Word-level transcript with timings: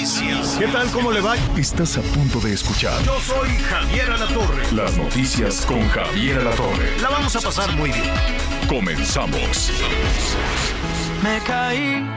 Noticias. 0.00 0.56
¿Qué 0.58 0.66
tal? 0.68 0.90
¿Cómo 0.92 1.12
le 1.12 1.20
va? 1.20 1.34
Estás 1.58 1.98
a 1.98 2.00
punto 2.00 2.40
de 2.40 2.54
escuchar 2.54 3.02
Yo 3.02 3.20
soy 3.20 3.50
Javier 3.58 4.10
Alatorre. 4.10 4.72
las 4.72 4.96
noticias 4.96 5.66
con 5.66 5.86
Javier 5.90 6.38
Alatorre. 6.38 6.98
La 7.02 7.10
vamos 7.10 7.36
a 7.36 7.40
pasar 7.40 7.70
muy 7.76 7.90
bien. 7.90 8.10
Comenzamos. 8.66 9.70
Me 11.22 11.38
caí 11.40 12.08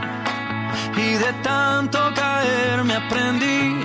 y 0.96 1.14
de 1.16 1.34
tanto 1.44 2.00
caer 2.16 2.86
me 2.86 2.96
aprendí 2.96 3.84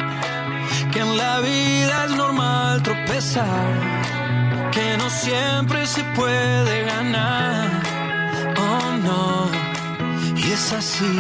que 0.93 1.01
en 1.01 1.17
la 1.17 1.41
vida 1.41 2.05
es 2.05 2.11
normal 2.13 2.81
tropezar, 2.85 4.71
que 4.71 4.97
no 4.97 5.11
siempre 5.11 5.87
se 5.87 6.05
puede 6.15 6.85
ganar. 6.85 7.83
Oh 8.59 8.93
no, 9.03 9.51
y 10.37 10.53
es 10.53 10.73
así. 10.73 11.19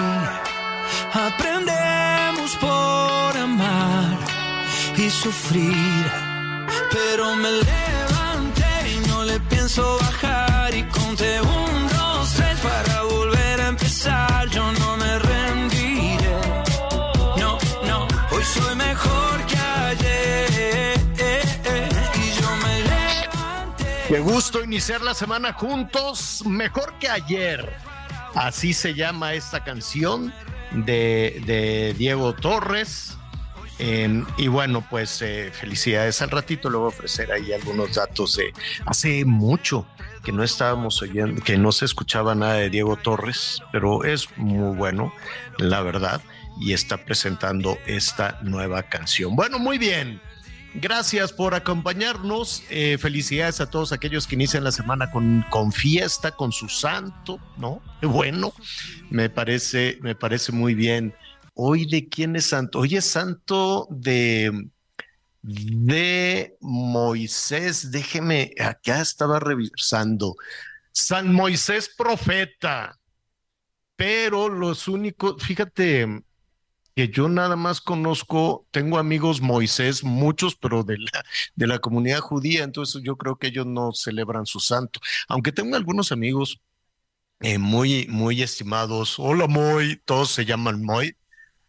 Por 2.57 3.37
amar 3.37 4.19
y 4.97 5.11
sufrir, 5.11 6.11
pero 6.91 7.37
me 7.37 7.51
levanté 7.51 8.91
y 8.91 9.07
no 9.07 9.23
le 9.23 9.39
pienso 9.41 9.99
bajar 10.01 10.75
y 10.75 10.83
conté 10.85 11.43
un, 11.43 11.89
dos, 11.89 12.33
tres 12.33 12.59
para 12.61 13.03
volver 13.03 13.61
a 13.61 13.69
empezar. 13.69 14.49
Yo 14.49 14.73
no 14.73 14.97
me 14.97 15.19
rendiré. 15.19 16.41
No, 17.37 17.59
no, 17.87 18.09
hoy 18.33 18.43
soy 18.43 18.75
mejor 18.77 19.45
que 19.47 19.59
ayer. 19.59 21.01
Y 22.15 22.41
yo 22.41 22.57
me 22.57 22.81
levanté. 22.81 24.05
Qué 24.09 24.21
gusto 24.21 24.65
iniciar 24.65 25.03
la 25.03 25.13
semana 25.13 25.53
juntos, 25.53 26.43
mejor 26.47 26.95
que 26.99 27.11
ayer. 27.11 27.77
Así 28.35 28.73
se 28.73 28.95
llama 28.95 29.35
esta 29.35 29.63
canción 29.63 30.33
de, 30.73 31.95
Diego 31.97 32.35
Torres. 32.35 33.17
Eh, 33.81 34.25
y 34.37 34.49
bueno, 34.49 34.85
pues 34.91 35.23
eh, 35.23 35.51
felicidades. 35.53 36.21
Al 36.21 36.31
ratito 36.31 36.69
le 36.69 36.79
voy 36.79 36.87
a 36.87 36.89
ofrecer 36.89 37.31
ahí 37.31 37.53
algunos 37.53 37.95
datos. 37.95 38.37
de 38.37 38.53
hace 38.87 39.25
mucho 39.25 39.87
que 40.25 40.33
no 40.33 40.43
estábamos 40.43 41.01
oyendo, 41.01 41.43
que 41.43 41.57
no 41.57 41.73
se 41.73 41.85
escuchaba 41.85 42.35
nada 42.35 42.55
de 42.55 42.71
Diego 42.71 42.97
Torres, 42.97 43.63
pero 43.73 44.05
es 44.05 44.29
muy 44.37 44.77
bueno, 44.77 45.13
la 45.59 45.81
verdad, 45.81 46.21
y 46.61 46.73
está 46.73 46.99
presentando 46.99 47.79
esta 47.87 48.39
nueva 48.43 48.83
canción. 48.83 49.37
Bueno, 49.37 49.59
muy 49.59 49.79
bien. 49.79 50.21
Gracias 50.81 51.33
por 51.33 51.57
acompañarnos. 51.57 52.63
Eh, 52.71 52.99
felicidades 52.99 53.61
a 53.61 53.69
todos 53.69 53.91
aquellos 53.91 54.29
que 54.29 54.37
inician 54.37 54.63
la 54.63 54.71
semana 54.71 55.11
con, 55.11 55.45
con 55.51 55.73
fiesta, 55.73 56.31
con 56.31 56.53
su 56.53 56.69
santo, 56.69 57.41
¿no? 57.57 57.83
Bueno, 58.01 58.53
me 59.11 59.29
parece, 59.29 59.99
me 60.03 60.15
parece 60.15 60.53
muy 60.53 60.75
bien. 60.75 61.15
Hoy 61.55 61.85
de 61.85 62.09
quién 62.09 62.37
es 62.37 62.47
santo? 62.47 62.79
Hoy 62.79 62.95
es 62.95 63.07
santo 63.07 63.89
de, 63.91 64.53
de 65.43 66.57
Moisés. 66.61 67.91
Déjeme, 67.91 68.53
acá 68.61 69.01
estaba 69.01 69.41
revisando. 69.41 70.37
San 70.93 71.33
Moisés 71.33 71.91
profeta. 71.97 72.97
Pero 73.97 74.49
los 74.49 74.87
únicos, 74.87 75.43
fíjate, 75.43 76.23
que 76.99 77.11
yo 77.11 77.29
nada 77.29 77.55
más 77.55 77.81
conozco, 77.81 78.67
tengo 78.73 78.99
amigos 78.99 79.41
Moisés, 79.41 80.03
muchos, 80.03 80.57
pero 80.57 80.83
de 80.83 80.99
la, 80.99 81.25
de 81.55 81.69
la 81.69 81.79
comunidad 81.79 82.19
judía, 82.19 82.65
entonces 82.65 83.03
yo 83.05 83.17
creo 83.17 83.37
que 83.37 83.47
ellos 83.47 83.67
no 83.67 83.93
celebran 83.93 84.47
su 84.47 84.59
santo, 84.59 84.99
aunque 85.29 85.53
tengo 85.53 85.77
algunos 85.77 86.11
amigos 86.11 86.61
eh, 87.39 87.59
muy, 87.59 88.09
muy 88.09 88.43
estimados, 88.43 89.21
hola 89.21 89.47
Moy, 89.47 90.03
todos 90.05 90.33
se 90.33 90.45
llaman 90.45 90.83
Moy, 90.83 91.17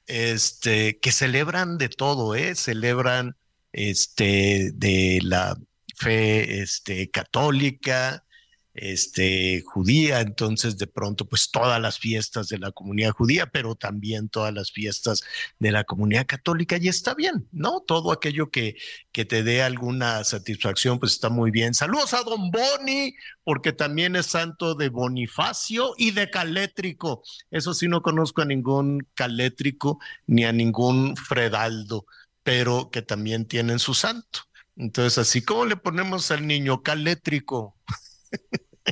este, 0.07 0.97
que 0.97 1.11
celebran 1.11 1.77
de 1.77 1.89
todo, 1.89 2.33
¿eh? 2.33 2.55
Celebran 2.55 3.35
este, 3.71 4.71
de 4.73 5.19
la 5.21 5.55
fe 5.95 6.63
este, 6.63 7.11
católica, 7.11 8.25
este, 8.73 9.61
judía, 9.65 10.21
entonces 10.21 10.77
de 10.77 10.87
pronto 10.87 11.25
pues 11.27 11.49
todas 11.51 11.81
las 11.81 11.99
fiestas 11.99 12.47
de 12.47 12.59
la 12.59 12.71
comunidad 12.71 13.11
judía, 13.11 13.47
pero 13.47 13.75
también 13.75 14.29
todas 14.29 14.53
las 14.53 14.71
fiestas 14.71 15.23
de 15.59 15.71
la 15.71 15.83
comunidad 15.83 16.25
católica 16.27 16.77
y 16.77 16.87
está 16.87 17.13
bien, 17.13 17.47
¿no? 17.51 17.81
Todo 17.81 18.11
aquello 18.11 18.49
que, 18.49 18.75
que 19.11 19.25
te 19.25 19.43
dé 19.43 19.63
alguna 19.63 20.23
satisfacción 20.23 20.99
pues 20.99 21.13
está 21.13 21.29
muy 21.29 21.51
bien. 21.51 21.73
Saludos 21.73 22.13
a 22.13 22.23
don 22.23 22.51
Boni, 22.51 23.15
porque 23.43 23.73
también 23.73 24.15
es 24.15 24.27
santo 24.27 24.75
de 24.75 24.89
Bonifacio 24.89 25.93
y 25.97 26.11
de 26.11 26.29
Calétrico. 26.29 27.23
Eso 27.51 27.73
sí 27.73 27.87
no 27.87 28.01
conozco 28.01 28.41
a 28.41 28.45
ningún 28.45 29.07
Calétrico 29.13 29.99
ni 30.27 30.45
a 30.45 30.51
ningún 30.51 31.15
Fredaldo, 31.15 32.05
pero 32.43 32.89
que 32.91 33.01
también 33.01 33.45
tienen 33.45 33.79
su 33.79 33.93
santo. 33.93 34.41
Entonces, 34.75 35.17
así 35.17 35.41
como 35.41 35.65
le 35.65 35.75
ponemos 35.75 36.31
al 36.31 36.47
niño 36.47 36.81
Calétrico. 36.83 37.75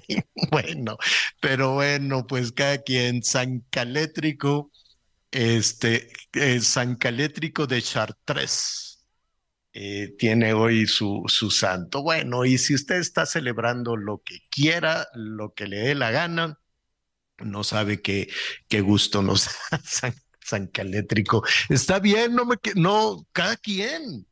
bueno, 0.52 0.97
pero 1.40 1.74
bueno, 1.74 2.25
pues 2.28 2.52
cada 2.52 2.80
quien, 2.80 3.24
San 3.24 3.62
Calétrico, 3.69 4.72
este, 5.31 6.12
eh, 6.34 6.59
San 6.62 6.96
Calétrico 6.96 7.68
de 7.68 7.81
Chartres, 7.81 9.06
eh, 9.74 10.16
tiene 10.18 10.53
hoy 10.53 10.88
su, 10.88 11.24
su 11.28 11.52
santo. 11.52 12.02
Bueno, 12.02 12.46
y 12.46 12.58
si 12.58 12.74
usted 12.74 12.96
está 12.96 13.25
celebrando 13.28 13.96
lo 13.96 14.24
que 14.24 14.40
quiera, 14.50 15.08
lo 15.13 15.53
que 15.53 15.68
le 15.68 15.78
dé 15.78 15.96
la 15.96 16.09
gana, 16.12 16.59
no 17.40 17.64
sabe 17.64 18.02
qué, 18.02 18.28
qué 18.68 18.81
gusto 18.81 19.22
nos 19.22 19.46
da 19.72 19.81
San, 20.41 20.68
Calétrico. 20.68 21.44
Está 21.69 22.00
bien, 22.00 22.34
no 22.34 22.46
me, 22.46 22.56
no, 22.75 23.28
cada 23.34 23.58
quien, 23.58 24.25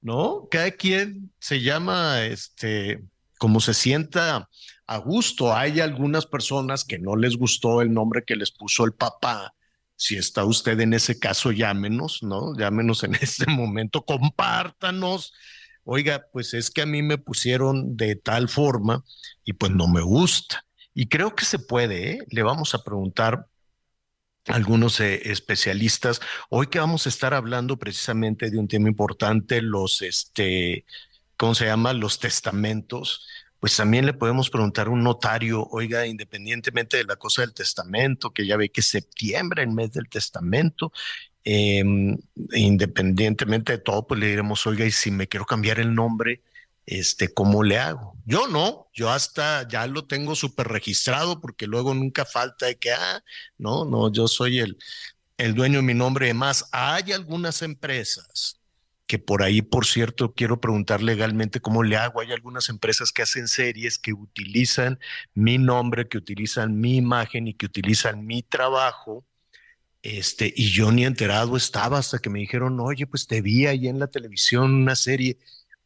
¿no? 0.00 0.48
Cada 0.50 0.70
quien 0.70 1.32
se 1.40 1.60
llama, 1.60 2.24
este, 2.24 3.02
como 3.38 3.60
se 3.60 3.74
sienta 3.74 4.48
a 4.88 4.96
gusto. 4.98 5.54
Hay 5.54 5.80
algunas 5.80 6.26
personas 6.26 6.84
que 6.84 6.98
no 6.98 7.14
les 7.14 7.36
gustó 7.36 7.82
el 7.82 7.92
nombre 7.92 8.24
que 8.26 8.34
les 8.34 8.50
puso 8.50 8.84
el 8.84 8.92
papá. 8.92 9.54
Si 9.94 10.16
está 10.16 10.44
usted 10.44 10.80
en 10.80 10.94
ese 10.94 11.18
caso, 11.18 11.52
llámenos, 11.52 12.22
¿no? 12.22 12.56
Llámenos 12.56 13.04
en 13.04 13.14
este 13.20 13.46
momento, 13.46 14.04
compártanos. 14.04 15.34
Oiga, 15.84 16.26
pues 16.32 16.54
es 16.54 16.70
que 16.70 16.82
a 16.82 16.86
mí 16.86 17.02
me 17.02 17.18
pusieron 17.18 17.96
de 17.96 18.16
tal 18.16 18.48
forma 18.48 19.04
y 19.44 19.52
pues 19.52 19.72
no 19.72 19.88
me 19.88 20.02
gusta. 20.02 20.64
Y 20.94 21.08
creo 21.08 21.36
que 21.36 21.44
se 21.44 21.58
puede, 21.58 22.12
¿eh? 22.12 22.18
Le 22.30 22.42
vamos 22.42 22.74
a 22.74 22.82
preguntar 22.82 23.46
algunos 24.46 25.00
eh, 25.00 25.30
especialistas. 25.30 26.20
Hoy 26.48 26.68
que 26.68 26.78
vamos 26.78 27.04
a 27.06 27.10
estar 27.10 27.34
hablando 27.34 27.76
precisamente 27.78 28.50
de 28.50 28.58
un 28.58 28.68
tema 28.68 28.88
importante, 28.88 29.60
los, 29.60 30.00
este, 30.00 30.86
¿cómo 31.36 31.54
se 31.54 31.66
llama? 31.66 31.92
Los 31.92 32.18
testamentos 32.18 33.26
pues 33.60 33.76
también 33.76 34.06
le 34.06 34.12
podemos 34.12 34.50
preguntar 34.50 34.86
a 34.86 34.90
un 34.90 35.02
notario, 35.02 35.66
oiga, 35.70 36.06
independientemente 36.06 36.96
de 36.98 37.04
la 37.04 37.16
cosa 37.16 37.42
del 37.42 37.54
testamento, 37.54 38.30
que 38.32 38.46
ya 38.46 38.56
ve 38.56 38.70
que 38.70 38.82
septiembre, 38.82 39.62
el 39.62 39.70
mes 39.70 39.92
del 39.92 40.08
testamento, 40.08 40.92
eh, 41.44 41.82
independientemente 42.52 43.72
de 43.72 43.78
todo, 43.78 44.06
pues 44.06 44.20
le 44.20 44.28
diremos, 44.28 44.66
oiga, 44.66 44.84
y 44.84 44.92
si 44.92 45.10
me 45.10 45.26
quiero 45.28 45.44
cambiar 45.46 45.80
el 45.80 45.94
nombre, 45.94 46.42
este, 46.86 47.32
¿cómo 47.34 47.62
le 47.62 47.78
hago? 47.78 48.16
Yo 48.24 48.48
no, 48.48 48.88
yo 48.94 49.10
hasta 49.10 49.66
ya 49.68 49.86
lo 49.86 50.06
tengo 50.06 50.34
súper 50.34 50.68
registrado 50.68 51.40
porque 51.40 51.66
luego 51.66 51.94
nunca 51.94 52.24
falta 52.24 52.66
de 52.66 52.78
que, 52.78 52.92
ah, 52.92 53.22
no, 53.58 53.84
no, 53.84 54.12
yo 54.12 54.28
soy 54.28 54.60
el, 54.60 54.78
el 55.36 55.54
dueño 55.54 55.80
de 55.80 55.82
mi 55.82 55.94
nombre 55.94 56.26
y 56.26 56.28
demás. 56.28 56.68
Hay 56.72 57.12
algunas 57.12 57.62
empresas 57.62 58.57
que 59.08 59.18
por 59.18 59.42
ahí, 59.42 59.62
por 59.62 59.86
cierto, 59.86 60.34
quiero 60.34 60.60
preguntar 60.60 61.02
legalmente 61.02 61.60
cómo 61.60 61.82
le 61.82 61.96
hago. 61.96 62.20
Hay 62.20 62.30
algunas 62.30 62.68
empresas 62.68 63.10
que 63.10 63.22
hacen 63.22 63.48
series 63.48 63.98
que 63.98 64.12
utilizan 64.12 65.00
mi 65.34 65.56
nombre, 65.56 66.08
que 66.08 66.18
utilizan 66.18 66.78
mi 66.78 66.98
imagen 66.98 67.48
y 67.48 67.54
que 67.54 67.64
utilizan 67.64 68.26
mi 68.26 68.42
trabajo. 68.42 69.24
Este, 70.02 70.52
y 70.54 70.70
yo 70.70 70.92
ni 70.92 71.06
enterado 71.06 71.56
estaba 71.56 71.98
hasta 71.98 72.18
que 72.18 72.28
me 72.28 72.40
dijeron, 72.40 72.78
oye, 72.80 73.06
pues 73.06 73.26
te 73.26 73.40
vi 73.40 73.66
ahí 73.66 73.88
en 73.88 73.98
la 73.98 74.08
televisión 74.08 74.74
una 74.74 74.94
serie. 74.94 75.38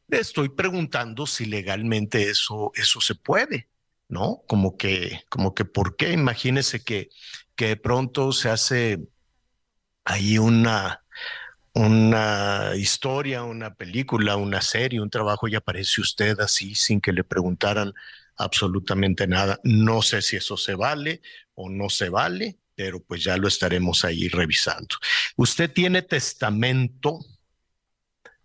Estoy 0.08 0.48
preguntando 0.48 1.24
si 1.28 1.46
legalmente 1.46 2.28
eso, 2.28 2.72
eso 2.74 3.00
se 3.00 3.14
puede, 3.14 3.68
¿no? 4.08 4.42
Como 4.48 4.76
que, 4.76 5.22
como 5.28 5.54
que, 5.54 5.64
¿por 5.64 5.94
qué? 5.94 6.10
Imagínese 6.12 6.82
que, 6.82 7.08
que 7.54 7.68
de 7.68 7.76
pronto 7.76 8.32
se 8.32 8.50
hace 8.50 8.98
ahí 10.04 10.38
una, 10.38 11.01
una 11.74 12.72
historia, 12.76 13.44
una 13.44 13.74
película, 13.74 14.36
una 14.36 14.60
serie, 14.60 15.00
un 15.00 15.10
trabajo 15.10 15.48
y 15.48 15.54
aparece 15.54 16.00
usted 16.00 16.38
así 16.40 16.74
sin 16.74 17.00
que 17.00 17.12
le 17.12 17.24
preguntaran 17.24 17.94
absolutamente 18.36 19.26
nada. 19.26 19.58
No 19.64 20.02
sé 20.02 20.22
si 20.22 20.36
eso 20.36 20.56
se 20.56 20.74
vale 20.74 21.22
o 21.54 21.70
no 21.70 21.88
se 21.88 22.08
vale, 22.08 22.58
pero 22.74 23.00
pues 23.00 23.24
ya 23.24 23.36
lo 23.36 23.48
estaremos 23.48 24.04
ahí 24.04 24.28
revisando. 24.28 24.96
Usted 25.36 25.72
tiene 25.72 26.02
testamento, 26.02 27.20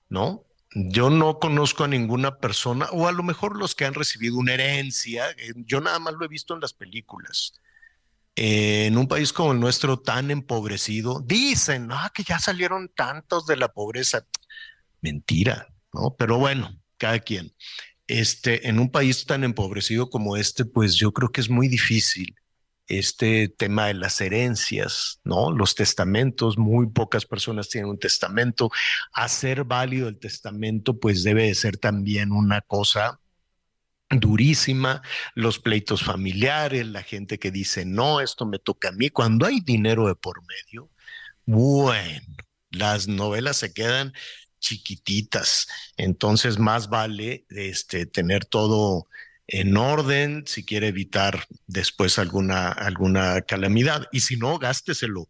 ¿no? 0.09 0.45
Yo 0.73 1.09
no 1.09 1.39
conozco 1.39 1.85
a 1.85 1.87
ninguna 1.87 2.39
persona, 2.39 2.87
o 2.91 3.07
a 3.07 3.11
lo 3.11 3.23
mejor 3.23 3.57
los 3.57 3.73
que 3.73 3.85
han 3.85 3.93
recibido 3.93 4.37
una 4.37 4.53
herencia, 4.53 5.29
eh, 5.31 5.53
yo 5.55 5.81
nada 5.81 5.97
más 5.99 6.13
lo 6.13 6.25
he 6.25 6.27
visto 6.27 6.53
en 6.53 6.59
las 6.61 6.73
películas. 6.73 7.53
En 8.39 8.95
un 8.97 9.07
país 9.07 9.33
como 9.33 9.51
el 9.51 9.59
nuestro 9.59 9.97
tan 9.97 10.29
empobrecido, 10.29 11.21
dicen 11.25 11.89
ah, 11.91 12.11
que 12.13 12.23
ya 12.23 12.37
salieron 12.37 12.87
tantos 12.89 13.47
de 13.47 13.57
la 13.57 13.69
pobreza. 13.69 14.27
Mentira, 15.01 15.67
¿no? 15.91 16.15
Pero 16.17 16.37
bueno, 16.37 16.79
cada 16.97 17.19
quien. 17.19 17.51
Este, 18.05 18.69
en 18.69 18.79
un 18.79 18.91
país 18.91 19.25
tan 19.25 19.43
empobrecido 19.43 20.11
como 20.11 20.37
este, 20.37 20.65
pues 20.65 20.95
yo 20.95 21.11
creo 21.13 21.31
que 21.31 21.41
es 21.41 21.49
muy 21.49 21.67
difícil 21.67 22.35
este 22.85 23.49
tema 23.49 23.87
de 23.87 23.95
las 23.95 24.21
herencias, 24.21 25.19
¿no? 25.23 25.51
Los 25.51 25.73
testamentos, 25.73 26.59
muy 26.59 26.87
pocas 26.91 27.25
personas 27.25 27.69
tienen 27.69 27.89
un 27.89 27.99
testamento. 27.99 28.69
Hacer 29.13 29.63
válido 29.63 30.07
el 30.07 30.19
testamento, 30.19 30.99
pues 30.99 31.23
debe 31.23 31.47
de 31.47 31.55
ser 31.55 31.77
también 31.77 32.31
una 32.31 32.61
cosa 32.61 33.19
durísima, 34.09 35.01
los 35.35 35.59
pleitos 35.59 36.03
familiares, 36.03 36.85
la 36.87 37.03
gente 37.03 37.39
que 37.39 37.51
dice, 37.51 37.85
no, 37.85 38.21
esto 38.21 38.45
me 38.45 38.59
toca 38.59 38.89
a 38.89 38.93
mí, 38.93 39.09
cuando 39.09 39.45
hay 39.45 39.59
dinero 39.59 40.07
de 40.07 40.15
por 40.15 40.41
medio, 40.45 40.89
bueno, 41.45 42.35
las 42.71 43.07
novelas 43.07 43.57
se 43.57 43.73
quedan 43.73 44.13
chiquititas, 44.59 45.67
entonces 45.97 46.59
más 46.59 46.89
vale 46.89 47.45
este, 47.49 48.05
tener 48.05 48.45
todo 48.45 49.07
en 49.47 49.77
orden 49.77 50.43
si 50.45 50.65
quiere 50.65 50.87
evitar 50.87 51.47
después 51.67 52.19
alguna, 52.19 52.69
alguna 52.69 53.41
calamidad. 53.41 54.07
Y 54.11 54.21
si 54.21 54.37
no, 54.37 54.59
gásteselo. 54.59 55.29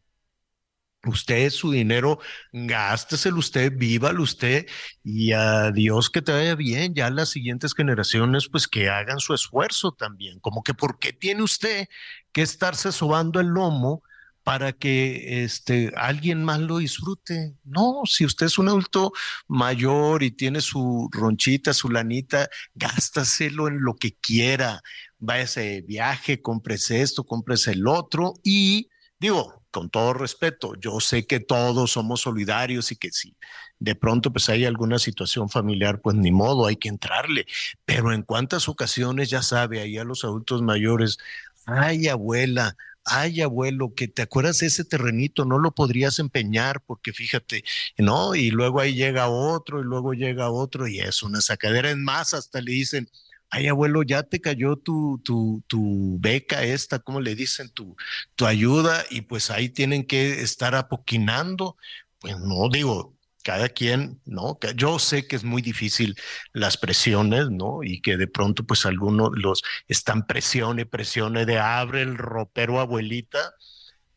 Usted 1.07 1.49
su 1.49 1.71
dinero, 1.71 2.19
gásteselo 2.51 3.39
usted, 3.39 3.73
vívalo 3.75 4.23
usted 4.23 4.67
y 5.03 5.31
a 5.31 5.71
Dios 5.71 6.09
que 6.09 6.21
te 6.21 6.31
vaya 6.31 6.55
bien. 6.55 6.93
Ya 6.93 7.09
las 7.09 7.29
siguientes 7.29 7.73
generaciones, 7.73 8.47
pues 8.49 8.67
que 8.67 8.89
hagan 8.89 9.19
su 9.19 9.33
esfuerzo 9.33 9.91
también. 9.91 10.39
Como 10.39 10.63
que, 10.63 10.73
¿por 10.73 10.99
qué 10.99 11.13
tiene 11.13 11.43
usted 11.43 11.87
que 12.31 12.41
estarse 12.41 12.91
sobando 12.91 13.39
el 13.39 13.47
lomo 13.47 14.03
para 14.47 14.71
que 14.71 15.43
este, 15.43 15.91
alguien 15.97 16.41
más 16.41 16.61
lo 16.61 16.77
disfrute. 16.77 17.57
No, 17.65 18.03
si 18.05 18.23
usted 18.23 18.45
es 18.45 18.57
un 18.57 18.69
adulto 18.69 19.11
mayor 19.49 20.23
y 20.23 20.31
tiene 20.31 20.61
su 20.61 21.09
ronchita, 21.11 21.73
su 21.73 21.89
lanita, 21.89 22.47
gástaselo 22.73 23.67
en 23.67 23.81
lo 23.81 23.95
que 23.95 24.15
quiera. 24.15 24.81
Váyase 25.19 25.59
de 25.59 25.81
viaje, 25.81 26.41
cómprese 26.41 27.01
esto, 27.01 27.25
cómprese 27.25 27.71
el 27.71 27.87
otro. 27.87 28.35
Y 28.41 28.87
digo, 29.19 29.65
con 29.77 29.91
todo 29.91 30.13
respeto, 30.13 30.73
yo 30.81 30.99
sé 30.99 31.27
que 31.27 31.39
todos 31.39 31.91
somos 31.91 32.21
solidarios 32.21 32.91
y 32.91 32.95
que 32.95 33.11
si 33.11 33.35
de 33.77 33.93
pronto 33.93 34.33
pues 34.33 34.49
hay 34.49 34.65
alguna 34.65 34.97
situación 34.97 35.49
familiar, 35.49 36.01
pues 36.01 36.15
ni 36.15 36.31
modo, 36.31 36.65
hay 36.65 36.77
que 36.77 36.89
entrarle. 36.89 37.45
Pero 37.85 38.11
en 38.11 38.23
cuántas 38.23 38.67
ocasiones, 38.67 39.29
ya 39.29 39.43
sabe, 39.43 39.79
ahí 39.79 39.99
a 39.99 40.03
los 40.03 40.23
adultos 40.23 40.63
mayores, 40.63 41.19
ay 41.67 42.07
abuela, 42.07 42.75
ay 43.05 43.41
abuelo, 43.41 43.93
que 43.93 44.07
te 44.07 44.23
acuerdas 44.23 44.57
de 44.57 44.65
ese 44.65 44.83
terrenito, 44.83 45.45
no 45.45 45.59
lo 45.59 45.69
podrías 45.71 46.17
empeñar 46.17 46.81
porque 46.81 47.13
fíjate, 47.13 47.63
¿no? 47.99 48.33
Y 48.33 48.49
luego 48.49 48.79
ahí 48.79 48.95
llega 48.95 49.29
otro 49.29 49.79
y 49.79 49.83
luego 49.83 50.13
llega 50.13 50.49
otro 50.49 50.87
y 50.87 51.01
es 51.01 51.21
una 51.21 51.41
sacadera 51.41 51.91
en 51.91 52.03
más, 52.03 52.33
hasta 52.33 52.61
le 52.61 52.71
dicen, 52.71 53.11
ay 53.49 53.67
abuelo, 53.67 54.03
ya 54.03 54.23
te 54.23 54.41
cayó 54.41 54.75
tu, 54.77 55.21
tu, 55.23 55.63
tu 55.67 56.17
beca 56.19 56.63
esta, 56.63 56.99
¿cómo 56.99 57.21
le 57.21 57.35
dicen? 57.35 57.69
Tu, 57.69 57.95
tu 58.35 58.45
ayuda 58.45 59.05
y 59.09 59.21
pues 59.21 59.51
ahí 59.51 59.69
tienen 59.69 60.05
que 60.05 60.41
estar 60.41 60.75
apoquinando. 60.75 61.77
Pues 62.19 62.37
no 62.39 62.69
digo, 62.69 63.17
cada 63.47 63.69
quien, 63.69 64.19
¿no? 64.25 64.59
Yo 64.75 64.99
sé 64.99 65.25
que 65.25 65.37
es 65.37 65.45
muy 65.45 65.61
difícil 65.61 66.17
las 66.51 66.75
presiones, 66.75 67.49
¿no? 67.49 67.81
Y 67.81 68.01
que 68.01 68.17
de 68.17 68.27
pronto, 68.27 68.65
pues 68.65 68.85
algunos 68.85 69.29
los 69.35 69.63
están 69.87 70.27
presione, 70.27 70.85
presione 70.85 71.45
de 71.45 71.57
abre 71.57 72.01
el 72.01 72.17
ropero, 72.17 72.81
abuelita, 72.81 73.53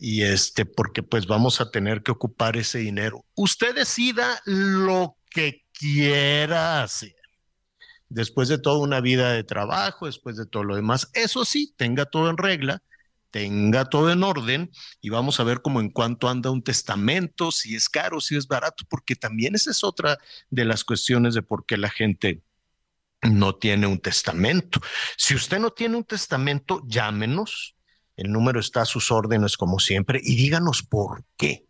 y 0.00 0.22
este, 0.22 0.66
porque 0.66 1.04
pues 1.04 1.28
vamos 1.28 1.60
a 1.60 1.70
tener 1.70 2.02
que 2.02 2.10
ocupar 2.10 2.56
ese 2.56 2.78
dinero. 2.78 3.24
Usted 3.36 3.74
decida 3.74 4.40
lo 4.46 5.16
que 5.30 5.64
quiera 5.72 6.82
hacer. 6.82 7.19
Después 8.10 8.48
de 8.48 8.58
toda 8.58 8.78
una 8.78 9.00
vida 9.00 9.32
de 9.32 9.44
trabajo, 9.44 10.04
después 10.04 10.36
de 10.36 10.44
todo 10.44 10.64
lo 10.64 10.76
demás, 10.76 11.10
eso 11.14 11.46
sí, 11.46 11.72
tenga 11.78 12.04
todo 12.04 12.28
en 12.28 12.36
regla 12.36 12.82
tenga 13.30 13.84
todo 13.84 14.10
en 14.10 14.22
orden 14.22 14.70
y 15.00 15.08
vamos 15.08 15.40
a 15.40 15.44
ver 15.44 15.62
cómo 15.62 15.80
en 15.80 15.90
cuanto 15.90 16.28
anda 16.28 16.50
un 16.50 16.62
testamento, 16.62 17.50
si 17.50 17.74
es 17.74 17.88
caro, 17.88 18.20
si 18.20 18.36
es 18.36 18.46
barato, 18.46 18.84
porque 18.88 19.16
también 19.16 19.54
esa 19.54 19.70
es 19.70 19.84
otra 19.84 20.18
de 20.50 20.64
las 20.64 20.84
cuestiones 20.84 21.34
de 21.34 21.42
por 21.42 21.64
qué 21.64 21.76
la 21.76 21.90
gente 21.90 22.42
no 23.22 23.54
tiene 23.54 23.86
un 23.86 24.00
testamento. 24.00 24.80
Si 25.16 25.34
usted 25.34 25.58
no 25.58 25.70
tiene 25.70 25.96
un 25.96 26.04
testamento, 26.04 26.82
llámenos. 26.86 27.76
El 28.16 28.32
número 28.32 28.60
está 28.60 28.82
a 28.82 28.86
sus 28.86 29.10
órdenes 29.10 29.56
como 29.56 29.78
siempre 29.78 30.20
y 30.22 30.36
díganos 30.36 30.82
por 30.82 31.24
qué. 31.36 31.66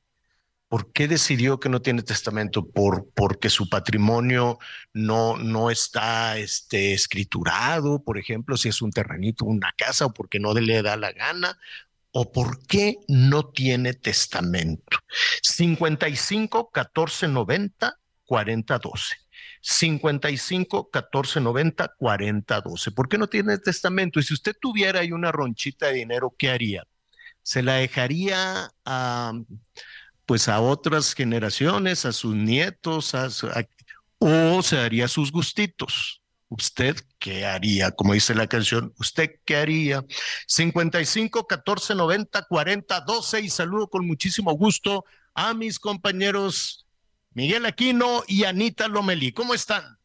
¿Por 0.71 0.93
qué 0.93 1.09
decidió 1.09 1.59
que 1.59 1.69
no 1.69 1.83
tiene 1.83 2.05
testamento? 2.05 2.65
Por, 2.65 3.11
porque 3.13 3.51
su 3.51 3.69
patrimonio 3.69 4.61
no, 4.93 5.37
no 5.37 5.69
está 5.69 6.39
este, 6.39 6.95
escriturado, 6.95 8.05
por 8.05 8.19
ejemplo, 8.19 8.57
si 8.57 8.69
es 8.69 8.81
un 8.81 8.93
terrenito, 8.93 9.45
una 9.45 9.73
casa, 9.77 10.07
o 10.07 10.13
porque 10.15 10.39
no 10.39 10.55
le 10.55 10.81
da 10.81 10.97
la 10.97 11.11
gana, 11.11 11.59
o 12.13 12.31
por 12.31 12.65
qué 12.69 12.99
no 13.09 13.49
tiene 13.49 13.95
testamento. 13.95 14.99
55 15.43 16.71
14 16.71 17.27
90 17.27 17.99
40 18.25 18.79
12. 18.79 19.17
55 19.63 20.89
14 20.89 21.41
90 21.41 21.95
40 21.99 22.61
12. 22.61 22.93
¿Por 22.93 23.09
qué 23.09 23.19
no 23.19 23.27
tiene 23.27 23.59
testamento? 23.59 24.21
Y 24.21 24.23
si 24.23 24.35
usted 24.35 24.55
tuviera 24.61 25.01
ahí 25.01 25.11
una 25.11 25.33
ronchita 25.33 25.89
de 25.89 25.95
dinero, 25.95 26.33
¿qué 26.39 26.49
haría? 26.51 26.85
¿Se 27.43 27.61
la 27.61 27.75
dejaría 27.75 28.71
a 28.85 29.33
pues 30.31 30.47
a 30.47 30.61
otras 30.61 31.13
generaciones, 31.13 32.05
a 32.05 32.13
sus 32.13 32.37
nietos, 32.37 33.17
a, 33.17 33.29
o 34.21 34.63
se 34.63 34.77
daría 34.77 35.09
sus 35.09 35.33
gustitos. 35.33 36.23
¿Usted 36.49 36.95
qué 37.19 37.47
haría? 37.47 37.91
Como 37.91 38.15
dice 38.15 38.37
la 38.37 38.47
canción, 38.47 38.95
¿usted 39.01 39.41
qué 39.45 39.57
haría? 39.57 40.05
55 40.47 41.49
14 41.49 41.97
90 41.97 42.47
40 42.47 43.01
12 43.01 43.41
y 43.41 43.51
saludo 43.51 43.89
con 43.89 44.07
muchísimo 44.07 44.53
gusto 44.53 45.05
a 45.35 45.53
mis 45.53 45.81
compañeros 45.81 46.87
Miguel 47.35 47.67
Aquino 47.67 48.23
y 48.29 48.45
Anita 48.45 48.87
Lomelí. 48.87 49.33
¿Cómo 49.33 49.53
están? 49.53 49.99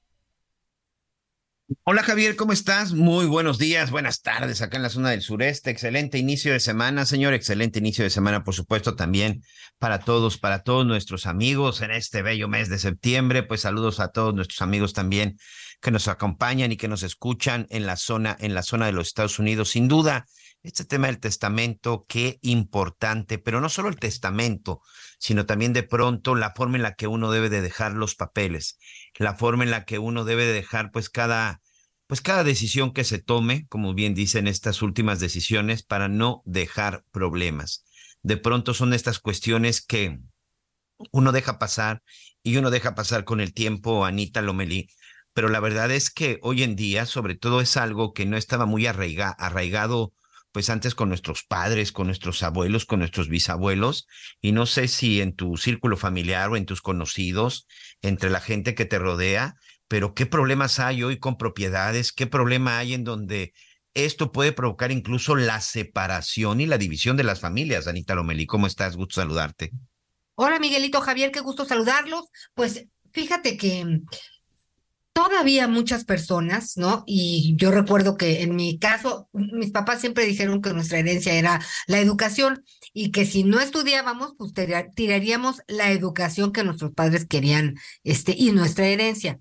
Hola 1.84 2.04
Javier, 2.04 2.36
¿cómo 2.36 2.54
estás? 2.54 2.94
Muy 2.94 3.26
buenos 3.26 3.58
días, 3.58 3.90
buenas 3.90 4.22
tardes 4.22 4.62
acá 4.62 4.78
en 4.78 4.84
la 4.84 4.90
zona 4.90 5.10
del 5.10 5.24
sureste. 5.24 5.72
Excelente 5.72 6.20
inicio 6.20 6.54
de 6.54 6.60
semana, 6.60 7.08
señor. 7.08 7.34
Excelente 7.34 7.80
inicio 7.80 8.04
de 8.04 8.12
semana, 8.12 8.44
por 8.44 8.54
supuesto, 8.54 8.96
también 8.96 9.42
para 9.80 9.98
todos, 9.98 10.38
para 10.38 10.62
todos 10.62 10.86
nuestros 10.86 11.26
amigos 11.26 11.82
en 11.82 11.90
este 11.90 12.22
bello 12.22 12.48
mes 12.48 12.70
de 12.70 12.78
septiembre. 12.78 13.42
Pues 13.42 13.62
saludos 13.62 14.00
a 14.00 14.10
todos 14.10 14.36
nuestros 14.36 14.62
amigos 14.62 14.94
también 14.94 15.38
que 15.82 15.90
nos 15.90 16.08
acompañan 16.08 16.72
y 16.72 16.78
que 16.78 16.88
nos 16.88 17.02
escuchan 17.02 17.66
en 17.72 17.88
la 17.88 17.98
zona, 17.98 18.38
en 18.40 18.54
la 18.54 18.62
zona 18.62 18.86
de 18.86 18.92
los 18.92 19.08
Estados 19.08 19.40
Unidos. 19.40 19.72
Sin 19.72 19.88
duda, 19.88 20.28
este 20.62 20.86
tema 20.86 21.08
del 21.08 21.20
testamento, 21.20 22.06
qué 22.08 22.38
importante, 22.42 23.40
pero 23.40 23.60
no 23.60 23.70
solo 23.70 23.90
el 23.90 23.98
testamento, 23.98 24.82
sino 25.26 25.48
también 25.48 25.74
de 25.74 25.82
pronto 25.82 26.36
la 26.36 26.54
forma 26.56 26.78
en 26.78 26.84
la 26.84 26.94
que 26.94 27.08
uno 27.08 27.32
debe 27.32 27.50
de 27.50 27.62
dejar 27.62 27.94
los 27.94 28.14
papeles, 28.14 28.78
la 29.18 29.34
forma 29.34 29.64
en 29.64 29.72
la 29.72 29.84
que 29.84 29.98
uno 29.98 30.24
debe 30.24 30.46
de 30.46 30.54
dejar 30.54 30.92
pues 30.92 31.10
cada, 31.10 31.64
pues 32.06 32.22
cada 32.22 32.44
decisión 32.44 32.94
que 32.94 33.04
se 33.04 33.18
tome, 33.18 33.66
como 33.68 33.96
bien 33.96 34.14
dicen 34.14 34.46
estas 34.46 34.84
últimas 34.84 35.20
decisiones, 35.20 35.82
para 35.82 36.10
no 36.10 36.44
dejar 36.46 37.06
problemas. 37.10 37.86
De 38.22 38.38
pronto 38.38 38.76
son 38.76 38.94
estas 38.94 39.18
cuestiones 39.18 39.84
que 39.84 40.20
uno 41.12 41.32
deja 41.32 41.58
pasar 41.58 42.04
y 42.44 42.58
uno 42.58 42.70
deja 42.70 42.94
pasar 42.94 43.24
con 43.24 43.42
el 43.42 43.52
tiempo, 43.52 44.06
Anita 44.06 44.44
Lomelí, 44.44 44.90
pero 45.34 45.50
la 45.50 45.60
verdad 45.60 45.90
es 45.90 46.12
que 46.12 46.38
hoy 46.44 46.62
en 46.62 46.76
día, 46.76 47.08
sobre 47.08 47.34
todo, 47.34 47.62
es 47.62 47.78
algo 47.78 48.14
que 48.14 48.28
no 48.28 48.38
estaba 48.38 48.68
muy 48.68 48.86
arraigado 48.86 50.14
pues 50.56 50.70
antes 50.70 50.96
con 50.96 51.10
nuestros 51.10 51.44
padres, 51.44 51.92
con 51.92 52.08
nuestros 52.08 52.42
abuelos, 52.42 52.86
con 52.86 53.00
nuestros 53.00 53.28
bisabuelos, 53.28 54.08
y 54.40 54.54
no 54.54 54.66
sé 54.66 54.88
si 54.88 55.20
en 55.20 55.36
tu 55.36 55.58
círculo 55.58 55.98
familiar 55.98 56.50
o 56.50 56.56
en 56.56 56.66
tus 56.66 56.82
conocidos, 56.82 57.68
entre 58.02 58.30
la 58.30 58.40
gente 58.40 58.74
que 58.74 58.86
te 58.86 58.98
rodea, 58.98 59.56
pero 59.90 60.14
qué 60.14 60.26
problemas 60.26 60.80
hay 60.80 61.04
hoy 61.04 61.20
con 61.20 61.38
propiedades, 61.38 62.14
qué 62.14 62.26
problema 62.26 62.78
hay 62.78 62.94
en 62.94 63.04
donde 63.04 63.52
esto 63.94 64.32
puede 64.32 64.54
provocar 64.54 64.94
incluso 64.94 65.36
la 65.36 65.60
separación 65.60 66.62
y 66.62 66.68
la 66.68 66.78
división 66.78 67.18
de 67.18 67.26
las 67.26 67.42
familias. 67.42 67.88
Anita 67.88 68.16
Lomeli, 68.16 68.46
¿cómo 68.46 68.66
estás? 68.66 68.96
Gusto 68.96 69.16
saludarte. 69.16 69.72
Hola, 70.36 70.58
Miguelito 70.60 71.02
Javier, 71.02 71.34
qué 71.34 71.42
gusto 71.42 71.66
saludarlos. 71.66 72.30
Pues 72.54 72.88
fíjate 73.12 73.58
que 73.58 74.00
todavía 75.16 75.70
muchas 75.70 76.04
personas, 76.04 76.76
¿no? 76.76 77.06
Y 77.08 77.56
yo 77.58 77.72
recuerdo 77.72 78.18
que 78.18 78.42
en 78.42 78.54
mi 78.54 78.78
caso, 78.78 79.30
mis 79.32 79.72
papás 79.72 80.02
siempre 80.02 80.26
dijeron 80.26 80.62
que 80.62 80.74
nuestra 80.74 81.00
herencia 81.00 81.36
era 81.36 81.62
la 81.88 82.00
educación 82.00 82.66
y 82.94 83.12
que 83.14 83.26
si 83.26 83.46
no 83.46 83.62
estudiábamos, 83.62 84.34
pues 84.38 84.52
tiraríamos 84.94 85.62
la 85.68 85.92
educación 85.92 86.52
que 86.52 86.66
nuestros 86.66 86.92
padres 86.92 87.26
querían, 87.26 87.76
este, 88.04 88.36
y 88.38 88.52
nuestra 88.52 88.88
herencia. 88.88 89.40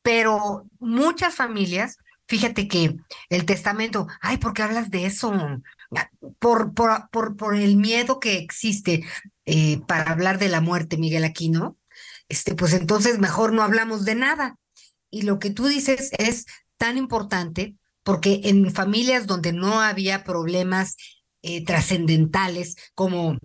Pero 0.00 0.66
muchas 0.78 1.34
familias, 1.34 1.98
fíjate 2.26 2.66
que 2.66 2.96
el 3.28 3.44
testamento, 3.44 4.06
ay, 4.22 4.38
¿por 4.38 4.54
qué 4.54 4.62
hablas 4.62 4.90
de 4.90 5.04
eso? 5.04 5.34
Por, 6.38 6.72
por, 6.72 7.10
por, 7.10 7.36
por 7.36 7.56
el 7.56 7.76
miedo 7.76 8.20
que 8.20 8.38
existe 8.38 9.04
eh, 9.44 9.82
para 9.86 10.12
hablar 10.12 10.38
de 10.38 10.48
la 10.48 10.62
muerte, 10.62 10.96
Miguel 10.96 11.24
Aquino, 11.24 11.76
este, 12.30 12.54
pues 12.54 12.72
entonces 12.72 13.18
mejor 13.18 13.52
no 13.52 13.62
hablamos 13.62 14.06
de 14.06 14.14
nada 14.14 14.58
y 15.14 15.22
lo 15.22 15.38
que 15.38 15.50
tú 15.50 15.66
dices 15.66 16.10
es 16.18 16.44
tan 16.76 16.98
importante 16.98 17.76
porque 18.02 18.40
en 18.44 18.72
familias 18.72 19.28
donde 19.28 19.52
no 19.52 19.80
había 19.80 20.24
problemas 20.24 20.96
eh, 21.42 21.64
trascendentales 21.64 22.76
como 22.96 23.38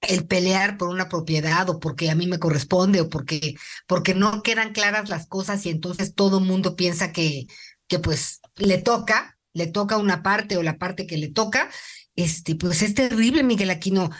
el 0.00 0.26
pelear 0.26 0.78
por 0.78 0.88
una 0.88 1.08
propiedad 1.08 1.68
o 1.70 1.78
porque 1.78 2.10
a 2.10 2.16
mí 2.16 2.26
me 2.26 2.40
corresponde 2.40 3.02
o 3.02 3.08
porque, 3.08 3.54
porque 3.86 4.14
no 4.14 4.42
quedan 4.42 4.72
claras 4.72 5.08
las 5.08 5.28
cosas 5.28 5.64
y 5.64 5.70
entonces 5.70 6.14
todo 6.14 6.38
el 6.38 6.44
mundo 6.44 6.74
piensa 6.74 7.12
que, 7.12 7.46
que 7.86 8.00
pues 8.00 8.40
le 8.56 8.78
toca, 8.78 9.38
le 9.52 9.68
toca 9.68 9.96
una 9.96 10.24
parte 10.24 10.56
o 10.56 10.62
la 10.64 10.76
parte 10.76 11.06
que 11.06 11.18
le 11.18 11.28
toca, 11.28 11.70
este, 12.16 12.56
pues 12.56 12.82
es 12.82 12.94
terrible, 12.94 13.44
Miguel 13.44 13.70
Aquino. 13.70 14.10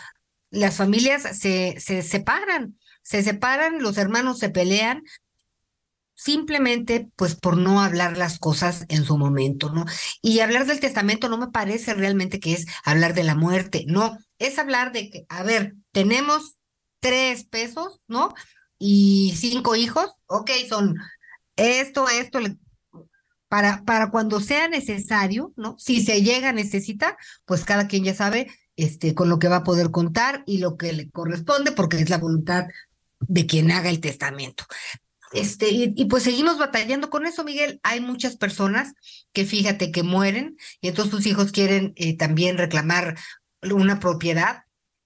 Las 0.51 0.77
familias 0.77 1.23
se, 1.37 1.81
se 1.81 2.03
separan, 2.03 2.79
se 3.03 3.25
separan, 3.25 3.83
los 3.83 3.99
hermanos 3.99 4.39
se 4.39 4.51
pelean, 4.51 5.03
simplemente 6.23 7.09
pues 7.17 7.35
por 7.35 7.57
no 7.57 7.81
hablar 7.81 8.19
las 8.19 8.39
cosas 8.39 8.85
en 8.91 9.05
su 9.05 9.17
momento, 9.17 9.71
¿no? 9.71 9.87
Y 10.21 10.41
hablar 10.41 10.67
del 10.67 10.79
testamento 10.79 11.31
no 11.31 11.39
me 11.39 11.49
parece 11.49 11.95
realmente 11.95 12.41
que 12.41 12.53
es 12.53 12.67
hablar 12.85 13.15
de 13.15 13.25
la 13.25 13.35
muerte, 13.35 13.85
no, 13.87 14.19
es 14.39 14.59
hablar 14.59 14.93
de 14.93 15.09
que, 15.09 15.25
a 15.31 15.43
ver, 15.45 15.77
tenemos 15.93 16.59
tres 17.01 17.45
pesos, 17.45 18.01
¿no? 18.07 18.35
Y 18.79 19.35
cinco 19.39 19.77
hijos, 19.77 20.11
ok, 20.27 20.51
son 20.69 20.97
esto, 21.57 22.07
esto, 22.11 22.39
para, 23.49 23.83
para 23.85 24.11
cuando 24.11 24.41
sea 24.41 24.69
necesario, 24.69 25.55
¿no? 25.57 25.75
Si 25.79 26.05
se 26.05 26.23
llega 26.23 26.51
a 26.51 26.53
necesitar, 26.53 27.17
pues 27.47 27.65
cada 27.65 27.89
quien 27.89 28.05
ya 28.05 28.15
sabe 28.15 28.51
este, 28.77 29.15
con 29.15 29.31
lo 29.31 29.39
que 29.39 29.49
va 29.49 29.57
a 29.57 29.65
poder 29.65 29.91
contar 29.91 30.43
y 30.47 30.59
lo 30.59 30.77
que 30.77 30.93
le 30.93 31.09
corresponde, 31.11 31.73
porque 31.73 31.97
es 31.97 32.11
la 32.11 32.19
voluntad 32.19 32.67
de 33.21 33.47
quien 33.47 33.71
haga 33.71 33.89
el 33.89 34.01
testamento. 34.01 34.65
Este, 35.33 35.69
y, 35.71 36.05
pues 36.07 36.25
seguimos 36.25 36.59
batallando 36.59 37.09
con 37.09 37.25
eso, 37.25 37.45
Miguel. 37.45 37.81
Hay 37.83 38.01
muchas 38.01 38.37
personas 38.37 38.95
que 39.33 39.45
fíjate 39.45 39.93
que 39.93 40.03
mueren 40.03 40.57
y 40.81 40.89
entonces 40.89 41.15
sus 41.15 41.27
hijos 41.27 41.53
quieren 41.53 41.93
eh, 41.97 42.17
también 42.17 42.59
reclamar 42.59 43.17
una 43.63 44.01
propiedad 44.01 44.65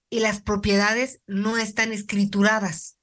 y 0.09 0.19
las 0.19 0.41
propiedades 0.41 1.21
no 1.27 1.57
están 1.57 1.91
escrituradas. 1.91 2.97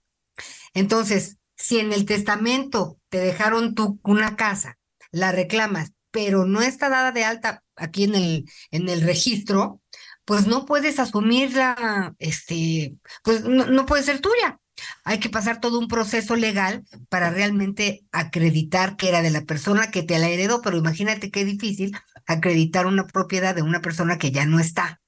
Entonces, 0.74 1.38
si 1.56 1.78
en 1.78 1.92
el 1.92 2.06
testamento 2.06 2.98
te 3.08 3.18
dejaron 3.18 3.74
tú 3.74 4.00
una 4.02 4.34
casa, 4.36 4.78
la 5.12 5.30
reclamas, 5.30 5.92
pero 6.10 6.44
no 6.44 6.60
está 6.60 6.88
dada 6.88 7.12
de 7.12 7.24
alta 7.24 7.62
aquí 7.76 8.04
en 8.04 8.14
el, 8.14 8.50
en 8.70 8.88
el 8.88 9.02
registro, 9.02 9.80
pues 10.24 10.46
no 10.46 10.66
puedes 10.66 10.98
asumirla, 10.98 12.14
este, 12.18 12.96
pues 13.22 13.44
no 13.44 13.86
puede 13.86 14.02
ser 14.02 14.20
tuya. 14.20 14.60
Hay 15.04 15.18
que 15.18 15.28
pasar 15.28 15.60
todo 15.60 15.78
un 15.78 15.88
proceso 15.88 16.36
legal 16.36 16.84
para 17.08 17.30
realmente 17.30 18.04
acreditar 18.12 18.96
que 18.96 19.08
era 19.08 19.22
de 19.22 19.30
la 19.30 19.42
persona 19.42 19.90
que 19.90 20.02
te 20.02 20.18
la 20.18 20.28
heredó, 20.28 20.62
pero 20.62 20.76
imagínate 20.76 21.30
qué 21.30 21.44
difícil 21.44 21.96
acreditar 22.26 22.86
una 22.86 23.06
propiedad 23.06 23.54
de 23.54 23.62
una 23.62 23.80
persona 23.80 24.18
que 24.18 24.30
ya 24.30 24.46
no 24.46 24.60
está 24.60 25.00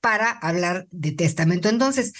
para 0.00 0.30
hablar 0.30 0.86
de 0.90 1.12
testamento. 1.12 1.68
Entonces, 1.68 2.12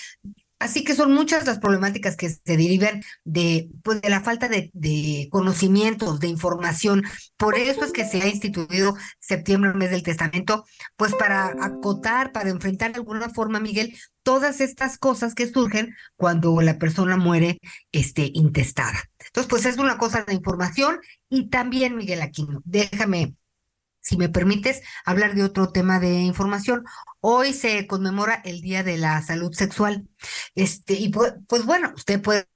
Así 0.63 0.85
que 0.85 0.95
son 0.95 1.13
muchas 1.13 1.45
las 1.45 1.59
problemáticas 1.59 2.15
que 2.15 2.31
se 2.31 2.41
derivan 2.45 3.03
de, 3.25 3.69
pues, 3.83 4.01
de 4.01 4.09
la 4.09 4.21
falta 4.21 4.47
de, 4.47 4.71
de, 4.75 5.27
conocimientos, 5.29 6.21
de 6.21 6.29
información. 6.29 7.03
Por 7.37 7.59
eso 7.59 7.85
es 7.85 7.91
que 7.91 8.05
se 8.05 8.23
ha 8.23 8.29
instituido 8.29 8.95
septiembre, 9.19 9.71
el 9.71 9.77
mes 9.77 9.91
del 9.91 10.05
testamento, 10.05 10.65
pues 10.95 11.17
para 11.17 11.47
acotar, 11.65 12.31
para 12.31 12.51
enfrentar 12.51 12.93
de 12.93 12.99
alguna 12.99 13.29
forma, 13.31 13.59
Miguel, 13.59 13.99
todas 14.23 14.61
estas 14.61 14.99
cosas 14.99 15.35
que 15.35 15.51
surgen 15.51 15.95
cuando 16.17 16.61
la 16.61 16.79
persona 16.79 17.17
muere 17.17 17.59
este, 17.93 18.31
intestada. 18.35 18.99
Entonces, 19.27 19.51
pues 19.51 19.67
es 19.67 19.79
una 19.79 19.99
cosa 19.99 20.25
de 20.25 20.35
información 20.35 21.01
y 21.29 21.49
también, 21.49 21.97
Miguel 21.97 22.23
Aquino, 22.23 22.63
déjame 22.65 23.35
si 24.03 24.17
me 24.17 24.29
permites, 24.29 24.83
hablar 25.05 25.35
de 25.35 25.45
otro 25.45 25.71
tema 25.71 26.01
de 26.01 26.21
información. 26.23 26.85
Hoy 27.21 27.53
se 27.53 27.87
conmemora 27.87 28.43
el 28.45 28.61
Día 28.61 28.83
de 28.83 28.99
la 28.99 29.23
Salud 29.23 29.53
Sexual. 29.53 30.09
Este, 30.57 30.95
y 30.95 31.09
pues, 31.11 31.35
pues 31.47 31.65
bueno, 31.65 31.93
usted 31.95 32.21
puede 32.21 32.47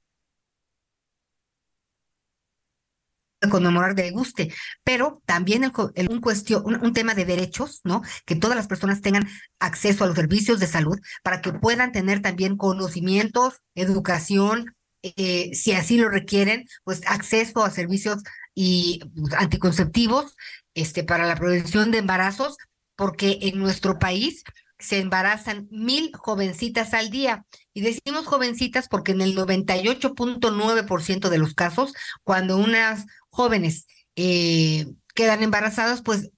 conmemorar 3.48 3.94
de 3.94 4.10
guste, 4.10 4.52
pero 4.84 5.22
también 5.26 5.64
el, 5.94 6.08
un, 6.10 6.20
cuestión, 6.20 6.64
un, 6.64 6.92
tema 6.92 7.14
de 7.14 7.24
derechos, 7.24 7.80
¿no? 7.84 8.02
Que 8.24 8.36
todas 8.36 8.56
las 8.56 8.66
personas 8.66 9.00
tengan 9.00 9.28
acceso 9.58 10.04
a 10.04 10.06
los 10.06 10.16
servicios 10.16 10.60
de 10.60 10.66
salud 10.66 10.98
para 11.22 11.40
que 11.40 11.52
puedan 11.52 11.92
tener 11.92 12.22
también 12.22 12.56
conocimientos, 12.56 13.60
educación, 13.74 14.74
eh, 15.02 15.54
si 15.54 15.72
así 15.72 15.98
lo 15.98 16.08
requieren, 16.08 16.66
pues 16.84 17.02
acceso 17.06 17.64
a 17.64 17.70
servicios 17.70 18.22
y 18.54 19.00
anticonceptivos 19.38 20.36
este, 20.74 21.04
para 21.04 21.26
la 21.26 21.36
prevención 21.36 21.90
de 21.90 21.98
embarazos, 21.98 22.56
porque 22.96 23.38
en 23.42 23.58
nuestro 23.58 23.98
país 23.98 24.42
se 24.78 24.98
embarazan 24.98 25.68
mil 25.70 26.12
jovencitas 26.14 26.92
al 26.94 27.10
día. 27.10 27.44
Y 27.72 27.80
decimos 27.80 28.26
jovencitas 28.26 28.88
porque 28.88 29.12
en 29.12 29.20
el 29.20 29.36
98.9% 29.36 31.28
de 31.28 31.38
los 31.38 31.54
casos, 31.54 31.92
cuando 32.24 32.56
unas 32.56 33.06
jóvenes 33.36 33.86
eh, 34.16 34.86
quedan 35.14 35.42
embarazadas, 35.42 36.02
pues 36.02 36.30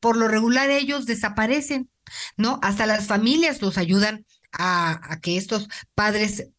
por 0.00 0.16
lo 0.16 0.28
regular 0.28 0.70
ellos 0.70 1.06
desaparecen, 1.06 1.90
¿no? 2.36 2.60
Hasta 2.62 2.86
las 2.86 3.06
familias 3.06 3.62
los 3.62 3.78
ayudan 3.78 4.26
a, 4.52 5.12
a 5.12 5.20
que 5.20 5.38
estos 5.38 5.68
padres 5.94 6.50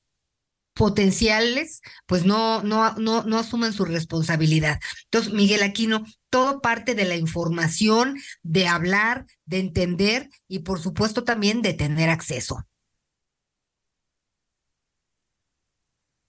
potenciales, 0.74 1.82
pues 2.06 2.26
no, 2.26 2.62
no, 2.64 2.94
no, 2.96 3.24
no 3.24 3.40
asumen 3.40 3.74
su 3.74 3.86
responsabilidad. 3.86 4.80
Entonces, 5.06 5.34
Miguel 5.34 5.64
Aquino, 5.64 6.04
todo 6.30 6.62
parte 6.62 6.94
de 6.94 7.06
la 7.06 7.16
información, 7.16 8.16
de 8.44 8.68
hablar, 8.68 9.26
de 9.46 9.60
entender 9.60 10.30
y 10.48 10.60
por 10.60 10.80
supuesto 10.80 11.24
también 11.24 11.62
de 11.62 11.74
tener 11.74 12.10
acceso. 12.10 12.68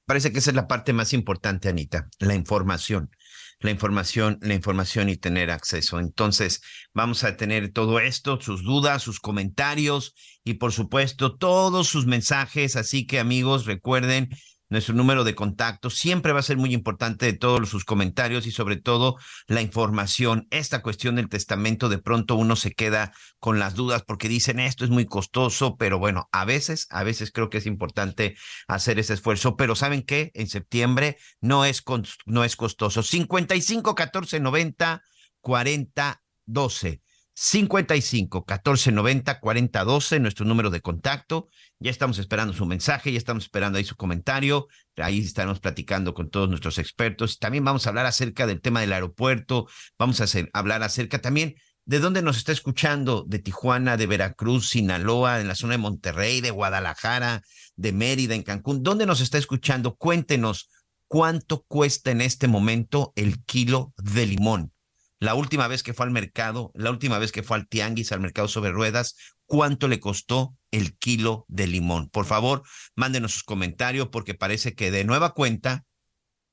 Parece 0.07 0.33
que 0.33 0.39
esa 0.39 0.51
es 0.51 0.57
la 0.57 0.69
parte 0.69 0.95
más 0.95 1.13
importante, 1.13 1.69
Anita, 1.69 2.09
la 2.19 2.35
información 2.35 3.11
la 3.61 3.71
información, 3.71 4.39
la 4.41 4.55
información 4.55 5.09
y 5.09 5.17
tener 5.17 5.51
acceso. 5.51 5.99
Entonces, 5.99 6.61
vamos 6.95 7.25
a 7.25 7.37
tener 7.37 7.73
todo 7.73 7.99
esto, 7.99 8.41
sus 8.41 8.63
dudas, 8.63 9.03
sus 9.03 9.21
comentarios 9.21 10.15
y 10.45 10.55
por 10.55 10.73
supuesto 10.73 11.37
todos 11.37 11.89
sus 11.89 12.07
mensajes. 12.07 12.77
Así 12.77 13.07
que 13.07 13.19
amigos, 13.19 13.67
recuerden 13.67 14.29
nuestro 14.69 14.95
número 14.95 15.25
de 15.25 15.35
contacto. 15.35 15.91
Siempre 15.91 16.33
va 16.33 16.41
a 16.41 16.45
ser 16.45 16.57
muy 16.57 16.75
importante 16.75 17.27
de 17.27 17.33
todos 17.33 17.69
sus 17.69 17.85
comentarios 17.85 18.47
y 18.47 18.51
sobre 18.51 18.77
todo 18.77 19.17
la 19.47 19.63
información. 19.63 20.47
Esta 20.51 20.83
cuestión 20.83 21.17
del 21.17 21.29
testamento, 21.29 21.89
de 21.89 21.99
pronto 21.99 22.37
uno 22.37 22.57
se 22.57 22.73
queda 22.73 23.13
con 23.39 23.59
las 23.59 23.75
dudas 23.75 24.03
porque 24.07 24.29
dicen 24.29 24.61
esto 24.61 24.85
es 24.85 24.91
muy 24.91 25.07
costoso, 25.07 25.77
pero 25.77 25.99
bueno, 25.99 26.29
a 26.33 26.45
veces, 26.45 26.87
a 26.91 27.03
veces 27.03 27.33
creo 27.33 27.51
que 27.51 27.59
es 27.59 27.67
importante 27.67 28.37
hacer 28.67 28.99
ese 28.99 29.15
esfuerzo. 29.15 29.57
Pero 29.57 29.75
¿saben 29.75 30.03
qué? 30.03 30.31
En 30.35 30.49
septiembre 30.49 31.19
no 31.41 31.65
es, 31.65 31.83
no 32.27 32.45
es 32.45 32.57
costoso. 32.57 33.03
55 33.03 33.95
14 33.95 34.41
90 34.41 35.03
40 35.41 36.23
12. 36.47 37.03
55 37.41 38.45
14 38.45 38.91
90 38.91 39.39
40 39.39 39.85
12, 39.85 40.19
nuestro 40.19 40.45
número 40.45 40.71
de 40.71 40.81
contacto. 40.81 41.49
Ya 41.79 41.93
estamos 41.93 42.19
esperando 42.19 42.53
su 42.53 42.67
mensaje, 42.67 43.13
ya 43.13 43.19
estamos 43.19 43.45
esperando 43.45 43.79
ahí 43.79 43.85
su 43.85 43.95
comentario. 43.95 44.67
Ahí 44.97 45.21
estaremos 45.21 45.61
platicando 45.61 46.15
con 46.15 46.31
todos 46.31 46.49
nuestros 46.49 46.79
expertos. 46.79 47.39
También 47.39 47.65
vamos 47.65 47.87
a 47.87 47.91
hablar 47.91 48.07
acerca 48.07 48.49
del 48.49 48.61
tema 48.61 48.81
del 48.81 48.93
aeropuerto. 48.93 49.69
Vamos 49.97 50.21
a 50.21 50.25
hacer, 50.25 50.51
hablar 50.53 50.83
acerca 50.83 51.21
también 51.21 51.55
de 51.85 52.01
dónde 52.01 52.23
nos 52.23 52.39
está 52.39 52.51
escuchando, 52.51 53.25
de 53.29 53.39
Tijuana, 53.39 53.97
de 53.97 54.09
Veracruz, 54.09 54.71
Sinaloa, 54.71 55.41
en 55.41 55.47
la 55.47 55.55
zona 55.55 55.75
de 55.75 55.79
Monterrey, 55.79 56.41
de 56.41 56.51
Guadalajara, 56.51 57.45
de 57.77 57.93
Mérida, 57.93 58.35
en 58.35 58.43
Cancún. 58.43 58.83
¿Dónde 58.83 59.07
nos 59.07 59.21
está 59.21 59.39
escuchando? 59.39 59.95
Cuéntenos 59.95 60.71
cuánto 61.07 61.63
cuesta 61.69 62.11
en 62.11 62.21
este 62.21 62.49
momento 62.49 63.13
el 63.15 63.45
kilo 63.45 63.95
de 63.97 64.27
limón 64.27 64.73
la 65.21 65.35
última 65.35 65.69
vez 65.69 65.83
que 65.83 65.95
fue 65.95 66.07
al 66.07 66.13
mercado, 66.13 66.71
la 66.75 66.91
última 66.91 67.19
vez 67.19 67.33
que 67.33 67.43
fue 67.43 67.57
al 67.57 67.69
tianguis, 67.69 68.13
al 68.13 68.21
mercado 68.21 68.49
sobre 68.49 68.71
ruedas, 68.71 69.17
cuánto 69.47 69.89
le 69.89 70.01
costó 70.01 70.55
el 70.71 70.97
kilo 70.97 71.45
de 71.49 71.67
limón. 71.67 72.09
Por 72.09 72.27
favor, 72.27 72.63
mándenos 72.95 73.33
sus 73.33 73.45
comentarios 73.45 74.09
porque 74.09 74.35
parece 74.35 74.75
que 74.75 74.91
de 74.91 75.05
nueva 75.05 75.35
cuenta, 75.35 75.85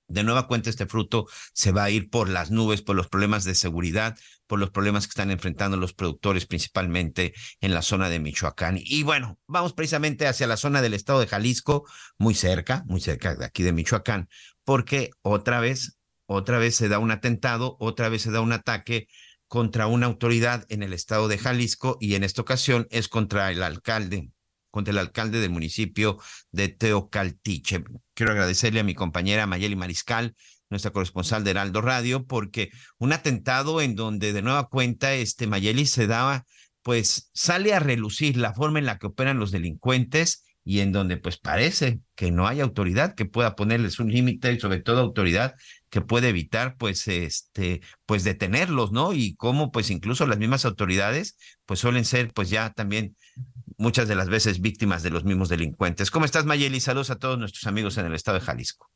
de 0.08 0.24
nueva 0.24 0.48
cuenta 0.48 0.70
este 0.70 0.86
fruto 0.86 1.28
se 1.54 1.72
va 1.72 1.84
a 1.84 1.90
ir 1.90 2.10
por 2.10 2.30
las 2.30 2.52
nubes, 2.52 2.82
por 2.82 2.96
los 2.96 3.08
problemas 3.08 3.44
de 3.44 3.56
seguridad, 3.56 4.18
por 4.48 4.60
los 4.60 4.70
problemas 4.70 5.08
que 5.08 5.12
están 5.12 5.32
enfrentando 5.32 5.78
los 5.78 5.94
productores 5.94 6.46
principalmente 6.46 7.34
en 7.60 7.74
la 7.74 7.82
zona 7.82 8.10
de 8.10 8.20
Michoacán. 8.20 8.80
Y 8.80 9.04
bueno, 9.04 9.40
vamos 9.48 9.74
precisamente 9.74 10.28
hacia 10.28 10.48
la 10.48 10.58
zona 10.58 10.82
del 10.82 10.94
estado 10.94 11.20
de 11.20 11.28
Jalisco, 11.28 11.86
muy 12.18 12.34
cerca, 12.34 12.84
muy 12.88 13.02
cerca 13.02 13.36
de 13.36 13.46
aquí 13.46 13.64
de 13.64 13.74
Michoacán, 13.74 14.30
porque 14.64 15.12
otra 15.22 15.60
vez, 15.60 15.95
otra 16.26 16.58
vez 16.58 16.76
se 16.76 16.90
da 16.90 17.00
un 17.00 17.12
atentado, 17.12 17.78
otra 17.80 18.10
vez 18.10 18.24
se 18.24 18.32
da 18.32 18.42
un 18.42 18.52
ataque 18.52 19.08
contra 19.48 19.88
una 19.88 20.08
autoridad 20.08 20.66
en 20.70 20.84
el 20.84 20.94
estado 20.94 21.28
de 21.28 21.38
Jalisco 21.38 21.98
y 22.00 22.16
en 22.16 22.24
esta 22.24 22.42
ocasión 22.42 22.88
es 22.90 23.08
contra 23.08 23.52
el 23.52 23.62
alcalde, 23.64 24.32
contra 24.72 24.92
el 24.92 24.98
alcalde 24.98 25.40
del 25.40 25.52
municipio 25.52 26.18
de 26.52 26.70
Teocaltiche. 26.70 27.84
Quiero 28.14 28.32
agradecerle 28.32 28.80
a 28.80 28.84
mi 28.84 28.96
compañera 28.96 29.46
Mayeli 29.46 29.76
Mariscal, 29.76 30.36
nuestra 30.70 30.92
corresponsal 30.92 31.44
de 31.44 31.52
Heraldo 31.52 31.82
Radio, 31.82 32.26
porque 32.26 32.72
un 32.98 33.14
atentado 33.14 33.82
en 33.82 33.96
donde 33.96 34.34
de 34.34 34.42
nueva 34.42 34.68
cuenta 34.68 35.14
este 35.14 35.48
Mayeli 35.48 35.86
se 35.86 36.08
daba, 36.08 36.46
pues 36.82 37.30
sale 37.34 37.74
a 37.74 37.80
relucir 37.80 38.38
la 38.38 38.54
forma 38.54 38.80
en 38.80 38.86
la 38.86 38.98
que 38.98 39.08
operan 39.08 39.40
los 39.40 39.52
delincuentes 39.52 40.45
y 40.68 40.80
en 40.80 40.92
donde 40.92 41.18
pues 41.18 41.38
parece 41.38 42.00
que 42.16 42.32
no 42.32 42.48
hay 42.48 42.60
autoridad 42.60 43.14
que 43.14 43.26
pueda 43.26 43.56
ponerles 43.56 44.00
un 44.00 44.12
límite 44.12 44.52
y 44.52 44.60
sobre 44.60 44.82
todo 44.82 45.00
autoridad 45.00 45.54
que 45.90 46.02
puede 46.02 46.30
evitar 46.30 46.76
pues 46.76 47.08
este 47.08 47.82
pues 48.08 48.24
detenerlos, 48.24 48.92
¿no? 48.92 49.14
Y 49.14 49.36
cómo 49.36 49.72
pues 49.72 49.92
incluso 49.92 50.26
las 50.26 50.40
mismas 50.40 50.66
autoridades 50.66 51.38
pues 51.66 51.80
suelen 51.80 52.04
ser 52.04 52.34
pues 52.34 52.50
ya 52.50 52.72
también 52.74 53.16
muchas 53.78 54.08
de 54.08 54.16
las 54.16 54.28
veces 54.28 54.60
víctimas 54.60 55.04
de 55.04 55.12
los 55.12 55.24
mismos 55.24 55.50
delincuentes. 55.50 56.10
¿Cómo 56.10 56.26
estás 56.26 56.46
Mayeli? 56.46 56.80
Saludos 56.80 57.12
a 57.12 57.18
todos 57.18 57.38
nuestros 57.38 57.68
amigos 57.68 57.98
en 58.00 58.08
el 58.08 58.16
estado 58.16 58.40
de 58.40 58.46
Jalisco. 58.46 58.90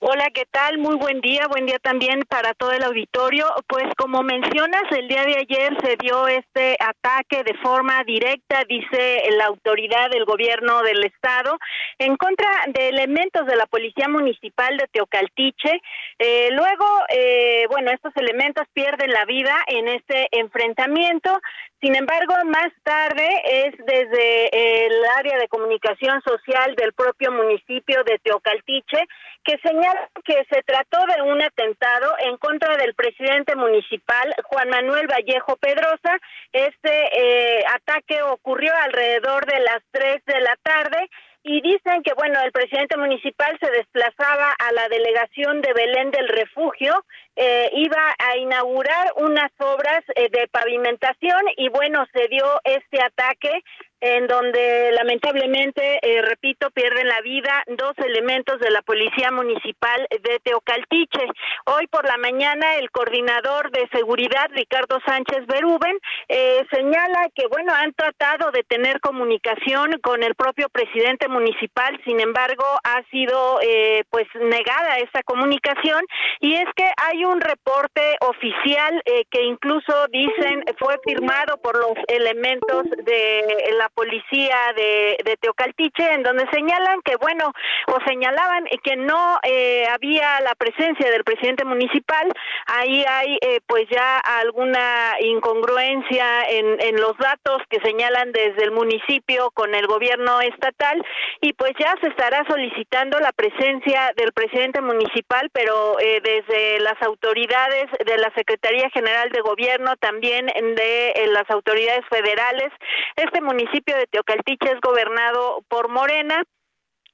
Hola, 0.00 0.30
¿qué 0.32 0.44
tal? 0.48 0.78
Muy 0.78 0.94
buen 0.94 1.20
día, 1.20 1.48
buen 1.48 1.66
día 1.66 1.80
también 1.80 2.22
para 2.28 2.54
todo 2.54 2.70
el 2.70 2.84
auditorio. 2.84 3.46
Pues 3.66 3.86
como 3.96 4.22
mencionas, 4.22 4.84
el 4.92 5.08
día 5.08 5.24
de 5.24 5.38
ayer 5.38 5.76
se 5.82 5.96
dio 5.96 6.28
este 6.28 6.76
ataque 6.78 7.42
de 7.42 7.58
forma 7.58 8.04
directa, 8.04 8.62
dice 8.68 9.24
la 9.36 9.46
autoridad 9.46 10.08
del 10.10 10.24
gobierno 10.24 10.82
del 10.82 11.04
estado, 11.04 11.58
en 11.98 12.16
contra 12.16 12.48
de 12.68 12.90
elementos 12.90 13.44
de 13.44 13.56
la 13.56 13.66
Policía 13.66 14.06
Municipal 14.08 14.76
de 14.76 14.86
Teocaltiche. 14.86 15.80
Eh, 16.16 16.50
luego, 16.52 16.86
eh, 17.08 17.66
bueno, 17.68 17.90
estos 17.90 18.12
elementos 18.18 18.68
pierden 18.72 19.10
la 19.10 19.24
vida 19.24 19.56
en 19.66 19.88
este 19.88 20.28
enfrentamiento. 20.30 21.40
Sin 21.80 21.94
embargo, 21.94 22.34
más 22.46 22.72
tarde 22.82 23.28
es 23.44 23.76
desde 23.78 24.86
el 24.86 24.92
área 25.16 25.38
de 25.38 25.46
comunicación 25.46 26.20
social 26.22 26.74
del 26.74 26.92
propio 26.92 27.30
municipio 27.30 28.02
de 28.02 28.18
Teocaltiche 28.18 29.06
que 29.44 29.58
señala 29.58 30.10
que 30.24 30.44
se 30.50 30.62
trató 30.64 30.98
de 31.06 31.22
un 31.22 31.40
atentado 31.40 32.14
en 32.18 32.36
contra 32.38 32.76
del 32.76 32.94
presidente 32.94 33.54
municipal 33.54 34.34
Juan 34.44 34.68
Manuel 34.70 35.06
Vallejo 35.06 35.56
Pedrosa. 35.56 36.18
Este 36.52 36.90
eh, 36.90 37.64
ataque 37.72 38.22
ocurrió 38.22 38.72
alrededor 38.82 39.46
de 39.46 39.60
las 39.60 39.78
3 39.92 40.24
de 40.26 40.40
la 40.40 40.56
tarde 40.62 41.08
y 41.44 41.60
dicen 41.62 42.02
que 42.02 42.12
bueno 42.14 42.40
el 42.44 42.52
presidente 42.52 42.96
municipal 42.96 43.56
se 43.60 43.70
desplazaba 43.70 44.52
a 44.58 44.72
la 44.72 44.88
delegación 44.88 45.62
de 45.62 45.72
Belén 45.72 46.10
del 46.10 46.28
Refugio 46.28 47.04
eh, 47.40 47.70
iba 47.74 48.14
a 48.18 48.36
inaugurar 48.36 49.12
unas 49.16 49.52
obras 49.58 50.02
eh, 50.16 50.28
de 50.28 50.48
pavimentación 50.48 51.40
y 51.56 51.68
bueno 51.68 52.04
se 52.12 52.26
dio 52.26 52.44
este 52.64 53.00
ataque 53.00 53.62
en 54.00 54.26
donde 54.26 54.92
lamentablemente, 54.92 55.98
eh, 56.02 56.22
repito, 56.22 56.70
pierden 56.70 57.08
la 57.08 57.20
vida 57.20 57.64
dos 57.66 57.94
elementos 57.98 58.60
de 58.60 58.70
la 58.70 58.82
Policía 58.82 59.30
Municipal 59.30 60.06
de 60.10 60.38
Teocaltiche. 60.42 61.26
Hoy 61.66 61.86
por 61.88 62.06
la 62.06 62.16
mañana 62.16 62.76
el 62.76 62.90
coordinador 62.90 63.70
de 63.72 63.88
seguridad, 63.92 64.48
Ricardo 64.50 64.98
Sánchez 65.04 65.46
Berúben, 65.46 65.98
eh, 66.28 66.64
señala 66.70 67.28
que, 67.34 67.46
bueno, 67.48 67.72
han 67.74 67.92
tratado 67.94 68.50
de 68.52 68.62
tener 68.64 69.00
comunicación 69.00 69.98
con 70.02 70.22
el 70.22 70.34
propio 70.34 70.68
presidente 70.68 71.28
municipal, 71.28 72.00
sin 72.04 72.20
embargo, 72.20 72.64
ha 72.84 73.02
sido 73.10 73.58
eh, 73.62 74.04
pues 74.10 74.26
negada 74.34 74.98
esa 74.98 75.22
comunicación 75.24 76.04
y 76.40 76.54
es 76.54 76.66
que 76.76 76.88
hay 76.96 77.24
un 77.28 77.40
reporte 77.40 78.16
oficial 78.20 79.02
que 79.30 79.42
incluso 79.42 79.92
dicen 80.10 80.64
fue 80.78 80.96
firmado 81.04 81.58
por 81.58 81.76
los 81.76 81.94
elementos 82.08 82.84
de 83.04 83.44
la 83.76 83.88
policía 83.90 84.56
de, 84.76 85.16
de 85.24 85.36
Teocaltiche, 85.36 86.12
en 86.12 86.22
donde 86.22 86.46
señalan 86.52 87.00
que, 87.02 87.16
bueno, 87.16 87.52
o 87.86 87.98
señalaban 88.06 88.64
que 88.82 88.96
no 88.96 89.38
eh, 89.42 89.86
había 89.88 90.40
la 90.40 90.54
presencia 90.54 91.10
del 91.10 91.24
presidente 91.24 91.64
municipal. 91.64 92.32
Ahí 92.66 93.04
hay, 93.06 93.38
eh, 93.40 93.60
pues, 93.66 93.86
ya 93.90 94.18
alguna 94.18 95.14
incongruencia 95.20 96.48
en, 96.48 96.80
en 96.80 97.00
los 97.00 97.16
datos 97.18 97.62
que 97.68 97.80
señalan 97.80 98.32
desde 98.32 98.64
el 98.64 98.72
municipio 98.72 99.50
con 99.52 99.74
el 99.74 99.86
gobierno 99.86 100.40
estatal 100.40 101.04
y, 101.40 101.52
pues, 101.52 101.72
ya 101.78 101.94
se 102.00 102.08
estará 102.08 102.44
solicitando 102.48 103.18
la 103.20 103.32
presencia 103.32 104.12
del 104.16 104.32
presidente 104.32 104.80
municipal, 104.80 105.50
pero 105.52 105.98
eh, 106.00 106.20
desde 106.22 106.80
las 106.80 107.00
autoridades 107.02 107.17
de 107.20 108.18
la 108.18 108.32
Secretaría 108.34 108.88
General 108.90 109.28
de 109.30 109.40
Gobierno, 109.40 109.96
también 109.96 110.46
de 110.46 111.28
las 111.32 111.48
autoridades 111.50 112.04
federales, 112.08 112.72
este 113.16 113.40
municipio 113.40 113.96
de 113.96 114.06
Teocaltiche 114.06 114.72
es 114.72 114.80
gobernado 114.80 115.62
por 115.68 115.88
Morena. 115.88 116.42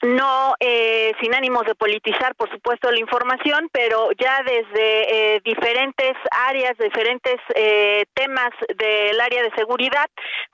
No 0.03 0.55
eh, 0.61 1.13
sin 1.23 1.35
ánimos 1.35 1.65
de 1.65 1.75
politizar, 1.75 2.35
por 2.35 2.51
supuesto, 2.51 2.91
la 2.91 2.99
información, 2.99 3.71
pero 3.73 4.11
ya 4.19 4.43
desde 4.45 5.37
eh, 5.37 5.41
diferentes 5.43 6.13
áreas, 6.31 6.77
diferentes 6.77 7.37
eh, 7.55 8.05
temas 8.13 8.51
del 8.77 9.19
área 9.19 9.43
de 9.45 9.53
seguridad, 9.57 10.07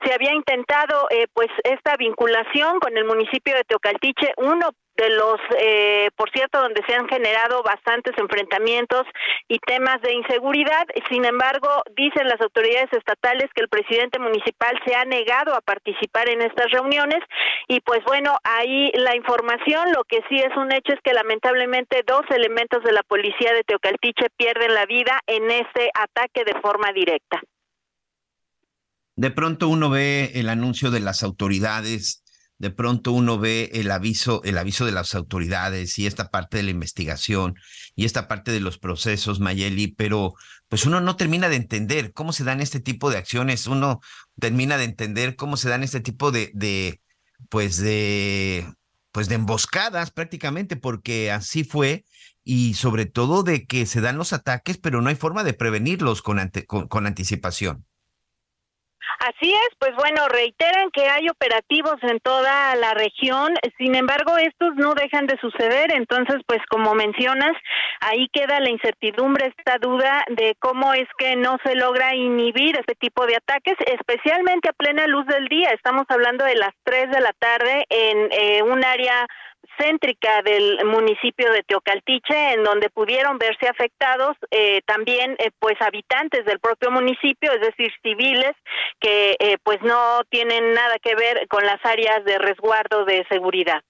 se 0.05 0.13
había 0.13 0.31
intentado, 0.33 1.07
pues, 1.33 1.49
esta 1.65 1.97
vinculación 1.97 2.79
con 2.79 2.95
el 2.95 3.03
municipio 3.03 3.53
de 3.55 3.65
Teocaltiche, 3.65 4.31
uno 4.37 4.69
de 5.01 5.09
los, 5.09 5.39
eh, 5.59 6.09
por 6.15 6.29
cierto, 6.29 6.61
donde 6.61 6.83
se 6.85 6.93
han 6.93 7.07
generado 7.07 7.63
bastantes 7.63 8.13
enfrentamientos 8.17 9.01
y 9.47 9.57
temas 9.57 9.99
de 10.03 10.13
inseguridad. 10.13 10.85
Sin 11.09 11.25
embargo, 11.25 11.67
dicen 11.95 12.27
las 12.27 12.39
autoridades 12.39 12.93
estatales 12.93 13.49
que 13.55 13.61
el 13.61 13.69
presidente 13.69 14.19
municipal 14.19 14.77
se 14.85 14.93
ha 14.93 15.03
negado 15.05 15.55
a 15.55 15.61
participar 15.61 16.29
en 16.29 16.41
estas 16.41 16.69
reuniones 16.71 17.19
y 17.67 17.79
pues 17.81 18.01
bueno, 18.05 18.37
ahí 18.43 18.91
la 18.93 19.15
información, 19.15 19.91
lo 19.91 20.03
que 20.03 20.21
sí 20.29 20.37
es 20.37 20.55
un 20.55 20.71
hecho 20.71 20.93
es 20.93 20.99
que 21.03 21.13
lamentablemente 21.13 22.03
dos 22.05 22.23
elementos 22.29 22.83
de 22.83 22.91
la 22.91 23.01
policía 23.01 23.53
de 23.53 23.63
Teocaltiche 23.63 24.27
pierden 24.37 24.75
la 24.75 24.85
vida 24.85 25.19
en 25.25 25.49
este 25.49 25.89
ataque 25.95 26.43
de 26.45 26.59
forma 26.61 26.91
directa. 26.93 27.41
De 29.15 29.31
pronto 29.31 29.67
uno 29.67 29.89
ve 29.89 30.31
el 30.35 30.49
anuncio 30.49 30.91
de 30.91 30.99
las 30.99 31.23
autoridades 31.23 32.23
de 32.61 32.69
pronto 32.69 33.11
uno 33.11 33.39
ve 33.39 33.71
el 33.73 33.89
aviso, 33.89 34.43
el 34.43 34.55
aviso 34.59 34.85
de 34.85 34.91
las 34.91 35.15
autoridades 35.15 35.97
y 35.97 36.05
esta 36.05 36.29
parte 36.29 36.57
de 36.57 36.63
la 36.63 36.69
investigación 36.69 37.55
y 37.95 38.05
esta 38.05 38.27
parte 38.27 38.51
de 38.51 38.59
los 38.59 38.77
procesos, 38.77 39.39
Mayeli, 39.39 39.87
pero 39.87 40.35
pues 40.69 40.85
uno 40.85 41.01
no 41.01 41.15
termina 41.15 41.49
de 41.49 41.55
entender 41.55 42.13
cómo 42.13 42.33
se 42.33 42.43
dan 42.43 42.61
este 42.61 42.79
tipo 42.79 43.09
de 43.09 43.17
acciones, 43.17 43.65
uno 43.65 43.99
termina 44.39 44.77
de 44.77 44.83
entender 44.83 45.35
cómo 45.35 45.57
se 45.57 45.69
dan 45.69 45.81
este 45.81 46.01
tipo 46.01 46.31
de, 46.31 46.51
de 46.53 47.01
pues 47.49 47.77
de, 47.77 48.71
pues 49.11 49.27
de 49.27 49.35
emboscadas 49.35 50.11
prácticamente, 50.11 50.75
porque 50.75 51.31
así 51.31 51.63
fue 51.63 52.05
y 52.43 52.75
sobre 52.75 53.07
todo 53.07 53.41
de 53.41 53.65
que 53.65 53.87
se 53.87 54.01
dan 54.01 54.19
los 54.19 54.33
ataques, 54.33 54.77
pero 54.77 55.01
no 55.01 55.09
hay 55.09 55.15
forma 55.15 55.43
de 55.43 55.53
prevenirlos 55.53 56.21
con, 56.21 56.51
con 56.67 57.07
anticipación. 57.07 57.87
Así 59.21 59.53
es, 59.53 59.69
pues 59.77 59.91
bueno, 59.97 60.27
reiteran 60.29 60.89
que 60.89 61.07
hay 61.07 61.29
operativos 61.29 61.97
en 62.01 62.19
toda 62.21 62.75
la 62.75 62.95
región, 62.95 63.53
sin 63.77 63.93
embargo, 63.93 64.35
estos 64.39 64.73
no 64.77 64.95
dejan 64.95 65.27
de 65.27 65.37
suceder, 65.37 65.93
entonces, 65.93 66.37
pues 66.47 66.59
como 66.71 66.95
mencionas, 66.95 67.51
ahí 67.99 68.29
queda 68.33 68.59
la 68.59 68.71
incertidumbre, 68.71 69.53
esta 69.55 69.77
duda 69.77 70.23
de 70.27 70.55
cómo 70.57 70.95
es 70.95 71.07
que 71.19 71.35
no 71.35 71.59
se 71.63 71.75
logra 71.75 72.15
inhibir 72.15 72.75
este 72.79 72.95
tipo 72.95 73.27
de 73.27 73.35
ataques, 73.35 73.75
especialmente 73.85 74.69
a 74.69 74.73
plena 74.73 75.05
luz 75.05 75.27
del 75.27 75.47
día. 75.49 75.69
Estamos 75.69 76.05
hablando 76.09 76.43
de 76.43 76.55
las 76.55 76.73
3 76.83 77.11
de 77.11 77.21
la 77.21 77.33
tarde 77.33 77.85
en 77.89 78.27
eh, 78.31 78.63
un 78.63 78.83
área 78.83 79.27
céntrica 79.77 80.41
del 80.43 80.85
municipio 80.85 81.51
de 81.51 81.63
Teocaltiche, 81.63 82.53
en 82.53 82.63
donde 82.63 82.89
pudieron 82.89 83.37
verse 83.37 83.67
afectados 83.67 84.37
eh, 84.51 84.81
también 84.85 85.35
eh, 85.39 85.51
pues 85.59 85.75
habitantes 85.81 86.45
del 86.45 86.59
propio 86.59 86.91
municipio, 86.91 87.51
es 87.53 87.61
decir, 87.61 87.91
civiles 88.03 88.53
que 88.99 89.35
eh, 89.39 89.57
pues 89.63 89.81
no 89.81 90.23
tienen 90.29 90.73
nada 90.73 90.97
que 91.01 91.15
ver 91.15 91.47
con 91.47 91.65
las 91.65 91.83
áreas 91.83 92.23
de 92.25 92.37
resguardo 92.37 93.05
de 93.05 93.25
seguridad. 93.29 93.81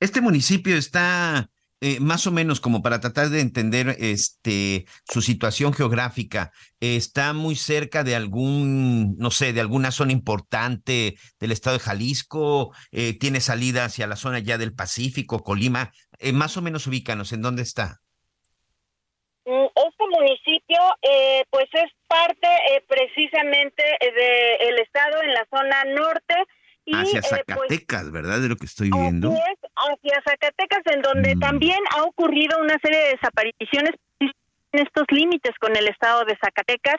Este 0.00 0.20
municipio 0.20 0.76
está 0.76 1.48
más 1.98 2.26
o 2.26 2.30
menos 2.30 2.60
como 2.60 2.82
para 2.82 3.00
tratar 3.00 3.30
de 3.30 3.40
entender 3.40 3.96
este, 4.00 4.84
su 5.04 5.22
situación 5.22 5.72
geográfica, 5.72 6.52
¿está 6.80 7.32
muy 7.32 7.56
cerca 7.56 8.02
de 8.04 8.16
algún, 8.16 9.16
no 9.16 9.30
sé, 9.30 9.52
de 9.52 9.60
alguna 9.60 9.90
zona 9.90 10.12
importante 10.12 11.14
del 11.38 11.52
estado 11.52 11.78
de 11.78 11.84
Jalisco? 11.84 12.74
Eh, 12.90 13.18
¿Tiene 13.18 13.40
salida 13.40 13.84
hacia 13.84 14.06
la 14.06 14.16
zona 14.16 14.38
ya 14.38 14.58
del 14.58 14.74
Pacífico, 14.74 15.42
Colima? 15.42 15.92
Eh, 16.18 16.32
más 16.32 16.56
o 16.56 16.62
menos 16.62 16.86
ubícanos, 16.86 17.32
¿en 17.32 17.42
dónde 17.42 17.62
está? 17.62 17.98
Mm, 19.44 19.66
este 19.74 20.04
municipio, 20.10 20.78
pues 21.50 21.68
es 21.72 21.90
parte 22.08 22.48
precisamente 22.88 23.82
del 24.00 24.78
estado 24.78 25.22
en 25.22 25.34
la 25.34 25.46
zona 25.50 25.84
norte 25.84 26.34
hacia 26.92 27.18
eh, 27.18 27.22
pues, 27.22 27.42
Zacatecas, 27.46 28.10
¿verdad? 28.10 28.40
De 28.40 28.48
lo 28.48 28.56
que 28.56 28.66
estoy 28.66 28.90
viendo. 28.90 29.32
Es, 29.32 29.70
hacia 29.74 30.22
Zacatecas, 30.24 30.82
en 30.94 31.02
donde 31.02 31.36
mm. 31.36 31.40
también 31.40 31.78
ha 31.96 32.02
ocurrido 32.04 32.58
una 32.60 32.78
serie 32.82 32.98
de 32.98 33.10
desapariciones 33.10 33.92
estos 34.72 35.04
límites 35.10 35.58
con 35.58 35.76
el 35.76 35.88
estado 35.88 36.24
de 36.24 36.36
Zacatecas, 36.36 36.96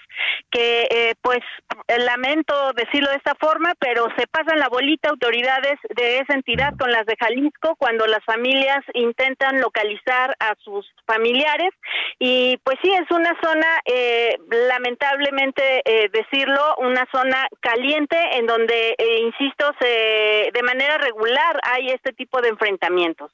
que 0.49 0.87
eh, 0.89 1.13
pues 1.21 1.39
lamento 1.87 2.53
decirlo 2.73 3.09
de 3.09 3.17
esta 3.17 3.35
forma, 3.35 3.73
pero 3.79 4.07
se 4.17 4.27
pasan 4.27 4.59
la 4.59 4.69
bolita 4.69 5.09
autoridades 5.09 5.79
de 5.95 6.19
esa 6.19 6.33
entidad 6.33 6.73
con 6.77 6.91
las 6.91 7.05
de 7.05 7.15
Jalisco 7.19 7.75
cuando 7.75 8.07
las 8.07 8.23
familias 8.25 8.83
intentan 8.93 9.59
localizar 9.59 10.35
a 10.39 10.55
sus 10.63 10.85
familiares 11.05 11.71
y 12.19 12.57
pues 12.63 12.77
sí, 12.81 12.91
es 12.91 13.09
una 13.11 13.35
zona, 13.41 13.67
eh, 13.85 14.37
lamentablemente 14.69 15.81
eh, 15.85 16.09
decirlo, 16.11 16.75
una 16.77 17.05
zona 17.11 17.47
caliente 17.59 18.17
en 18.33 18.45
donde, 18.45 18.95
insisto, 19.21 19.71
se, 19.79 20.51
de 20.53 20.63
manera 20.63 20.97
regular 20.97 21.59
hay 21.63 21.89
este 21.89 22.13
tipo 22.13 22.41
de 22.41 22.49
enfrentamientos. 22.49 23.31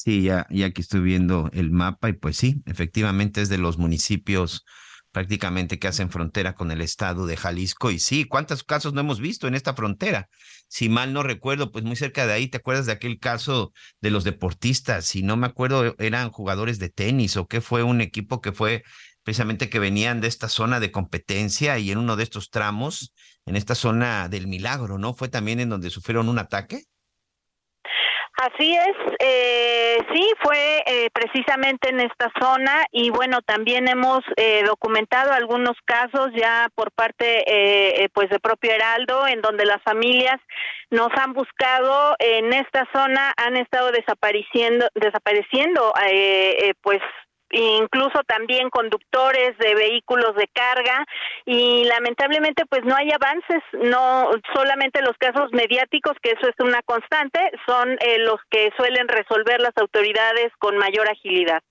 Sí, 0.00 0.22
ya, 0.22 0.46
ya 0.48 0.70
que 0.70 0.80
estoy 0.80 1.00
viendo 1.00 1.50
el 1.52 1.72
mapa 1.72 2.08
y 2.08 2.12
pues 2.12 2.36
sí, 2.36 2.62
efectivamente 2.66 3.42
es 3.42 3.48
de 3.48 3.58
los 3.58 3.78
municipios 3.78 4.64
prácticamente 5.10 5.80
que 5.80 5.88
hacen 5.88 6.08
frontera 6.08 6.54
con 6.54 6.70
el 6.70 6.82
estado 6.82 7.26
de 7.26 7.36
Jalisco. 7.36 7.90
Y 7.90 7.98
sí, 7.98 8.24
¿cuántos 8.24 8.62
casos 8.62 8.92
no 8.92 9.00
hemos 9.00 9.18
visto 9.18 9.48
en 9.48 9.56
esta 9.56 9.74
frontera? 9.74 10.28
Si 10.68 10.88
mal 10.88 11.12
no 11.12 11.24
recuerdo, 11.24 11.72
pues 11.72 11.82
muy 11.82 11.96
cerca 11.96 12.28
de 12.28 12.32
ahí, 12.32 12.46
¿te 12.46 12.58
acuerdas 12.58 12.86
de 12.86 12.92
aquel 12.92 13.18
caso 13.18 13.72
de 14.00 14.12
los 14.12 14.22
deportistas? 14.22 15.04
Si 15.04 15.24
no 15.24 15.36
me 15.36 15.48
acuerdo, 15.48 15.96
eran 15.98 16.30
jugadores 16.30 16.78
de 16.78 16.90
tenis 16.90 17.36
o 17.36 17.48
qué 17.48 17.60
fue 17.60 17.82
un 17.82 18.00
equipo 18.00 18.40
que 18.40 18.52
fue 18.52 18.84
precisamente 19.24 19.68
que 19.68 19.80
venían 19.80 20.20
de 20.20 20.28
esta 20.28 20.48
zona 20.48 20.78
de 20.78 20.92
competencia 20.92 21.76
y 21.80 21.90
en 21.90 21.98
uno 21.98 22.14
de 22.14 22.22
estos 22.22 22.50
tramos, 22.50 23.12
en 23.46 23.56
esta 23.56 23.74
zona 23.74 24.28
del 24.28 24.46
milagro, 24.46 24.96
¿no? 24.96 25.12
Fue 25.12 25.28
también 25.28 25.58
en 25.58 25.70
donde 25.70 25.90
sufrieron 25.90 26.28
un 26.28 26.38
ataque. 26.38 26.84
Así 28.40 28.72
es, 28.72 28.96
eh, 29.18 29.98
sí, 30.14 30.32
fue 30.40 30.84
eh, 30.86 31.10
precisamente 31.12 31.88
en 31.88 31.98
esta 31.98 32.30
zona 32.40 32.84
y 32.92 33.10
bueno, 33.10 33.42
también 33.42 33.88
hemos 33.88 34.20
eh, 34.36 34.62
documentado 34.64 35.32
algunos 35.32 35.76
casos 35.84 36.28
ya 36.36 36.68
por 36.76 36.92
parte 36.92 37.42
eh, 37.48 38.08
pues 38.12 38.30
de 38.30 38.38
propio 38.38 38.70
Heraldo, 38.70 39.26
en 39.26 39.40
donde 39.40 39.66
las 39.66 39.82
familias 39.82 40.40
nos 40.88 41.08
han 41.16 41.32
buscado 41.32 42.14
en 42.20 42.52
esta 42.52 42.86
zona, 42.92 43.34
han 43.38 43.56
estado 43.56 43.90
desapareciendo, 43.90 44.86
desapareciendo 44.94 45.92
pues 46.80 47.00
incluso 47.50 48.20
también 48.26 48.70
conductores 48.70 49.56
de 49.58 49.74
vehículos 49.74 50.34
de 50.36 50.48
carga 50.48 51.04
y 51.46 51.84
lamentablemente 51.84 52.64
pues 52.66 52.84
no 52.84 52.94
hay 52.94 53.10
avances, 53.10 53.62
no 53.72 54.30
solamente 54.54 55.02
los 55.02 55.16
casos 55.18 55.50
mediáticos, 55.52 56.14
que 56.22 56.30
eso 56.30 56.48
es 56.48 56.54
una 56.60 56.82
constante, 56.82 57.40
son 57.66 57.92
eh, 58.00 58.18
los 58.18 58.36
que 58.50 58.70
suelen 58.76 59.08
resolver 59.08 59.60
las 59.60 59.76
autoridades 59.76 60.52
con 60.58 60.76
mayor 60.76 61.08
agilidad. 61.08 61.62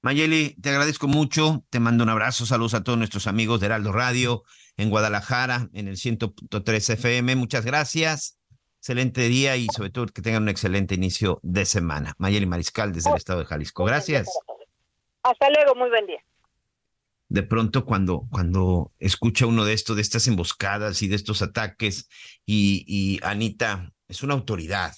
Mayeli, 0.00 0.54
te 0.62 0.70
agradezco 0.70 1.08
mucho, 1.08 1.64
te 1.70 1.80
mando 1.80 2.04
un 2.04 2.10
abrazo, 2.10 2.46
saludos 2.46 2.74
a 2.74 2.84
todos 2.84 2.98
nuestros 2.98 3.26
amigos 3.26 3.60
de 3.60 3.66
Heraldo 3.66 3.92
Radio 3.92 4.44
en 4.76 4.90
Guadalajara, 4.90 5.68
en 5.72 5.88
el 5.88 5.96
100.3 5.96 6.92
FM, 6.94 7.34
muchas 7.34 7.64
gracias, 7.64 8.38
excelente 8.78 9.22
día 9.22 9.56
y 9.56 9.66
sobre 9.74 9.90
todo 9.90 10.06
que 10.06 10.22
tengan 10.22 10.44
un 10.44 10.48
excelente 10.50 10.94
inicio 10.94 11.40
de 11.42 11.64
semana. 11.64 12.14
Mayeli 12.18 12.46
Mariscal 12.46 12.92
desde 12.92 13.10
el 13.10 13.16
estado 13.16 13.40
de 13.40 13.46
Jalisco, 13.46 13.84
gracias. 13.84 14.28
Hasta 15.28 15.50
luego, 15.50 15.74
muy 15.74 15.90
buen 15.90 16.06
día. 16.06 16.24
De 17.28 17.42
pronto 17.42 17.84
cuando, 17.84 18.26
cuando 18.30 18.94
escucha 18.98 19.44
uno 19.44 19.66
de 19.66 19.74
esto, 19.74 19.94
de 19.94 20.00
estas 20.00 20.26
emboscadas 20.26 21.02
y 21.02 21.08
de 21.08 21.16
estos 21.16 21.42
ataques, 21.42 22.08
y, 22.46 23.20
Anita 23.22 23.92
es 24.08 24.22
una 24.22 24.32
autoridad, 24.32 24.94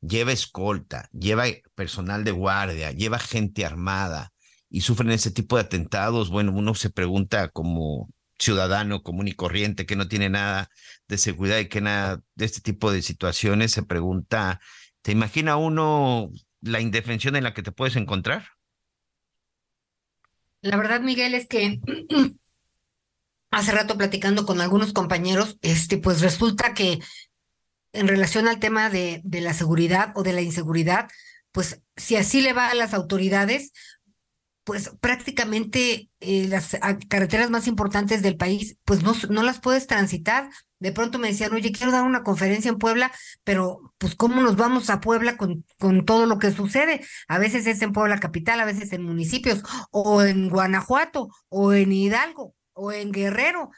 lleva 0.00 0.32
escolta, 0.32 1.08
lleva 1.12 1.44
personal 1.76 2.24
de 2.24 2.32
guardia, 2.32 2.90
lleva 2.90 3.20
gente 3.20 3.64
armada 3.64 4.32
y 4.68 4.80
sufren 4.80 5.12
ese 5.12 5.30
tipo 5.30 5.54
de 5.54 5.62
atentados, 5.62 6.28
bueno, 6.28 6.50
uno 6.52 6.74
se 6.74 6.90
pregunta 6.90 7.48
como 7.50 8.08
ciudadano 8.36 9.04
común 9.04 9.28
y 9.28 9.32
corriente 9.34 9.86
que 9.86 9.94
no 9.94 10.08
tiene 10.08 10.28
nada 10.28 10.70
de 11.06 11.18
seguridad 11.18 11.58
y 11.58 11.68
que 11.68 11.80
nada 11.80 12.20
de 12.34 12.44
este 12.44 12.60
tipo 12.60 12.90
de 12.90 13.02
situaciones, 13.02 13.70
se 13.70 13.84
pregunta, 13.84 14.60
¿te 15.02 15.12
imagina 15.12 15.56
uno 15.56 16.30
la 16.62 16.80
indefensión 16.80 17.36
en 17.36 17.44
la 17.44 17.54
que 17.54 17.62
te 17.62 17.70
puedes 17.70 17.94
encontrar? 17.94 18.57
La 20.60 20.76
verdad, 20.76 21.00
Miguel, 21.00 21.34
es 21.34 21.46
que 21.46 21.80
hace 23.50 23.72
rato 23.72 23.96
platicando 23.96 24.46
con 24.46 24.60
algunos 24.60 24.92
compañeros, 24.92 25.58
este, 25.62 25.98
pues 25.98 26.20
resulta 26.20 26.74
que 26.74 27.00
en 27.92 28.08
relación 28.08 28.48
al 28.48 28.60
tema 28.60 28.90
de, 28.90 29.20
de 29.24 29.40
la 29.40 29.54
seguridad 29.54 30.12
o 30.14 30.22
de 30.22 30.32
la 30.32 30.42
inseguridad, 30.42 31.08
pues 31.52 31.82
si 31.96 32.16
así 32.16 32.40
le 32.40 32.52
va 32.52 32.68
a 32.68 32.74
las 32.74 32.94
autoridades, 32.94 33.72
pues 34.64 34.90
prácticamente 35.00 36.10
eh, 36.20 36.46
las 36.46 36.76
carreteras 37.08 37.48
más 37.48 37.66
importantes 37.66 38.20
del 38.20 38.36
país, 38.36 38.76
pues 38.84 39.02
no, 39.02 39.14
no 39.30 39.42
las 39.42 39.60
puedes 39.60 39.86
transitar. 39.86 40.50
De 40.78 40.92
pronto 40.92 41.18
me 41.18 41.28
decían, 41.28 41.52
oye, 41.52 41.72
quiero 41.72 41.92
dar 41.92 42.04
una 42.04 42.22
conferencia 42.22 42.68
en 42.68 42.78
Puebla, 42.78 43.12
pero 43.44 43.92
pues 43.98 44.14
¿cómo 44.14 44.40
nos 44.42 44.56
vamos 44.56 44.90
a 44.90 45.00
Puebla 45.00 45.36
con, 45.36 45.64
con 45.78 46.04
todo 46.04 46.26
lo 46.26 46.38
que 46.38 46.50
sucede? 46.52 47.04
A 47.26 47.38
veces 47.38 47.66
es 47.66 47.82
en 47.82 47.92
Puebla 47.92 48.20
capital, 48.20 48.60
a 48.60 48.64
veces 48.64 48.92
en 48.92 49.02
municipios, 49.02 49.62
o 49.90 50.22
en 50.22 50.48
Guanajuato, 50.48 51.28
o 51.48 51.72
en 51.72 51.92
Hidalgo, 51.92 52.54
o 52.74 52.92
en 52.92 53.12
Guerrero. 53.12 53.70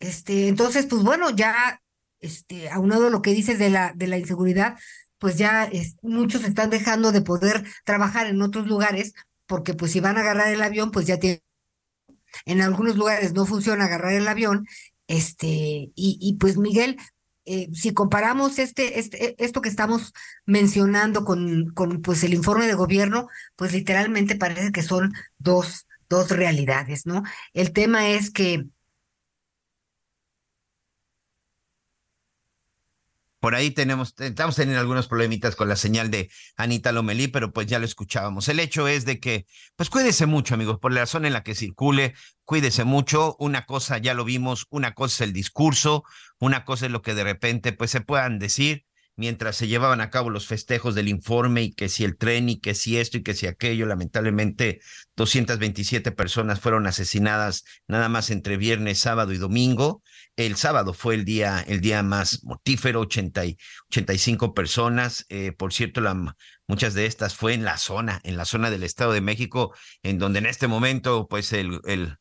Este, 0.00 0.48
entonces, 0.48 0.86
pues 0.86 1.02
bueno, 1.02 1.30
ya, 1.30 1.80
este, 2.20 2.70
aunado 2.70 3.06
a 3.08 3.10
lo 3.10 3.22
que 3.22 3.32
dices 3.32 3.58
de 3.58 3.70
la, 3.70 3.92
de 3.94 4.06
la 4.08 4.18
inseguridad, 4.18 4.78
pues 5.18 5.36
ya 5.36 5.64
es, 5.64 5.96
muchos 6.02 6.44
están 6.44 6.70
dejando 6.70 7.12
de 7.12 7.22
poder 7.22 7.64
trabajar 7.84 8.26
en 8.26 8.42
otros 8.42 8.66
lugares 8.66 9.14
porque 9.46 9.74
pues 9.74 9.92
si 9.92 10.00
van 10.00 10.18
a 10.18 10.20
agarrar 10.20 10.52
el 10.52 10.62
avión, 10.62 10.92
pues 10.92 11.06
ya 11.06 11.18
tienen, 11.18 11.40
en 12.44 12.60
algunos 12.60 12.96
lugares 12.96 13.32
no 13.32 13.46
funciona 13.46 13.86
agarrar 13.86 14.12
el 14.12 14.28
avión, 14.28 14.66
este, 15.08 15.48
y, 15.56 15.92
y 15.96 16.36
pues 16.38 16.56
Miguel, 16.56 16.96
eh, 17.50 17.70
si 17.72 17.94
comparamos 17.94 18.58
este, 18.58 18.98
este, 18.98 19.34
esto 19.42 19.62
que 19.62 19.70
estamos 19.70 20.12
mencionando 20.44 21.24
con, 21.24 21.70
con 21.72 22.02
pues 22.02 22.22
el 22.22 22.34
informe 22.34 22.66
de 22.66 22.74
gobierno, 22.74 23.26
pues 23.56 23.72
literalmente 23.72 24.36
parece 24.36 24.70
que 24.70 24.82
son 24.82 25.14
dos, 25.38 25.86
dos 26.10 26.30
realidades, 26.30 27.06
¿no? 27.06 27.22
El 27.54 27.72
tema 27.72 28.10
es 28.10 28.30
que 28.30 28.66
Por 33.40 33.54
ahí 33.54 33.70
tenemos, 33.70 34.14
estamos 34.18 34.56
teniendo 34.56 34.80
algunos 34.80 35.06
problemitas 35.06 35.54
con 35.54 35.68
la 35.68 35.76
señal 35.76 36.10
de 36.10 36.30
Anita 36.56 36.90
Lomelí, 36.90 37.28
pero 37.28 37.52
pues 37.52 37.66
ya 37.68 37.78
lo 37.78 37.84
escuchábamos. 37.84 38.48
El 38.48 38.58
hecho 38.58 38.88
es 38.88 39.04
de 39.04 39.20
que, 39.20 39.46
pues 39.76 39.90
cuídese 39.90 40.26
mucho, 40.26 40.54
amigos, 40.54 40.78
por 40.80 40.92
la 40.92 41.06
zona 41.06 41.28
en 41.28 41.34
la 41.34 41.44
que 41.44 41.54
circule, 41.54 42.14
cuídese 42.44 42.84
mucho. 42.84 43.36
Una 43.38 43.64
cosa 43.64 43.98
ya 43.98 44.14
lo 44.14 44.24
vimos, 44.24 44.66
una 44.70 44.92
cosa 44.92 45.24
es 45.24 45.28
el 45.28 45.32
discurso, 45.32 46.02
una 46.40 46.64
cosa 46.64 46.86
es 46.86 46.92
lo 46.92 47.02
que 47.02 47.14
de 47.14 47.24
repente 47.24 47.72
pues 47.72 47.90
se 47.92 48.00
puedan 48.00 48.38
decir 48.38 48.84
mientras 49.18 49.56
se 49.56 49.66
llevaban 49.66 50.00
a 50.00 50.10
cabo 50.10 50.30
los 50.30 50.46
festejos 50.46 50.94
del 50.94 51.08
informe 51.08 51.62
y 51.62 51.72
que 51.72 51.88
si 51.88 52.04
el 52.04 52.16
tren 52.16 52.48
y 52.48 52.60
que 52.60 52.74
si 52.74 52.98
esto 52.98 53.18
y 53.18 53.22
que 53.24 53.34
si 53.34 53.48
aquello, 53.48 53.84
lamentablemente 53.84 54.80
227 55.16 56.12
personas 56.12 56.60
fueron 56.60 56.86
asesinadas 56.86 57.64
nada 57.88 58.08
más 58.08 58.30
entre 58.30 58.56
viernes, 58.56 59.00
sábado 59.00 59.32
y 59.32 59.38
domingo. 59.38 60.02
El 60.36 60.54
sábado 60.54 60.94
fue 60.94 61.16
el 61.16 61.24
día, 61.24 61.64
el 61.66 61.80
día 61.80 62.04
más 62.04 62.44
mortífero, 62.44 63.00
80 63.00 63.44
y 63.44 63.58
85 63.90 64.54
personas. 64.54 65.26
Eh, 65.28 65.50
por 65.50 65.72
cierto, 65.72 66.00
muchas 66.68 66.94
de 66.94 67.06
estas 67.06 67.34
fue 67.34 67.54
en 67.54 67.64
la 67.64 67.76
zona, 67.76 68.20
en 68.22 68.36
la 68.36 68.44
zona 68.44 68.70
del 68.70 68.84
Estado 68.84 69.12
de 69.12 69.20
México, 69.20 69.74
en 70.04 70.20
donde 70.20 70.38
en 70.38 70.46
este 70.46 70.68
momento, 70.68 71.26
pues 71.28 71.52
el, 71.52 71.80
el 71.86 72.18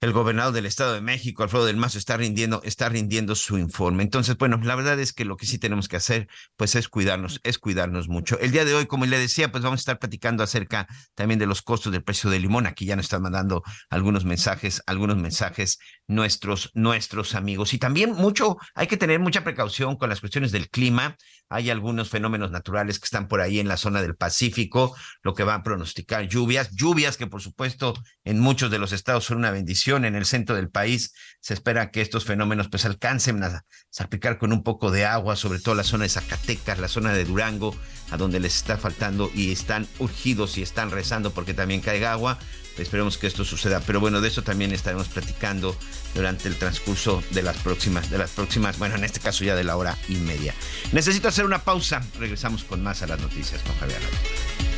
el 0.00 0.12
gobernador 0.12 0.52
del 0.52 0.66
Estado 0.66 0.92
de 0.94 1.00
México, 1.00 1.42
Alfredo 1.42 1.64
del 1.64 1.76
Mazo, 1.76 1.98
está 1.98 2.16
rindiendo, 2.16 2.60
está 2.64 2.88
rindiendo 2.88 3.34
su 3.34 3.58
informe. 3.58 4.02
Entonces, 4.02 4.36
bueno, 4.36 4.60
la 4.62 4.74
verdad 4.74 5.00
es 5.00 5.12
que 5.12 5.24
lo 5.24 5.36
que 5.36 5.46
sí 5.46 5.58
tenemos 5.58 5.88
que 5.88 5.96
hacer, 5.96 6.28
pues 6.56 6.74
es 6.74 6.88
cuidarnos, 6.88 7.40
es 7.44 7.58
cuidarnos 7.58 8.08
mucho. 8.08 8.38
El 8.38 8.52
día 8.52 8.64
de 8.64 8.74
hoy, 8.74 8.86
como 8.86 9.06
le 9.06 9.18
decía, 9.18 9.50
pues 9.50 9.64
vamos 9.64 9.80
a 9.80 9.82
estar 9.82 9.98
platicando 9.98 10.42
acerca 10.42 10.86
también 11.14 11.38
de 11.38 11.46
los 11.46 11.62
costos 11.62 11.92
del 11.92 12.04
precio 12.04 12.28
del 12.30 12.42
limón. 12.42 12.66
Aquí 12.66 12.84
ya 12.84 12.96
nos 12.96 13.06
están 13.06 13.22
mandando 13.22 13.62
algunos 13.88 14.24
mensajes, 14.24 14.82
algunos 14.86 15.16
mensajes 15.16 15.78
nuestros, 16.08 16.70
nuestros 16.74 17.34
amigos. 17.34 17.74
Y 17.74 17.78
también 17.78 18.12
mucho, 18.12 18.56
hay 18.74 18.86
que 18.86 18.96
tener 18.96 19.20
mucha 19.20 19.44
precaución 19.44 19.96
con 19.96 20.08
las 20.08 20.20
cuestiones 20.20 20.52
del 20.52 20.68
clima. 20.68 21.16
Hay 21.48 21.70
algunos 21.70 22.10
fenómenos 22.10 22.50
naturales 22.50 22.98
que 22.98 23.04
están 23.04 23.28
por 23.28 23.40
ahí 23.40 23.60
en 23.60 23.68
la 23.68 23.76
zona 23.76 24.02
del 24.02 24.16
Pacífico, 24.16 24.96
lo 25.22 25.34
que 25.34 25.44
va 25.44 25.54
a 25.54 25.62
pronosticar 25.62 26.28
lluvias, 26.28 26.70
lluvias 26.72 27.16
que 27.16 27.26
por 27.26 27.40
supuesto 27.40 27.94
en 28.24 28.40
muchos 28.40 28.70
de 28.70 28.78
los 28.78 28.92
estados 28.92 29.24
son 29.24 29.38
una 29.38 29.50
bendición. 29.50 30.04
En 30.04 30.16
el 30.16 30.26
centro 30.26 30.56
del 30.56 30.70
país 30.70 31.12
se 31.40 31.54
espera 31.54 31.90
que 31.90 32.00
estos 32.00 32.24
fenómenos 32.24 32.68
pues 32.68 32.84
alcancen 32.84 33.42
a 33.42 33.64
salpicar 33.90 34.38
con 34.38 34.52
un 34.52 34.62
poco 34.62 34.90
de 34.90 35.06
agua, 35.06 35.36
sobre 35.36 35.60
todo 35.60 35.74
la 35.74 35.84
zona 35.84 36.04
de 36.04 36.10
Zacatecas, 36.10 36.78
la 36.78 36.88
zona 36.88 37.12
de 37.12 37.24
Durango, 37.24 37.76
a 38.10 38.16
donde 38.16 38.40
les 38.40 38.56
está 38.56 38.76
faltando 38.76 39.30
y 39.34 39.52
están 39.52 39.86
urgidos 39.98 40.58
y 40.58 40.62
están 40.62 40.90
rezando 40.90 41.32
porque 41.32 41.54
también 41.54 41.80
caiga 41.80 42.12
agua. 42.12 42.38
Esperemos 42.78 43.18
que 43.18 43.26
esto 43.26 43.44
suceda. 43.44 43.80
Pero 43.80 44.00
bueno, 44.00 44.20
de 44.20 44.28
eso 44.28 44.42
también 44.42 44.72
estaremos 44.72 45.08
platicando 45.08 45.76
durante 46.14 46.48
el 46.48 46.56
transcurso 46.56 47.22
de 47.30 47.42
las 47.42 47.56
próximas, 47.58 48.10
de 48.10 48.18
las 48.18 48.30
próximas, 48.30 48.78
bueno, 48.78 48.96
en 48.96 49.04
este 49.04 49.20
caso 49.20 49.44
ya 49.44 49.54
de 49.54 49.64
la 49.64 49.76
hora 49.76 49.96
y 50.08 50.16
media. 50.16 50.54
Necesito 50.92 51.28
hacer 51.28 51.44
una 51.44 51.62
pausa. 51.62 52.02
Regresamos 52.18 52.64
con 52.64 52.82
más 52.82 53.02
a 53.02 53.06
las 53.06 53.20
noticias 53.20 53.62
con 53.62 53.76
Javier 53.78 54.00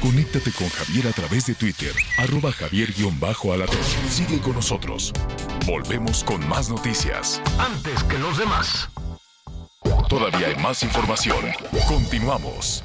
Conéctate 0.01 0.53
con 0.53 0.69
Javier 0.69 1.09
a 1.09 1.13
través 1.13 1.47
de 1.47 1.55
Twitter, 1.55 1.93
arroba 2.19 2.53
javier-alatón. 2.53 3.79
Sigue 4.09 4.39
con 4.41 4.55
nosotros. 4.55 5.13
Volvemos 5.67 6.23
con 6.23 6.47
más 6.49 6.69
noticias. 6.69 7.43
Antes 7.59 8.05
que 8.05 8.19
los 8.19 8.39
demás. 8.39 8.89
Todavía 10.09 10.49
hay 10.49 10.57
más 10.57 10.83
información. 10.83 11.45
Continuamos. 11.89 12.85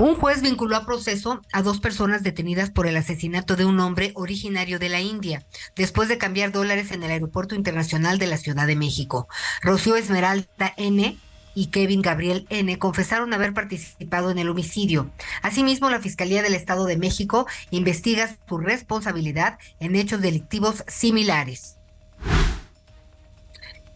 Un 0.00 0.16
juez 0.16 0.42
vinculó 0.42 0.76
a 0.76 0.84
proceso 0.84 1.40
a 1.52 1.62
dos 1.62 1.78
personas 1.78 2.24
detenidas 2.24 2.70
por 2.70 2.88
el 2.88 2.96
asesinato 2.96 3.54
de 3.54 3.64
un 3.64 3.78
hombre 3.78 4.10
originario 4.16 4.80
de 4.80 4.88
la 4.88 5.00
India, 5.00 5.46
después 5.76 6.08
de 6.08 6.18
cambiar 6.18 6.50
dólares 6.50 6.90
en 6.90 7.04
el 7.04 7.12
Aeropuerto 7.12 7.54
Internacional 7.54 8.18
de 8.18 8.26
la 8.26 8.36
Ciudad 8.36 8.66
de 8.66 8.74
México. 8.74 9.28
Rocío 9.62 9.94
Esmeralda 9.94 10.74
N 10.76 11.16
y 11.54 11.66
Kevin 11.66 12.02
Gabriel 12.02 12.44
N. 12.50 12.76
confesaron 12.80 13.32
haber 13.32 13.54
participado 13.54 14.32
en 14.32 14.38
el 14.38 14.48
homicidio. 14.48 15.12
Asimismo, 15.42 15.88
la 15.90 16.00
Fiscalía 16.00 16.42
del 16.42 16.54
Estado 16.54 16.86
de 16.86 16.96
México 16.96 17.46
investiga 17.70 18.36
su 18.48 18.58
responsabilidad 18.58 19.58
en 19.78 19.94
hechos 19.94 20.20
delictivos 20.20 20.82
similares. 20.88 21.76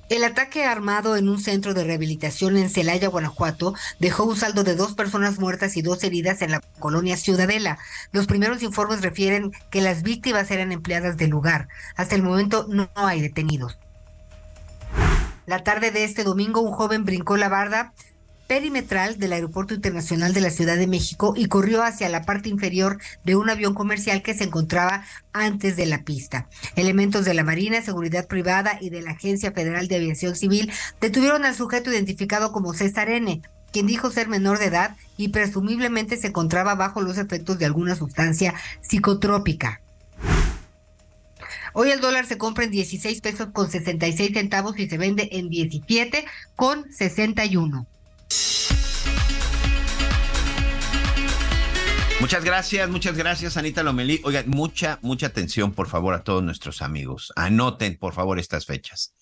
El 0.08 0.24
ataque 0.24 0.64
armado 0.64 1.16
en 1.16 1.28
un 1.28 1.38
centro 1.38 1.74
de 1.74 1.84
rehabilitación 1.84 2.56
en 2.56 2.70
Celaya, 2.70 3.08
Guanajuato, 3.08 3.74
dejó 3.98 4.24
un 4.24 4.36
saldo 4.36 4.64
de 4.64 4.74
dos 4.74 4.94
personas 4.94 5.38
muertas 5.38 5.76
y 5.76 5.82
dos 5.82 6.02
heridas 6.02 6.40
en 6.40 6.50
la 6.50 6.60
colonia 6.78 7.18
Ciudadela. 7.18 7.78
Los 8.10 8.26
primeros 8.26 8.62
informes 8.62 9.02
refieren 9.02 9.52
que 9.70 9.82
las 9.82 10.02
víctimas 10.02 10.50
eran 10.50 10.72
empleadas 10.72 11.18
del 11.18 11.28
lugar. 11.28 11.68
Hasta 11.94 12.14
el 12.14 12.22
momento 12.22 12.66
no 12.70 12.88
hay 12.94 13.20
detenidos. 13.20 13.78
La 15.44 15.62
tarde 15.62 15.90
de 15.90 16.04
este 16.04 16.24
domingo, 16.24 16.62
un 16.62 16.72
joven 16.72 17.04
brincó 17.04 17.36
la 17.36 17.50
barda 17.50 17.92
perimetral 18.48 19.18
del 19.18 19.34
Aeropuerto 19.34 19.74
Internacional 19.74 20.32
de 20.32 20.40
la 20.40 20.50
Ciudad 20.50 20.76
de 20.76 20.86
México 20.86 21.34
y 21.36 21.46
corrió 21.46 21.84
hacia 21.84 22.08
la 22.08 22.22
parte 22.22 22.48
inferior 22.48 22.98
de 23.22 23.36
un 23.36 23.50
avión 23.50 23.74
comercial 23.74 24.22
que 24.22 24.34
se 24.34 24.44
encontraba 24.44 25.04
antes 25.32 25.76
de 25.76 25.86
la 25.86 26.02
pista. 26.02 26.48
Elementos 26.74 27.26
de 27.26 27.34
la 27.34 27.44
Marina, 27.44 27.82
Seguridad 27.82 28.26
Privada 28.26 28.78
y 28.80 28.90
de 28.90 29.02
la 29.02 29.12
Agencia 29.12 29.52
Federal 29.52 29.86
de 29.86 29.96
Aviación 29.96 30.34
Civil 30.34 30.72
detuvieron 31.00 31.44
al 31.44 31.54
sujeto 31.54 31.92
identificado 31.92 32.50
como 32.50 32.72
César 32.72 33.10
N., 33.10 33.42
quien 33.70 33.86
dijo 33.86 34.10
ser 34.10 34.28
menor 34.28 34.58
de 34.58 34.64
edad 34.64 34.96
y 35.18 35.28
presumiblemente 35.28 36.16
se 36.16 36.28
encontraba 36.28 36.74
bajo 36.74 37.02
los 37.02 37.18
efectos 37.18 37.58
de 37.58 37.66
alguna 37.66 37.94
sustancia 37.96 38.54
psicotrópica. 38.80 39.82
Hoy 41.74 41.90
el 41.90 42.00
dólar 42.00 42.24
se 42.24 42.38
compra 42.38 42.64
en 42.64 42.70
16 42.70 43.20
pesos 43.20 43.48
con 43.52 43.70
66 43.70 44.32
centavos 44.32 44.78
y 44.78 44.88
se 44.88 44.96
vende 44.96 45.28
en 45.32 45.50
17 45.50 46.24
con 46.56 46.90
61. 46.90 47.86
Muchas 52.20 52.44
gracias, 52.44 52.90
muchas 52.90 53.16
gracias, 53.16 53.56
Anita 53.56 53.84
Lomelí. 53.84 54.20
Oigan, 54.24 54.48
mucha, 54.48 54.98
mucha 55.02 55.28
atención, 55.28 55.72
por 55.72 55.88
favor, 55.88 56.14
a 56.14 56.24
todos 56.24 56.42
nuestros 56.42 56.82
amigos. 56.82 57.32
Anoten, 57.36 57.96
por 57.96 58.12
favor, 58.12 58.40
estas 58.40 58.66
fechas. 58.66 59.14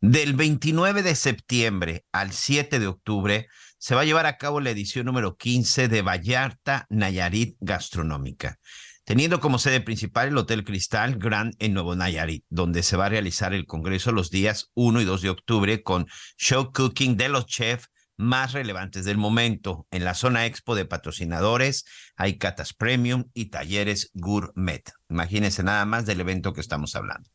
Del 0.00 0.34
29 0.34 1.02
de 1.02 1.16
septiembre 1.16 2.04
al 2.12 2.32
7 2.32 2.78
de 2.78 2.86
octubre 2.86 3.48
se 3.78 3.96
va 3.96 4.02
a 4.02 4.04
llevar 4.04 4.26
a 4.26 4.36
cabo 4.36 4.60
la 4.60 4.70
edición 4.70 5.06
número 5.06 5.36
15 5.36 5.88
de 5.88 6.02
Vallarta 6.02 6.86
Nayarit 6.90 7.56
Gastronómica, 7.58 8.60
teniendo 9.04 9.40
como 9.40 9.58
sede 9.58 9.80
principal 9.80 10.28
el 10.28 10.38
Hotel 10.38 10.62
Cristal 10.62 11.16
Grand 11.18 11.54
en 11.58 11.74
Nuevo 11.74 11.96
Nayarit, 11.96 12.44
donde 12.50 12.84
se 12.84 12.96
va 12.96 13.06
a 13.06 13.10
realizar 13.10 13.52
el 13.52 13.66
congreso 13.66 14.12
los 14.12 14.30
días 14.30 14.70
1 14.74 15.00
y 15.00 15.04
2 15.04 15.22
de 15.22 15.30
octubre 15.30 15.82
con 15.82 16.06
show 16.38 16.70
cooking 16.72 17.16
de 17.16 17.30
los 17.30 17.46
chefs 17.46 17.88
más 18.16 18.52
relevantes 18.52 19.04
del 19.04 19.18
momento. 19.18 19.86
En 19.90 20.04
la 20.04 20.14
zona 20.14 20.46
expo 20.46 20.74
de 20.74 20.84
patrocinadores 20.84 21.84
hay 22.16 22.38
catas 22.38 22.72
premium 22.72 23.30
y 23.34 23.46
talleres 23.46 24.10
gourmet. 24.14 24.82
Imagínense 25.08 25.62
nada 25.62 25.84
más 25.84 26.06
del 26.06 26.20
evento 26.20 26.52
que 26.52 26.60
estamos 26.60 26.94
hablando. 26.94 27.30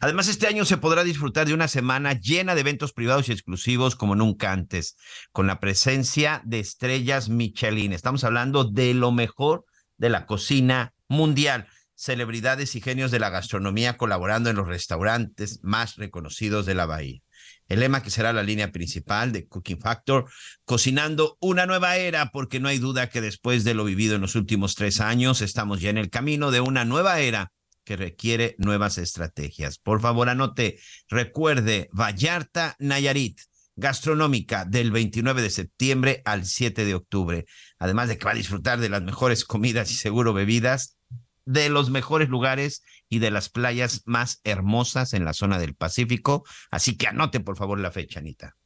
Además, 0.00 0.28
este 0.28 0.46
año 0.46 0.64
se 0.64 0.76
podrá 0.76 1.04
disfrutar 1.04 1.46
de 1.46 1.54
una 1.54 1.68
semana 1.68 2.14
llena 2.14 2.54
de 2.54 2.62
eventos 2.62 2.92
privados 2.92 3.28
y 3.28 3.32
exclusivos 3.32 3.96
como 3.96 4.14
nunca 4.14 4.52
antes, 4.52 4.96
con 5.32 5.46
la 5.46 5.60
presencia 5.60 6.42
de 6.44 6.60
estrellas 6.60 7.28
Michelin. 7.28 7.92
Estamos 7.92 8.24
hablando 8.24 8.64
de 8.64 8.94
lo 8.94 9.12
mejor 9.12 9.64
de 9.96 10.08
la 10.08 10.26
cocina 10.26 10.94
mundial. 11.08 11.68
Celebridades 11.94 12.74
y 12.74 12.80
genios 12.80 13.10
de 13.10 13.20
la 13.20 13.30
gastronomía 13.30 13.96
colaborando 13.96 14.50
en 14.50 14.56
los 14.56 14.66
restaurantes 14.66 15.60
más 15.62 15.96
reconocidos 15.96 16.66
de 16.66 16.74
la 16.74 16.86
bahía 16.86 17.23
el 17.68 17.80
lema 17.80 18.02
que 18.02 18.10
será 18.10 18.32
la 18.32 18.42
línea 18.42 18.72
principal 18.72 19.32
de 19.32 19.46
Cooking 19.46 19.80
Factor, 19.80 20.30
cocinando 20.64 21.36
una 21.40 21.66
nueva 21.66 21.96
era, 21.96 22.30
porque 22.30 22.60
no 22.60 22.68
hay 22.68 22.78
duda 22.78 23.08
que 23.08 23.20
después 23.20 23.64
de 23.64 23.74
lo 23.74 23.84
vivido 23.84 24.14
en 24.14 24.20
los 24.20 24.34
últimos 24.34 24.74
tres 24.74 25.00
años, 25.00 25.40
estamos 25.40 25.80
ya 25.80 25.90
en 25.90 25.98
el 25.98 26.10
camino 26.10 26.50
de 26.50 26.60
una 26.60 26.84
nueva 26.84 27.20
era 27.20 27.52
que 27.84 27.96
requiere 27.96 28.54
nuevas 28.58 28.98
estrategias. 28.98 29.78
Por 29.78 30.00
favor, 30.00 30.28
anote, 30.28 30.78
recuerde, 31.08 31.88
Vallarta, 31.92 32.76
Nayarit, 32.78 33.38
gastronómica 33.76 34.64
del 34.64 34.90
29 34.90 35.42
de 35.42 35.50
septiembre 35.50 36.22
al 36.24 36.46
7 36.46 36.84
de 36.84 36.94
octubre. 36.94 37.44
Además 37.78 38.08
de 38.08 38.18
que 38.18 38.24
va 38.24 38.32
a 38.32 38.36
disfrutar 38.36 38.80
de 38.80 38.88
las 38.88 39.02
mejores 39.02 39.44
comidas 39.44 39.90
y 39.90 39.94
seguro 39.94 40.32
bebidas 40.32 40.96
de 41.44 41.68
los 41.68 41.90
mejores 41.90 42.28
lugares 42.28 42.82
y 43.08 43.18
de 43.18 43.30
las 43.30 43.48
playas 43.48 44.02
más 44.06 44.40
hermosas 44.44 45.12
en 45.14 45.24
la 45.24 45.32
zona 45.32 45.58
del 45.58 45.74
Pacífico. 45.74 46.44
Así 46.70 46.96
que 46.96 47.06
anote 47.06 47.40
por 47.40 47.56
favor 47.56 47.78
la 47.80 47.90
fecha, 47.90 48.20
Anita. 48.20 48.56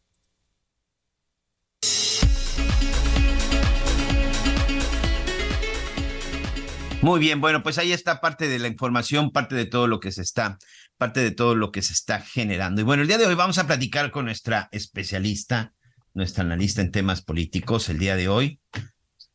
Muy 7.00 7.20
bien, 7.20 7.40
bueno, 7.40 7.62
pues 7.62 7.78
ahí 7.78 7.92
está 7.92 8.20
parte 8.20 8.48
de 8.48 8.58
la 8.58 8.66
información, 8.66 9.30
parte 9.30 9.54
de 9.54 9.66
todo 9.66 9.86
lo 9.86 10.00
que 10.00 10.10
se 10.10 10.20
está, 10.20 10.58
parte 10.96 11.20
de 11.20 11.30
todo 11.30 11.54
lo 11.54 11.70
que 11.70 11.80
se 11.80 11.92
está 11.92 12.20
generando. 12.20 12.80
Y 12.80 12.84
bueno, 12.84 13.02
el 13.02 13.08
día 13.08 13.18
de 13.18 13.26
hoy 13.26 13.36
vamos 13.36 13.58
a 13.58 13.68
platicar 13.68 14.10
con 14.10 14.24
nuestra 14.24 14.68
especialista, 14.72 15.74
nuestra 16.12 16.42
analista 16.42 16.82
en 16.82 16.90
temas 16.90 17.22
políticos, 17.22 17.88
el 17.88 18.00
día 18.00 18.16
de 18.16 18.28
hoy, 18.28 18.60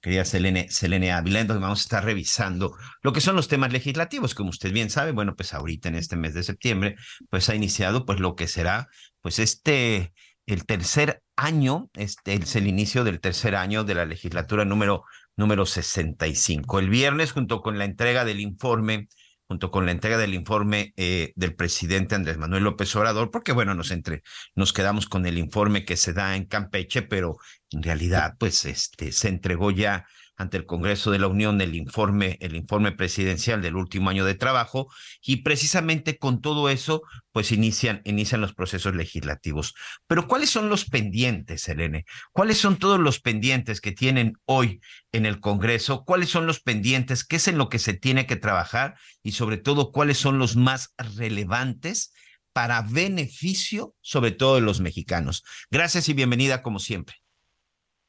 querida 0.04 0.26
Selene, 0.26 0.68
Selene 0.70 1.14
Ávila, 1.14 1.40
entonces 1.40 1.62
vamos 1.62 1.80
a 1.80 1.84
estar 1.84 2.04
revisando 2.04 2.76
lo 3.02 3.14
que 3.14 3.22
son 3.22 3.38
los 3.38 3.48
temas 3.48 3.72
legislativos, 3.72 4.36
como 4.36 4.50
usted 4.50 4.74
bien 4.74 4.90
sabe, 4.90 5.14
bueno, 5.14 5.34
pues 5.36 5.54
ahorita 5.54 5.88
en 5.88 5.96
este 5.96 6.18
mes 6.18 6.34
de 6.34 6.44
septiembre, 6.44 6.98
pues 7.30 7.48
ha 7.48 7.56
iniciado 7.56 8.06
pues 8.06 8.20
lo 8.20 8.36
que 8.36 8.50
será, 8.50 8.90
pues 9.22 9.40
este, 9.40 10.14
el 10.46 10.66
tercer 10.66 11.24
año, 11.38 11.90
este 11.94 12.34
es 12.34 12.56
el 12.58 12.68
inicio 12.68 13.06
del 13.06 13.22
tercer 13.22 13.56
año 13.56 13.86
de 13.86 13.96
la 13.96 14.06
legislatura 14.06 14.66
número, 14.66 15.06
número 15.38 15.66
65. 15.66 16.80
El 16.80 16.90
viernes, 16.90 17.32
junto 17.32 17.62
con 17.62 17.78
la 17.78 17.86
entrega 17.86 18.26
del 18.26 18.42
informe 18.42 19.08
junto 19.54 19.70
con 19.70 19.86
la 19.86 19.92
entrega 19.92 20.18
del 20.18 20.34
informe 20.34 20.94
eh, 20.98 21.32
del 21.36 21.54
presidente 21.54 22.16
Andrés 22.16 22.40
Manuel 22.40 22.64
López 22.64 22.96
Obrador, 22.96 23.30
porque 23.30 23.52
bueno, 23.52 23.76
nos, 23.76 23.92
entre, 23.92 24.24
nos 24.56 24.74
quedamos 24.74 25.08
con 25.08 25.28
el 25.28 25.38
informe 25.38 25.86
que 25.86 25.96
se 25.96 26.12
da 26.12 26.36
en 26.36 26.46
Campeche, 26.46 27.04
pero 27.04 27.38
en 27.70 27.84
realidad 27.84 28.34
pues 28.40 28.66
este, 28.66 29.12
se 29.12 29.28
entregó 29.28 29.70
ya 29.70 30.08
ante 30.36 30.58
el 30.58 30.66
Congreso 30.66 31.12
de 31.12 31.20
la 31.20 31.28
Unión 31.28 31.62
el 31.62 31.76
informe, 31.76 32.38
el 32.42 32.56
informe 32.56 32.92
presidencial 32.92 33.62
del 33.62 33.76
último 33.76 34.10
año 34.10 34.26
de 34.26 34.36
trabajo 34.36 34.88
y 35.22 35.38
precisamente 35.38 36.18
con 36.18 36.42
todo 36.42 36.70
eso, 36.70 37.04
pues 37.32 37.52
inician, 37.52 38.02
inician 38.06 38.42
los 38.42 38.54
procesos 38.54 38.96
legislativos. 38.96 39.76
Pero 40.08 40.28
¿cuáles 40.28 40.50
son 40.50 40.70
los 40.70 40.86
pendientes, 40.86 41.68
Elene? 41.70 42.06
¿Cuáles 42.32 42.58
son 42.58 42.78
todos 42.78 43.00
los 43.00 43.20
pendientes 43.20 43.82
que 43.82 43.92
tienen 43.92 44.34
hoy 44.46 44.82
en 45.12 45.26
el 45.26 45.40
Congreso? 45.40 46.04
¿Cuáles 46.06 46.30
son 46.30 46.48
los 46.48 46.60
pendientes? 46.60 47.24
¿Qué 47.24 47.36
es 47.36 47.48
en 47.48 47.58
lo 47.58 47.70
que 47.70 47.80
se 47.80 47.94
tiene 47.94 48.26
que 48.26 48.36
trabajar? 48.36 48.96
Y 49.22 49.34
sobre 49.34 49.58
todo, 49.58 49.92
¿cuáles 49.92 50.18
son 50.18 50.40
los 50.40 50.56
más 50.56 50.94
relevantes? 50.98 52.14
para 52.54 52.84
beneficio 52.84 53.96
sobre 54.02 54.32
todo 54.32 54.56
de 54.56 54.62
los 54.62 54.80
mexicanos. 54.80 55.44
Gracias 55.72 56.08
y 56.08 56.14
bienvenida 56.14 56.62
como 56.62 56.80
siempre. 56.80 57.16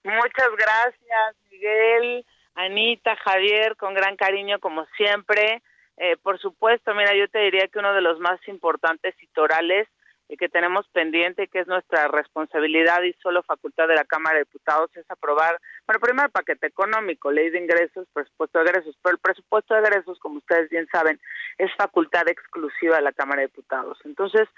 Muchas 0.04 0.50
gracias, 0.58 1.37
Miguel, 1.64 2.27
Anita, 2.55 3.16
Javier, 3.16 3.77
con 3.77 3.94
gran 3.94 4.16
cariño 4.16 4.59
como 4.61 4.87
siempre. 4.96 5.62
Eh, 5.96 6.16
por 6.22 6.38
supuesto, 6.38 6.94
mira, 6.94 7.14
yo 7.14 7.29
te 7.29 7.38
diría 7.38 7.68
que 7.68 7.79
uno 7.79 7.94
de 7.94 8.00
los 8.00 8.20
más 8.20 8.38
importantes 8.48 9.14
y 9.22 9.27
torales 9.29 9.88
eh, 10.29 10.37
que 10.37 10.48
tenemos 10.48 10.87
pendiente, 10.88 11.48
que 11.48 11.61
es 11.61 11.66
nuestra 11.66 12.09
responsabilidad 12.09 13.03
y 13.03 13.12
solo 13.14 13.42
facultad 13.42 13.88
de 13.88 13.94
la 13.94 14.05
Cámara 14.05 14.38
de 14.38 14.44
Diputados, 14.44 14.90
es 14.96 15.09
aprobar, 15.11 15.59
bueno, 15.87 16.00
primero 16.00 16.27
el 16.27 16.33
paquete 16.33 16.66
económico, 16.66 17.31
ley 17.31 17.50
de 17.50 17.61
ingresos, 17.61 18.09
presupuesto 18.12 18.59
de 18.59 18.64
egresos, 18.64 18.96
pero 19.03 19.14
el 19.14 19.20
presupuesto 19.20 19.74
de 19.74 19.81
egresos, 19.81 20.18
como 20.18 20.38
ustedes 20.38 20.68
bien 20.68 20.87
saben, 20.92 21.20
es 21.59 21.70
facultad 21.77 22.29
exclusiva 22.29 22.96
de 22.96 23.03
la 23.03 23.12
Cámara 23.12 23.40
de 23.40 23.48
Diputados. 23.48 23.98
Entonces, 24.05 24.48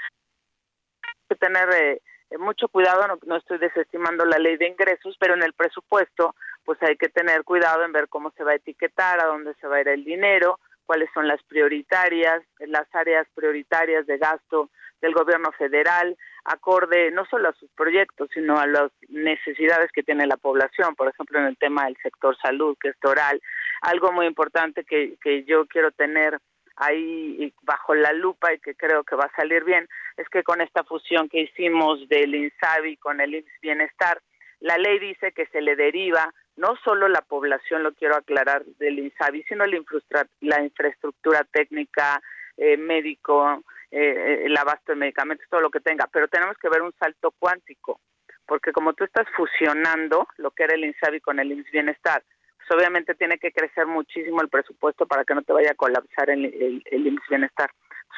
hay 1.02 1.12
que 1.28 1.36
tener... 1.36 1.68
Eh, 1.72 2.02
mucho 2.38 2.68
cuidado, 2.68 3.18
no, 3.26 3.36
estoy 3.36 3.58
desestimando 3.58 4.24
la 4.24 4.38
ley 4.38 4.56
de 4.56 4.68
ingresos, 4.68 5.16
pero 5.18 5.34
en 5.34 5.42
el 5.42 5.52
presupuesto 5.52 6.34
pues 6.64 6.82
hay 6.82 6.96
que 6.96 7.08
tener 7.08 7.44
cuidado 7.44 7.84
en 7.84 7.92
ver 7.92 8.08
cómo 8.08 8.32
se 8.32 8.42
va 8.42 8.52
a 8.52 8.56
etiquetar, 8.56 9.20
a 9.20 9.26
dónde 9.26 9.54
se 9.60 9.68
va 9.68 9.76
a 9.76 9.80
ir 9.82 9.88
el 9.88 10.04
dinero, 10.04 10.58
cuáles 10.84 11.08
son 11.14 11.28
las 11.28 11.42
prioritarias, 11.44 12.42
las 12.58 12.92
áreas 12.92 13.26
prioritarias 13.34 14.06
de 14.06 14.18
gasto 14.18 14.70
del 15.00 15.14
gobierno 15.14 15.52
federal, 15.52 16.16
acorde 16.44 17.10
no 17.10 17.24
solo 17.26 17.48
a 17.48 17.54
sus 17.54 17.70
proyectos, 17.70 18.28
sino 18.32 18.58
a 18.58 18.66
las 18.66 18.90
necesidades 19.08 19.92
que 19.92 20.02
tiene 20.02 20.26
la 20.26 20.36
población, 20.36 20.94
por 20.94 21.08
ejemplo, 21.08 21.38
en 21.38 21.46
el 21.46 21.56
tema 21.56 21.84
del 21.84 21.96
sector 22.02 22.36
salud, 22.38 22.76
que 22.80 22.88
es 22.88 22.96
oral. 23.04 23.40
Algo 23.82 24.12
muy 24.12 24.26
importante 24.26 24.84
que, 24.84 25.16
que 25.22 25.44
yo 25.44 25.66
quiero 25.66 25.90
tener 25.92 26.38
ahí 26.76 27.52
bajo 27.62 27.94
la 27.94 28.12
lupa 28.12 28.52
y 28.52 28.58
que 28.58 28.74
creo 28.74 29.04
que 29.04 29.16
va 29.16 29.24
a 29.24 29.36
salir 29.36 29.64
bien, 29.64 29.88
es 30.16 30.28
que 30.28 30.42
con 30.42 30.60
esta 30.60 30.84
fusión 30.84 31.28
que 31.28 31.40
hicimos 31.40 32.08
del 32.08 32.34
INSABI 32.34 32.96
con 32.98 33.20
el 33.20 33.34
INS 33.34 33.60
Bienestar, 33.60 34.20
la 34.60 34.78
ley 34.78 34.98
dice 34.98 35.32
que 35.32 35.46
se 35.46 35.60
le 35.60 35.76
deriva 35.76 36.32
no 36.56 36.76
solo 36.84 37.08
la 37.08 37.20
población, 37.20 37.82
lo 37.82 37.92
quiero 37.92 38.16
aclarar, 38.16 38.64
del 38.78 38.98
INSABI, 38.98 39.42
sino 39.44 39.66
la, 39.66 40.26
la 40.40 40.62
infraestructura 40.62 41.44
técnica, 41.50 42.22
eh, 42.56 42.78
médico, 42.78 43.62
eh, 43.90 44.44
el 44.44 44.56
abasto 44.56 44.92
de 44.92 44.96
medicamentos, 44.96 45.46
todo 45.50 45.60
lo 45.60 45.70
que 45.70 45.80
tenga, 45.80 46.06
pero 46.10 46.28
tenemos 46.28 46.56
que 46.56 46.70
ver 46.70 46.82
un 46.82 46.94
salto 46.98 47.32
cuántico, 47.38 48.00
porque 48.46 48.72
como 48.72 48.94
tú 48.94 49.04
estás 49.04 49.26
fusionando 49.36 50.26
lo 50.38 50.50
que 50.50 50.64
era 50.64 50.74
el 50.74 50.84
INSABI 50.84 51.20
con 51.20 51.38
el 51.38 51.52
INS 51.52 51.70
Bienestar, 51.70 52.22
pues, 52.66 52.78
obviamente 52.78 53.14
tiene 53.14 53.38
que 53.38 53.52
crecer 53.52 53.86
muchísimo 53.86 54.40
el 54.40 54.48
presupuesto 54.48 55.06
para 55.06 55.24
que 55.24 55.34
no 55.34 55.42
te 55.42 55.52
vaya 55.52 55.72
a 55.72 55.74
colapsar 55.74 56.30
el, 56.30 56.46
el, 56.46 56.82
el 56.90 57.20
bienestar. 57.28 57.70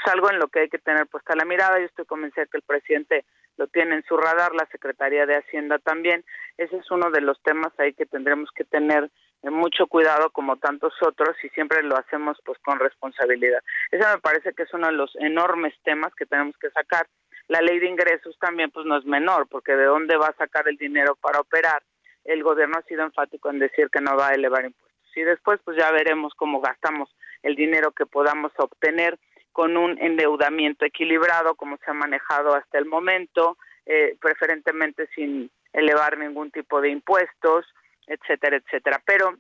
Es 0.05 0.13
algo 0.13 0.31
en 0.31 0.39
lo 0.39 0.49
que 0.49 0.61
hay 0.61 0.69
que 0.69 0.79
tener 0.79 1.07
puesta 1.07 1.35
la 1.35 1.45
mirada. 1.45 1.79
Yo 1.79 1.87
estoy 1.87 2.05
convencida 2.05 2.47
que 2.47 2.59
el 2.59 2.63
presidente 2.63 3.25
lo 3.57 3.67
tiene 3.67 3.97
en 3.97 4.05
su 4.05 4.17
radar, 4.17 4.55
la 4.55 4.67
Secretaría 4.67 5.27
de 5.27 5.37
Hacienda 5.37 5.79
también. 5.79 6.25
Ese 6.57 6.77
es 6.77 6.91
uno 6.91 7.11
de 7.11 7.21
los 7.21 7.43
temas 7.43 7.73
ahí 7.79 7.93
que 7.93 8.07
tendremos 8.07 8.51
que 8.53 8.65
tener 8.65 9.11
mucho 9.43 9.87
cuidado 9.87 10.31
como 10.31 10.57
tantos 10.57 10.95
otros 11.03 11.37
y 11.43 11.49
siempre 11.51 11.83
lo 11.83 11.97
hacemos 11.97 12.39
pues 12.45 12.59
con 12.61 12.79
responsabilidad. 12.79 13.61
Ese 13.91 14.05
me 14.07 14.19
parece 14.21 14.53
que 14.53 14.63
es 14.63 14.73
uno 14.73 14.87
de 14.87 14.95
los 14.95 15.15
enormes 15.17 15.75
temas 15.85 16.15
que 16.15 16.27
tenemos 16.27 16.57
que 16.59 16.71
sacar. 16.71 17.07
La 17.49 17.61
ley 17.61 17.79
de 17.79 17.89
ingresos 17.89 18.37
también 18.41 18.71
pues 18.71 18.87
no 18.87 18.97
es 18.97 19.05
menor 19.05 19.49
porque 19.49 19.75
de 19.75 19.85
dónde 19.85 20.17
va 20.17 20.29
a 20.29 20.37
sacar 20.37 20.69
el 20.69 20.77
dinero 20.77 21.17
para 21.17 21.41
operar 21.41 21.83
el 22.29 22.43
gobierno 22.43 22.79
ha 22.79 22.83
sido 22.83 23.03
enfático 23.03 23.51
en 23.51 23.59
decir 23.59 23.89
que 23.91 24.01
no 24.01 24.17
va 24.17 24.29
a 24.29 24.35
elevar 24.35 24.65
impuestos. 24.65 25.17
Y 25.17 25.23
después 25.23 25.61
pues 25.65 25.77
ya 25.77 25.91
veremos 25.91 26.35
cómo 26.35 26.61
gastamos 26.61 27.09
el 27.43 27.57
dinero 27.57 27.93
que 27.93 28.07
podamos 28.07 28.53
obtener 28.59 29.19
con 29.53 29.77
un 29.77 29.99
endeudamiento 29.99 30.85
equilibrado 30.85 31.57
como 31.57 31.79
se 31.79 31.91
ha 31.91 31.95
manejado 31.95 32.55
hasta 32.55 32.79
el 32.79 32.85
momento, 32.85 33.57
eh, 33.87 34.17
preferentemente 34.21 35.09
sin 35.15 35.51
elevar 35.73 36.19
ningún 36.19 36.51
tipo 36.51 36.81
de 36.81 36.91
impuestos, 36.91 37.67
etcétera, 38.07 38.59
etcétera. 38.59 39.03
Pero 39.05 39.35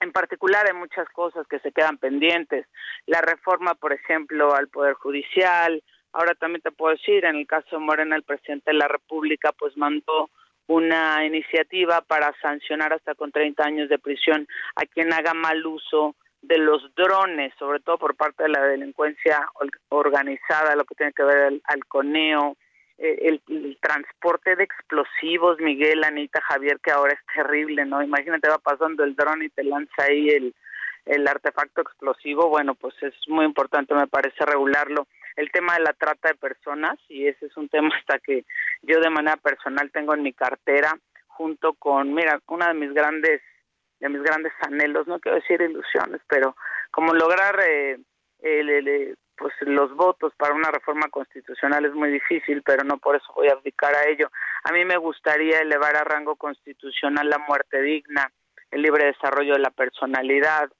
en 0.00 0.12
particular 0.12 0.66
hay 0.66 0.74
muchas 0.74 1.08
cosas 1.08 1.46
que 1.48 1.58
se 1.60 1.72
quedan 1.72 1.98
pendientes. 1.98 2.66
La 3.06 3.20
reforma, 3.20 3.74
por 3.74 3.92
ejemplo, 3.92 4.54
al 4.54 4.68
Poder 4.68 4.94
Judicial. 4.94 5.82
Ahora 6.12 6.34
también 6.34 6.62
te 6.62 6.70
puedo 6.70 6.94
decir, 6.94 7.24
en 7.24 7.36
el 7.36 7.46
caso 7.46 7.68
de 7.72 7.78
Morena, 7.78 8.16
el 8.16 8.22
presidente 8.22 8.70
de 8.70 8.78
la 8.78 8.88
República 8.88 9.52
pues 9.52 9.76
mandó 9.76 10.30
una 10.68 11.24
iniciativa 11.24 12.02
para 12.02 12.32
sancionar 12.40 12.92
hasta 12.92 13.14
con 13.14 13.32
30 13.32 13.64
años 13.64 13.88
de 13.88 13.98
prisión 13.98 14.46
a 14.76 14.86
quien 14.86 15.12
haga 15.12 15.34
mal 15.34 15.66
uso 15.66 16.14
de 16.42 16.58
los 16.58 16.94
drones, 16.94 17.52
sobre 17.58 17.80
todo 17.80 17.98
por 17.98 18.14
parte 18.14 18.44
de 18.44 18.50
la 18.50 18.62
delincuencia 18.62 19.48
organizada, 19.88 20.76
lo 20.76 20.84
que 20.84 20.94
tiene 20.94 21.12
que 21.12 21.24
ver 21.24 21.52
el, 21.52 21.62
al 21.64 21.84
coneo, 21.86 22.56
eh, 22.98 23.18
el, 23.48 23.78
transporte 23.80 24.56
de 24.56 24.64
explosivos, 24.64 25.58
Miguel, 25.58 26.04
Anita, 26.04 26.40
Javier, 26.42 26.78
que 26.80 26.90
ahora 26.90 27.14
es 27.14 27.20
terrible, 27.34 27.84
¿no? 27.84 28.02
Imagínate, 28.02 28.48
va 28.48 28.58
pasando 28.58 29.04
el 29.04 29.16
dron 29.16 29.42
y 29.42 29.48
te 29.48 29.64
lanza 29.64 30.02
ahí 30.02 30.28
el, 30.28 30.54
el 31.08 31.26
artefacto 31.26 31.80
explosivo, 31.80 32.48
bueno, 32.48 32.74
pues 32.74 32.94
es 33.02 33.14
muy 33.28 33.44
importante, 33.44 33.94
me 33.94 34.06
parece, 34.06 34.44
regularlo 34.44 35.06
el 35.36 35.50
tema 35.52 35.74
de 35.74 35.84
la 35.84 35.92
trata 35.92 36.28
de 36.28 36.34
personas 36.34 36.98
y 37.08 37.28
ese 37.28 37.46
es 37.46 37.56
un 37.56 37.68
tema 37.68 37.90
hasta 37.96 38.18
que 38.18 38.44
yo 38.82 39.00
de 39.00 39.10
manera 39.10 39.36
personal 39.36 39.90
tengo 39.92 40.14
en 40.14 40.22
mi 40.22 40.32
cartera 40.32 40.98
junto 41.28 41.74
con, 41.74 42.12
mira, 42.12 42.40
una 42.48 42.68
de 42.68 42.74
mis 42.74 42.92
grandes 42.92 43.40
de 44.00 44.08
mis 44.08 44.22
grandes 44.22 44.52
anhelos, 44.60 45.08
no 45.08 45.18
quiero 45.18 45.38
decir 45.38 45.60
ilusiones, 45.60 46.20
pero 46.28 46.54
como 46.92 47.14
lograr 47.14 47.58
eh, 47.60 47.98
pues 49.36 49.54
los 49.60 49.94
votos 49.94 50.32
para 50.36 50.54
una 50.54 50.70
reforma 50.70 51.08
constitucional 51.08 51.84
es 51.84 51.94
muy 51.94 52.10
difícil, 52.10 52.62
pero 52.62 52.84
no 52.84 52.98
por 52.98 53.16
eso 53.16 53.26
voy 53.34 53.48
a 53.48 53.52
abdicar 53.52 53.94
a 53.94 54.08
ello. 54.08 54.30
A 54.64 54.72
mí 54.72 54.84
me 54.84 54.96
gustaría 54.96 55.60
elevar 55.60 55.96
a 55.96 56.04
rango 56.04 56.36
constitucional 56.36 57.28
la 57.28 57.38
muerte 57.38 57.80
digna, 57.82 58.30
el 58.70 58.82
libre 58.82 59.06
desarrollo 59.06 59.54
de 59.54 59.60
la 59.60 59.70
personalidad, 59.70 60.70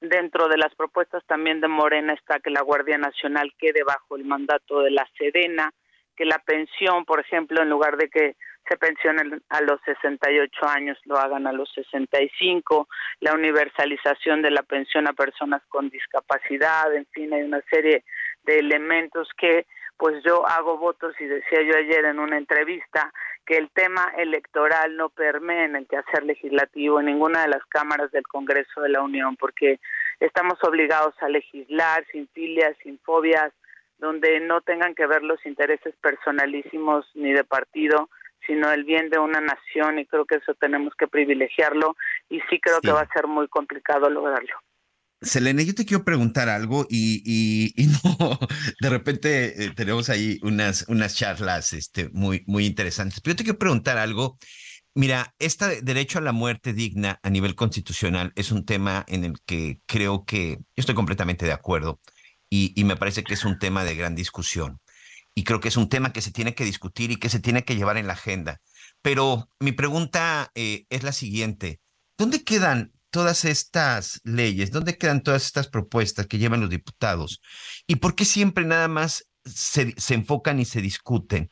Dentro 0.00 0.48
de 0.48 0.58
las 0.58 0.74
propuestas 0.74 1.24
también 1.26 1.60
de 1.60 1.68
Morena 1.68 2.12
está 2.12 2.38
que 2.38 2.50
la 2.50 2.62
Guardia 2.62 2.98
Nacional 2.98 3.52
quede 3.58 3.82
bajo 3.82 4.16
el 4.16 4.24
mandato 4.24 4.80
de 4.80 4.92
la 4.92 5.08
Sedena, 5.18 5.72
que 6.16 6.24
la 6.24 6.38
pensión, 6.38 7.04
por 7.04 7.20
ejemplo, 7.20 7.62
en 7.62 7.70
lugar 7.70 7.96
de 7.96 8.08
que 8.08 8.36
se 8.68 8.76
pensionen 8.76 9.42
a 9.48 9.60
los 9.62 9.80
68 9.84 10.66
años, 10.66 10.98
lo 11.04 11.16
hagan 11.16 11.46
a 11.46 11.52
los 11.52 11.72
65, 11.72 12.88
la 13.20 13.32
universalización 13.34 14.42
de 14.42 14.50
la 14.50 14.62
pensión 14.62 15.08
a 15.08 15.14
personas 15.14 15.62
con 15.68 15.88
discapacidad, 15.88 16.94
en 16.94 17.06
fin, 17.06 17.32
hay 17.32 17.42
una 17.42 17.62
serie 17.70 18.04
de 18.42 18.58
elementos 18.58 19.28
que 19.36 19.66
pues 19.98 20.22
yo 20.24 20.46
hago 20.46 20.78
votos 20.78 21.14
y 21.20 21.24
decía 21.26 21.60
yo 21.62 21.76
ayer 21.76 22.04
en 22.04 22.20
una 22.20 22.38
entrevista 22.38 23.12
que 23.44 23.58
el 23.58 23.68
tema 23.70 24.12
electoral 24.16 24.96
no 24.96 25.08
permee 25.08 25.64
en 25.64 25.74
el 25.74 25.86
quehacer 25.88 26.22
legislativo 26.22 27.00
en 27.00 27.06
ninguna 27.06 27.42
de 27.42 27.48
las 27.48 27.64
cámaras 27.66 28.12
del 28.12 28.22
Congreso 28.22 28.80
de 28.80 28.90
la 28.90 29.02
Unión, 29.02 29.36
porque 29.36 29.80
estamos 30.20 30.62
obligados 30.62 31.14
a 31.20 31.28
legislar 31.28 32.06
sin 32.12 32.28
filias, 32.28 32.76
sin 32.82 32.98
fobias, 33.00 33.52
donde 33.98 34.38
no 34.40 34.60
tengan 34.60 34.94
que 34.94 35.06
ver 35.06 35.22
los 35.22 35.44
intereses 35.44 35.94
personalísimos 36.00 37.10
ni 37.14 37.32
de 37.32 37.42
partido, 37.42 38.08
sino 38.46 38.70
el 38.70 38.84
bien 38.84 39.10
de 39.10 39.18
una 39.18 39.40
nación 39.40 39.98
y 39.98 40.06
creo 40.06 40.26
que 40.26 40.36
eso 40.36 40.54
tenemos 40.54 40.94
que 40.94 41.08
privilegiarlo 41.08 41.96
y 42.28 42.40
sí 42.48 42.60
creo 42.60 42.80
que 42.80 42.92
va 42.92 43.00
a 43.00 43.12
ser 43.12 43.26
muy 43.26 43.48
complicado 43.48 44.08
lograrlo. 44.08 44.54
Selene, 45.20 45.66
yo 45.66 45.74
te 45.74 45.84
quiero 45.84 46.04
preguntar 46.04 46.48
algo 46.48 46.86
y, 46.88 47.74
no, 48.04 48.38
de 48.80 48.88
repente 48.88 49.64
eh, 49.64 49.72
tenemos 49.74 50.08
ahí 50.10 50.38
unas, 50.42 50.84
unas 50.88 51.14
charlas 51.16 51.72
este, 51.72 52.08
muy, 52.10 52.44
muy 52.46 52.66
interesantes, 52.66 53.20
pero 53.20 53.32
yo 53.32 53.36
te 53.38 53.44
quiero 53.44 53.58
preguntar 53.58 53.98
algo. 53.98 54.38
Mira, 54.94 55.34
este 55.38 55.82
derecho 55.82 56.18
a 56.18 56.22
la 56.22 56.32
muerte 56.32 56.72
digna 56.72 57.20
a 57.22 57.30
nivel 57.30 57.54
constitucional 57.54 58.32
es 58.36 58.50
un 58.50 58.64
tema 58.64 59.04
en 59.08 59.24
el 59.24 59.40
que 59.44 59.80
creo 59.86 60.24
que 60.24 60.58
estoy 60.76 60.94
completamente 60.94 61.46
de 61.46 61.52
acuerdo 61.52 62.00
y, 62.50 62.82
me 62.84 62.96
parece 62.96 63.22
que 63.24 63.34
es 63.34 63.44
un 63.44 63.58
tema 63.58 63.84
de 63.84 63.94
gran 63.94 64.14
discusión. 64.14 64.80
Y 65.34 65.44
creo 65.44 65.60
que 65.60 65.68
es 65.68 65.76
un 65.76 65.88
tema 65.88 66.12
que 66.12 66.22
se 66.22 66.32
tiene 66.32 66.54
que 66.54 66.64
discutir 66.64 67.10
y 67.10 67.16
que 67.16 67.28
se 67.28 67.38
tiene 67.40 67.64
que 67.64 67.76
llevar 67.76 67.96
en 67.96 68.06
la 68.06 68.14
agenda. 68.14 68.60
Pero 69.02 69.48
mi 69.60 69.72
pregunta 69.72 70.50
eh, 70.54 70.86
es 70.90 71.02
la 71.04 71.12
siguiente. 71.12 71.80
¿Dónde 72.16 72.42
quedan 72.42 72.92
todas 73.10 73.44
estas 73.44 74.20
leyes? 74.24 74.70
¿Dónde 74.70 74.98
quedan 74.98 75.22
todas 75.22 75.44
estas 75.44 75.68
propuestas 75.68 76.26
que 76.26 76.38
llevan 76.38 76.60
los 76.60 76.70
diputados? 76.70 77.40
¿Y 77.86 77.96
por 77.96 78.14
qué 78.14 78.24
siempre 78.24 78.64
nada 78.64 78.88
más 78.88 79.28
se, 79.44 79.94
se 79.96 80.14
enfocan 80.14 80.58
y 80.60 80.64
se 80.64 80.80
discuten 80.80 81.50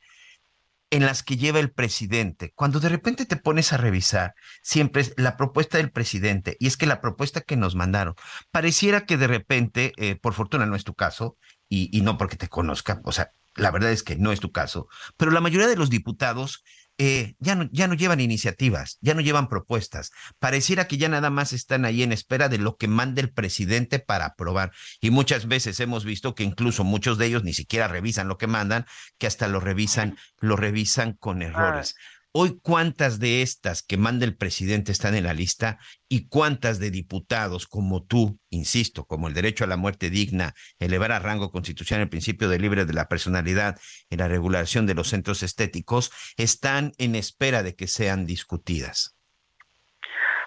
en 0.90 1.04
las 1.04 1.22
que 1.22 1.36
lleva 1.36 1.58
el 1.58 1.72
presidente. 1.72 2.52
Cuando 2.54 2.80
de 2.80 2.88
repente 2.88 3.26
te 3.26 3.36
pones 3.36 3.72
a 3.72 3.76
revisar 3.76 4.34
siempre 4.62 5.02
es 5.02 5.14
la 5.16 5.36
propuesta 5.36 5.78
del 5.78 5.90
presidente, 5.90 6.56
y 6.60 6.66
es 6.66 6.76
que 6.76 6.86
la 6.86 7.00
propuesta 7.00 7.40
que 7.40 7.56
nos 7.56 7.74
mandaron, 7.74 8.14
pareciera 8.50 9.04
que 9.04 9.16
de 9.16 9.26
repente, 9.26 9.92
eh, 9.96 10.16
por 10.16 10.34
fortuna 10.34 10.66
no 10.66 10.76
es 10.76 10.84
tu 10.84 10.94
caso, 10.94 11.36
y, 11.68 11.96
y 11.96 12.02
no 12.02 12.18
porque 12.18 12.36
te 12.36 12.48
conozca, 12.48 13.00
o 13.04 13.12
sea, 13.12 13.32
la 13.56 13.70
verdad 13.70 13.90
es 13.90 14.02
que 14.02 14.16
no 14.16 14.32
es 14.32 14.40
tu 14.40 14.52
caso, 14.52 14.88
pero 15.16 15.30
la 15.30 15.40
mayoría 15.40 15.66
de 15.66 15.76
los 15.76 15.90
diputados 15.90 16.62
eh, 16.98 17.34
ya, 17.38 17.54
no, 17.54 17.68
ya 17.72 17.88
no 17.88 17.94
llevan 17.94 18.20
iniciativas, 18.20 18.98
ya 19.00 19.14
no 19.14 19.20
llevan 19.20 19.48
propuestas. 19.48 20.12
Pareciera 20.38 20.88
que 20.88 20.96
ya 20.96 21.08
nada 21.08 21.30
más 21.30 21.52
están 21.52 21.84
ahí 21.84 22.02
en 22.02 22.12
espera 22.12 22.48
de 22.48 22.58
lo 22.58 22.76
que 22.76 22.88
mande 22.88 23.20
el 23.20 23.32
presidente 23.32 23.98
para 23.98 24.26
aprobar. 24.26 24.72
Y 25.00 25.10
muchas 25.10 25.46
veces 25.46 25.78
hemos 25.80 26.04
visto 26.04 26.34
que 26.34 26.44
incluso 26.44 26.84
muchos 26.84 27.18
de 27.18 27.26
ellos 27.26 27.44
ni 27.44 27.52
siquiera 27.52 27.88
revisan 27.88 28.28
lo 28.28 28.38
que 28.38 28.46
mandan, 28.46 28.86
que 29.18 29.26
hasta 29.26 29.46
lo 29.48 29.60
revisan, 29.60 30.16
lo 30.40 30.56
revisan 30.56 31.12
con 31.12 31.42
errores. 31.42 31.96
Hoy, 32.38 32.60
¿cuántas 32.62 33.18
de 33.18 33.40
estas 33.40 33.82
que 33.82 33.96
manda 33.96 34.26
el 34.26 34.36
presidente 34.36 34.92
están 34.92 35.14
en 35.14 35.24
la 35.24 35.32
lista 35.32 35.78
y 36.06 36.28
cuántas 36.28 36.78
de 36.78 36.90
diputados 36.90 37.66
como 37.66 38.04
tú, 38.04 38.38
insisto, 38.50 39.06
como 39.06 39.28
el 39.28 39.32
derecho 39.32 39.64
a 39.64 39.66
la 39.66 39.78
muerte 39.78 40.10
digna, 40.10 40.52
elevar 40.78 41.12
a 41.12 41.18
rango 41.18 41.50
constitucional 41.50 42.02
el 42.02 42.10
principio 42.10 42.50
de 42.50 42.58
libre 42.58 42.84
de 42.84 42.92
la 42.92 43.08
personalidad 43.08 43.76
y 44.10 44.18
la 44.18 44.28
regulación 44.28 44.84
de 44.84 44.92
los 44.92 45.08
centros 45.08 45.42
estéticos, 45.42 46.12
están 46.36 46.92
en 46.98 47.14
espera 47.14 47.62
de 47.62 47.74
que 47.74 47.86
sean 47.86 48.26
discutidas? 48.26 49.16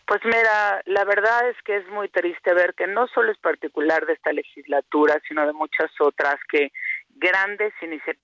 Pues 0.06 0.22
mira, 0.26 0.84
la 0.86 1.06
verdad 1.06 1.50
es 1.50 1.58
que 1.66 1.78
es 1.78 1.88
muy 1.88 2.08
triste 2.10 2.54
ver 2.54 2.76
que 2.76 2.86
no 2.86 3.08
solo 3.08 3.32
es 3.32 3.40
particular 3.40 4.06
de 4.06 4.14
esta 4.14 4.32
legislatura, 4.32 5.20
sino 5.28 5.44
de 5.48 5.54
muchas 5.54 5.90
otras 6.00 6.36
que 6.52 6.72
grandes 7.16 7.74
iniciativas 7.82 8.22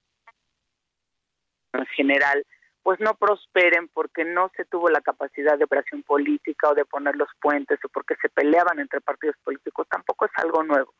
en 1.74 1.86
general 1.88 2.46
pues 2.86 3.00
no 3.00 3.16
prosperen 3.16 3.88
porque 3.88 4.24
no 4.24 4.52
se 4.56 4.64
tuvo 4.64 4.92
la 4.92 5.02
capacidad 5.02 5.58
de 5.58 5.64
operación 5.64 6.04
política 6.04 6.70
o 6.70 6.76
de 6.76 6.86
poner 6.86 7.16
los 7.16 7.30
puentes 7.42 7.84
o 7.84 7.90
porque 7.90 8.14
se 8.22 8.30
peleaban 8.30 8.80
entre 8.80 9.02
partidos 9.02 9.36
políticos, 9.44 9.88
tampoco 9.90 10.26
es 10.26 10.32
algo 10.36 10.62
nuevo. 10.62 10.94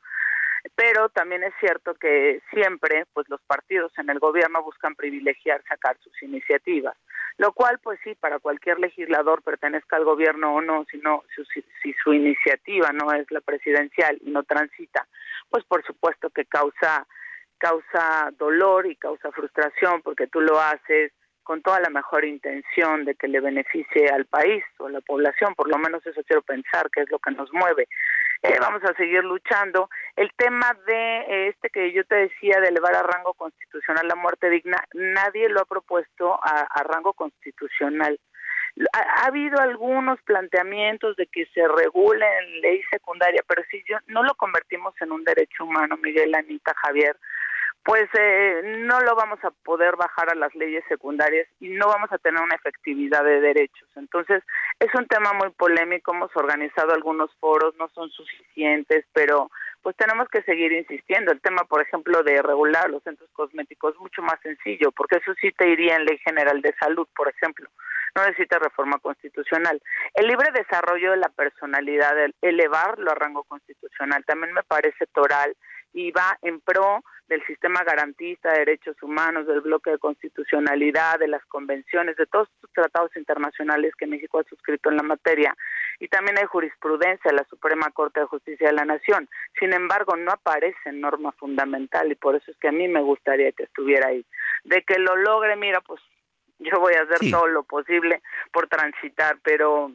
Pero 0.76 1.10
también 1.10 1.44
es 1.44 1.54
cierto 1.60 1.94
que 1.94 2.42
siempre, 2.50 3.06
pues 3.14 3.30
los 3.30 3.40
partidos 3.44 3.92
en 4.00 4.10
el 4.10 4.18
gobierno 4.18 4.64
buscan 4.64 4.96
privilegiar 4.96 5.62
sacar 5.70 5.96
sus 6.00 6.24
iniciativas, 6.24 6.98
lo 7.38 7.54
cual, 7.54 7.78
pues 7.78 8.00
sí, 8.04 8.16
para 8.16 8.40
cualquier 8.40 8.80
legislador 8.80 9.44
pertenezca 9.44 9.96
al 9.98 10.06
gobierno 10.06 10.56
o 10.56 10.62
no, 10.62 10.86
si 10.90 10.98
no, 10.98 11.22
si, 11.36 11.64
si 11.84 11.94
su 12.04 12.14
iniciativa 12.16 12.94
no 12.94 13.14
es 13.14 13.30
la 13.30 13.42
presidencial 13.42 14.18
y 14.24 14.32
no 14.32 14.42
transita, 14.42 15.06
pues 15.52 15.64
por 15.66 15.86
supuesto 15.86 16.32
que 16.32 16.46
causa 16.46 17.06
causa 17.60 18.32
dolor 18.40 18.88
y 18.88 18.96
causa 18.96 19.32
frustración 19.32 20.02
porque 20.02 20.26
tú 20.28 20.42
lo 20.42 20.60
haces 20.60 21.14
con 21.46 21.62
toda 21.62 21.80
la 21.80 21.90
mejor 21.90 22.26
intención 22.26 23.06
de 23.06 23.16
que 23.16 23.30
le 23.30 23.40
beneficie 23.40 24.10
al 24.10 24.26
país 24.26 24.64
o 24.80 24.88
a 24.88 24.90
la 24.90 25.00
población, 25.00 25.54
por 25.56 25.70
lo 25.70 25.78
menos 25.78 26.06
eso 26.06 26.22
quiero 26.28 26.42
pensar, 26.42 26.90
que 26.90 27.02
es 27.02 27.12
lo 27.12 27.20
que 27.20 27.32
nos 27.32 27.54
mueve. 27.54 27.88
Eh, 28.42 28.58
vamos 28.60 28.84
a 28.84 28.94
seguir 28.96 29.24
luchando. 29.24 29.90
El 30.16 30.30
tema 30.36 30.76
de 30.86 31.20
eh, 31.20 31.48
este 31.50 31.70
que 31.70 31.94
yo 31.94 32.04
te 32.06 32.16
decía 32.16 32.60
de 32.60 32.68
elevar 32.68 32.96
a 32.96 33.04
rango 33.04 33.34
constitucional 33.34 34.08
la 34.08 34.16
muerte 34.16 34.50
digna, 34.50 34.84
nadie 34.94 35.48
lo 35.50 35.62
ha 35.62 35.66
propuesto 35.66 36.40
a, 36.44 36.84
rango 36.84 37.14
constitucional. 37.14 38.20
Ha, 38.92 39.28
habido 39.28 39.60
algunos 39.60 40.22
planteamientos 40.24 41.16
de 41.16 41.28
que 41.28 41.46
se 41.54 41.68
regule 41.68 42.26
en 42.40 42.62
ley 42.62 42.82
secundaria, 42.92 43.42
pero 43.48 43.64
si 43.70 43.84
yo 43.88 43.98
no 44.08 44.24
lo 44.24 44.34
convertimos 44.36 44.94
en 45.00 45.12
un 45.12 45.24
derecho 45.24 45.64
humano, 45.64 45.96
Miguel, 45.98 46.36
Anita, 46.36 46.74
Javier, 46.84 47.16
pues 47.86 48.06
eh, 48.18 48.62
no 48.80 49.00
lo 49.02 49.16
vamos 49.16 49.38
a 49.44 49.52
poder 49.52 49.96
bajar 49.96 50.32
a 50.32 50.36
las 50.36 50.54
leyes 50.56 50.84
secundarias 50.90 51.48
y 51.60 51.70
no 51.70 51.88
vamos 51.88 52.12
a 52.12 52.18
tener 52.18 52.42
una 52.42 52.56
efectividad 52.56 53.24
de 53.24 53.40
derechos. 53.40 53.88
Entonces, 53.96 54.44
es 54.80 54.90
un 54.96 55.06
tema 55.06 55.34
muy 55.34 55.52
polémico, 55.52 56.12
hemos 56.12 56.36
organizado 56.36 56.96
algunos 56.96 57.30
foros, 57.40 57.76
no 57.76 57.88
son 57.90 58.10
suficientes, 58.10 59.06
pero 59.14 59.52
pues 59.84 59.96
tenemos 59.98 60.28
que 60.30 60.42
seguir 60.42 60.72
insistiendo. 60.72 61.32
El 61.32 61.42
tema, 61.42 61.64
por 61.66 61.80
ejemplo, 61.80 62.24
de 62.24 62.42
regular 62.42 62.90
los 62.90 63.04
centros 63.04 63.30
cosméticos 63.34 63.94
es 63.94 64.00
mucho 64.00 64.24
más 64.24 64.40
sencillo, 64.42 64.92
porque 64.92 65.18
eso 65.18 65.36
sí 65.40 65.52
te 65.52 65.70
iría 65.70 65.96
en 65.96 66.06
ley 66.06 66.18
general 66.26 66.64
de 66.64 66.74
salud, 66.80 67.08
por 67.16 67.30
ejemplo. 67.30 67.70
No 68.16 68.26
necesita 68.26 68.58
reforma 68.58 68.98
constitucional. 68.98 69.80
El 70.16 70.26
libre 70.26 70.50
desarrollo 70.56 71.12
de 71.12 71.18
la 71.18 71.30
personalidad, 71.30 72.18
el 72.18 72.34
elevarlo 72.42 73.12
a 73.12 73.16
rango 73.16 73.44
constitucional, 73.44 74.26
también 74.26 74.54
me 74.54 74.64
parece 74.64 75.06
toral 75.14 75.56
y 75.96 76.12
va 76.12 76.38
en 76.42 76.60
pro 76.60 77.04
del 77.30 77.44
sistema 77.48 77.82
garantista 77.84 78.52
de 78.52 78.60
derechos 78.60 79.02
humanos, 79.02 79.48
del 79.48 79.62
bloque 79.62 79.92
de 79.92 79.98
constitucionalidad, 79.98 81.18
de 81.18 81.30
las 81.30 81.44
convenciones, 81.46 82.18
de 82.18 82.26
todos 82.26 82.50
estos 82.54 82.70
tratados 82.74 83.16
internacionales 83.16 83.94
que 83.98 84.06
México 84.06 84.40
ha 84.40 84.44
suscrito 84.44 84.90
en 84.90 84.98
la 84.98 85.04
materia. 85.04 85.56
Y 86.00 86.10
también 86.10 86.38
hay 86.38 86.46
jurisprudencia 86.46 87.32
de 87.32 87.38
la 87.38 87.46
Suprema 87.46 87.90
Corte 87.92 88.20
de 88.20 88.26
Justicia 88.26 88.68
de 88.68 88.74
la 88.74 88.84
Nación. 88.84 89.30
Sin 89.58 89.74
embargo, 89.74 90.18
no 90.18 90.32
aparece 90.32 90.78
en 90.90 91.00
norma 91.00 91.32
fundamental 91.32 92.12
y 92.12 92.16
por 92.16 92.36
eso 92.36 92.52
es 92.52 92.58
que 92.58 92.68
a 92.68 92.74
mí 92.74 92.90
me 92.90 93.02
gustaría 93.02 93.54
que 93.54 93.64
estuviera 93.64 94.10
ahí. 94.10 94.26
De 94.66 94.84
que 94.84 95.00
lo 95.00 95.16
logre, 95.16 95.56
mira, 95.56 95.80
pues 95.80 96.02
yo 96.60 96.78
voy 96.82 96.94
a 96.96 97.04
hacer 97.04 97.32
todo 97.32 97.48
lo 97.48 97.64
posible 97.64 98.22
por 98.52 98.68
transitar, 98.68 99.38
pero 99.42 99.94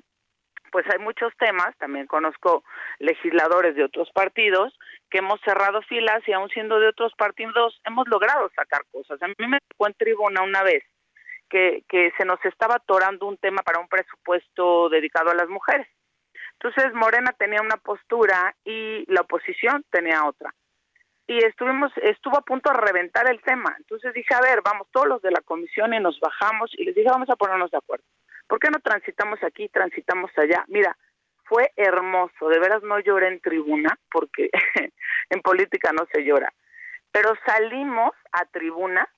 pues 0.71 0.87
hay 0.91 0.99
muchos 0.99 1.33
temas, 1.39 1.77
también 1.79 2.07
conozco 2.07 2.65
legisladores 2.99 3.75
de 3.75 3.85
otros 3.85 4.11
partidos 4.13 4.77
que 5.11 5.19
hemos 5.19 5.41
cerrado 5.43 5.83
filas 5.83 6.27
y 6.27 6.33
aún 6.33 6.49
siendo 6.51 6.79
de 6.79 6.89
otros 6.89 7.13
partidos 7.17 7.81
hemos 7.85 8.09
logrado 8.09 8.51
sacar 8.55 8.83
cosas. 8.93 9.23
A 9.23 9.29
mí 9.29 9.35
me 9.39 9.59
tocó 9.69 9.89
en 9.89 9.95
tribuna 9.95 10.43
una 10.43 10.63
vez 10.63 10.85
que, 11.49 11.85
que 11.89 12.13
se 12.17 12.25
nos 12.25 12.43
estaba 12.45 12.77
atorando 12.77 13.27
un 13.27 13.37
tema 13.37 13.63
para 13.63 13.81
un 13.81 13.89
presupuesto 13.89 14.89
dedicado 14.89 15.31
a 15.31 15.35
las 15.35 15.49
mujeres. 15.49 15.89
Entonces 16.63 16.93
Morena 16.95 17.33
tenía 17.39 17.63
una 17.63 17.77
postura 17.77 18.55
y 18.65 19.05
la 19.13 19.23
oposición 19.23 19.85
tenía 19.91 20.27
otra. 20.27 20.55
Y 21.27 21.39
estuvimos, 21.45 21.93
estuvo 22.03 22.37
a 22.37 22.43
punto 22.43 22.71
de 22.71 22.79
reventar 22.79 23.31
el 23.31 23.41
tema. 23.41 23.75
Entonces 23.79 24.13
dije, 24.13 24.35
a 24.35 24.41
ver, 24.41 24.61
vamos 24.65 24.89
todos 24.91 25.07
los 25.07 25.23
de 25.23 25.31
la 25.31 25.41
comisión 25.43 25.95
y 25.95 26.01
nos 26.01 26.19
bajamos 26.21 26.71
y 26.75 26.85
les 26.85 26.95
dije, 26.95 27.09
vamos 27.09 27.31
a 27.31 27.37
ponernos 27.37 27.71
de 27.71 27.79
acuerdo. 27.79 28.05
¿Por 28.51 28.59
qué 28.59 28.69
no 28.69 28.81
transitamos 28.81 29.41
aquí, 29.45 29.69
transitamos 29.69 30.33
allá? 30.37 30.65
Mira, 30.67 30.97
fue 31.45 31.71
hermoso, 31.77 32.49
de 32.49 32.59
veras 32.59 32.83
no 32.83 32.99
lloré 32.99 33.29
en 33.29 33.39
tribuna, 33.39 33.97
porque 34.11 34.51
en 35.31 35.41
política 35.41 35.93
no 35.93 36.05
se 36.13 36.25
llora, 36.25 36.53
pero 37.13 37.33
salimos 37.47 38.11
a 38.33 38.45
tribuna, 38.47 39.09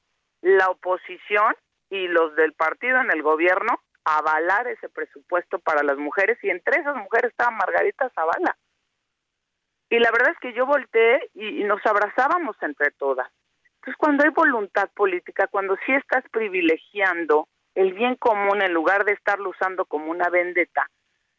la 0.42 0.68
oposición 0.68 1.56
y 1.88 2.08
los 2.08 2.36
del 2.36 2.52
partido 2.52 3.00
en 3.00 3.10
el 3.10 3.22
gobierno, 3.22 3.80
a 4.04 4.18
avalar 4.18 4.68
ese 4.68 4.90
presupuesto 4.90 5.58
para 5.60 5.82
las 5.82 5.96
mujeres, 5.96 6.36
y 6.42 6.50
entre 6.50 6.82
esas 6.82 6.96
mujeres 6.96 7.30
estaba 7.30 7.52
Margarita 7.52 8.10
Zavala. 8.10 8.54
Y 9.88 9.98
la 9.98 10.10
verdad 10.10 10.32
es 10.32 10.38
que 10.40 10.52
yo 10.52 10.66
volteé 10.66 11.30
y, 11.32 11.62
y 11.62 11.64
nos 11.64 11.80
abrazábamos 11.86 12.54
entre 12.60 12.90
todas. 12.90 13.30
Entonces, 13.76 13.96
cuando 13.96 14.24
hay 14.24 14.30
voluntad 14.30 14.90
política, 14.94 15.46
cuando 15.46 15.78
sí 15.86 15.92
estás 15.94 16.22
privilegiando 16.30 17.48
el 17.74 17.92
bien 17.94 18.16
común 18.16 18.62
en 18.62 18.72
lugar 18.72 19.04
de 19.04 19.12
estarlo 19.12 19.50
usando 19.50 19.84
como 19.84 20.10
una 20.10 20.28
vendetta, 20.28 20.88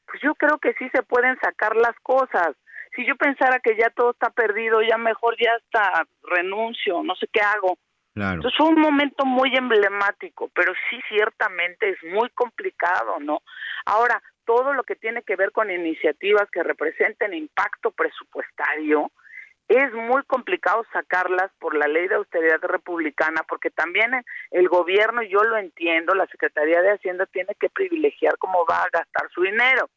pues 0.06 0.22
yo 0.22 0.36
creo 0.36 0.58
que 0.58 0.74
sí 0.74 0.90
se 0.94 1.04
pueden 1.04 1.40
sacar 1.40 1.76
las 1.76 1.96
cosas. 2.02 2.56
Si 2.96 3.06
yo 3.06 3.16
pensara 3.16 3.60
que 3.60 3.76
ya 3.76 3.90
todo 3.90 4.12
está 4.12 4.30
perdido, 4.30 4.82
ya 4.82 4.98
mejor 4.98 5.36
ya 5.40 5.52
hasta 5.56 6.08
renuncio, 6.24 7.02
no 7.04 7.16
sé 7.16 7.28
qué 7.32 7.42
hago. 7.42 7.78
Claro. 8.14 8.36
Entonces 8.36 8.58
fue 8.58 8.68
un 8.68 8.80
momento 8.80 9.26
muy 9.26 9.56
emblemático, 9.56 10.52
pero 10.54 10.74
sí 10.90 11.00
ciertamente 11.10 11.90
es 11.90 12.04
muy 12.04 12.30
complicado, 12.30 13.20
¿no? 13.20 13.42
Ahora, 13.86 14.22
todo 14.46 14.74
lo 14.74 14.84
que 14.84 14.96
tiene 14.96 15.24
que 15.24 15.36
ver 15.36 15.52
con 15.52 15.72
iniciativas 15.72 16.50
que 16.52 16.62
representen 16.62 17.34
impacto 17.34 17.92
presupuestario, 17.92 19.12
es 19.76 19.94
muy 19.94 20.24
complicado 20.24 20.86
sacarlas 20.92 21.52
por 21.60 21.76
la 21.76 21.88
ley 21.88 22.08
de 22.08 22.16
austeridad 22.16 22.62
republicana, 22.62 23.42
porque 23.48 23.70
también 23.70 24.12
el 24.52 24.68
gobierno, 24.68 25.22
yo 25.24 25.44
lo 25.44 25.58
entiendo, 25.58 26.14
la 26.14 26.28
Secretaría 26.28 26.82
de 26.82 26.92
Hacienda 26.92 27.26
tiene 27.28 27.56
que 27.60 27.70
privilegiar 27.70 28.38
cómo 28.38 28.66
va 28.70 28.84
a 28.84 28.90
gastar 28.92 29.30
su 29.34 29.42
dinero. 29.42 29.90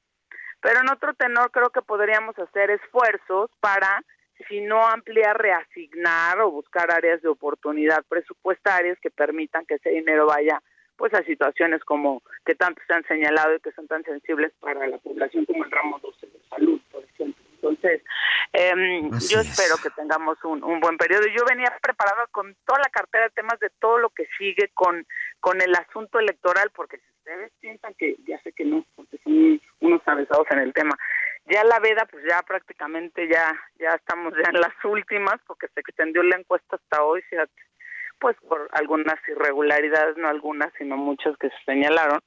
Pero 0.60 0.80
en 0.80 0.90
otro 0.90 1.14
tenor 1.14 1.50
creo 1.50 1.70
que 1.70 1.82
podríamos 1.82 2.38
hacer 2.38 2.70
esfuerzos 2.70 3.50
para, 3.60 4.02
si 4.48 4.60
no 4.60 4.86
ampliar, 4.86 5.36
reasignar 5.36 6.40
o 6.40 6.50
buscar 6.50 6.90
áreas 6.90 7.20
de 7.22 7.28
oportunidad 7.28 8.04
presupuestarias 8.08 8.98
que 9.00 9.10
permitan 9.10 9.66
que 9.66 9.74
ese 9.74 9.90
dinero 9.90 10.26
vaya 10.26 10.60
pues 10.96 11.12
a 11.12 11.22
situaciones 11.24 11.84
como 11.84 12.22
que 12.44 12.54
tanto 12.54 12.80
se 12.86 12.94
han 12.94 13.04
señalado 13.04 13.54
y 13.54 13.60
que 13.60 13.72
son 13.72 13.86
tan 13.86 14.02
sensibles 14.04 14.52
para 14.60 14.86
la 14.86 14.98
población 14.98 15.44
como 15.44 15.64
el 15.64 15.70
ramo 15.70 15.98
12 15.98 16.26
de 16.26 16.40
salud, 16.48 16.80
por 16.90 17.04
ejemplo. 17.04 17.45
Entonces, 17.68 18.02
eh, 18.52 18.72
yo 19.30 19.40
espero 19.40 19.76
que 19.82 19.90
tengamos 19.90 20.42
un, 20.44 20.62
un, 20.62 20.80
buen 20.80 20.96
periodo. 20.96 21.26
Yo 21.26 21.44
venía 21.44 21.72
preparada 21.82 22.26
con 22.30 22.54
toda 22.64 22.78
la 22.78 22.90
cartera 22.90 23.24
de 23.24 23.30
temas 23.30 23.58
de 23.60 23.70
todo 23.80 23.98
lo 23.98 24.10
que 24.10 24.26
sigue 24.38 24.70
con, 24.74 25.06
con 25.40 25.60
el 25.60 25.74
asunto 25.74 26.18
electoral, 26.18 26.70
porque 26.74 26.98
si 26.98 27.04
ustedes 27.18 27.52
piensan 27.60 27.94
que, 27.94 28.16
ya 28.26 28.40
sé 28.42 28.52
que 28.52 28.64
no, 28.64 28.84
porque 28.94 29.18
son 29.24 29.60
unos 29.80 30.02
avesados 30.06 30.46
en 30.50 30.60
el 30.60 30.72
tema, 30.72 30.96
Ya 31.46 31.64
la 31.64 31.78
veda, 31.80 32.06
pues 32.10 32.24
ya 32.28 32.42
prácticamente 32.42 33.28
ya 33.28 33.54
ya 33.78 33.94
estamos 33.94 34.34
ya 34.34 34.50
en 34.50 34.60
las 34.60 34.74
últimas 34.84 35.36
porque 35.46 35.68
se 35.68 35.80
extendió 35.80 36.22
la 36.22 36.36
encuesta 36.36 36.76
hasta 36.76 37.04
hoy, 37.04 37.22
fíjate, 37.22 37.52
pues 38.18 38.36
por 38.48 38.68
algunas 38.72 39.16
irregularidades, 39.28 40.16
no 40.16 40.28
algunas, 40.28 40.72
sino 40.78 40.96
muchas 40.96 41.36
que 41.38 41.50
se 41.50 41.64
señalaron. 41.64 42.20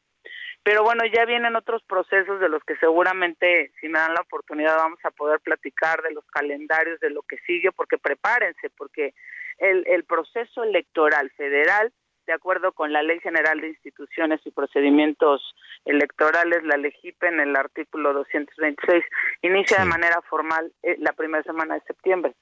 Pero 0.64 0.84
bueno, 0.84 1.04
ya 1.06 1.26
vienen 1.26 1.56
otros 1.56 1.82
procesos 1.84 2.40
de 2.40 2.50
los 2.50 2.64
que 2.64 2.76
seguramente, 2.78 3.72
si 3.80 3.88
me 3.88 4.00
dan 4.00 4.14
la 4.14 4.22
oportunidad, 4.22 4.78
vamos 4.78 5.00
a 5.04 5.12
poder 5.12 5.40
platicar 5.40 6.02
de 6.02 6.12
los 6.12 6.26
calendarios, 6.28 7.00
de 7.00 7.10
lo 7.10 7.22
que 7.24 7.38
sigue, 7.40 7.72
porque 7.72 7.98
prepárense, 7.98 8.70
porque 8.78 9.14
el, 9.58 9.86
el 9.88 10.04
proceso 10.04 10.64
electoral 10.64 11.32
federal 11.32 11.92
de 12.30 12.36
acuerdo 12.36 12.74
con 12.74 12.94
la 12.94 13.02
Ley 13.02 13.20
General 13.22 13.60
de 13.60 13.70
Instituciones 13.70 14.40
y 14.46 14.52
Procedimientos 14.52 15.42
Electorales, 15.84 16.64
la 16.64 16.78
LEGIP 16.78 17.24
en 17.24 17.40
el 17.40 17.56
artículo 17.56 18.14
226, 18.14 19.04
inicia 19.42 19.80
de 19.80 19.86
manera 19.86 20.22
formal 20.30 20.72
eh, 20.84 20.96
la 21.00 21.14
primera 21.14 21.44
semana 21.44 21.74
de 21.74 21.82
septiembre. 21.88 22.36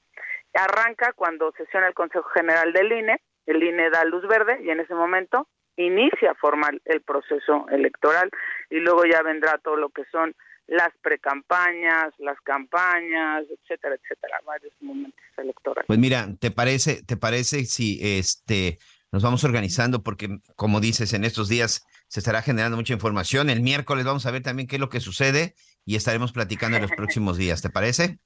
Arranca 0.52 1.14
cuando 1.14 1.52
sesiona 1.52 1.88
el 1.88 1.94
Consejo 1.94 2.28
General 2.34 2.70
del 2.74 2.92
INE, 2.92 3.22
el 3.46 3.62
INE 3.62 3.88
da 3.88 4.04
luz 4.04 4.28
verde 4.28 4.60
y 4.62 4.68
en 4.68 4.80
ese 4.80 4.94
momento 4.94 5.48
inicia 5.86 6.34
formal 6.34 6.80
el 6.84 7.00
proceso 7.02 7.66
electoral 7.70 8.30
y 8.70 8.76
luego 8.80 9.04
ya 9.04 9.22
vendrá 9.22 9.58
todo 9.58 9.76
lo 9.76 9.90
que 9.90 10.04
son 10.10 10.34
las 10.66 10.90
precampañas, 11.00 12.12
las 12.18 12.38
campañas, 12.42 13.44
etcétera, 13.48 13.94
etcétera, 13.94 14.38
varios 14.44 14.72
momentos 14.80 15.20
electorales. 15.36 15.86
Pues 15.86 15.98
mira, 15.98 16.26
¿te 16.38 16.50
parece, 16.50 17.02
te 17.04 17.16
parece 17.16 17.64
si 17.64 17.98
este 18.02 18.78
nos 19.10 19.22
vamos 19.22 19.42
organizando 19.44 20.02
porque, 20.02 20.38
como 20.54 20.80
dices, 20.80 21.14
en 21.14 21.24
estos 21.24 21.48
días 21.48 21.86
se 22.08 22.20
estará 22.20 22.42
generando 22.42 22.76
mucha 22.76 22.92
información. 22.92 23.48
El 23.48 23.62
miércoles 23.62 24.04
vamos 24.04 24.26
a 24.26 24.30
ver 24.30 24.42
también 24.42 24.68
qué 24.68 24.76
es 24.76 24.80
lo 24.80 24.90
que 24.90 25.00
sucede 25.00 25.54
y 25.86 25.96
estaremos 25.96 26.32
platicando 26.32 26.76
en 26.76 26.82
los 26.82 26.92
próximos 26.96 27.38
días. 27.38 27.62
¿Te 27.62 27.70
parece? 27.70 28.18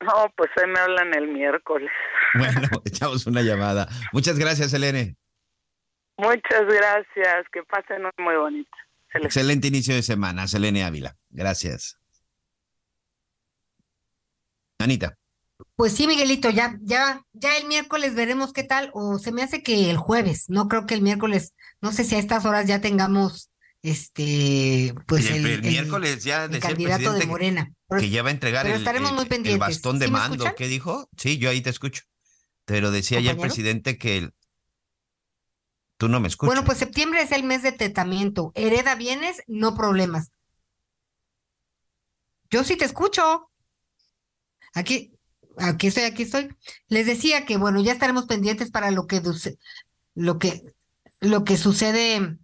No, 0.00 0.32
pues 0.36 0.50
ahí 0.56 0.68
me 0.68 0.80
hablan 0.80 1.14
el 1.14 1.28
miércoles. 1.28 1.90
Bueno, 2.34 2.68
echamos 2.84 3.26
una 3.26 3.42
llamada. 3.42 3.86
Muchas 4.12 4.38
gracias, 4.38 4.74
Elene. 4.74 5.16
Muchas 6.16 6.64
gracias. 6.66 7.46
Que 7.52 7.62
pasen 7.64 8.02
muy 8.18 8.36
bonito. 8.36 8.70
Excelente. 9.06 9.26
Excelente 9.26 9.68
inicio 9.68 9.94
de 9.94 10.02
semana, 10.02 10.46
Selene 10.46 10.84
Ávila. 10.84 11.16
Gracias. 11.30 11.98
Anita. 14.78 15.16
Pues 15.74 15.92
sí, 15.94 16.06
Miguelito, 16.06 16.50
ya, 16.50 16.76
ya, 16.82 17.22
ya 17.32 17.56
el 17.56 17.66
miércoles 17.66 18.14
veremos 18.14 18.52
qué 18.52 18.62
tal, 18.62 18.90
o 18.92 19.18
se 19.18 19.32
me 19.32 19.42
hace 19.42 19.62
que 19.62 19.90
el 19.90 19.96
jueves, 19.96 20.48
no 20.48 20.68
creo 20.68 20.86
que 20.86 20.94
el 20.94 21.02
miércoles, 21.02 21.54
no 21.80 21.92
sé 21.92 22.04
si 22.04 22.14
a 22.14 22.18
estas 22.18 22.44
horas 22.44 22.66
ya 22.66 22.80
tengamos 22.80 23.50
este, 23.82 24.94
pues 25.06 25.30
el, 25.30 25.46
el, 25.46 25.62
miércoles 25.62 26.24
ya 26.24 26.46
el 26.46 26.58
candidato 26.58 27.12
de 27.12 27.26
Morena. 27.26 27.72
que 27.98 28.10
ya 28.10 28.22
va 28.22 28.30
a 28.30 28.32
entregar 28.32 28.66
el, 28.66 28.84
el, 29.44 29.58
bastón 29.58 29.98
de 29.98 30.08
mando. 30.08 30.44
¿Qué 30.56 30.66
dijo? 30.66 31.08
Sí, 31.16 31.38
yo 31.38 31.50
ahí 31.50 31.60
te 31.60 31.70
escucho. 31.70 32.02
Pero 32.64 32.90
decía 32.90 33.20
ya 33.20 33.30
el 33.30 33.36
presidente 33.36 33.96
que 33.96 34.18
el... 34.18 34.32
tú 35.96 36.08
no 36.08 36.20
me 36.20 36.28
escuchas. 36.28 36.48
Bueno, 36.54 36.64
pues 36.64 36.78
septiembre 36.78 37.22
es 37.22 37.32
el 37.32 37.44
mes 37.44 37.62
de 37.62 37.72
tratamiento. 37.72 38.52
Hereda 38.54 38.94
bienes, 38.94 39.42
no 39.46 39.74
problemas. 39.74 40.30
Yo 42.50 42.64
sí 42.64 42.76
te 42.76 42.84
escucho. 42.84 43.50
Aquí, 44.74 45.12
aquí 45.56 45.88
estoy, 45.88 46.04
aquí 46.04 46.22
estoy. 46.22 46.48
Les 46.88 47.06
decía 47.06 47.44
que, 47.44 47.56
bueno, 47.56 47.80
ya 47.80 47.92
estaremos 47.92 48.26
pendientes 48.26 48.70
para 48.70 48.90
lo 48.90 49.06
que, 49.06 49.22
lo 50.14 50.38
que, 50.38 50.62
lo 51.20 51.44
que 51.44 51.56
sucede 51.56 52.38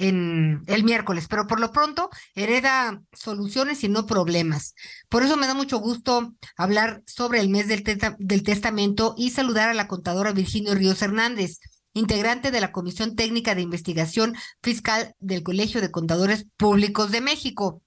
en 0.00 0.62
el 0.66 0.82
miércoles, 0.82 1.26
pero 1.28 1.46
por 1.46 1.60
lo 1.60 1.72
pronto 1.72 2.08
hereda 2.34 3.02
soluciones 3.12 3.84
y 3.84 3.88
no 3.88 4.06
problemas. 4.06 4.74
Por 5.10 5.22
eso 5.22 5.36
me 5.36 5.46
da 5.46 5.52
mucho 5.52 5.78
gusto 5.78 6.34
hablar 6.56 7.02
sobre 7.06 7.40
el 7.40 7.50
mes 7.50 7.68
del, 7.68 7.84
del 8.18 8.42
testamento 8.42 9.14
y 9.18 9.30
saludar 9.30 9.68
a 9.68 9.74
la 9.74 9.88
contadora 9.88 10.32
Virginia 10.32 10.74
Ríos 10.74 11.02
Hernández, 11.02 11.60
integrante 11.92 12.50
de 12.50 12.60
la 12.60 12.72
Comisión 12.72 13.16
Técnica 13.16 13.54
de 13.54 13.62
Investigación 13.62 14.34
Fiscal 14.62 15.14
del 15.18 15.42
Colegio 15.42 15.80
de 15.80 15.90
Contadores 15.90 16.46
Públicos 16.56 17.10
de 17.10 17.20
México. 17.20 17.82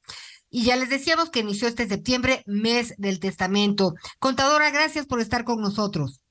Y 0.50 0.66
ya 0.66 0.76
les 0.76 0.90
decíamos 0.90 1.32
que 1.32 1.40
inició 1.40 1.68
este 1.68 1.88
septiembre, 1.88 2.44
mes 2.46 2.94
del 2.98 3.20
testamento. 3.20 3.94
Contadora, 4.20 4.70
gracias 4.70 5.08
por 5.08 5.20
estar 5.20 5.44
con 5.46 5.62
nosotros. 5.62 6.22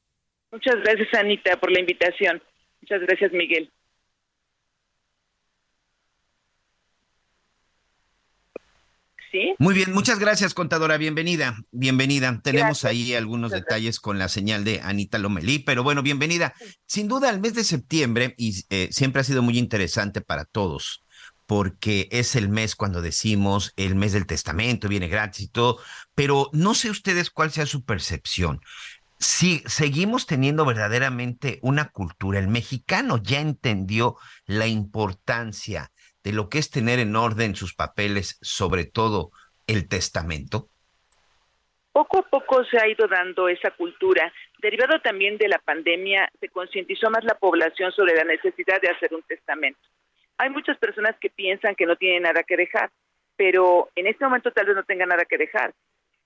Muchas 0.53 0.77
gracias, 0.85 1.09
Anita, 1.15 1.59
por 1.59 1.73
la 1.73 1.81
invitación. 1.81 2.43
Muchas 2.81 3.01
gracias, 3.01 3.33
Miguel. 3.33 3.73
¿Sí? 9.33 9.55
Muy 9.59 9.73
bien, 9.73 9.95
muchas 9.95 10.19
gracias, 10.19 10.53
contadora. 10.53 10.99
Bienvenida, 10.99 11.57
bienvenida. 11.71 12.39
Tenemos 12.45 12.85
ahí 12.85 13.15
algunos 13.15 13.51
detalles 13.51 13.99
con 13.99 14.19
la 14.19 14.29
señal 14.29 14.63
de 14.63 14.83
Anita 14.83 15.19
Lomelí, 15.19 15.61
pero 15.61 15.83
bueno, 15.83 16.03
bienvenida. 16.03 16.53
Sin 16.85 17.09
duda, 17.09 17.31
el 17.31 17.41
mes 17.41 17.55
de 17.55 17.65
septiembre 17.65 18.35
y 18.37 18.63
eh, 18.69 18.91
siempre 18.93 19.23
ha 19.23 19.25
sido 19.25 19.41
muy 19.41 19.57
interesante 19.59 20.21
para 20.21 20.45
todos 20.45 21.03
porque 21.47 22.09
es 22.13 22.37
el 22.37 22.49
mes 22.49 22.77
cuando 22.77 23.03
decimos 23.03 23.73
el 23.77 23.95
mes 23.95 24.13
del 24.13 24.27
testamento, 24.27 24.89
viene 24.89 25.09
gratis 25.09 25.45
y 25.45 25.49
todo, 25.49 25.79
pero 26.15 26.49
no 26.53 26.75
sé 26.75 26.91
ustedes 26.91 27.31
cuál 27.31 27.51
sea 27.51 27.67
su 27.67 27.85
percepción. 27.85 28.61
Si 29.19 29.63
seguimos 29.67 30.27
teniendo 30.27 30.65
verdaderamente 30.65 31.59
una 31.63 31.91
cultura, 31.91 32.39
el 32.39 32.49
mexicano 32.49 33.23
ya 33.23 33.41
entendió 33.41 34.17
la 34.47 34.67
importancia 34.67 35.92
de 36.25 36.33
lo 36.33 36.49
que 36.49 36.59
es 36.59 36.71
tener 36.71 36.99
en 36.99 37.17
orden 37.17 37.55
sus 37.55 37.75
papeles, 37.75 38.39
sobre 38.41 38.85
todo 38.85 39.31
el 39.67 39.89
testamento. 39.89 40.69
Poco 41.93 42.21
a 42.21 42.23
poco 42.23 42.65
se 42.65 42.79
ha 42.79 42.89
ido 42.89 43.07
dando 43.07 43.49
esa 43.49 43.71
cultura. 43.73 44.33
Derivado 44.61 45.01
también 45.01 45.37
de 45.37 45.49
la 45.49 45.59
pandemia, 45.59 46.31
se 46.41 46.49
concientizó 46.49 47.11
más 47.11 47.25
la 47.25 47.35
población 47.35 47.93
sobre 47.93 48.15
la 48.15 48.25
necesidad 48.25 48.81
de 48.81 48.89
hacer 48.89 49.13
un 49.13 49.23
testamento 49.23 49.81
hay 50.43 50.51
muchas 50.51 50.77
personas 50.79 51.17
que 51.21 51.31
piensan 51.31 51.77
que 51.77 51.87
no 51.87 51.95
tienen 51.95 52.25
nada 52.25 52.43
que 52.43 52.57
dejar, 52.57 52.91
pero 53.37 53.89
en 53.95 54.09
este 54.09 54.25
momento 54.25 54.51
tal 54.51 54.67
vez 54.67 54.75
no 54.75 54.83
tengan 54.83 55.11
nada 55.11 55.25
que 55.25 55.39
dejar. 55.39 55.73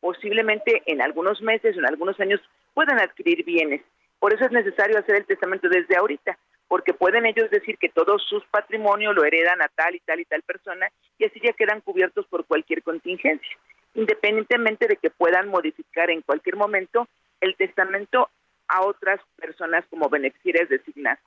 Posiblemente 0.01 0.83
en 0.87 1.03
algunos 1.03 1.43
meses 1.43 1.77
en 1.77 1.85
algunos 1.85 2.19
años 2.19 2.41
puedan 2.73 2.99
adquirir 2.99 3.45
bienes. 3.45 3.83
Por 4.19 4.33
eso 4.33 4.47
es 4.47 4.53
necesario 4.53 4.99
hacer 4.99 5.17
el 5.17 5.27
testamento 5.27 5.69
desde 5.69 5.97
ahorita, 5.97 6.39
porque 6.69 6.95
pueden 6.95 7.27
ellos 7.27 7.51
decir 7.51 7.79
que 7.79 7.89
todo 7.89 8.19
su 8.19 8.43
patrimonio 8.51 9.13
lo 9.13 9.25
heredan 9.25 9.63
a 9.63 9.69
tal 9.69 9.95
y 9.95 10.01
tal 10.01 10.21
y 10.21 10.25
tal 10.25 10.43
persona 10.43 10.89
y 11.19 11.25
así 11.25 11.41
ya 11.43 11.53
quedan 11.53 11.81
cubiertos 11.81 12.27
por 12.27 12.45
cualquier 12.47 12.83
contingencia, 12.83 13.57
independientemente 13.95 14.89
de 14.89 14.97
que 14.97 15.11
puedan 15.11 15.49
modificar 15.49 16.11
en 16.11 16.23
cualquier 16.23 16.57
momento 16.57 17.09
el 17.41 17.57
testamento 17.57 18.31
a 18.69 18.85
otras 18.85 19.21
personas 19.37 19.85
como 19.91 20.09
beneficiarias 20.09 20.69
designadas. 20.69 21.21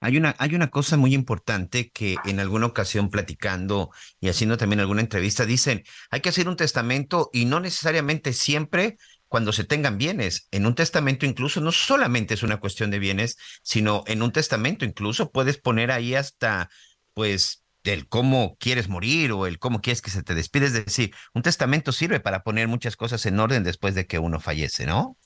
Hay 0.00 0.16
una, 0.16 0.34
hay 0.38 0.54
una 0.54 0.70
cosa 0.70 0.96
muy 0.96 1.12
importante 1.12 1.90
que 1.90 2.14
en 2.24 2.38
alguna 2.38 2.66
ocasión 2.66 3.10
platicando 3.10 3.90
y 4.20 4.28
haciendo 4.28 4.56
también 4.56 4.78
alguna 4.78 5.00
entrevista 5.00 5.44
dicen, 5.44 5.82
hay 6.10 6.20
que 6.20 6.28
hacer 6.28 6.48
un 6.48 6.56
testamento 6.56 7.30
y 7.32 7.46
no 7.46 7.58
necesariamente 7.58 8.32
siempre 8.32 8.96
cuando 9.28 9.52
se 9.52 9.64
tengan 9.64 9.98
bienes. 9.98 10.48
En 10.50 10.66
un 10.66 10.74
testamento 10.74 11.26
incluso 11.26 11.60
no 11.60 11.72
solamente 11.72 12.34
es 12.34 12.42
una 12.42 12.58
cuestión 12.58 12.90
de 12.90 12.98
bienes, 12.98 13.38
sino 13.62 14.04
en 14.06 14.22
un 14.22 14.32
testamento 14.32 14.84
incluso 14.84 15.30
puedes 15.30 15.58
poner 15.58 15.90
ahí 15.90 16.14
hasta, 16.14 16.70
pues, 17.14 17.64
el 17.84 18.08
cómo 18.08 18.56
quieres 18.60 18.88
morir 18.88 19.32
o 19.32 19.46
el 19.46 19.58
cómo 19.58 19.80
quieres 19.80 20.02
que 20.02 20.10
se 20.10 20.22
te 20.22 20.34
despide. 20.34 20.66
Es 20.66 20.72
decir, 20.72 21.14
un 21.32 21.42
testamento 21.42 21.92
sirve 21.92 22.20
para 22.20 22.42
poner 22.42 22.68
muchas 22.68 22.96
cosas 22.96 23.24
en 23.24 23.40
orden 23.40 23.64
después 23.64 23.94
de 23.94 24.06
que 24.06 24.18
uno 24.18 24.40
fallece, 24.40 24.84
¿no? 24.84 25.16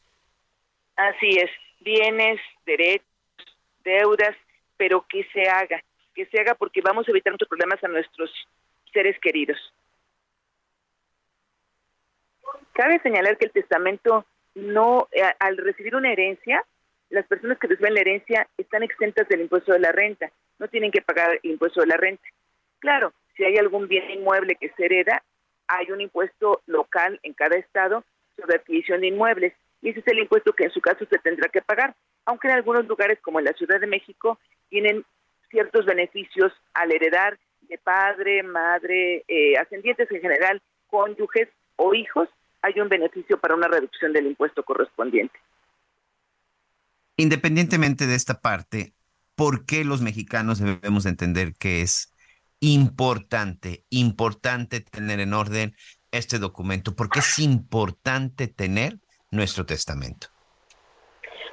Así 0.95 1.31
es, 1.39 1.51
bienes, 1.81 2.39
derechos, 2.65 3.07
deudas 3.83 4.37
pero 4.83 5.07
que 5.09 5.25
se 5.33 5.43
haga, 5.49 5.81
que 6.13 6.27
se 6.27 6.41
haga 6.41 6.57
porque 6.57 6.81
vamos 6.81 7.07
a 7.07 7.13
evitar 7.13 7.33
muchos 7.33 7.47
problemas 7.47 7.83
a 7.85 7.87
nuestros 7.87 8.29
seres 8.93 9.17
queridos. 9.21 9.57
Cabe 12.73 13.01
señalar 13.01 13.37
que 13.37 13.47
el 13.47 13.53
testamento 13.53 14.27
no, 14.55 15.09
eh, 15.13 15.23
al 15.39 15.57
recibir 15.57 15.97
una 15.97 16.13
herencia, 16.13 16.65
las 17.11 17.27
personas 17.27 17.59
que 17.59 17.67
reciben 17.67 17.95
la 17.95 18.01
herencia 18.01 18.49
están 18.57 18.83
exentas 18.83 19.29
del 19.29 19.43
impuesto 19.43 19.73
de 19.73 19.81
la 19.81 19.93
renta, 19.93 20.31
no 20.59 20.69
tienen 20.69 20.91
que 20.91 21.03
pagar 21.03 21.39
el 21.43 21.51
impuesto 21.51 21.81
de 21.81 21.87
la 21.87 21.97
renta. 21.97 22.27
Claro, 22.79 23.13
si 23.37 23.45
hay 23.45 23.57
algún 23.57 23.89
bien 23.89 24.11
inmueble 24.11 24.57
que 24.57 24.71
se 24.71 24.85
hereda, 24.85 25.23
hay 25.69 25.91
un 25.91 26.01
impuesto 26.01 26.63
local 26.67 27.19
en 27.23 27.35
cada 27.35 27.57
estado 27.57 28.05
sobre 28.37 28.57
adquisición 28.57 29.01
de 29.01 29.09
inmuebles 29.09 29.53
y 29.81 29.91
ese 29.91 30.01
es 30.01 30.07
el 30.09 30.21
impuesto 30.21 30.53
que 30.53 30.65
en 30.65 30.71
su 30.71 30.81
caso 30.81 31.05
se 31.07 31.19
tendrá 31.19 31.49
que 31.49 31.63
pagar, 31.63 31.95
aunque 32.25 32.49
en 32.49 32.55
algunos 32.55 32.87
lugares 32.87 33.19
como 33.21 33.39
en 33.39 33.47
la 33.47 33.53
Ciudad 33.53 33.81
de 33.81 33.87
México 33.87 34.39
tienen 34.69 35.05
ciertos 35.51 35.85
beneficios 35.85 36.53
al 36.73 36.93
heredar 36.93 37.39
de 37.63 37.79
padre, 37.79 38.43
madre, 38.43 39.25
eh, 39.29 39.57
ascendientes 39.59 40.11
en 40.11 40.21
general, 40.21 40.63
cónyuges 40.89 41.49
o 41.77 41.95
hijos, 41.95 42.29
hay 42.63 42.81
un 42.81 42.89
beneficio 42.89 43.39
para 43.39 43.55
una 43.55 43.69
reducción 43.69 44.13
del 44.13 44.27
impuesto 44.27 44.63
correspondiente. 44.63 45.39
Independientemente 47.17 48.07
de 48.07 48.15
esta 48.15 48.41
parte, 48.41 48.95
¿por 49.35 49.67
qué 49.67 49.85
los 49.85 50.01
mexicanos 50.01 50.61
debemos 50.61 51.05
entender 51.05 51.55
que 51.59 51.83
es 51.83 52.15
importante, 52.61 53.85
importante 53.91 54.81
tener 54.81 55.21
en 55.21 55.35
orden 55.35 55.75
este 56.11 56.39
documento? 56.39 56.95
¿Por 56.95 57.11
qué 57.11 57.19
es 57.19 57.39
importante 57.39 58.47
tener 58.49 58.99
nuestro 59.31 59.67
testamento? 59.67 60.29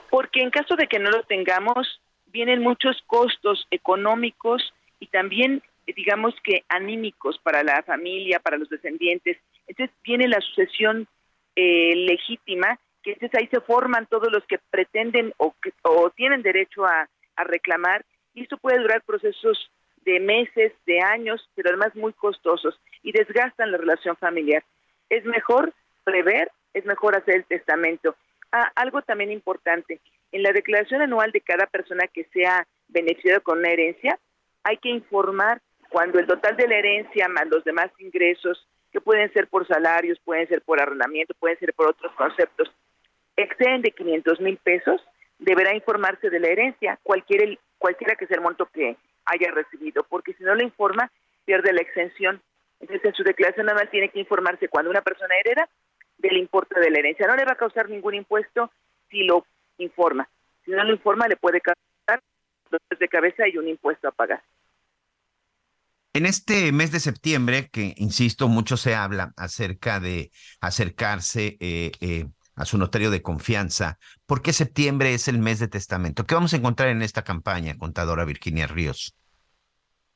Porque 0.10 0.42
en 0.42 0.52
caso 0.52 0.76
de 0.76 0.88
que 0.88 1.00
no 1.00 1.10
lo 1.10 1.24
tengamos, 1.24 2.02
vienen 2.28 2.62
muchos 2.62 3.02
costos 3.08 3.68
económicos 3.72 4.74
y 5.00 5.08
también, 5.08 5.64
digamos 5.88 6.34
que 6.44 6.64
anímicos 6.70 7.40
para 7.40 7.64
la 7.64 7.84
familia, 7.84 8.40
para 8.40 8.58
los 8.58 8.70
descendientes. 8.70 9.38
Entonces 9.70 9.96
viene 10.04 10.28
la 10.28 10.42
sucesión 10.42 11.08
eh, 11.56 11.96
legítima, 11.96 12.80
que 13.04 13.14
entonces 13.14 13.40
ahí 13.40 13.48
se 13.48 13.62
forman 13.62 14.08
todos 14.08 14.32
los 14.32 14.44
que 14.46 14.60
pretenden 14.70 15.34
o, 15.38 15.54
o 15.84 16.10
tienen 16.10 16.42
derecho 16.42 16.86
a, 16.86 17.08
reclamar, 17.42 18.04
y 18.34 18.42
esto 18.42 18.58
puede 18.58 18.80
durar 18.80 19.02
procesos 19.04 19.72
de 20.04 20.20
meses, 20.20 20.74
de 20.86 21.00
años, 21.00 21.50
pero 21.56 21.70
además 21.70 21.96
muy 21.96 22.12
costosos 22.12 22.78
y 23.02 23.14
desgastan 23.14 23.72
la 23.72 23.78
relación 23.78 24.18
familiar. 24.18 24.62
Es 25.10 25.24
mejor 25.24 25.74
prever, 26.04 26.52
es 26.74 26.84
mejor 26.84 27.16
hacer 27.16 27.36
el 27.36 27.46
testamento. 27.46 28.14
Ah, 28.52 28.70
algo 28.76 29.02
también 29.04 29.32
importante, 29.32 30.02
en 30.34 30.44
la 30.44 30.52
declaración 30.52 31.02
anual 31.02 31.32
de 31.32 31.40
cada 31.40 31.66
persona 31.68 32.08
que 32.08 32.26
sea 32.34 32.68
beneficiado 32.90 33.42
con 33.42 33.60
una 33.60 33.70
herencia, 33.70 34.20
hay 34.64 34.76
que 34.76 34.90
informar 34.90 35.62
cuando 35.90 36.20
el 36.20 36.28
total 36.28 36.58
de 36.58 36.68
la 36.68 36.76
herencia 36.76 37.30
más 37.30 37.48
los 37.48 37.64
demás 37.64 37.90
ingresos, 38.00 38.68
que 38.92 39.02
pueden 39.02 39.32
ser 39.34 39.48
por 39.48 39.68
salarios, 39.68 40.20
pueden 40.20 40.48
ser 40.48 40.62
por 40.62 40.82
arrendamiento, 40.82 41.34
pueden 41.40 41.58
ser 41.60 41.74
por 41.74 41.90
otros 41.90 42.12
conceptos, 42.14 42.72
exceden 43.36 43.82
de 43.82 43.92
500 43.92 44.40
mil 44.42 44.58
pesos, 44.58 45.02
deberá 45.38 45.76
informarse 45.76 46.30
de 46.30 46.40
la 46.40 46.50
herencia, 46.50 47.00
cualquier, 47.04 47.58
cualquiera 47.78 48.16
que 48.16 48.28
sea 48.28 48.38
el 48.38 48.44
monto 48.44 48.66
que 48.68 48.98
haya 49.26 49.52
recibido, 49.52 50.04
porque 50.04 50.34
si 50.34 50.44
no 50.44 50.56
lo 50.56 50.64
informa, 50.64 51.12
pierde 51.46 51.74
la 51.74 51.82
exención. 51.82 52.42
Entonces, 52.80 53.06
en 53.06 53.14
su 53.14 53.24
declaración 53.24 53.70
anual 53.70 53.90
tiene 53.90 54.10
que 54.10 54.20
informarse 54.20 54.68
cuando 54.68 54.92
una 54.92 55.02
persona 55.02 55.36
hereda 55.38 55.68
del 56.18 56.38
importe 56.38 56.80
de 56.80 56.90
la 56.90 57.00
herencia. 57.00 57.28
No 57.28 57.36
le 57.36 57.46
va 57.46 57.54
a 57.54 57.58
causar 57.58 57.90
ningún 57.90 58.16
impuesto 58.16 58.72
si 59.10 59.24
lo 59.24 59.46
informa. 59.78 60.28
Si 60.66 60.72
no 60.72 60.84
lo 60.84 60.92
informa, 60.92 61.28
le 61.28 61.38
puede 61.38 61.62
causar 61.62 62.22
dolores 62.66 63.00
de 63.00 63.08
cabeza 63.08 63.48
y 63.48 63.58
un 63.58 63.68
impuesto 63.68 64.08
a 64.08 64.12
pagar. 64.12 64.42
En 66.20 66.26
este 66.26 66.74
mes 66.74 66.92
de 66.92 67.00
septiembre, 67.00 67.70
que 67.72 67.94
insisto, 67.96 68.50
mucho 68.50 68.76
se 68.76 68.94
habla 68.94 69.32
acerca 69.38 70.02
de 70.02 70.32
acercarse 70.60 71.56
eh, 71.62 71.94
eh, 72.02 72.26
a 72.58 72.66
su 72.66 72.78
notario 72.78 73.10
de 73.10 73.22
confianza. 73.22 73.98
¿Por 74.28 74.42
qué 74.42 74.52
septiembre 74.52 75.14
es 75.14 75.30
el 75.30 75.40
mes 75.40 75.62
de 75.62 75.70
testamento? 75.70 76.26
¿Qué 76.26 76.36
vamos 76.36 76.54
a 76.54 76.58
encontrar 76.58 76.90
en 76.90 77.04
esta 77.04 77.24
campaña, 77.24 77.78
contadora 77.78 78.26
Virginia 78.26 78.68
Ríos? 78.68 79.16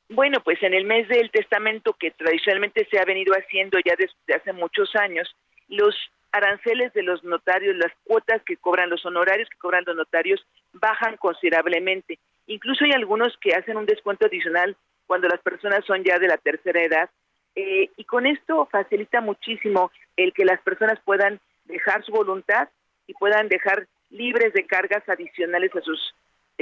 Bueno, 0.09 0.41
pues 0.43 0.61
en 0.61 0.73
el 0.73 0.83
mes 0.83 1.07
del 1.07 1.31
testamento 1.31 1.93
que 1.97 2.11
tradicionalmente 2.11 2.85
se 2.91 2.99
ha 2.99 3.05
venido 3.05 3.33
haciendo 3.33 3.79
ya 3.79 3.95
desde 3.97 4.35
hace 4.35 4.51
muchos 4.51 4.93
años, 4.97 5.33
los 5.69 5.95
aranceles 6.33 6.91
de 6.91 7.03
los 7.03 7.23
notarios, 7.23 7.77
las 7.77 7.93
cuotas 8.03 8.41
que 8.45 8.57
cobran 8.57 8.89
los 8.89 9.05
honorarios 9.05 9.47
que 9.47 9.57
cobran 9.57 9.85
los 9.87 9.95
notarios 9.95 10.45
bajan 10.73 11.15
considerablemente. 11.15 12.19
Incluso 12.47 12.83
hay 12.83 12.91
algunos 12.91 13.37
que 13.37 13.55
hacen 13.55 13.77
un 13.77 13.85
descuento 13.85 14.25
adicional 14.25 14.75
cuando 15.07 15.27
las 15.27 15.41
personas 15.41 15.85
son 15.85 16.03
ya 16.03 16.19
de 16.19 16.27
la 16.27 16.37
tercera 16.37 16.81
edad. 16.81 17.09
Eh, 17.55 17.89
y 17.97 18.03
con 18.05 18.25
esto 18.25 18.67
facilita 18.71 19.21
muchísimo 19.21 19.91
el 20.17 20.33
que 20.33 20.45
las 20.45 20.59
personas 20.61 20.99
puedan 21.05 21.39
dejar 21.65 22.03
su 22.03 22.11
voluntad 22.11 22.69
y 23.07 23.13
puedan 23.13 23.47
dejar 23.47 23.87
libres 24.09 24.53
de 24.53 24.65
cargas 24.65 25.07
adicionales 25.07 25.75
a 25.75 25.81
sus 25.81 26.13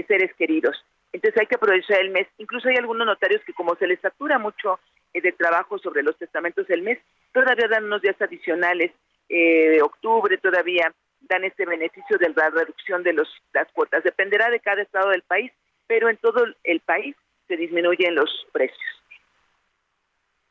seres 0.07 0.33
queridos. 0.35 0.83
Entonces 1.13 1.39
hay 1.39 1.47
que 1.47 1.55
aprovechar 1.55 1.99
el 1.99 2.09
mes. 2.09 2.27
Incluso 2.37 2.69
hay 2.69 2.75
algunos 2.75 3.05
notarios 3.05 3.41
que 3.45 3.53
como 3.53 3.75
se 3.75 3.87
les 3.87 3.99
satura 3.99 4.39
mucho 4.39 4.79
eh, 5.13 5.21
de 5.21 5.31
trabajo 5.31 5.77
sobre 5.77 6.03
los 6.03 6.17
testamentos 6.17 6.67
del 6.67 6.81
mes, 6.81 6.99
todavía 7.33 7.67
dan 7.67 7.85
unos 7.85 8.01
días 8.01 8.19
adicionales 8.21 8.91
eh, 9.29 9.81
octubre, 9.81 10.37
todavía 10.37 10.93
dan 11.21 11.43
este 11.45 11.65
beneficio 11.65 12.17
de 12.17 12.29
la 12.35 12.49
reducción 12.49 13.03
de 13.03 13.13
los, 13.13 13.29
las 13.53 13.71
cuotas. 13.71 14.03
Dependerá 14.03 14.49
de 14.49 14.59
cada 14.59 14.81
estado 14.81 15.09
del 15.09 15.21
país, 15.21 15.51
pero 15.87 16.09
en 16.09 16.17
todo 16.17 16.45
el 16.63 16.79
país 16.81 17.15
se 17.51 17.57
disminuyen 17.57 18.15
los 18.15 18.29
precios. 18.53 18.79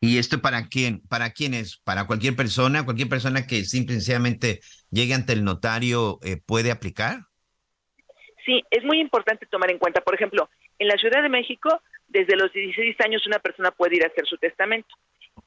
¿Y 0.03 0.19
esto 0.19 0.41
para 0.41 0.69
quién? 0.69 1.01
¿Para 1.09 1.31
quién 1.31 1.55
es? 1.55 1.79
¿Para 1.79 2.07
cualquier 2.07 2.37
persona? 2.37 2.85
¿Cualquier 2.85 3.09
persona 3.09 3.47
que 3.47 3.65
simplemente 3.65 4.61
llegue 4.91 5.15
ante 5.15 5.33
el 5.33 5.45
notario 5.45 6.19
eh, 6.23 6.37
puede 6.45 6.71
aplicar? 6.71 7.21
Sí, 8.45 8.63
es 8.71 8.85
muy 8.85 9.01
importante 9.01 9.47
tomar 9.47 9.71
en 9.71 9.79
cuenta, 9.79 10.01
por 10.01 10.15
ejemplo, 10.15 10.49
en 10.79 10.89
la 10.89 10.97
Ciudad 10.97 11.23
de 11.23 11.29
México, 11.29 11.83
desde 12.09 12.37
los 12.37 12.53
16 12.53 12.97
años 13.05 13.27
una 13.27 13.39
persona 13.39 13.71
puede 13.71 13.97
ir 13.97 14.05
a 14.05 14.09
hacer 14.09 14.27
su 14.27 14.37
testamento. 14.37 14.95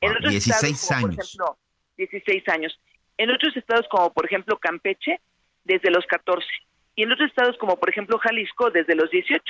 En 0.01 0.11
otros 0.11 0.31
16 0.31 0.73
estados, 0.73 0.91
años. 0.91 1.15
Por 1.15 1.25
ejemplo, 1.25 1.57
16 1.97 2.49
años. 2.49 2.79
En 3.17 3.29
otros 3.29 3.55
estados 3.57 3.87
como 3.89 4.11
por 4.13 4.25
ejemplo 4.25 4.57
Campeche, 4.57 5.19
desde 5.63 5.91
los 5.91 6.05
14. 6.05 6.47
Y 6.95 7.03
en 7.03 7.11
otros 7.11 7.29
estados 7.29 7.57
como 7.57 7.79
por 7.79 7.89
ejemplo 7.89 8.17
Jalisco, 8.19 8.71
desde 8.71 8.95
los 8.95 9.09
18. 9.11 9.43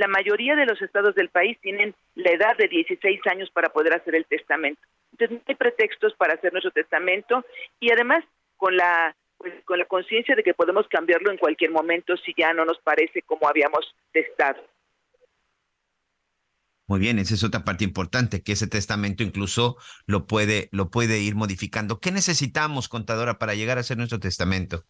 La 0.00 0.08
mayoría 0.08 0.56
de 0.56 0.64
los 0.64 0.80
estados 0.80 1.14
del 1.14 1.28
país 1.28 1.58
tienen 1.60 1.94
la 2.14 2.30
edad 2.30 2.56
de 2.56 2.68
16 2.68 3.20
años 3.26 3.50
para 3.50 3.68
poder 3.68 3.92
hacer 3.92 4.14
el 4.14 4.24
testamento. 4.24 4.80
Entonces 5.12 5.36
no 5.36 5.42
hay 5.46 5.54
pretextos 5.54 6.14
para 6.14 6.32
hacer 6.32 6.52
nuestro 6.52 6.70
testamento 6.70 7.44
y 7.80 7.92
además 7.92 8.24
con 8.56 8.78
la 8.78 9.14
pues, 9.36 9.52
con 9.66 9.78
la 9.78 9.84
conciencia 9.84 10.34
de 10.34 10.42
que 10.42 10.54
podemos 10.54 10.88
cambiarlo 10.88 11.30
en 11.30 11.36
cualquier 11.36 11.70
momento 11.70 12.16
si 12.16 12.32
ya 12.34 12.54
no 12.54 12.64
nos 12.64 12.78
parece 12.78 13.20
como 13.20 13.46
habíamos 13.46 13.94
testado. 14.10 14.62
Muy 16.86 16.98
bien, 16.98 17.18
esa 17.18 17.34
es 17.34 17.44
otra 17.44 17.62
parte 17.62 17.84
importante, 17.84 18.42
que 18.42 18.52
ese 18.52 18.68
testamento 18.68 19.22
incluso 19.22 19.76
lo 20.06 20.26
puede, 20.26 20.70
lo 20.72 20.88
puede 20.88 21.20
ir 21.20 21.34
modificando. 21.34 22.00
¿Qué 22.00 22.10
necesitamos, 22.10 22.88
contadora, 22.88 23.38
para 23.38 23.54
llegar 23.54 23.76
a 23.76 23.82
hacer 23.82 23.98
nuestro 23.98 24.18
testamento? 24.18 24.84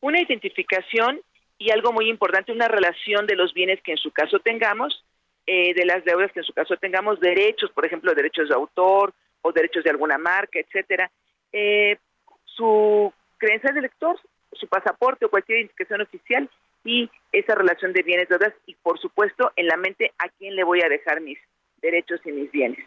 Una 0.00 0.22
identificación 0.22 1.20
y 1.58 1.70
algo 1.70 1.92
muy 1.92 2.08
importante, 2.08 2.52
una 2.52 2.68
relación 2.68 3.26
de 3.26 3.36
los 3.36 3.54
bienes 3.54 3.80
que 3.82 3.92
en 3.92 3.98
su 3.98 4.10
caso 4.10 4.38
tengamos, 4.40 5.04
eh, 5.46 5.74
de 5.74 5.84
las 5.84 6.04
deudas 6.04 6.32
que 6.32 6.40
en 6.40 6.44
su 6.44 6.52
caso 6.52 6.76
tengamos, 6.76 7.20
derechos, 7.20 7.70
por 7.72 7.84
ejemplo, 7.84 8.14
derechos 8.14 8.48
de 8.48 8.54
autor 8.54 9.12
o 9.42 9.52
derechos 9.52 9.84
de 9.84 9.90
alguna 9.90 10.18
marca, 10.18 10.58
etcétera. 10.58 11.10
Eh, 11.52 11.98
su 12.44 13.12
creencia 13.38 13.72
de 13.72 13.82
lector, 13.82 14.18
su 14.52 14.66
pasaporte 14.68 15.26
o 15.26 15.30
cualquier 15.30 15.58
identificación 15.58 16.00
oficial 16.00 16.48
y 16.84 17.10
esa 17.32 17.54
relación 17.54 17.92
de 17.92 18.02
bienes 18.02 18.28
deudas 18.28 18.52
y 18.66 18.74
por 18.76 18.98
supuesto 18.98 19.52
en 19.56 19.66
la 19.66 19.76
mente 19.76 20.12
a 20.18 20.28
quién 20.28 20.54
le 20.54 20.64
voy 20.64 20.80
a 20.82 20.88
dejar 20.88 21.20
mis 21.20 21.38
derechos 21.80 22.20
y 22.24 22.32
mis 22.32 22.50
bienes. 22.50 22.84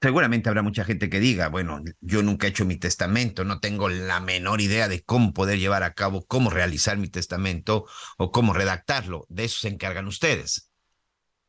Seguramente 0.00 0.48
habrá 0.48 0.62
mucha 0.62 0.84
gente 0.84 1.10
que 1.10 1.18
diga, 1.18 1.48
bueno, 1.48 1.80
yo 2.00 2.22
nunca 2.22 2.46
he 2.46 2.50
hecho 2.50 2.64
mi 2.64 2.76
testamento, 2.78 3.42
no 3.44 3.58
tengo 3.58 3.88
la 3.88 4.20
menor 4.20 4.60
idea 4.60 4.86
de 4.86 5.02
cómo 5.02 5.32
poder 5.34 5.58
llevar 5.58 5.82
a 5.82 5.94
cabo, 5.94 6.24
cómo 6.28 6.50
realizar 6.50 6.96
mi 6.98 7.08
testamento 7.08 7.84
o 8.16 8.30
cómo 8.30 8.52
redactarlo. 8.54 9.26
De 9.28 9.44
eso 9.44 9.58
se 9.58 9.68
encargan 9.68 10.06
ustedes. 10.06 10.72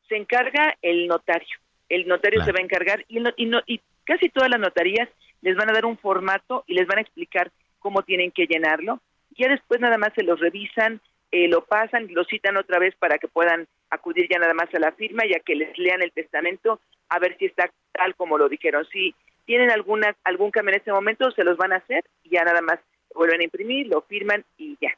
Se 0.07 0.15
encarga 0.17 0.75
el 0.81 1.07
notario. 1.07 1.57
El 1.89 2.07
notario 2.07 2.37
Claro. 2.37 2.45
se 2.47 2.53
va 2.53 2.59
a 2.59 2.63
encargar 2.63 3.05
y, 3.07 3.19
no- 3.19 3.33
y, 3.37 3.45
no- 3.45 3.61
y 3.67 3.81
casi 4.03 4.29
todas 4.29 4.49
las 4.49 4.59
notarías 4.59 5.07
les 5.41 5.55
van 5.55 5.69
a 5.69 5.73
dar 5.73 5.85
un 5.85 5.97
formato 5.99 6.63
y 6.67 6.73
les 6.73 6.87
van 6.87 6.97
a 6.97 7.01
explicar 7.01 7.51
cómo 7.77 8.01
tienen 8.01 8.31
que 8.31 8.47
llenarlo. 8.47 8.99
Ya 9.37 9.47
después 9.47 9.79
nada 9.79 9.99
más 9.99 10.09
se 10.15 10.23
los 10.23 10.39
revisan, 10.39 10.99
eh, 11.32 11.47
lo 11.47 11.65
pasan, 11.65 12.07
lo 12.11 12.23
citan 12.25 12.57
otra 12.57 12.80
vez 12.80 12.95
para 12.95 13.17
que 13.17 13.27
puedan 13.27 13.67
acudir 13.89 14.27
ya 14.30 14.39
nada 14.39 14.53
más 14.53 14.73
a 14.73 14.80
la 14.80 14.91
firma 14.93 15.25
y 15.25 15.34
a 15.34 15.39
que 15.39 15.55
les 15.55 15.77
lean 15.77 16.01
el 16.01 16.11
testamento 16.11 16.80
a 17.09 17.19
ver 17.19 17.38
si 17.38 17.45
está 17.45 17.71
tal 17.91 18.15
como 18.15 18.38
lo 18.38 18.49
dijeron. 18.49 18.86
Si 18.91 19.13
tienen 19.45 19.71
alguna 19.71 20.15
algún 20.23 20.51
cambio 20.51 20.73
en 20.73 20.80
este 20.80 20.91
momento, 20.91 21.32
se 21.32 21.43
los 21.43 21.57
van 21.57 21.73
a 21.73 21.77
hacer 21.77 22.03
y 22.23 22.32
ya 22.32 22.43
nada 22.43 22.61
más 22.61 22.80
vuelven 23.13 23.41
a 23.41 23.43
imprimir, 23.43 23.88
lo 23.88 24.01
firman 24.03 24.45
y 24.57 24.77
ya. 24.82 24.91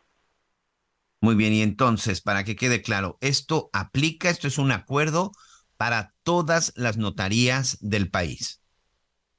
Muy 1.21 1.35
bien, 1.35 1.53
y 1.53 1.61
entonces, 1.61 2.19
para 2.19 2.43
que 2.43 2.55
quede 2.55 2.81
claro, 2.81 3.17
esto 3.21 3.69
aplica, 3.73 4.29
esto 4.29 4.47
es 4.47 4.57
un 4.57 4.71
acuerdo 4.71 5.31
para 5.77 6.13
todas 6.23 6.73
las 6.75 6.97
notarías 6.97 7.77
del 7.79 8.09
país. 8.09 8.61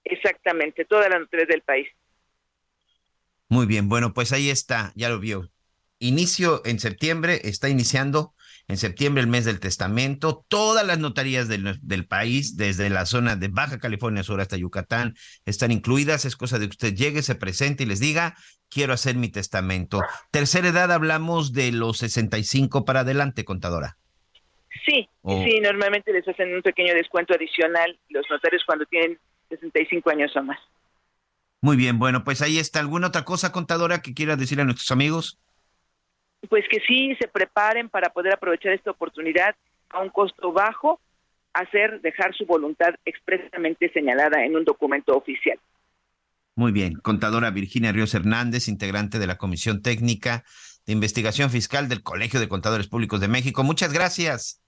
Exactamente, 0.05 0.85
todas 0.85 1.09
las 1.11 1.21
notarías 1.21 1.49
del 1.49 1.63
país. 1.63 1.89
Muy 3.49 3.67
bien, 3.67 3.89
bueno, 3.89 4.15
pues 4.15 4.33
ahí 4.33 4.49
está, 4.49 4.93
ya 4.95 5.09
lo 5.09 5.19
vio. 5.19 5.52
Inicio 6.03 6.63
en 6.65 6.81
septiembre, 6.81 7.41
está 7.45 7.69
iniciando 7.69 8.35
en 8.69 8.77
septiembre 8.77 9.23
el 9.23 9.29
mes 9.29 9.45
del 9.45 9.61
testamento. 9.61 10.45
Todas 10.49 10.87
las 10.87 10.99
notarías 10.99 11.49
del, 11.49 11.79
del 11.83 12.07
país, 12.07 12.57
desde 12.57 12.91
la 12.91 13.07
zona 13.07 13.37
de 13.37 13.49
Baja 13.49 13.79
California 13.79 14.23
Sur 14.23 14.41
hasta 14.41 14.57
Yucatán, 14.57 15.15
están 15.47 15.71
incluidas. 15.71 16.25
Es 16.25 16.37
cosa 16.37 16.59
de 16.59 16.67
que 16.67 16.73
usted 16.73 16.95
llegue, 16.95 17.23
se 17.23 17.35
presente 17.35 17.85
y 17.85 17.87
les 17.87 18.01
diga, 18.01 18.37
quiero 18.69 18.93
hacer 18.93 19.17
mi 19.17 19.29
testamento. 19.29 20.01
Tercera 20.31 20.69
edad, 20.69 20.91
hablamos 20.91 21.53
de 21.53 21.71
los 21.73 21.99
65 21.99 22.85
para 22.85 23.01
adelante, 23.01 23.45
contadora. 23.45 23.97
Sí, 24.87 25.09
Oh. 25.25 25.45
sí, 25.45 25.61
normalmente 25.61 26.13
les 26.13 26.27
hacen 26.27 26.53
un 26.53 26.63
pequeño 26.63 26.95
descuento 26.95 27.33
adicional 27.33 27.97
los 28.09 28.25
notarios 28.29 28.65
cuando 28.67 28.85
tienen 28.87 29.21
65 29.51 30.11
años 30.11 30.35
o 30.35 30.43
más. 30.43 30.59
Muy 31.61 31.77
bien, 31.77 32.01
bueno, 32.01 32.25
pues 32.25 32.43
ahí 32.43 32.59
está. 32.59 32.81
¿Alguna 32.81 33.07
otra 33.07 33.25
cosa, 33.25 33.53
contadora, 33.53 34.03
que 34.03 34.15
quiera 34.15 34.35
decir 34.35 34.61
a 34.61 34.65
nuestros 34.65 34.91
amigos? 34.91 35.39
Pues 36.49 36.65
que 36.69 36.81
sí 36.87 37.15
se 37.21 37.29
preparen 37.29 37.89
para 37.89 38.11
poder 38.11 38.35
aprovechar 38.35 38.73
esta 38.73 38.91
oportunidad 38.91 39.55
a 39.91 40.01
un 40.01 40.11
costo 40.11 40.53
bajo 40.53 41.01
hacer, 41.53 42.01
dejar 42.01 42.35
su 42.35 42.47
voluntad 42.47 42.95
expresamente 43.05 43.91
señalada 43.93 44.45
en 44.45 44.57
un 44.57 44.65
documento 44.65 45.17
oficial. 45.17 45.59
Muy 46.55 46.73
bien, 46.73 46.95
contadora 46.95 47.51
Virginia 47.51 47.93
Ríos 47.93 48.15
Hernández, 48.15 48.69
integrante 48.69 49.19
de 49.19 49.27
la 49.27 49.39
Comisión 49.39 49.83
Técnica 49.83 50.45
de 50.87 50.93
Investigación 50.93 51.51
Fiscal 51.51 51.89
del 51.89 52.03
Colegio 52.03 52.41
de 52.41 52.49
Contadores 52.49 52.89
Públicos 52.89 53.21
de 53.21 53.29
México. 53.29 53.63
Muchas 53.63 53.93
gracias. 53.93 54.61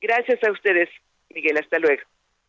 Gracias 0.00 0.42
a 0.42 0.50
ustedes, 0.50 0.88
Miguel. 1.34 1.58
Hasta 1.58 1.78
luego. 1.78 2.02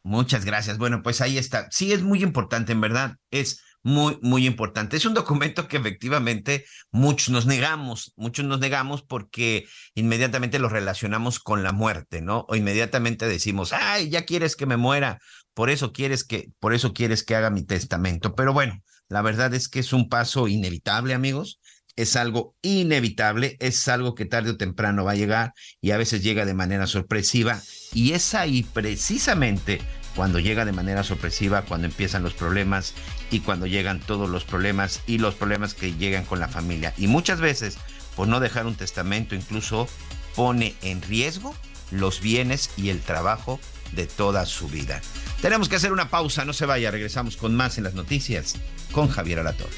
Muchas 0.04 0.46
gracias. 0.46 0.78
Bueno, 0.78 1.02
pues 1.04 1.22
ahí 1.22 1.38
está. 1.38 1.70
Sí, 1.72 1.92
es 1.92 2.02
muy 2.02 2.24
importante, 2.24 2.72
en 2.72 2.82
verdad. 2.82 3.18
Es 3.30 3.64
muy, 3.84 4.20
muy 4.22 4.46
importante. 4.46 4.98
Es 4.98 5.06
un 5.06 5.14
documento 5.14 5.68
que 5.68 5.78
efectivamente 5.78 6.66
muchos 6.92 7.30
nos 7.30 7.46
negamos, 7.46 8.14
muchos 8.16 8.46
nos 8.46 8.60
negamos 8.60 9.02
porque 9.04 9.66
inmediatamente 9.96 10.60
lo 10.60 10.70
relacionamos 10.70 11.40
con 11.40 11.64
la 11.64 11.72
muerte, 11.72 12.22
¿no? 12.22 12.46
O 12.50 12.56
inmediatamente 12.56 13.28
decimos, 13.28 13.74
ay, 13.74 14.10
ya 14.10 14.26
quieres 14.26 14.56
que 14.56 14.66
me 14.66 14.78
muera, 14.78 15.20
por 15.54 15.70
eso 15.70 15.94
quieres 15.94 16.24
que, 16.24 16.50
por 16.60 16.74
eso 16.74 16.94
quieres 16.94 17.24
que 17.24 17.36
haga 17.36 17.50
mi 17.50 17.64
testamento. 17.64 18.36
Pero 18.36 18.54
bueno, 18.54 18.82
la 19.08 19.22
verdad 19.22 19.54
es 19.54 19.68
que 19.68 19.80
es 19.80 19.94
un 19.94 20.10
paso 20.10 20.48
inevitable, 20.48 21.14
amigos. 21.14 21.61
Es 21.96 22.16
algo 22.16 22.56
inevitable, 22.62 23.58
es 23.60 23.88
algo 23.88 24.16
que 24.16 24.26
tarde 24.26 24.52
o 24.52 24.58
temprano 24.58 25.04
va 25.04 25.12
a 25.12 25.16
llegar 25.16 25.54
y 25.82 25.92
a 25.92 25.98
veces 25.98 26.24
llega 26.24 26.46
de 26.46 26.54
manera 26.54 26.88
sorpresiva. 26.88 27.62
Y 27.94 28.14
es 28.14 28.34
ahí 28.34 28.64
precisamente 28.64 29.82
cuando 30.16 30.40
llega 30.40 30.66
de 30.66 30.72
manera 30.72 31.04
sorpresiva, 31.04 31.64
cuando 31.64 31.88
empiezan 31.88 32.24
los 32.24 32.34
problemas 32.34 32.94
y 33.30 33.40
cuando 33.40 33.66
llegan 33.66 34.00
todos 34.00 34.30
los 34.30 34.44
problemas 34.44 35.02
y 35.08 35.18
los 35.18 35.36
problemas 35.36 35.74
que 35.74 35.94
llegan 35.94 36.26
con 36.26 36.40
la 36.40 36.48
familia. 36.48 36.94
Y 36.98 37.08
muchas 37.08 37.40
veces, 37.40 37.78
por 38.16 38.28
no 38.28 38.40
dejar 38.40 38.66
un 38.66 38.76
testamento, 38.76 39.36
incluso 39.36 39.88
pone 40.36 40.76
en 40.82 41.02
riesgo 41.02 41.56
los 41.92 42.22
bienes 42.22 42.72
y 42.78 42.90
el 42.90 43.02
trabajo 43.02 43.60
de 43.92 44.08
toda 44.08 44.46
su 44.46 44.68
vida. 44.70 45.02
Tenemos 45.42 45.70
que 45.70 45.76
hacer 45.76 45.92
una 45.92 46.10
pausa, 46.10 46.46
no 46.46 46.54
se 46.54 46.66
vaya, 46.66 46.92
regresamos 46.92 47.36
con 47.36 47.56
más 47.56 47.78
en 47.78 47.84
las 47.84 47.94
noticias 47.94 48.56
con 48.92 49.10
Javier 49.10 49.40
Alatorre. 49.40 49.72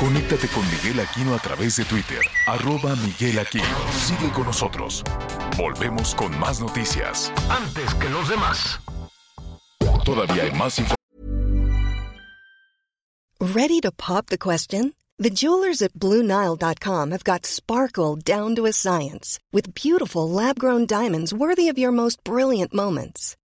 Conéctate 0.00 0.48
con 0.48 0.64
Miguel 0.70 0.98
Aquino 0.98 1.34
a 1.34 1.38
través 1.38 1.76
de 1.76 1.84
Twitter, 1.84 2.22
arroba 2.46 2.96
Miguel 2.96 3.38
Aquino. 3.38 3.76
Sigue 3.92 4.32
con 4.32 4.46
nosotros. 4.46 5.04
Volvemos 5.58 6.14
con 6.14 6.32
más 6.40 6.58
noticias. 6.58 7.30
Antes 7.50 7.94
que 7.96 8.08
los 8.08 8.30
demás. 8.30 8.80
Todavía 10.02 10.44
hay 10.44 10.52
más 10.52 10.78
información. 10.78 10.96
Ready 13.40 13.80
to 13.82 13.92
pop 13.92 14.28
the 14.30 14.38
question? 14.38 14.94
The 15.18 15.28
jewelers 15.28 15.82
at 15.82 15.92
BlueNile.com 15.92 17.10
have 17.10 17.22
got 17.22 17.44
sparkle 17.44 18.16
down 18.16 18.54
to 18.56 18.64
a 18.64 18.72
science 18.72 19.38
with 19.52 19.74
beautiful 19.74 20.26
lab-grown 20.26 20.86
diamonds 20.86 21.34
worthy 21.34 21.68
of 21.68 21.76
your 21.76 21.92
most 21.92 22.24
brilliant 22.24 22.72
moments. 22.72 23.36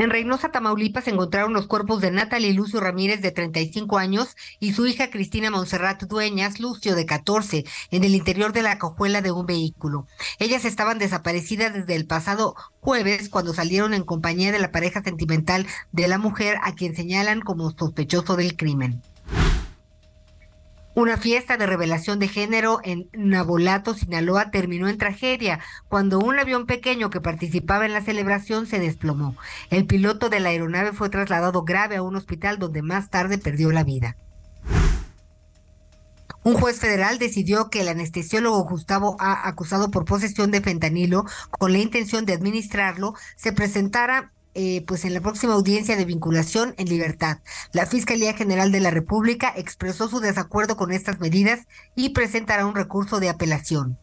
En 0.00 0.08
Reynosa, 0.08 0.50
Tamaulipas, 0.50 1.08
encontraron 1.08 1.52
los 1.52 1.66
cuerpos 1.66 2.00
de 2.00 2.10
Natalie 2.10 2.54
Lucio 2.54 2.80
Ramírez, 2.80 3.20
de 3.20 3.32
35 3.32 3.98
años, 3.98 4.34
y 4.58 4.72
su 4.72 4.86
hija 4.86 5.10
Cristina 5.10 5.50
Monserrat 5.50 6.04
Dueñas, 6.04 6.58
Lucio, 6.58 6.94
de 6.94 7.04
14, 7.04 7.66
en 7.90 8.04
el 8.04 8.14
interior 8.14 8.54
de 8.54 8.62
la 8.62 8.78
cojuela 8.78 9.20
de 9.20 9.30
un 9.30 9.44
vehículo. 9.44 10.06
Ellas 10.38 10.64
estaban 10.64 10.98
desaparecidas 10.98 11.74
desde 11.74 11.96
el 11.96 12.06
pasado 12.06 12.54
jueves, 12.80 13.28
cuando 13.28 13.52
salieron 13.52 13.92
en 13.92 14.04
compañía 14.04 14.52
de 14.52 14.58
la 14.58 14.72
pareja 14.72 15.02
sentimental 15.02 15.66
de 15.92 16.08
la 16.08 16.16
mujer, 16.16 16.56
a 16.62 16.74
quien 16.74 16.96
señalan 16.96 17.42
como 17.42 17.70
sospechoso 17.70 18.36
del 18.36 18.56
crimen. 18.56 19.02
Una 20.92 21.16
fiesta 21.16 21.56
de 21.56 21.66
revelación 21.66 22.18
de 22.18 22.26
género 22.26 22.80
en 22.82 23.08
Nabolato, 23.12 23.94
Sinaloa, 23.94 24.50
terminó 24.50 24.88
en 24.88 24.98
tragedia 24.98 25.60
cuando 25.88 26.18
un 26.18 26.36
avión 26.38 26.66
pequeño 26.66 27.10
que 27.10 27.20
participaba 27.20 27.86
en 27.86 27.92
la 27.92 28.02
celebración 28.02 28.66
se 28.66 28.80
desplomó. 28.80 29.36
El 29.70 29.86
piloto 29.86 30.28
de 30.30 30.40
la 30.40 30.48
aeronave 30.48 30.92
fue 30.92 31.08
trasladado 31.08 31.62
grave 31.62 31.96
a 31.96 32.02
un 32.02 32.16
hospital 32.16 32.58
donde 32.58 32.82
más 32.82 33.08
tarde 33.08 33.38
perdió 33.38 33.70
la 33.70 33.84
vida. 33.84 34.16
Un 36.42 36.54
juez 36.54 36.80
federal 36.80 37.18
decidió 37.18 37.70
que 37.70 37.82
el 37.82 37.88
anestesiólogo 37.88 38.64
Gustavo 38.64 39.16
A, 39.20 39.46
acusado 39.46 39.90
por 39.90 40.06
posesión 40.06 40.50
de 40.50 40.62
fentanilo 40.62 41.24
con 41.50 41.72
la 41.72 41.78
intención 41.78 42.24
de 42.24 42.32
administrarlo, 42.32 43.14
se 43.36 43.52
presentara 43.52 44.32
eh, 44.54 44.84
pues 44.86 45.04
en 45.04 45.14
la 45.14 45.20
próxima 45.20 45.54
audiencia 45.54 45.96
de 45.96 46.04
vinculación 46.04 46.74
en 46.76 46.88
libertad. 46.88 47.38
La 47.72 47.86
Fiscalía 47.86 48.34
General 48.34 48.72
de 48.72 48.80
la 48.80 48.90
República 48.90 49.52
expresó 49.56 50.08
su 50.08 50.20
desacuerdo 50.20 50.76
con 50.76 50.92
estas 50.92 51.20
medidas 51.20 51.66
y 51.94 52.10
presentará 52.10 52.66
un 52.66 52.74
recurso 52.74 53.20
de 53.20 53.28
apelación. 53.28 53.98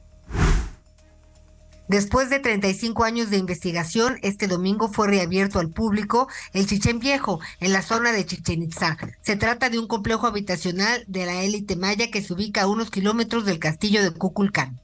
Después 1.88 2.30
de 2.30 2.40
35 2.40 3.06
años 3.06 3.30
de 3.30 3.38
investigación, 3.38 4.20
este 4.22 4.48
domingo 4.48 4.90
fue 4.90 5.08
reabierto 5.08 5.60
al 5.60 5.70
público 5.70 6.28
el 6.52 6.68
Chichen 6.68 7.00
Viejo, 7.00 7.40
en 7.62 7.72
la 7.72 7.82
zona 7.82 8.12
de 8.12 8.26
Chichen 8.26 8.62
Itza. 8.62 8.98
Se 9.22 9.38
trata 9.38 9.70
de 9.70 9.80
un 9.80 9.88
complejo 9.88 10.28
habitacional 10.28 11.06
de 11.08 11.26
la 11.26 11.44
élite 11.44 11.78
maya 11.78 12.12
que 12.12 12.22
se 12.22 12.34
ubica 12.34 12.64
a 12.64 12.68
unos 12.68 12.92
kilómetros 12.92 13.46
del 13.46 13.60
castillo 13.60 14.04
de 14.04 14.12
Cuculcán. 14.12 14.82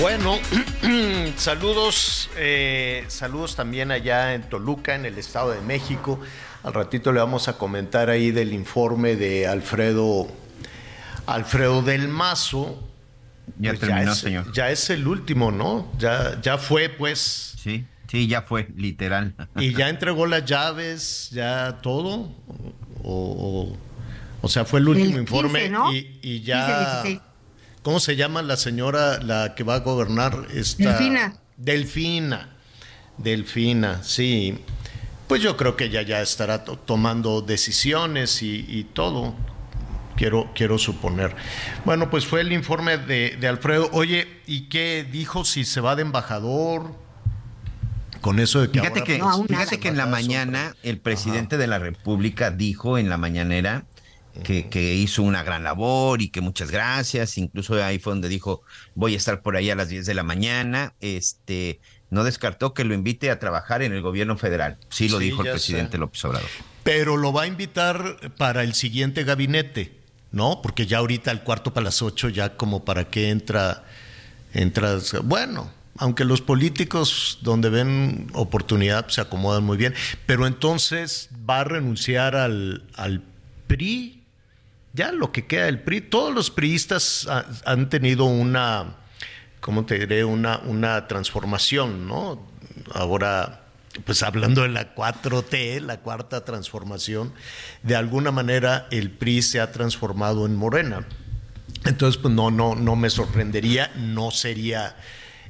Bueno, 0.00 0.38
saludos, 1.36 2.28
eh, 2.36 3.04
saludos 3.08 3.54
también 3.54 3.90
allá 3.90 4.34
en 4.34 4.42
Toluca, 4.42 4.94
en 4.94 5.06
el 5.06 5.18
Estado 5.18 5.52
de 5.52 5.60
México. 5.60 6.20
Al 6.62 6.74
ratito 6.74 7.12
le 7.12 7.20
vamos 7.20 7.48
a 7.48 7.58
comentar 7.58 8.10
ahí 8.10 8.30
del 8.30 8.52
informe 8.52 9.16
de 9.16 9.46
Alfredo, 9.46 10.26
Alfredo 11.26 11.82
del 11.82 12.08
Mazo. 12.08 12.82
Ya 13.58 13.70
pues 13.70 13.80
terminó, 13.80 14.04
ya 14.06 14.12
es, 14.12 14.18
señor. 14.18 14.52
Ya 14.52 14.70
es 14.70 14.90
el 14.90 15.06
último, 15.06 15.52
¿no? 15.52 15.92
Ya, 15.98 16.40
ya 16.40 16.58
fue, 16.58 16.88
pues. 16.88 17.54
Sí, 17.62 17.86
sí, 18.08 18.26
ya 18.26 18.42
fue, 18.42 18.68
literal. 18.76 19.34
Y 19.56 19.74
ya 19.74 19.88
entregó 19.90 20.26
las 20.26 20.44
llaves, 20.44 21.30
ya 21.32 21.78
todo. 21.82 22.32
O, 23.02 23.72
o, 23.72 23.76
o 24.42 24.48
sea, 24.48 24.64
fue 24.64 24.80
el 24.80 24.88
último 24.88 25.18
El 25.18 25.24
15, 25.26 25.36
informe 25.36 25.68
¿no? 25.68 25.92
y, 25.92 26.18
y 26.22 26.40
ya. 26.40 27.02
15, 27.02 27.08
16. 27.08 27.33
¿Cómo 27.84 28.00
se 28.00 28.16
llama 28.16 28.42
la 28.42 28.56
señora 28.56 29.20
la 29.22 29.54
que 29.54 29.62
va 29.62 29.74
a 29.76 29.80
gobernar 29.80 30.46
esta? 30.54 30.88
Delfina. 30.96 31.34
Delfina. 31.56 32.48
Delfina, 33.18 34.02
sí. 34.02 34.58
Pues 35.28 35.42
yo 35.42 35.56
creo 35.56 35.76
que 35.76 35.84
ella 35.84 36.02
ya 36.02 36.20
estará 36.22 36.64
to- 36.64 36.78
tomando 36.78 37.42
decisiones 37.42 38.42
y, 38.42 38.64
y 38.68 38.84
todo. 38.84 39.34
Quiero, 40.16 40.50
quiero 40.54 40.78
suponer. 40.78 41.36
Bueno, 41.84 42.08
pues 42.08 42.24
fue 42.24 42.40
el 42.40 42.52
informe 42.52 42.96
de, 42.98 43.36
de 43.38 43.48
Alfredo. 43.48 43.90
Oye, 43.92 44.28
¿y 44.46 44.62
qué 44.62 45.06
dijo 45.10 45.44
si 45.44 45.64
se 45.64 45.80
va 45.80 45.94
de 45.94 46.02
embajador? 46.02 46.94
Con 48.22 48.40
eso 48.40 48.62
de 48.62 48.70
que 48.70 48.80
Fíjate 48.80 49.00
ahora, 49.00 49.12
que, 49.12 49.18
pues, 49.18 49.46
fíjate 49.48 49.78
que 49.80 49.88
en 49.88 49.98
la 49.98 50.06
mañana 50.06 50.74
el 50.82 50.98
presidente 50.98 51.58
de 51.58 51.66
la 51.66 51.78
República 51.78 52.50
dijo 52.50 52.96
en 52.96 53.10
la 53.10 53.18
mañanera 53.18 53.84
que, 54.42 54.68
que 54.68 54.94
hizo 54.94 55.22
una 55.22 55.42
gran 55.42 55.62
labor 55.62 56.20
y 56.22 56.28
que 56.28 56.40
muchas 56.40 56.70
gracias. 56.70 57.38
Incluso 57.38 57.82
ahí 57.82 57.98
fue 57.98 58.12
donde 58.12 58.28
dijo, 58.28 58.62
voy 58.94 59.14
a 59.14 59.16
estar 59.16 59.42
por 59.42 59.56
ahí 59.56 59.70
a 59.70 59.74
las 59.74 59.88
10 59.88 60.06
de 60.06 60.14
la 60.14 60.22
mañana. 60.22 60.94
Este, 61.00 61.80
no 62.10 62.24
descartó 62.24 62.74
que 62.74 62.84
lo 62.84 62.94
invite 62.94 63.30
a 63.30 63.38
trabajar 63.38 63.82
en 63.82 63.92
el 63.92 64.02
gobierno 64.02 64.36
federal. 64.36 64.78
Sí 64.88 65.08
lo 65.08 65.18
Sí, 65.18 65.24
dijo 65.26 65.42
el 65.42 65.50
presidente 65.50 65.92
sé. 65.92 65.98
López 65.98 66.24
Obrador. 66.24 66.48
Pero 66.82 67.16
lo 67.16 67.32
va 67.32 67.42
a 67.42 67.46
invitar 67.46 68.16
para 68.36 68.62
el 68.62 68.74
siguiente 68.74 69.24
gabinete, 69.24 69.92
¿no? 70.32 70.60
Porque 70.62 70.86
ya 70.86 70.98
ahorita 70.98 71.30
el 71.30 71.42
cuarto 71.42 71.72
para 71.72 71.84
las 71.84 72.02
ocho, 72.02 72.28
ya 72.28 72.56
como 72.56 72.84
para 72.84 73.04
qué 73.04 73.30
entra, 73.30 73.84
entra, 74.52 74.98
bueno, 75.22 75.70
aunque 75.96 76.24
los 76.24 76.40
políticos 76.40 77.38
donde 77.42 77.70
ven 77.70 78.28
oportunidad 78.34 79.04
pues, 79.04 79.14
se 79.14 79.20
acomodan 79.20 79.64
muy 79.64 79.76
bien, 79.76 79.94
pero 80.26 80.46
entonces 80.46 81.30
va 81.48 81.60
a 81.60 81.64
renunciar 81.64 82.36
al, 82.36 82.84
al 82.94 83.22
PRI, 83.66 84.23
ya 84.94 85.12
lo 85.12 85.30
que 85.32 85.46
queda 85.46 85.66
del 85.66 85.80
PRI, 85.80 86.00
todos 86.00 86.34
los 86.34 86.50
priistas 86.50 87.26
ha- 87.28 87.44
han 87.66 87.88
tenido 87.90 88.24
una, 88.24 88.96
¿cómo 89.60 89.84
te 89.84 89.98
diré? 89.98 90.24
Una, 90.24 90.58
una 90.60 91.06
transformación, 91.08 92.06
¿no? 92.08 92.48
Ahora, 92.92 93.64
pues 94.04 94.22
hablando 94.22 94.62
de 94.62 94.68
la 94.68 94.94
4T, 94.94 95.80
la 95.80 95.98
cuarta 96.00 96.44
transformación, 96.44 97.32
de 97.82 97.96
alguna 97.96 98.30
manera 98.30 98.86
el 98.90 99.10
PRI 99.10 99.42
se 99.42 99.60
ha 99.60 99.70
transformado 99.72 100.46
en 100.46 100.56
Morena. 100.56 101.06
Entonces, 101.84 102.20
pues 102.20 102.32
no, 102.32 102.50
no, 102.50 102.74
no 102.74 102.96
me 102.96 103.10
sorprendería, 103.10 103.92
no 103.96 104.30
sería 104.30 104.96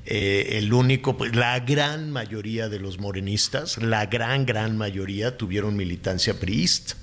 eh, 0.05 0.59
el 0.59 0.72
único, 0.72 1.16
pues 1.16 1.34
la 1.36 1.61
gran 1.61 2.11
mayoría 2.11 2.68
de 2.68 2.80
los 2.80 2.99
morenistas, 2.99 3.78
la 3.78 4.07
gran, 4.07 4.45
gran 4.45 4.76
mayoría 4.76 5.36
tuvieron 5.38 5.76
militancia 5.76 6.38
priista. 6.40 6.95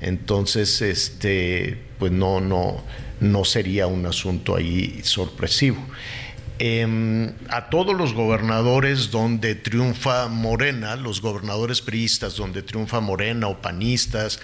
Entonces, 0.00 0.80
este, 0.82 1.78
pues 1.98 2.12
no, 2.12 2.40
no, 2.40 2.82
no 3.20 3.44
sería 3.44 3.86
un 3.86 4.06
asunto 4.06 4.56
ahí 4.56 5.00
sorpresivo. 5.02 5.84
Em, 6.62 7.32
a 7.48 7.70
todos 7.70 7.96
los 7.96 8.12
gobernadores 8.12 9.10
donde 9.10 9.54
triunfa 9.54 10.28
Morena, 10.28 10.94
los 10.96 11.22
gobernadores 11.22 11.80
priistas 11.80 12.36
donde 12.36 12.62
triunfa 12.62 13.00
Morena 13.00 13.48
o 13.48 13.62
panistas, 13.62 14.40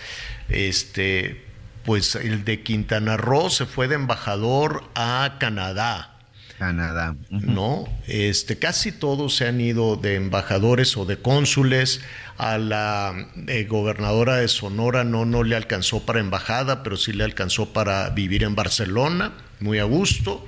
este, 0.48 1.44
pues 1.84 2.14
el 2.14 2.44
de 2.44 2.62
Quintana 2.62 3.18
Roo 3.18 3.50
se 3.50 3.66
fue 3.66 3.86
de 3.86 3.96
embajador 3.96 4.84
a 4.94 5.36
Canadá. 5.38 6.15
Canadá. 6.58 7.16
¿No? 7.30 7.84
Este, 8.06 8.58
casi 8.58 8.92
todos 8.92 9.36
se 9.36 9.46
han 9.46 9.60
ido 9.60 9.96
de 9.96 10.14
embajadores 10.14 10.96
o 10.96 11.04
de 11.04 11.18
cónsules. 11.18 12.00
A 12.38 12.58
la 12.58 13.28
eh, 13.48 13.64
gobernadora 13.64 14.36
de 14.36 14.48
Sonora 14.48 15.04
no, 15.04 15.24
no 15.24 15.42
le 15.42 15.56
alcanzó 15.56 16.04
para 16.04 16.20
embajada, 16.20 16.82
pero 16.82 16.96
sí 16.96 17.12
le 17.12 17.24
alcanzó 17.24 17.72
para 17.72 18.10
vivir 18.10 18.42
en 18.44 18.54
Barcelona, 18.54 19.32
muy 19.60 19.78
a 19.78 19.84
gusto. 19.84 20.46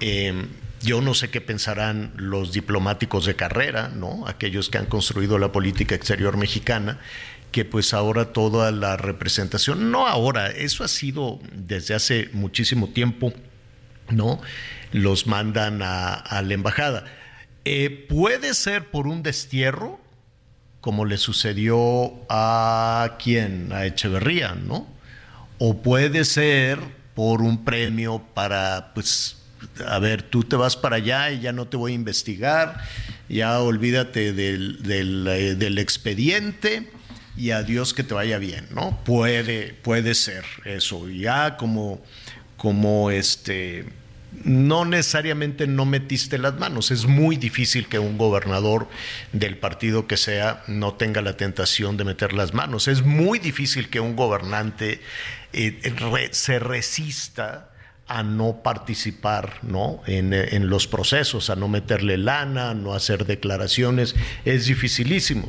Em, 0.00 0.48
yo 0.82 1.00
no 1.00 1.14
sé 1.14 1.30
qué 1.30 1.40
pensarán 1.40 2.12
los 2.16 2.52
diplomáticos 2.52 3.26
de 3.26 3.36
carrera, 3.36 3.88
¿no? 3.88 4.26
Aquellos 4.26 4.68
que 4.70 4.78
han 4.78 4.86
construido 4.86 5.38
la 5.38 5.52
política 5.52 5.94
exterior 5.94 6.36
mexicana, 6.36 6.98
que 7.52 7.64
pues 7.64 7.92
ahora 7.94 8.32
toda 8.32 8.70
la 8.70 8.96
representación, 8.96 9.90
no 9.90 10.06
ahora, 10.06 10.48
eso 10.48 10.84
ha 10.84 10.88
sido 10.88 11.40
desde 11.52 11.94
hace 11.94 12.30
muchísimo 12.32 12.88
tiempo, 12.88 13.32
¿no? 14.10 14.40
Los 14.92 15.26
mandan 15.26 15.80
a, 15.82 16.42
la 16.42 16.54
embajada. 16.54 17.04
Eh, 17.64 18.06
puede 18.08 18.54
ser 18.54 18.90
por 18.90 19.06
un 19.06 19.22
destierro, 19.22 20.00
como 20.80 21.04
le 21.04 21.18
sucedió 21.18 22.12
a 22.28 23.16
quien, 23.22 23.72
a 23.72 23.84
Echeverría, 23.84 24.54
¿no? 24.54 24.88
O 25.58 25.82
puede 25.82 26.24
ser 26.24 26.78
por 27.14 27.42
un 27.42 27.64
premio 27.64 28.22
para, 28.34 28.92
pues, 28.94 29.36
a 29.86 29.98
ver, 29.98 30.22
tú 30.22 30.42
te 30.42 30.56
vas 30.56 30.76
para 30.76 30.96
allá 30.96 31.30
y 31.30 31.40
ya 31.40 31.52
no 31.52 31.68
te 31.68 31.76
voy 31.76 31.92
a 31.92 31.94
investigar, 31.94 32.80
ya 33.28 33.60
olvídate 33.60 34.32
del, 34.32 34.80
eh, 34.88 35.54
del, 35.54 35.78
expediente 35.78 36.90
y 37.36 37.50
adiós 37.50 37.94
que 37.94 38.02
te 38.02 38.14
vaya 38.14 38.38
bien, 38.38 38.66
¿no? 38.74 38.98
Puede, 39.04 39.74
puede 39.74 40.14
ser 40.14 40.44
eso, 40.64 41.08
ya 41.08 41.56
como, 41.56 42.02
como 42.56 43.10
este, 43.10 43.86
no 44.44 44.84
necesariamente 44.84 45.66
no 45.66 45.84
metiste 45.84 46.38
las 46.38 46.58
manos. 46.58 46.90
Es 46.90 47.06
muy 47.06 47.36
difícil 47.36 47.88
que 47.88 47.98
un 47.98 48.16
gobernador 48.18 48.88
del 49.32 49.56
partido 49.56 50.06
que 50.06 50.16
sea 50.16 50.62
no 50.66 50.94
tenga 50.94 51.20
la 51.22 51.36
tentación 51.36 51.96
de 51.96 52.04
meter 52.04 52.32
las 52.32 52.54
manos. 52.54 52.88
Es 52.88 53.02
muy 53.02 53.38
difícil 53.38 53.88
que 53.88 54.00
un 54.00 54.16
gobernante 54.16 55.00
eh, 55.52 56.28
se 56.32 56.58
resista 56.58 57.70
a 58.10 58.24
no 58.24 58.60
participar 58.64 59.60
¿no? 59.62 60.02
En, 60.04 60.68
los 60.68 60.88
procesos, 60.88 61.48
a 61.48 61.54
no 61.54 61.68
meterle 61.68 62.18
lana, 62.18 62.70
a 62.70 62.74
no 62.74 62.92
hacer 62.92 63.24
declaraciones, 63.24 64.16
es 64.44 64.66
dificilísimo. 64.66 65.46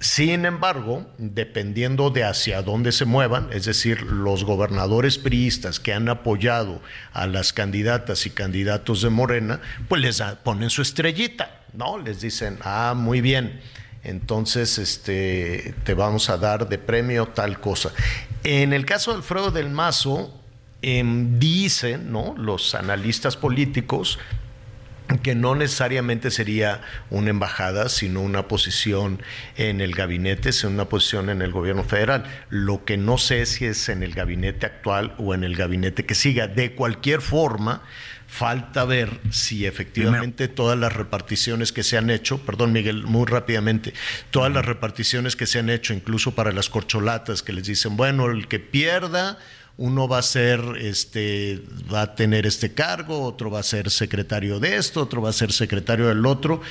Sin 0.00 0.44
embargo, 0.44 1.06
dependiendo 1.18 2.10
de 2.10 2.24
hacia 2.24 2.62
dónde 2.62 2.92
se 2.92 3.04
muevan, 3.04 3.48
es 3.52 3.64
decir, 3.64 4.02
los 4.02 4.44
gobernadores 4.44 5.18
priistas 5.18 5.80
que 5.80 5.92
han 5.94 6.08
apoyado 6.08 6.82
a 7.12 7.26
las 7.26 7.52
candidatas 7.52 8.26
y 8.26 8.30
candidatos 8.30 9.02
de 9.02 9.10
Morena, 9.10 9.60
pues 9.88 10.02
les 10.02 10.22
ponen 10.42 10.70
su 10.70 10.82
estrellita, 10.82 11.62
¿no? 11.72 11.98
Les 11.98 12.20
dicen, 12.20 12.58
ah, 12.62 12.94
muy 12.94 13.20
bien, 13.20 13.60
entonces 14.04 14.78
este, 14.78 15.74
te 15.84 15.94
vamos 15.94 16.28
a 16.28 16.36
dar 16.36 16.68
de 16.68 16.78
premio 16.78 17.28
tal 17.28 17.58
cosa. 17.58 17.90
En 18.44 18.72
el 18.72 18.84
caso 18.84 19.12
de 19.12 19.16
Alfredo 19.18 19.50
del 19.50 19.70
Mazo, 19.70 20.32
Em, 20.82 21.38
dicen 21.38 22.12
¿no? 22.12 22.34
los 22.36 22.74
analistas 22.74 23.36
políticos 23.36 24.18
que 25.22 25.34
no 25.34 25.54
necesariamente 25.54 26.30
sería 26.30 26.80
una 27.10 27.30
embajada, 27.30 27.88
sino 27.88 28.20
una 28.20 28.48
posición 28.48 29.22
en 29.56 29.80
el 29.80 29.94
gabinete, 29.94 30.52
sino 30.52 30.72
una 30.72 30.88
posición 30.88 31.30
en 31.30 31.42
el 31.42 31.52
gobierno 31.52 31.84
federal. 31.84 32.24
Lo 32.50 32.84
que 32.84 32.96
no 32.96 33.18
sé 33.18 33.46
si 33.46 33.66
es 33.66 33.88
en 33.88 34.02
el 34.02 34.14
gabinete 34.14 34.66
actual 34.66 35.14
o 35.18 35.34
en 35.34 35.44
el 35.44 35.56
gabinete 35.56 36.04
que 36.04 36.14
siga. 36.14 36.48
De 36.48 36.72
cualquier 36.72 37.20
forma, 37.20 37.82
falta 38.26 38.84
ver 38.84 39.20
si 39.30 39.66
efectivamente 39.66 40.48
todas 40.48 40.78
las 40.78 40.92
reparticiones 40.92 41.72
que 41.72 41.82
se 41.82 41.96
han 41.96 42.10
hecho, 42.10 42.38
perdón 42.38 42.72
Miguel, 42.72 43.04
muy 43.04 43.26
rápidamente, 43.26 43.94
todas 44.30 44.52
las 44.52 44.64
reparticiones 44.64 45.36
que 45.36 45.46
se 45.46 45.58
han 45.58 45.70
hecho, 45.70 45.94
incluso 45.94 46.34
para 46.34 46.52
las 46.52 46.68
corcholatas, 46.68 47.42
que 47.42 47.52
les 47.52 47.66
dicen, 47.66 47.96
bueno, 47.96 48.26
el 48.30 48.48
que 48.48 48.58
pierda 48.58 49.38
uno 49.78 50.08
va 50.08 50.18
a 50.18 50.22
ser, 50.22 50.60
este, 50.80 51.62
va 51.92 52.02
a 52.02 52.14
tener 52.14 52.46
este 52.46 52.72
cargo, 52.72 53.22
otro 53.22 53.50
va 53.50 53.60
a 53.60 53.62
ser 53.62 53.90
secretario 53.90 54.58
de 54.58 54.76
esto, 54.76 55.02
otro 55.02 55.20
va 55.20 55.30
a 55.30 55.34
ser 55.34 55.52
secretario 55.52 56.08
del 56.08 56.24
otro, 56.24 56.62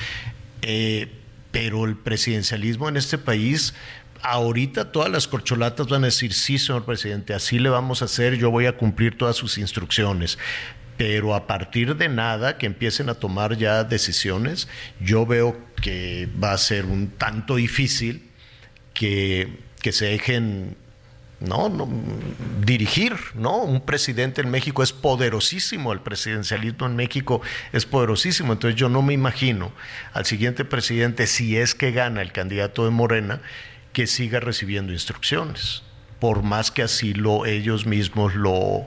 eh, 0.62 1.08
pero 1.52 1.84
el 1.84 1.96
presidencialismo 1.96 2.88
en 2.88 2.96
este 2.96 3.16
país, 3.16 3.74
ahorita 4.22 4.90
todas 4.90 5.10
las 5.10 5.28
corcholatas 5.28 5.86
van 5.86 6.02
a 6.02 6.06
decir, 6.06 6.32
sí, 6.32 6.58
señor 6.58 6.84
presidente, 6.84 7.32
así 7.32 7.60
le 7.60 7.68
vamos 7.68 8.02
a 8.02 8.06
hacer, 8.06 8.34
yo 8.34 8.50
voy 8.50 8.66
a 8.66 8.76
cumplir 8.76 9.16
todas 9.16 9.36
sus 9.36 9.56
instrucciones. 9.58 10.38
Pero 10.96 11.34
a 11.34 11.46
partir 11.46 11.94
de 11.96 12.08
nada 12.08 12.56
que 12.56 12.64
empiecen 12.64 13.10
a 13.10 13.14
tomar 13.14 13.58
ya 13.58 13.84
decisiones, 13.84 14.66
yo 14.98 15.26
veo 15.26 15.54
que 15.82 16.26
va 16.42 16.52
a 16.52 16.58
ser 16.58 16.86
un 16.86 17.08
tanto 17.08 17.56
difícil 17.56 18.30
que, 18.94 19.60
que 19.82 19.92
se 19.92 20.06
dejen 20.06 20.74
¿no? 21.40 21.68
¿no? 21.68 21.88
dirigir, 22.64 23.14
¿no? 23.34 23.58
Un 23.58 23.80
presidente 23.80 24.40
en 24.40 24.50
México 24.50 24.82
es 24.82 24.92
poderosísimo, 24.92 25.92
el 25.92 26.00
presidencialismo 26.00 26.86
en 26.86 26.96
México 26.96 27.42
es 27.72 27.84
poderosísimo, 27.84 28.52
entonces 28.52 28.78
yo 28.78 28.88
no 28.88 29.02
me 29.02 29.12
imagino 29.12 29.72
al 30.12 30.24
siguiente 30.24 30.64
presidente, 30.64 31.26
si 31.26 31.56
es 31.56 31.74
que 31.74 31.92
gana 31.92 32.22
el 32.22 32.32
candidato 32.32 32.84
de 32.84 32.90
Morena, 32.90 33.40
que 33.92 34.06
siga 34.06 34.40
recibiendo 34.40 34.92
instrucciones, 34.92 35.82
por 36.20 36.42
más 36.42 36.70
que 36.70 36.82
así 36.82 37.12
lo 37.12 37.46
ellos 37.46 37.86
mismos 37.86 38.34
lo 38.34 38.86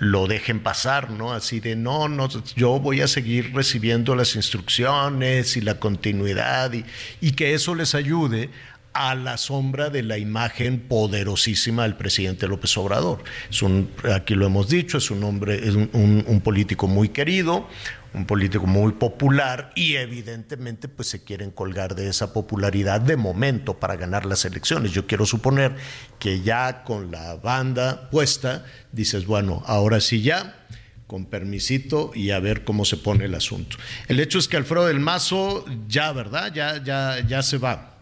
lo 0.00 0.28
dejen 0.28 0.60
pasar, 0.60 1.10
¿no? 1.10 1.32
Así 1.32 1.58
de, 1.58 1.74
no, 1.74 2.08
no, 2.08 2.28
yo 2.54 2.78
voy 2.78 3.00
a 3.00 3.08
seguir 3.08 3.52
recibiendo 3.52 4.14
las 4.14 4.36
instrucciones 4.36 5.56
y 5.56 5.60
la 5.60 5.80
continuidad 5.80 6.72
y, 6.72 6.84
y 7.20 7.32
que 7.32 7.54
eso 7.54 7.74
les 7.74 7.96
ayude 7.96 8.50
a 8.98 9.14
la 9.14 9.36
sombra 9.36 9.90
de 9.90 10.02
la 10.02 10.18
imagen 10.18 10.80
poderosísima 10.80 11.84
del 11.84 11.94
presidente 11.94 12.48
López 12.48 12.76
Obrador. 12.76 13.22
Es 13.48 13.62
un, 13.62 13.92
aquí 14.12 14.34
lo 14.34 14.44
hemos 14.44 14.68
dicho, 14.68 14.98
es 14.98 15.12
un 15.12 15.22
hombre, 15.22 15.68
es 15.68 15.76
un, 15.76 16.40
político 16.42 16.88
muy 16.88 17.10
querido, 17.10 17.68
un 18.12 18.26
político 18.26 18.66
muy 18.66 18.92
popular 18.94 19.70
y 19.76 19.94
evidentemente 19.94 20.88
pues 20.88 21.08
se 21.08 21.22
quieren 21.22 21.52
colgar 21.52 21.94
de 21.94 22.08
esa 22.08 22.32
popularidad 22.32 23.00
de 23.00 23.16
momento 23.16 23.78
para 23.78 23.94
ganar 23.94 24.26
las 24.26 24.44
elecciones. 24.44 24.90
Yo 24.90 25.06
quiero 25.06 25.26
suponer 25.26 25.76
que 26.18 26.40
ya 26.40 26.82
con 26.82 27.12
la 27.12 27.36
banda 27.36 28.10
puesta 28.10 28.64
dices, 28.90 29.26
bueno, 29.26 29.62
ahora 29.66 30.00
sí 30.00 30.22
ya 30.22 30.66
con 31.06 31.26
permisito 31.26 32.10
y 32.16 32.32
a 32.32 32.40
ver 32.40 32.64
cómo 32.64 32.84
se 32.84 32.96
pone 32.96 33.26
el 33.26 33.34
asunto. 33.36 33.76
El 34.08 34.18
hecho 34.18 34.40
es 34.40 34.48
que 34.48 34.56
Alfredo 34.56 34.86
del 34.86 34.98
Mazo 34.98 35.64
ya, 35.86 36.10
¿verdad? 36.10 36.52
Ya 36.52 36.82
ya 36.82 37.24
ya 37.24 37.42
se 37.44 37.58
va. 37.58 37.97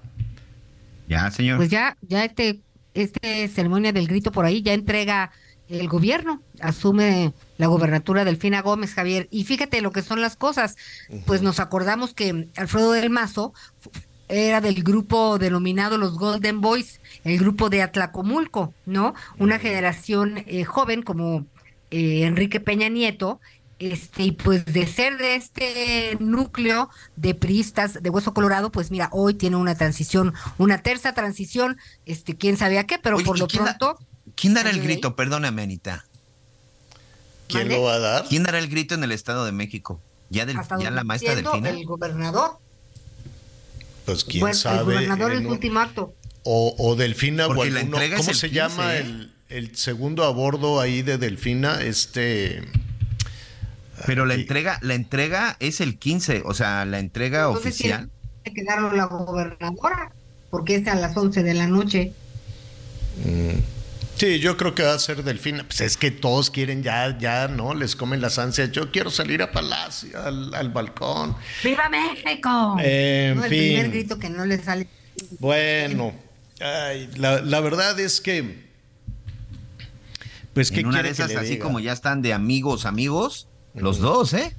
Ya, 1.08 1.30
señor. 1.30 1.56
Pues 1.56 1.70
ya, 1.70 1.96
ya 2.02 2.24
este, 2.24 2.60
este 2.94 3.48
ceremonia 3.48 3.92
del 3.92 4.06
grito 4.08 4.32
por 4.32 4.44
ahí 4.44 4.62
ya 4.62 4.72
entrega 4.72 5.30
el 5.68 5.88
gobierno, 5.88 6.42
asume 6.60 7.32
la 7.58 7.66
gobernatura 7.66 8.24
Delfina 8.24 8.62
Gómez, 8.62 8.94
Javier. 8.94 9.28
Y 9.30 9.44
fíjate 9.44 9.80
lo 9.80 9.90
que 9.90 10.02
son 10.02 10.20
las 10.20 10.36
cosas. 10.36 10.76
Pues 11.26 11.42
nos 11.42 11.60
acordamos 11.60 12.14
que 12.14 12.48
Alfredo 12.56 12.92
del 12.92 13.10
Mazo 13.10 13.52
era 14.28 14.60
del 14.60 14.82
grupo 14.82 15.38
denominado 15.38 15.98
los 15.98 16.18
Golden 16.18 16.60
Boys, 16.60 17.00
el 17.24 17.38
grupo 17.38 17.70
de 17.70 17.82
Atlacomulco, 17.82 18.74
¿no? 18.84 19.14
Una 19.38 19.58
generación 19.58 20.44
eh, 20.46 20.64
joven 20.64 21.02
como 21.02 21.46
eh, 21.90 22.24
Enrique 22.24 22.60
Peña 22.60 22.88
Nieto, 22.88 23.40
este, 23.78 24.24
y 24.24 24.32
pues 24.32 24.64
de 24.64 24.86
ser 24.86 25.18
de 25.18 25.36
este 25.36 26.16
núcleo 26.20 26.88
de 27.16 27.34
priistas 27.34 28.02
de 28.02 28.10
Hueso 28.10 28.34
Colorado, 28.34 28.70
pues 28.70 28.90
mira, 28.90 29.08
hoy 29.12 29.34
tiene 29.34 29.56
una 29.56 29.74
transición, 29.74 30.34
una 30.58 30.82
tercera 30.82 31.14
transición, 31.14 31.78
este, 32.04 32.36
quién 32.36 32.56
sabe 32.56 32.78
a 32.78 32.84
qué, 32.84 32.98
pero 32.98 33.18
por 33.18 33.38
lo 33.38 33.46
pronto. 33.46 33.98
¿Quién 34.34 34.54
dará 34.54 34.70
el 34.70 34.82
grito? 34.82 35.16
Perdóname, 35.16 35.62
Anita. 35.62 36.04
¿Quién 37.48 37.68
lo 37.68 37.82
va 37.82 37.94
a 37.94 37.98
dar? 37.98 38.24
¿Quién 38.28 38.42
dará 38.42 38.58
el 38.58 38.68
grito 38.68 38.94
en 38.94 39.04
el 39.04 39.12
Estado 39.12 39.44
de 39.44 39.52
México? 39.52 40.00
Ya, 40.30 40.44
del, 40.44 40.56
ya 40.80 40.90
la 40.90 41.04
maestra 41.04 41.36
Delfina. 41.36 41.70
El 41.70 41.84
gobernador. 41.84 42.58
Pues 44.04 44.24
quién 44.24 44.52
sabe. 44.54 44.78
El 44.78 44.84
gobernador 44.84 45.32
es 45.32 45.40
el 45.40 45.46
último 45.46 45.80
acto. 45.80 46.14
O, 46.42 46.74
o 46.78 46.96
Delfina, 46.96 47.46
o 47.46 47.62
alguno, 47.62 47.98
¿cómo 48.16 48.34
se 48.34 48.50
llama 48.50 48.96
¿eh? 48.96 49.00
el 49.00 49.36
el 49.48 49.76
segundo 49.76 50.24
a 50.24 50.30
bordo 50.30 50.80
ahí 50.80 51.02
de 51.02 51.18
Delfina, 51.18 51.82
este... 51.82 52.62
Pero 54.06 54.24
la 54.24 54.34
entrega, 54.34 54.78
la 54.82 54.94
entrega 54.94 55.56
es 55.60 55.80
el 55.80 55.98
15, 55.98 56.42
o 56.44 56.54
sea, 56.54 56.84
la 56.84 56.98
entrega 56.98 57.48
oficial. 57.48 58.10
Tiene 58.42 58.54
que 58.54 58.64
darlo 58.64 58.92
la 58.92 59.06
gobernadora, 59.06 60.12
porque 60.50 60.76
es 60.76 60.88
a 60.88 60.94
las 60.94 61.16
11 61.16 61.42
de 61.42 61.54
la 61.54 61.66
noche. 61.66 62.12
Mm. 63.24 63.58
Sí, 64.16 64.38
yo 64.38 64.56
creo 64.56 64.74
que 64.74 64.82
va 64.82 64.94
a 64.94 64.98
ser 64.98 65.22
Delfina. 65.24 65.64
Pues 65.64 65.82
es 65.82 65.96
que 65.98 66.10
todos 66.10 66.50
quieren 66.50 66.82
ya, 66.82 67.18
ya, 67.18 67.48
¿no? 67.48 67.74
Les 67.74 67.94
comen 67.96 68.22
las 68.22 68.38
ansias. 68.38 68.72
Yo 68.72 68.90
quiero 68.90 69.10
salir 69.10 69.42
a 69.42 69.52
Palacio, 69.52 70.18
al, 70.22 70.70
balcón. 70.70 71.36
¡Viva 71.62 71.88
México! 71.90 72.76
En 72.78 73.42
El 73.42 73.48
primer 73.48 73.90
grito 73.90 74.18
que 74.18 74.30
no 74.30 74.46
le 74.46 74.62
sale. 74.62 74.88
Bueno, 75.38 76.14
la, 76.58 77.60
verdad 77.60 77.98
es 78.00 78.22
que. 78.22 78.64
Pues, 80.54 80.70
¿qué 80.70 80.80
en 80.80 80.86
una 80.86 81.02
de 81.02 81.10
esas, 81.10 81.34
así 81.36 81.58
como 81.58 81.80
ya 81.80 81.92
están 81.92 82.22
de 82.22 82.32
amigos, 82.32 82.86
amigos, 82.86 83.48
los 83.76 83.98
dos, 83.98 84.34
¿eh? 84.34 84.54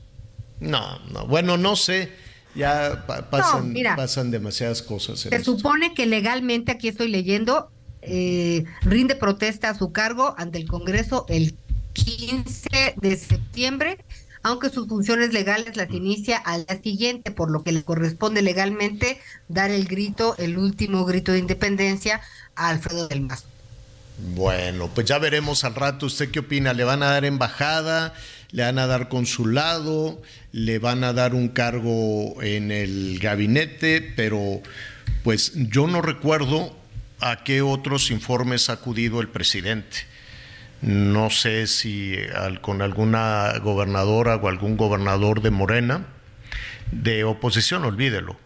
No, 0.59 0.99
no, 1.11 1.27
bueno, 1.27 1.57
no 1.57 1.75
sé. 1.75 2.11
Ya 2.55 3.05
pasan, 3.29 3.75
pasan 3.95 4.31
demasiadas 4.31 4.81
cosas. 4.81 5.19
Se 5.19 5.43
supone 5.43 5.93
que 5.93 6.07
legalmente, 6.07 6.71
aquí 6.71 6.87
estoy 6.87 7.07
leyendo, 7.09 7.69
eh, 8.01 8.63
rinde 8.81 9.15
protesta 9.15 9.69
a 9.69 9.77
su 9.77 9.91
cargo 9.91 10.33
ante 10.37 10.57
el 10.57 10.67
Congreso 10.67 11.25
el 11.29 11.55
15 11.93 12.95
de 12.95 13.17
septiembre, 13.17 14.03
aunque 14.41 14.69
sus 14.69 14.87
funciones 14.87 15.33
legales 15.33 15.75
las 15.75 15.91
inicia 15.91 16.37
al 16.37 16.65
día 16.65 16.81
siguiente, 16.81 17.31
por 17.31 17.51
lo 17.51 17.63
que 17.63 17.71
le 17.71 17.83
corresponde 17.83 18.41
legalmente 18.41 19.19
dar 19.49 19.69
el 19.69 19.85
grito, 19.85 20.35
el 20.37 20.57
último 20.57 21.05
grito 21.05 21.33
de 21.33 21.39
independencia 21.39 22.21
a 22.55 22.69
Alfredo 22.69 23.07
del 23.07 23.21
Mazo. 23.21 23.45
Bueno, 24.33 24.89
pues 24.93 25.05
ya 25.05 25.19
veremos 25.19 25.63
al 25.63 25.75
rato. 25.75 26.07
¿Usted 26.07 26.31
qué 26.31 26.39
opina? 26.39 26.73
¿Le 26.73 26.83
van 26.83 27.03
a 27.03 27.11
dar 27.11 27.25
embajada? 27.25 28.15
¿Le 28.51 28.63
van 28.63 28.79
a 28.79 28.87
dar 28.87 29.09
consulado? 29.09 30.21
¿Le 30.51 30.79
van 30.79 31.03
a 31.03 31.13
dar 31.13 31.33
un 31.33 31.49
cargo 31.49 32.41
en 32.41 32.71
el 32.71 33.19
gabinete? 33.19 34.01
Pero 34.15 34.61
pues 35.23 35.53
yo 35.55 35.87
no 35.87 36.01
recuerdo 36.01 36.75
a 37.19 37.43
qué 37.43 37.61
otros 37.61 38.11
informes 38.11 38.69
ha 38.69 38.73
acudido 38.73 39.19
el 39.21 39.27
presidente. 39.27 39.97
No 40.81 41.29
sé 41.29 41.67
si 41.67 42.15
con 42.61 42.81
alguna 42.81 43.57
gobernadora 43.63 44.35
o 44.35 44.47
algún 44.47 44.77
gobernador 44.77 45.41
de 45.41 45.49
Morena, 45.49 46.05
de 46.91 47.23
oposición, 47.23 47.83
olvídelo, 47.83 48.37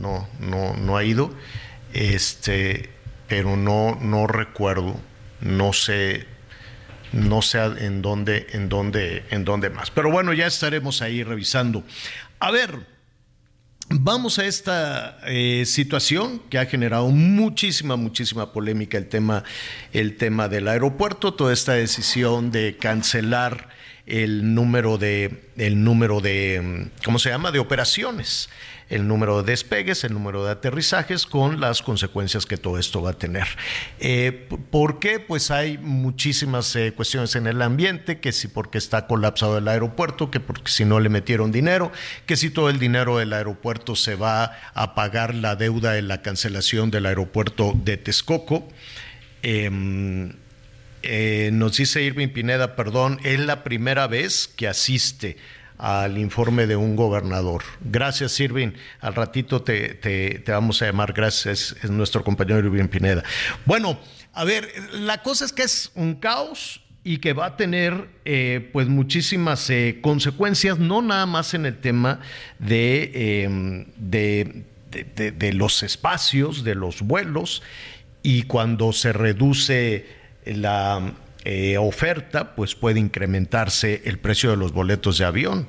no, 0.00 0.28
no, 0.40 0.74
no 0.74 0.96
ha 0.96 1.04
ido, 1.04 1.32
este, 1.92 2.90
pero 3.28 3.56
no, 3.56 3.96
no 4.00 4.26
recuerdo, 4.26 5.00
no 5.40 5.72
sé, 5.72 6.26
no 7.12 7.42
sé 7.42 7.58
en 7.58 8.02
dónde, 8.02 8.46
en 8.52 8.68
dónde, 8.68 9.24
en 9.30 9.44
dónde 9.44 9.70
más. 9.70 9.90
Pero 9.90 10.10
bueno, 10.10 10.32
ya 10.32 10.46
estaremos 10.46 11.02
ahí 11.02 11.22
revisando. 11.22 11.84
A 12.40 12.50
ver, 12.50 12.92
Vamos 13.94 14.38
a 14.38 14.46
esta 14.46 15.18
eh, 15.26 15.64
situación 15.66 16.40
que 16.48 16.58
ha 16.58 16.64
generado 16.64 17.08
muchísima, 17.08 17.96
muchísima 17.96 18.50
polémica 18.52 18.96
el 18.96 19.08
tema, 19.08 19.44
el 19.92 20.16
tema 20.16 20.48
del 20.48 20.68
aeropuerto, 20.68 21.34
toda 21.34 21.52
esta 21.52 21.74
decisión 21.74 22.50
de 22.50 22.78
cancelar 22.78 23.68
el 24.06 24.54
número 24.54 24.96
de, 24.96 25.50
el 25.56 25.84
número 25.84 26.20
de, 26.20 26.90
¿cómo 27.04 27.18
se 27.18 27.30
llama?, 27.30 27.50
de 27.50 27.58
operaciones 27.58 28.48
el 28.92 29.08
número 29.08 29.42
de 29.42 29.52
despegues, 29.52 30.04
el 30.04 30.12
número 30.12 30.44
de 30.44 30.52
aterrizajes, 30.52 31.24
con 31.24 31.60
las 31.60 31.80
consecuencias 31.80 32.44
que 32.44 32.58
todo 32.58 32.78
esto 32.78 33.00
va 33.00 33.10
a 33.10 33.12
tener. 33.14 33.46
Eh, 33.98 34.48
¿Por 34.70 34.98
qué? 34.98 35.18
Pues 35.18 35.50
hay 35.50 35.78
muchísimas 35.78 36.76
eh, 36.76 36.92
cuestiones 36.94 37.34
en 37.34 37.46
el 37.46 37.62
ambiente, 37.62 38.20
que 38.20 38.32
si 38.32 38.48
porque 38.48 38.76
está 38.76 39.06
colapsado 39.06 39.56
el 39.56 39.66
aeropuerto, 39.66 40.30
que 40.30 40.40
porque 40.40 40.70
si 40.70 40.84
no 40.84 41.00
le 41.00 41.08
metieron 41.08 41.52
dinero, 41.52 41.90
que 42.26 42.36
si 42.36 42.50
todo 42.50 42.68
el 42.68 42.78
dinero 42.78 43.16
del 43.16 43.32
aeropuerto 43.32 43.96
se 43.96 44.14
va 44.14 44.58
a 44.74 44.94
pagar 44.94 45.34
la 45.34 45.56
deuda 45.56 45.92
de 45.92 46.02
la 46.02 46.20
cancelación 46.20 46.90
del 46.90 47.06
aeropuerto 47.06 47.72
de 47.74 47.96
Texcoco. 47.96 48.68
Em, 49.42 50.34
eh, 51.02 51.48
nos 51.52 51.78
dice 51.78 52.02
Irving 52.02 52.28
Pineda, 52.28 52.76
perdón, 52.76 53.18
es 53.24 53.40
la 53.40 53.64
primera 53.64 54.06
vez 54.06 54.48
que 54.54 54.68
asiste 54.68 55.38
al 55.82 56.16
informe 56.16 56.68
de 56.68 56.76
un 56.76 56.94
gobernador. 56.94 57.64
Gracias, 57.80 58.38
Irving. 58.38 58.70
Al 59.00 59.16
ratito 59.16 59.62
te, 59.62 59.94
te, 59.94 60.40
vamos 60.46 60.80
a 60.80 60.86
llamar. 60.86 61.12
Gracias, 61.12 61.74
es 61.82 61.90
nuestro 61.90 62.22
compañero 62.22 62.60
Irving 62.60 62.86
Pineda. 62.86 63.24
Bueno, 63.64 63.98
a 64.32 64.44
ver, 64.44 64.72
la 64.92 65.22
cosa 65.24 65.44
es 65.44 65.52
que 65.52 65.64
es 65.64 65.90
un 65.96 66.14
caos 66.14 66.82
y 67.02 67.18
que 67.18 67.32
va 67.32 67.46
a 67.46 67.56
tener 67.56 68.08
eh, 68.24 68.70
pues 68.72 68.86
muchísimas 68.86 69.68
eh, 69.70 69.98
consecuencias, 70.00 70.78
no 70.78 71.02
nada 71.02 71.26
más 71.26 71.52
en 71.52 71.66
el 71.66 71.76
tema 71.80 72.20
de, 72.60 73.42
em, 73.42 73.86
de, 73.96 74.62
de, 75.16 75.52
los 75.52 75.82
espacios, 75.82 76.62
de 76.62 76.76
los 76.76 77.02
vuelos, 77.02 77.60
y 78.22 78.44
cuando 78.44 78.92
se 78.92 79.12
reduce 79.12 80.06
la 80.44 81.12
eh, 81.44 81.76
oferta, 81.76 82.54
pues 82.54 82.74
puede 82.74 83.00
incrementarse 83.00 84.02
el 84.04 84.18
precio 84.18 84.50
de 84.50 84.56
los 84.56 84.72
boletos 84.72 85.18
de 85.18 85.24
avión. 85.24 85.68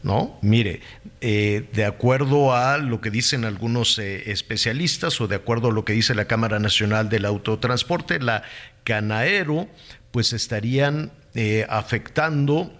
¿No? 0.00 0.38
Mire, 0.42 0.80
eh, 1.20 1.68
de 1.72 1.84
acuerdo 1.84 2.54
a 2.54 2.78
lo 2.78 3.00
que 3.00 3.10
dicen 3.10 3.44
algunos 3.44 3.98
eh, 3.98 4.30
especialistas 4.30 5.20
o 5.20 5.26
de 5.26 5.34
acuerdo 5.34 5.70
a 5.70 5.72
lo 5.72 5.84
que 5.84 5.92
dice 5.92 6.14
la 6.14 6.26
Cámara 6.26 6.60
Nacional 6.60 7.08
del 7.08 7.24
Autotransporte, 7.24 8.20
la 8.20 8.44
Canaero, 8.84 9.66
pues 10.12 10.32
estarían 10.32 11.10
afectando 11.68 12.72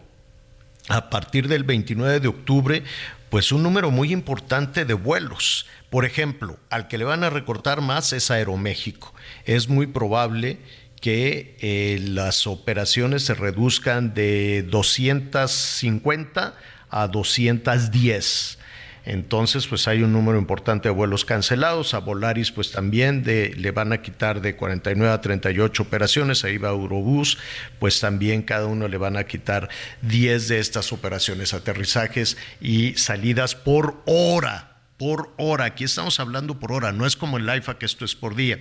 a 0.89 1.11
partir 1.11 1.49
del 1.49 1.65
29 1.65 2.21
de 2.21 2.29
octubre, 2.29 2.83
pues 3.31 3.53
un 3.53 3.63
número 3.63 3.91
muy 3.91 4.13
importante 4.13 4.85
de 4.85 4.95
vuelos. 4.95 5.67
Por 5.91 6.05
ejemplo, 6.05 6.59
al 6.71 6.89
que 6.89 6.99
le 6.99 7.05
van 7.05 7.25
a 7.25 7.31
recortar 7.31 7.81
más 7.81 8.13
es 8.13 8.31
Aeroméxico. 8.31 9.15
Es 9.45 9.69
muy 9.69 9.87
probable 9.87 10.59
que 11.01 11.57
eh, 11.61 11.99
las 12.01 12.47
operaciones 12.47 13.25
se 13.25 13.35
reduzcan 13.35 14.15
de 14.15 14.65
250 14.69 16.55
a 16.91 17.09
210. 17.09 18.59
Entonces, 19.05 19.67
pues 19.67 19.89
hay 19.89 20.03
un 20.03 20.13
número 20.13 20.39
importante 20.39 20.89
de 20.89 20.95
vuelos 20.95 21.25
cancelados. 21.25 21.95
A 21.95 21.99
Volaris, 22.01 22.53
pues 22.53 22.73
también 22.73 23.23
de, 23.23 23.55
le 23.57 23.71
van 23.71 23.95
a 23.95 24.03
quitar 24.03 24.43
de 24.43 24.55
49 24.55 25.11
a 25.11 25.21
38 25.21 25.83
operaciones. 25.83 26.45
Ahí 26.45 26.59
va 26.59 26.69
Eurobús, 26.69 27.39
pues 27.79 28.01
también 28.01 28.43
cada 28.43 28.67
uno 28.67 28.87
le 28.87 28.99
van 28.99 29.17
a 29.17 29.25
quitar 29.25 29.71
10 30.03 30.49
de 30.49 30.59
estas 30.59 30.93
operaciones, 30.93 31.55
aterrizajes 31.55 32.37
y 32.61 32.95
salidas 32.97 33.55
por 33.55 34.03
hora 34.05 34.78
por 34.99 35.33
hora. 35.39 35.65
Aquí 35.65 35.85
estamos 35.85 36.21
hablando 36.21 36.59
por 36.59 36.73
hora, 36.73 36.93
no 36.93 37.07
es 37.07 37.17
como 37.17 37.39
el 37.39 37.49
IFA 37.49 37.79
que 37.79 37.87
esto 37.87 38.05
es 38.05 38.15
por 38.15 38.35
día. 38.35 38.59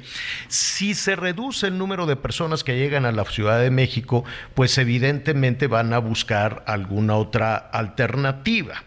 Si 0.47 0.93
se 0.93 1.15
reduce 1.15 1.67
el 1.67 1.77
número 1.77 2.05
de 2.05 2.15
personas 2.15 2.63
que 2.63 2.77
llegan 2.77 3.05
a 3.05 3.11
la 3.11 3.25
Ciudad 3.25 3.59
de 3.59 3.71
México, 3.71 4.23
pues 4.53 4.77
evidentemente 4.77 5.67
van 5.67 5.93
a 5.93 5.97
buscar 5.97 6.63
alguna 6.67 7.15
otra 7.15 7.55
alternativa. 7.55 8.83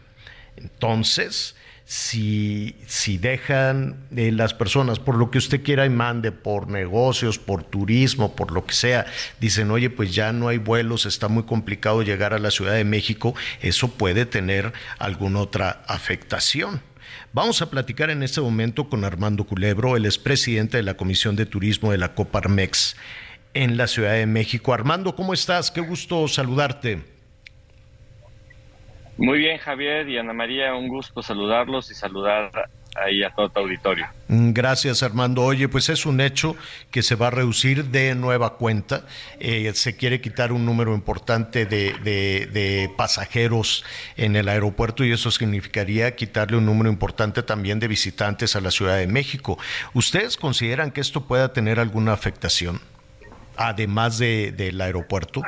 Entonces, 0.57 1.57
si, 1.85 2.77
si 2.87 3.19
dejan 3.19 3.97
eh, 4.15 4.31
las 4.31 4.55
personas 4.55 5.01
por 5.01 5.17
lo 5.17 5.33
que 5.33 5.39
usted 5.39 5.65
quiera 5.65 5.87
y 5.87 5.91
mande, 5.91 6.31
por 6.31 6.69
negocios, 6.69 7.41
por 7.41 7.65
turismo, 7.65 8.37
por 8.37 8.53
lo 8.53 8.65
que 8.65 8.75
sea, 8.75 9.07
dicen, 9.41 9.73
oye, 9.73 9.91
pues 9.91 10.15
ya 10.15 10.33
no 10.33 10.47
hay 10.47 10.59
vuelos, 10.59 11.05
está 11.05 11.27
muy 11.27 11.43
complicado 11.43 12.03
llegar 12.03 12.33
a 12.33 12.39
la 12.39 12.53
Ciudad 12.53 12.75
de 12.75 12.85
México, 12.85 13.35
eso 13.61 13.89
puede 13.89 14.25
tener 14.25 14.73
alguna 14.99 15.41
otra 15.41 15.83
afectación. 15.89 16.81
Vamos 17.33 17.63
a 17.63 17.71
platicar 17.71 18.11
en 18.11 18.25
este 18.25 18.41
momento 18.41 18.89
con 18.89 19.05
Armando 19.05 19.45
Culebro, 19.45 19.97
el 19.97 20.05
expresidente 20.05 20.79
de 20.79 20.83
la 20.83 20.95
Comisión 20.95 21.37
de 21.37 21.47
Turismo 21.47 21.93
de 21.93 21.99
la 21.99 22.13
Coparmex 22.13 22.97
en 23.55 23.77
la 23.77 23.87
Ciudad 23.87 24.15
de 24.15 24.27
México. 24.27 24.75
Armando, 24.75 25.15
¿cómo 25.15 25.33
estás? 25.33 25.71
Qué 25.71 25.81
gusto 25.81 26.27
saludarte. 26.27 27.05
Muy 29.17 29.39
bien, 29.39 29.59
Javier 29.59 30.09
y 30.09 30.19
Ana 30.19 30.33
María, 30.33 30.75
un 30.75 30.89
gusto 30.89 31.23
saludarlos 31.23 31.93
y 31.93 31.95
saludar 31.95 32.51
ahí 32.97 33.23
a 33.23 33.31
todo 33.31 33.49
tu 33.49 33.61
auditorio. 33.61 34.07
Mm, 34.29 34.53
gracias, 34.53 35.03
Armando. 35.03 35.43
Oye, 35.43 35.69
pues 35.69 35.89
es 35.89 36.07
un 36.07 36.21
hecho 36.21 36.57
que 36.91 37.03
se 37.03 37.15
va 37.15 37.29
a 37.29 37.31
reducir 37.31 37.87
de 37.87 38.15
nueva 38.15 38.57
cuenta. 38.57 39.03
Eh, 39.39 39.71
se 39.75 39.97
quiere 39.97 40.21
quitar 40.21 40.53
un 40.53 40.65
número 40.65 40.95
importante 40.95 41.67
de, 41.67 41.95
de, 42.03 42.91
pasajeros 42.97 43.85
en 44.17 44.37
el 44.37 44.49
aeropuerto 44.49 45.05
y 45.05 45.13
eso 45.13 45.31
significaría 45.31 46.15
quitarle 46.17 46.57
un 46.57 46.67
número 46.67 46.91
importante 46.91 47.43
también 47.43 47.81
de 47.81 47.89
visitantes 47.89 48.57
a 48.57 48.61
la 48.61 48.71
Ciudad 48.71 48.97
de 48.97 49.07
México. 49.07 49.59
¿Ustedes 49.95 50.37
consideran 50.37 50.91
que 50.91 51.01
esto 51.01 51.23
pueda 51.23 51.53
tener 51.53 51.81
alguna 51.81 52.13
afectación, 52.13 52.81
además 53.57 54.19
del 54.19 54.81
aeropuerto? 54.81 55.43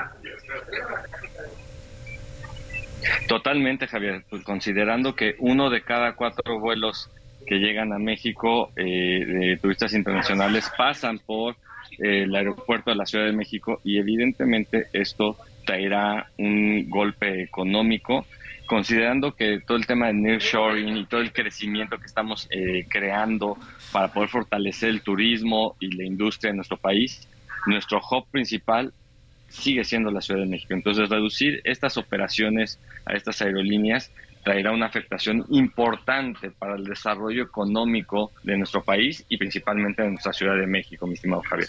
Totalmente, 3.29 3.87
Javier. 3.87 4.25
Pues 4.29 4.43
considerando 4.43 5.15
que 5.15 5.37
uno 5.39 5.71
de 5.71 5.83
cada 5.83 6.15
cuatro 6.15 6.59
vuelos 6.61 7.11
que 7.47 7.57
llegan 7.57 7.93
a 7.93 7.99
México 7.99 8.71
eh, 8.77 9.25
de 9.25 9.59
turistas 9.61 9.93
internacionales 9.95 10.71
pasan 10.77 11.19
por 11.19 11.57
el 11.99 12.35
aeropuerto 12.35 12.91
de 12.91 12.97
la 12.97 13.07
Ciudad 13.07 13.27
de 13.27 13.33
México 13.33 13.81
y 13.85 13.99
evidentemente 13.99 14.87
esto 14.93 15.37
traerá 15.65 16.29
un 16.39 16.89
golpe 16.89 17.43
económico 17.43 18.27
considerando 18.67 19.35
que 19.35 19.61
todo 19.61 19.77
el 19.77 19.87
tema 19.87 20.07
de 20.07 20.15
nearshoring 20.15 20.97
y 20.97 21.05
todo 21.05 21.21
el 21.21 21.33
crecimiento 21.33 21.99
que 21.99 22.07
estamos 22.07 22.49
eh, 22.51 22.87
creando 22.89 23.59
para 23.93 24.09
poder 24.09 24.31
fortalecer 24.31 24.89
el 24.89 25.03
turismo 25.03 25.77
y 25.79 25.95
la 25.95 26.05
industria 26.05 26.51
en 26.51 26.57
nuestro 26.57 26.79
país, 26.79 27.29
nuestro 27.67 27.99
hub 27.99 28.27
principal 28.31 28.93
sigue 29.49 29.85
siendo 29.85 30.11
la 30.11 30.23
Ciudad 30.23 30.41
de 30.41 30.47
México. 30.47 30.73
Entonces, 30.73 31.11
reducir 31.11 31.61
estas 31.65 31.99
operaciones 31.99 32.81
a 33.05 33.13
estas 33.13 33.43
aerolíneas 33.43 34.11
traerá 34.43 34.73
una 34.73 34.87
afectación 34.87 35.45
importante 35.51 36.51
para 36.51 36.75
el 36.75 36.85
desarrollo 36.85 37.45
económico 37.45 38.33
de 38.43 38.57
nuestro 38.57 38.83
país 38.83 39.25
y 39.29 39.37
principalmente 39.37 40.03
de 40.03 40.11
nuestra 40.11 40.33
Ciudad 40.33 40.57
de 40.57 40.67
México, 40.67 41.07
mi 41.07 41.15
estimado 41.15 41.43
Javier. 41.43 41.69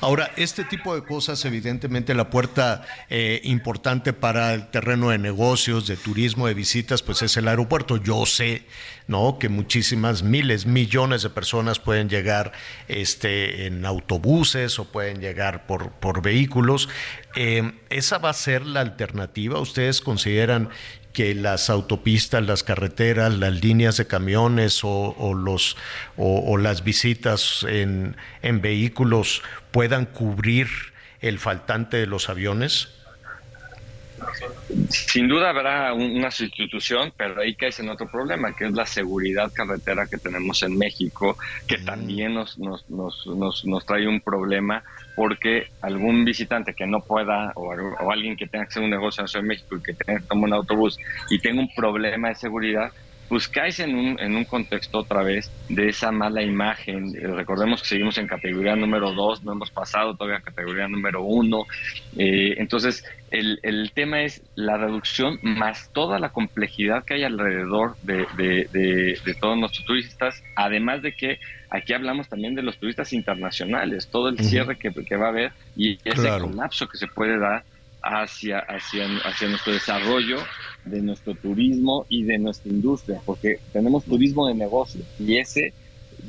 Ahora, 0.00 0.30
este 0.36 0.64
tipo 0.64 0.94
de 0.94 1.02
cosas, 1.02 1.44
evidentemente, 1.44 2.14
la 2.14 2.30
puerta 2.30 2.84
eh, 3.10 3.40
importante 3.44 4.12
para 4.12 4.54
el 4.54 4.68
terreno 4.70 5.10
de 5.10 5.18
negocios, 5.18 5.86
de 5.86 5.96
turismo, 5.96 6.46
de 6.46 6.54
visitas, 6.54 7.02
pues 7.02 7.22
es 7.22 7.36
el 7.36 7.48
aeropuerto. 7.48 7.96
Yo 7.96 8.26
sé, 8.26 8.62
¿no? 9.08 9.38
Que 9.40 9.48
muchísimas, 9.48 10.22
miles, 10.22 10.66
millones 10.66 11.22
de 11.22 11.30
personas 11.30 11.80
pueden 11.80 12.08
llegar 12.08 12.52
este, 12.86 13.66
en 13.66 13.84
autobuses 13.84 14.78
o 14.78 14.84
pueden 14.84 15.20
llegar 15.20 15.66
por, 15.66 15.90
por 15.92 16.22
vehículos. 16.22 16.88
Eh, 17.34 17.72
¿Esa 17.90 18.18
va 18.18 18.30
a 18.30 18.34
ser 18.34 18.66
la 18.66 18.80
alternativa? 18.80 19.58
¿Ustedes 19.58 20.00
consideran 20.00 20.68
que 21.12 21.34
las 21.34 21.70
autopistas, 21.70 22.44
las 22.44 22.62
carreteras, 22.62 23.34
las 23.34 23.62
líneas 23.62 23.96
de 23.96 24.06
camiones 24.06 24.80
o, 24.82 25.34
los, 25.34 25.76
o, 26.16 26.56
las 26.56 26.84
visitas 26.84 27.64
en, 27.68 28.16
en 28.42 28.60
vehículos 28.60 29.42
puedan 29.70 30.06
cubrir 30.06 30.68
el 31.20 31.38
faltante 31.38 31.98
de 31.98 32.06
los 32.06 32.28
aviones? 32.28 33.01
Sin 34.88 35.28
duda 35.28 35.50
habrá 35.50 35.92
una 35.92 36.30
sustitución, 36.30 37.12
pero 37.16 37.40
ahí 37.40 37.54
cae 37.54 37.70
en 37.78 37.88
otro 37.88 38.06
problema, 38.06 38.54
que 38.54 38.66
es 38.66 38.72
la 38.72 38.86
seguridad 38.86 39.50
carretera 39.52 40.06
que 40.06 40.18
tenemos 40.18 40.62
en 40.62 40.76
México, 40.76 41.36
que 41.66 41.78
también 41.78 42.34
nos, 42.34 42.58
nos, 42.58 42.88
nos, 42.88 43.64
nos, 43.64 43.86
trae 43.86 44.06
un 44.06 44.20
problema 44.20 44.82
porque 45.16 45.66
algún 45.80 46.24
visitante 46.24 46.74
que 46.74 46.86
no 46.86 47.00
pueda 47.00 47.52
o, 47.54 47.72
alguien 48.10 48.36
que 48.36 48.46
tenga 48.46 48.64
que 48.64 48.70
hacer 48.70 48.82
un 48.82 48.90
negocio 48.90 49.24
en 49.34 49.46
México 49.46 49.76
y 49.76 49.82
que 49.82 49.94
tenga 49.94 50.20
que 50.20 50.26
tomar 50.26 50.48
un 50.48 50.54
autobús 50.54 50.98
y 51.30 51.38
tenga 51.38 51.60
un 51.60 51.72
problema 51.74 52.28
de 52.28 52.34
seguridad, 52.34 52.92
pues 53.32 53.48
caes 53.48 53.80
en 53.80 53.94
un, 53.94 54.20
en 54.20 54.36
un 54.36 54.44
contexto 54.44 54.98
otra 54.98 55.22
vez 55.22 55.50
de 55.70 55.88
esa 55.88 56.12
mala 56.12 56.42
imagen. 56.42 57.16
Eh, 57.16 57.28
recordemos 57.28 57.80
que 57.80 57.88
seguimos 57.88 58.18
en 58.18 58.26
categoría 58.26 58.76
número 58.76 59.14
2, 59.14 59.42
no 59.42 59.52
hemos 59.52 59.70
pasado 59.70 60.14
todavía 60.14 60.36
a 60.36 60.42
categoría 60.42 60.86
número 60.86 61.22
1. 61.22 61.66
Eh, 62.18 62.56
entonces, 62.58 63.06
el, 63.30 63.58
el, 63.62 63.90
tema 63.92 64.20
es 64.20 64.42
la 64.54 64.76
reducción 64.76 65.38
más 65.40 65.90
toda 65.94 66.18
la 66.18 66.28
complejidad 66.28 67.06
que 67.06 67.14
hay 67.14 67.24
alrededor 67.24 67.96
de, 68.02 68.26
de, 68.36 69.34
todos 69.40 69.56
nuestros 69.56 69.86
turistas, 69.86 70.44
además 70.54 71.00
de 71.00 71.12
que 71.14 71.38
aquí 71.70 71.94
hablamos 71.94 72.28
también 72.28 72.54
de 72.54 72.60
los 72.60 72.76
turistas 72.76 73.14
internacionales, 73.14 74.08
todo 74.08 74.28
el 74.28 74.40
cierre 74.40 74.76
que, 74.76 74.92
que, 74.92 75.16
va 75.16 75.28
a 75.28 75.30
haber 75.30 75.52
y 75.74 75.98
ese 76.04 76.28
colapso 76.38 76.86
que 76.86 76.98
se 76.98 77.06
puede 77.06 77.38
dar 77.38 77.64
hacia, 78.02 78.58
hacia, 78.58 79.06
hacia 79.24 79.48
nuestro 79.48 79.72
desarrollo 79.72 80.36
de 80.84 81.00
nuestro 81.00 81.34
turismo 81.34 82.06
y 82.08 82.24
de 82.24 82.38
nuestra 82.38 82.70
industria, 82.70 83.20
porque 83.24 83.58
tenemos 83.72 84.04
turismo 84.04 84.48
de 84.48 84.54
negocio 84.54 85.02
y 85.18 85.36
ese 85.36 85.72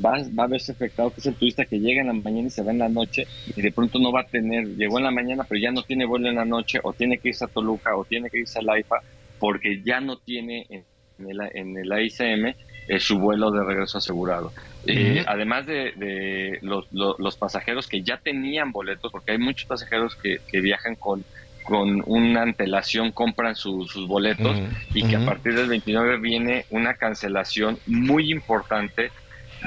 va, 0.03 0.17
va 0.37 0.43
a 0.43 0.47
verse 0.47 0.71
afectado, 0.71 1.11
que 1.11 1.19
es 1.19 1.25
el 1.25 1.35
turista 1.35 1.65
que 1.65 1.79
llega 1.79 2.01
en 2.01 2.07
la 2.07 2.13
mañana 2.13 2.47
y 2.47 2.51
se 2.51 2.63
va 2.63 2.71
en 2.71 2.79
la 2.79 2.89
noche 2.89 3.27
y 3.55 3.61
de 3.61 3.71
pronto 3.71 3.99
no 3.99 4.11
va 4.11 4.21
a 4.21 4.27
tener, 4.27 4.75
llegó 4.75 4.97
en 4.97 5.05
la 5.05 5.11
mañana 5.11 5.43
pero 5.47 5.59
ya 5.59 5.71
no 5.71 5.83
tiene 5.83 6.05
vuelo 6.05 6.29
en 6.29 6.35
la 6.35 6.45
noche 6.45 6.79
o 6.83 6.93
tiene 6.93 7.17
que 7.17 7.29
irse 7.29 7.45
a 7.45 7.47
Toluca 7.47 7.95
o 7.95 8.05
tiene 8.05 8.29
que 8.29 8.39
irse 8.39 8.59
a 8.59 8.61
Laifa 8.61 8.97
porque 9.39 9.81
ya 9.83 9.99
no 9.99 10.17
tiene 10.17 10.65
en 10.69 10.83
el, 11.29 11.41
en 11.53 11.77
el 11.77 11.91
AICM 11.91 12.53
eh, 12.87 12.99
su 12.99 13.17
vuelo 13.17 13.51
de 13.51 13.63
regreso 13.63 13.97
asegurado. 13.97 14.51
Eh, 14.85 15.23
además 15.25 15.65
de, 15.65 16.59
los, 16.61 16.87
los, 16.91 17.37
pasajeros 17.37 17.87
que 17.87 18.01
ya 18.01 18.17
tenían 18.17 18.73
boletos, 18.73 19.11
porque 19.11 19.31
hay 19.31 19.37
muchos 19.37 19.65
pasajeros 19.65 20.15
que, 20.15 20.39
que 20.49 20.59
viajan 20.59 20.95
con 20.95 21.23
con 21.63 22.03
una 22.05 22.43
antelación 22.43 23.11
compran 23.11 23.55
sus 23.55 24.07
boletos 24.07 24.59
y 24.93 25.07
que 25.07 25.15
a 25.15 25.25
partir 25.25 25.55
del 25.55 25.67
29 25.67 26.19
viene 26.19 26.65
una 26.69 26.93
cancelación 26.95 27.79
muy 27.87 28.31
importante 28.31 29.11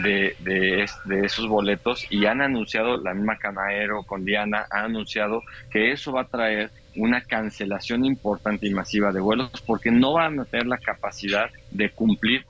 de, 0.03 0.37
de, 0.41 1.25
esos 1.25 1.49
boletos 1.49 2.07
y 2.11 2.27
han 2.27 2.43
anunciado, 2.43 2.99
la 2.99 3.15
misma 3.15 3.39
Canaero 3.39 4.03
con 4.03 4.25
Diana 4.25 4.67
ha 4.71 4.85
anunciado 4.85 5.43
que 5.71 5.93
eso 5.93 6.13
va 6.13 6.23
a 6.23 6.29
traer 6.29 6.71
una 6.97 7.23
cancelación 7.23 8.05
importante 8.05 8.67
y 8.67 8.75
masiva 8.75 9.13
de 9.13 9.21
vuelos 9.21 9.51
porque 9.67 9.91
no 9.91 10.13
van 10.13 10.41
a 10.41 10.45
tener 10.45 10.67
la 10.67 10.79
capacidad 10.79 11.51
de 11.71 11.91
cumplir 11.91 12.45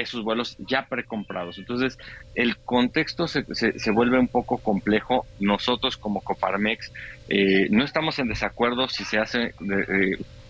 esos 0.00 0.24
vuelos 0.24 0.56
ya 0.58 0.86
precomprados. 0.86 1.58
Entonces, 1.58 1.98
el 2.34 2.56
contexto 2.56 3.28
se, 3.28 3.44
se, 3.54 3.90
vuelve 3.92 4.18
un 4.18 4.28
poco 4.28 4.58
complejo. 4.58 5.26
Nosotros 5.40 5.96
como 5.96 6.20
Coparmex 6.20 6.92
eh, 7.28 7.68
no 7.70 7.84
estamos 7.84 8.18
en 8.18 8.28
desacuerdo 8.28 8.88
si 8.88 9.04
se 9.04 9.18
hace 9.18 9.54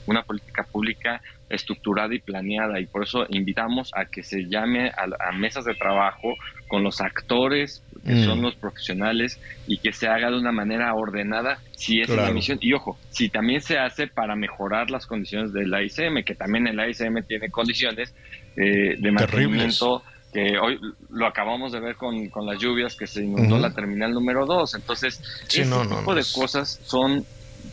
una 0.06 0.22
política 0.22 0.64
pública 0.64 1.22
estructurada 1.48 2.14
y 2.14 2.20
planeada 2.20 2.80
y 2.80 2.86
por 2.86 3.04
eso 3.04 3.26
invitamos 3.28 3.90
a 3.94 4.06
que 4.06 4.22
se 4.22 4.46
llame 4.48 4.90
a, 4.90 5.32
mesas 5.32 5.64
de 5.64 5.74
trabajo 5.74 6.34
con 6.68 6.82
los 6.82 7.00
actores 7.00 7.82
que 8.04 8.24
son 8.24 8.40
mm. 8.40 8.42
los 8.42 8.54
profesionales 8.56 9.40
y 9.66 9.78
que 9.78 9.92
se 9.92 10.06
haga 10.06 10.30
de 10.30 10.38
una 10.38 10.52
manera 10.52 10.94
ordenada 10.94 11.58
si 11.76 12.00
es 12.00 12.08
la 12.08 12.30
misión 12.32 12.58
y 12.60 12.72
ojo 12.72 12.98
si 13.10 13.28
también 13.28 13.60
se 13.60 13.78
hace 13.78 14.06
para 14.06 14.36
mejorar 14.36 14.90
las 14.90 15.06
condiciones 15.06 15.52
del 15.52 15.72
AICM 15.72 16.22
que 16.24 16.34
también 16.34 16.66
el 16.66 16.78
AICM 16.78 17.22
tiene 17.26 17.50
condiciones 17.50 18.14
eh, 18.56 18.96
de 18.98 19.10
mantenimiento 19.10 20.02
que 20.34 20.58
hoy 20.58 20.78
lo 21.10 21.26
acabamos 21.26 21.70
de 21.70 21.80
ver 21.80 21.94
con, 21.94 22.28
con 22.28 22.44
las 22.44 22.58
lluvias 22.58 22.96
que 22.96 23.06
se 23.06 23.22
inundó 23.22 23.56
la 23.56 23.72
terminal 23.72 24.12
número 24.12 24.44
2. 24.46 24.74
Entonces, 24.74 25.22
ese 25.48 25.62
tipo 25.62 26.12
de 26.12 26.24
cosas 26.34 26.80
son 26.84 27.24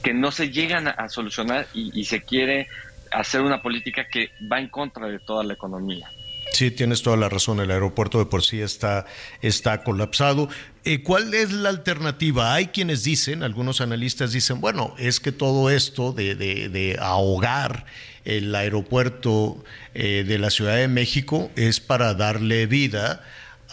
que 0.03 0.13
no 0.13 0.32
se 0.32 0.51
llegan 0.51 0.88
a, 0.88 1.09
solucionar 1.09 1.65
y, 1.73 1.99
y, 1.99 2.05
se 2.05 2.21
quiere 2.21 2.67
hacer 3.11 3.41
una 3.41 3.61
política 3.61 4.05
que 4.09 4.29
va 4.49 4.59
en 4.59 4.69
contra 4.69 5.07
de 5.07 5.19
toda 5.19 5.43
la 5.43 5.53
economía. 5.53 6.07
Sí, 6.52 6.70
tienes 6.70 7.02
toda 7.02 7.18
la 7.18 7.30
razón. 7.30 7.60
El 7.60 7.72
aeropuerto 7.72 8.20
de 8.20 8.26
por 8.26 8.43
sí 8.43 8.62
está, 8.62 9.06
está 9.41 9.84
colapsado. 9.84 10.49
Eh, 10.84 11.02
¿Cuál 11.02 11.34
es 11.34 11.52
la 11.52 11.70
alternativa? 11.70 12.54
Hay 12.54 12.68
quienes 12.68 13.04
dicen, 13.04 13.41
algunos 13.41 13.82
analistas 13.82 14.34
dicen, 14.34 14.60
bueno, 14.60 14.93
es 14.99 15.20
que 15.20 15.32
todo 15.32 15.70
esto 15.70 16.12
de, 16.12 16.36
de, 16.36 16.70
de 16.70 16.97
ahogar 16.99 17.86
el 18.26 18.54
aeropuerto 18.54 19.64
eh, 19.93 20.24
de 20.28 20.38
la 20.38 20.49
Ciudad 20.49 20.76
de 20.76 20.88
México 20.88 21.49
es 21.56 21.80
para 21.80 22.14
darle 22.14 22.66
vida 22.68 23.24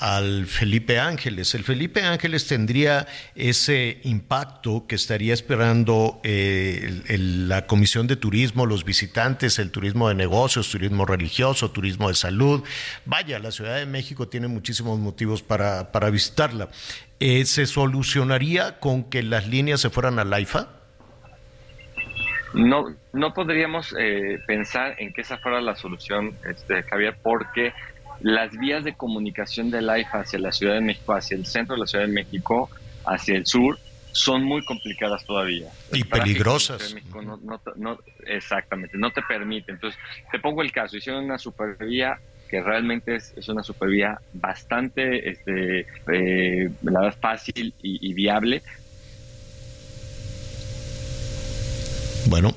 al 0.00 0.46
Felipe 0.46 0.98
Ángeles. 0.98 1.54
El 1.54 1.64
Felipe 1.64 2.02
Ángeles 2.02 2.46
tendría 2.46 3.06
ese 3.34 4.00
impacto 4.04 4.86
que 4.86 4.94
estaría 4.94 5.34
esperando 5.34 6.20
eh, 6.24 7.02
la 7.08 7.66
Comisión 7.66 8.06
de 8.06 8.16
Turismo, 8.16 8.66
los 8.66 8.84
visitantes, 8.84 9.58
el 9.58 9.70
turismo 9.70 10.08
de 10.08 10.14
negocios, 10.14 10.70
turismo 10.70 11.06
religioso, 11.06 11.70
turismo 11.70 12.08
de 12.08 12.14
salud. 12.14 12.64
Vaya, 13.04 13.38
la 13.38 13.50
Ciudad 13.50 13.76
de 13.76 13.86
México 13.86 14.28
tiene 14.28 14.48
muchísimos 14.48 14.98
motivos 14.98 15.42
para, 15.42 15.92
para 15.92 16.10
visitarla. 16.10 16.68
Eh, 17.20 17.44
¿Se 17.44 17.66
solucionaría 17.66 18.78
con 18.78 19.04
que 19.04 19.22
las 19.22 19.48
líneas 19.48 19.80
se 19.80 19.90
fueran 19.90 20.18
a 20.18 20.24
Laifa? 20.24 20.68
No, 22.54 22.96
no 23.12 23.34
podríamos 23.34 23.94
eh, 23.98 24.38
pensar 24.46 24.94
en 24.98 25.12
que 25.12 25.20
esa 25.20 25.38
fuera 25.38 25.60
la 25.60 25.76
solución, 25.76 26.34
este, 26.48 26.82
Javier, 26.84 27.18
porque 27.22 27.74
las 28.20 28.56
vías 28.58 28.84
de 28.84 28.94
comunicación 28.94 29.70
del 29.70 29.88
AIFA 29.88 30.20
hacia 30.20 30.38
la 30.38 30.52
Ciudad 30.52 30.74
de 30.74 30.80
México, 30.80 31.14
hacia 31.14 31.36
el 31.36 31.46
centro 31.46 31.74
de 31.74 31.80
la 31.80 31.86
Ciudad 31.86 32.06
de 32.06 32.12
México, 32.12 32.70
hacia 33.04 33.36
el 33.36 33.46
sur, 33.46 33.78
son 34.12 34.44
muy 34.44 34.64
complicadas 34.64 35.24
todavía. 35.24 35.70
Y 35.92 36.04
peligrosas. 36.04 36.94
no, 37.76 37.98
exactamente, 38.26 38.98
no 38.98 39.10
te 39.10 39.22
permite. 39.22 39.72
Entonces, 39.72 39.98
te 40.30 40.38
pongo 40.38 40.62
el 40.62 40.72
caso, 40.72 40.96
hicieron 40.96 41.24
una 41.24 41.38
supervía 41.38 42.18
que 42.48 42.62
realmente 42.62 43.16
es, 43.16 43.32
es 43.36 43.48
una 43.48 43.62
supervía 43.62 44.20
bastante, 44.32 45.30
este, 45.30 45.80
eh, 46.12 46.70
la 46.82 47.00
verdad, 47.00 47.18
fácil 47.20 47.74
y, 47.82 48.12
viable. 48.14 48.62
Bueno. 52.26 52.54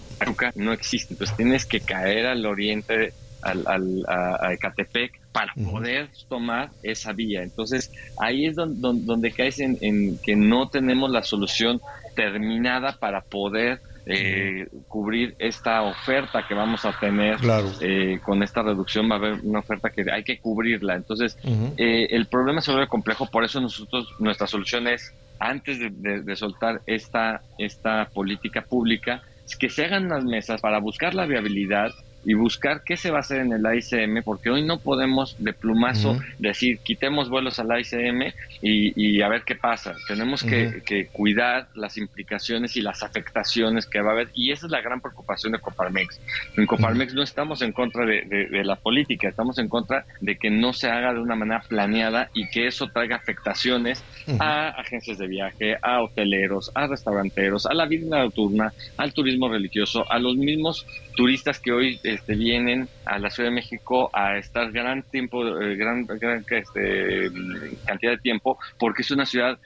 No 0.56 0.72
existe, 0.72 1.14
entonces 1.14 1.36
tienes 1.36 1.66
que 1.66 1.82
caer 1.82 2.28
al 2.28 2.46
oriente, 2.46 3.14
al, 3.42 3.64
al 3.68 4.04
a 4.08 4.54
Ecatepec, 4.54 5.20
para 5.32 5.54
poder 5.54 6.10
tomar 6.28 6.70
esa 6.84 7.14
vía. 7.14 7.42
Entonces, 7.44 7.92
ahí 8.20 8.46
es 8.46 8.56
donde, 8.56 9.00
donde, 9.04 9.32
caes 9.32 9.60
en, 9.60 10.18
que 10.20 10.36
no 10.36 10.70
tenemos 10.70 11.10
la 11.10 11.24
solución 11.24 11.82
terminada 12.16 12.98
para 13.00 13.22
poder 13.22 13.82
eh, 14.06 14.68
cubrir 14.88 15.36
esta 15.38 15.84
oferta 15.84 16.46
que 16.48 16.56
vamos 16.56 16.84
a 16.86 17.00
tener 17.00 17.38
eh, 17.82 18.20
con 18.24 18.44
esta 18.44 18.62
reducción. 18.62 19.10
Va 19.10 19.16
a 19.16 19.18
haber 19.20 19.34
una 19.44 19.60
oferta 19.60 19.90
que 19.90 20.04
hay 20.12 20.24
que 20.24 20.40
cubrirla. 20.40 20.96
Entonces 20.96 21.38
eh, 21.78 22.08
el 22.10 22.26
problema 22.26 22.62
se 22.62 22.72
vuelve 22.72 22.88
complejo. 22.88 23.28
Por 23.28 23.44
eso 23.44 23.62
nosotros 23.62 24.08
nuestra 24.20 24.48
solución 24.48 24.88
es 24.88 25.14
antes 25.40 25.80
de, 25.80 26.36
soltar 26.36 26.82
esta, 26.86 27.42
esta 27.58 28.10
política 28.14 28.62
pública, 28.62 29.24
es 29.44 29.56
que 29.56 29.70
se 29.70 29.86
hagan 29.86 30.08
las 30.08 30.24
mesas 30.24 30.62
para 30.62 30.80
buscar 30.80 31.16
la 31.16 31.26
viabilidad 31.26 31.92
y 32.24 32.34
buscar 32.34 32.84
qué 32.84 32.98
se 32.98 33.12
va 33.12 33.18
a 33.18 33.22
hacer 33.22 33.42
en 33.42 33.52
el 33.54 33.66
AICM, 33.66 34.24
porque 34.24 34.50
hoy 34.50 34.64
no 34.64 34.80
podemos 34.80 35.36
de 35.40 35.54
plumazo 35.54 36.20
decir 36.40 36.80
quitemos 36.80 37.30
vuelos 37.30 37.60
al 37.60 37.72
AICM 37.72 38.34
y, 38.62 39.22
a 39.22 39.28
ver 39.28 39.44
qué 39.44 39.56
pasa. 39.56 39.96
Tenemos 40.08 40.44
que, 40.44 41.08
cuidar 41.12 41.68
las 41.76 41.98
implicaciones 41.98 42.76
y 42.78 42.82
las 42.82 43.04
afectaciones 43.04 43.86
que 43.86 44.02
va 44.02 44.10
a 44.10 44.14
haber, 44.14 44.30
y 44.34 44.52
esa 44.52 44.68
es 44.68 44.72
la 44.72 44.82
gran 44.82 45.02
preocupación 45.02 45.54
de 45.54 45.60
Coparmex. 45.60 46.20
En 46.58 46.66
Coparmex 46.66 47.14
no 47.14 47.24
estamos 47.24 47.62
en 47.62 47.72
contra 47.72 48.06
de, 48.06 48.62
la 48.64 48.76
política, 48.76 49.30
estamos 49.30 49.58
en 49.58 49.68
contra 49.68 50.06
de 50.20 50.38
que 50.38 50.50
no 50.50 50.74
se 50.74 50.90
haga 50.90 51.14
de 51.14 51.20
una 51.20 51.36
manera 51.36 51.64
planeada 51.68 52.30
y 52.34 52.48
que 52.50 52.68
eso 52.68 52.88
traiga 52.88 53.16
afectaciones 53.16 54.04
a 54.40 54.70
agencias 54.70 55.18
de 55.18 55.28
viaje, 55.28 55.78
a 55.82 56.02
hoteleros, 56.02 56.72
a 56.76 56.88
restauranteros, 56.88 57.66
a 57.66 57.74
la 57.74 57.86
vida 57.86 58.20
nocturna, 58.20 58.74
al 58.98 59.14
turismo 59.14 59.50
religioso, 59.50 60.10
a 60.12 60.20
los 60.20 60.36
mismos 60.36 60.86
turistas 61.16 61.60
que 61.60 61.72
hoy 61.72 62.00
este, 62.04 62.36
vienen 62.36 62.88
a 63.06 63.20
la 63.20 63.30
Ciudad 63.30 63.50
de 63.50 63.56
México 63.56 64.10
a 64.14 64.38
estar 64.38 64.72
gran 64.72 65.04
tiempo, 65.04 65.46
eh, 65.60 65.76
gran, 65.76 66.08
este, 66.50 67.32
cantidad 67.86 68.12
de 68.12 68.18
tiempo, 68.18 68.58
porque 68.80 69.02
es 69.02 69.12
una 69.12 69.26
ciudad 69.26 69.58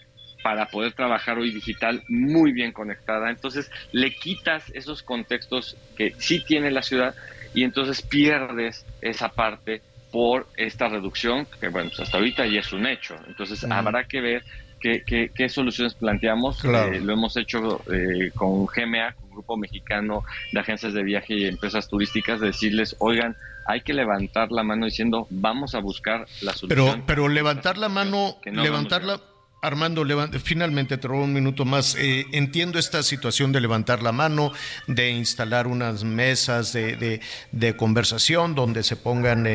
para 0.43 0.67
poder 0.67 0.93
trabajar 0.93 1.39
hoy 1.39 1.51
digital 1.51 2.03
muy 2.07 2.51
bien 2.51 2.71
conectada. 2.71 3.29
Entonces 3.29 3.71
le 3.91 4.13
quitas 4.13 4.69
esos 4.75 5.01
contextos 5.01 5.75
que 5.97 6.13
sí 6.17 6.43
tiene 6.43 6.69
la 6.69 6.83
ciudad 6.83 7.15
y 7.53 7.63
entonces 7.63 8.01
pierdes 8.01 8.85
esa 9.01 9.29
parte 9.29 9.81
por 10.11 10.47
esta 10.55 10.87
reducción, 10.87 11.47
que 11.59 11.69
bueno, 11.69 11.89
pues 11.89 12.01
hasta 12.01 12.17
ahorita 12.17 12.45
ya 12.45 12.59
es 12.59 12.71
un 12.73 12.85
hecho. 12.85 13.15
Entonces 13.27 13.63
habrá 13.63 14.03
que 14.03 14.21
ver 14.21 14.43
qué, 14.79 15.31
qué, 15.33 15.49
soluciones 15.49 15.95
planteamos. 15.95 16.63
Eh, 16.63 16.99
lo 17.01 17.13
hemos 17.13 17.35
hecho 17.37 17.81
eh, 17.91 18.31
con 18.35 18.65
GMA, 18.65 19.15
Grupo 19.35 19.57
Mexicano 19.57 20.23
de 20.51 20.59
Agencias 20.59 20.93
de 20.93 21.03
Viaje 21.03 21.35
y 21.35 21.45
Empresas 21.45 21.87
Turísticas, 21.87 22.39
decirles, 22.39 22.95
oigan, 22.99 23.35
hay 23.67 23.81
que 23.81 23.93
levantar 23.93 24.51
la 24.51 24.63
mano 24.63 24.85
diciendo, 24.85 25.27
vamos 25.29 25.75
a 25.75 25.79
buscar 25.79 26.25
la 26.41 26.53
solución. 26.53 26.67
Pero, 26.69 27.03
pero 27.05 27.27
levantar 27.27 27.77
la 27.77 27.89
mano, 27.89 28.37
levantarla... 28.43 29.21
Armando, 29.61 30.05
finalmente 30.43 30.95
te 30.99 31.07
robo 31.07 31.23
un 31.23 31.33
minuto 31.33 31.65
más. 31.65 31.95
Eh, 31.95 32.27
entiendo 32.33 32.77
esta 32.77 33.01
situación 33.01 33.51
de 33.51 33.61
levantar 33.61 34.03
la 34.03 34.11
mano, 34.11 34.51
de 34.85 35.09
instalar 35.09 35.65
unas 35.65 36.03
mesas 36.03 36.71
de, 36.71 37.19
de, 37.51 37.75
conversación 37.75 38.53
donde 38.53 38.83
se 38.83 38.95
pongan 38.95 39.47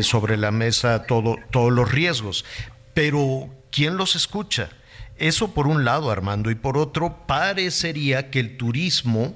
sobre 0.00 0.38
la 0.38 0.50
mesa 0.50 1.04
todo, 1.04 1.36
todos 1.50 1.70
los 1.70 1.92
riesgos, 1.92 2.46
pero 2.94 3.50
¿quién 3.70 3.98
los 3.98 4.16
escucha? 4.16 4.70
Eso 5.16 5.54
por 5.54 5.66
un 5.66 5.84
lado, 5.84 6.10
Armando, 6.10 6.50
y 6.50 6.54
por 6.54 6.76
otro, 6.76 7.26
parecería 7.26 8.30
que 8.30 8.40
el 8.40 8.56
turismo 8.56 9.34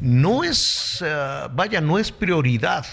no 0.00 0.42
es, 0.44 1.02
eh, 1.06 1.48
vaya, 1.52 1.80
no 1.80 1.98
es 1.98 2.12
prioridad. 2.12 2.86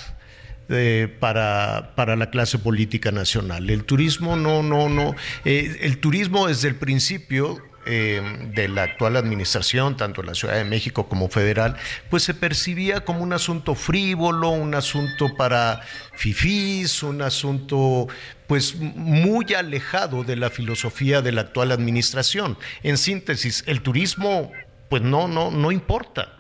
Eh, 0.72 1.12
para, 1.20 1.94
para, 1.96 2.16
la 2.16 2.30
clase 2.30 2.60
política 2.60 3.12
nacional. 3.12 3.72
El 3.72 3.86
turismo 3.86 4.36
no, 4.36 4.62
no, 4.62 4.88
no. 4.88 5.16
Eh, 5.44 5.80
el 5.82 5.98
turismo 5.98 6.46
desde 6.46 6.68
el 6.68 6.76
principio 6.76 7.58
de 7.86 8.68
la 8.68 8.84
actual 8.84 9.16
administración, 9.16 9.98
tanto 9.98 10.22
en 10.22 10.28
la 10.28 10.36
Ciudad 10.36 10.56
de 10.56 10.64
México 10.64 11.08
como 11.08 11.30
federal, 11.30 11.76
pues 12.10 12.24
se 12.24 12.34
percibía 12.34 13.02
como 13.02 13.22
un 13.22 13.34
asunto 13.34 13.76
frívolo, 13.76 14.50
un 14.50 14.76
asunto 14.76 15.36
para 15.36 15.82
fifís, 16.14 17.02
un 17.04 17.22
asunto 17.22 18.08
pues 18.48 18.76
muy 18.76 19.54
alejado 19.54 20.24
de 20.24 20.36
la 20.36 20.50
filosofía 20.50 21.22
de 21.22 21.32
la 21.32 21.42
actual 21.42 21.72
administración. 21.72 22.58
En 22.84 22.98
síntesis, 22.98 23.64
el 23.68 23.82
turismo 23.82 24.52
pues 24.90 25.02
no 25.02 25.28
no 25.28 25.52
no 25.52 25.72
importa. 25.72 26.40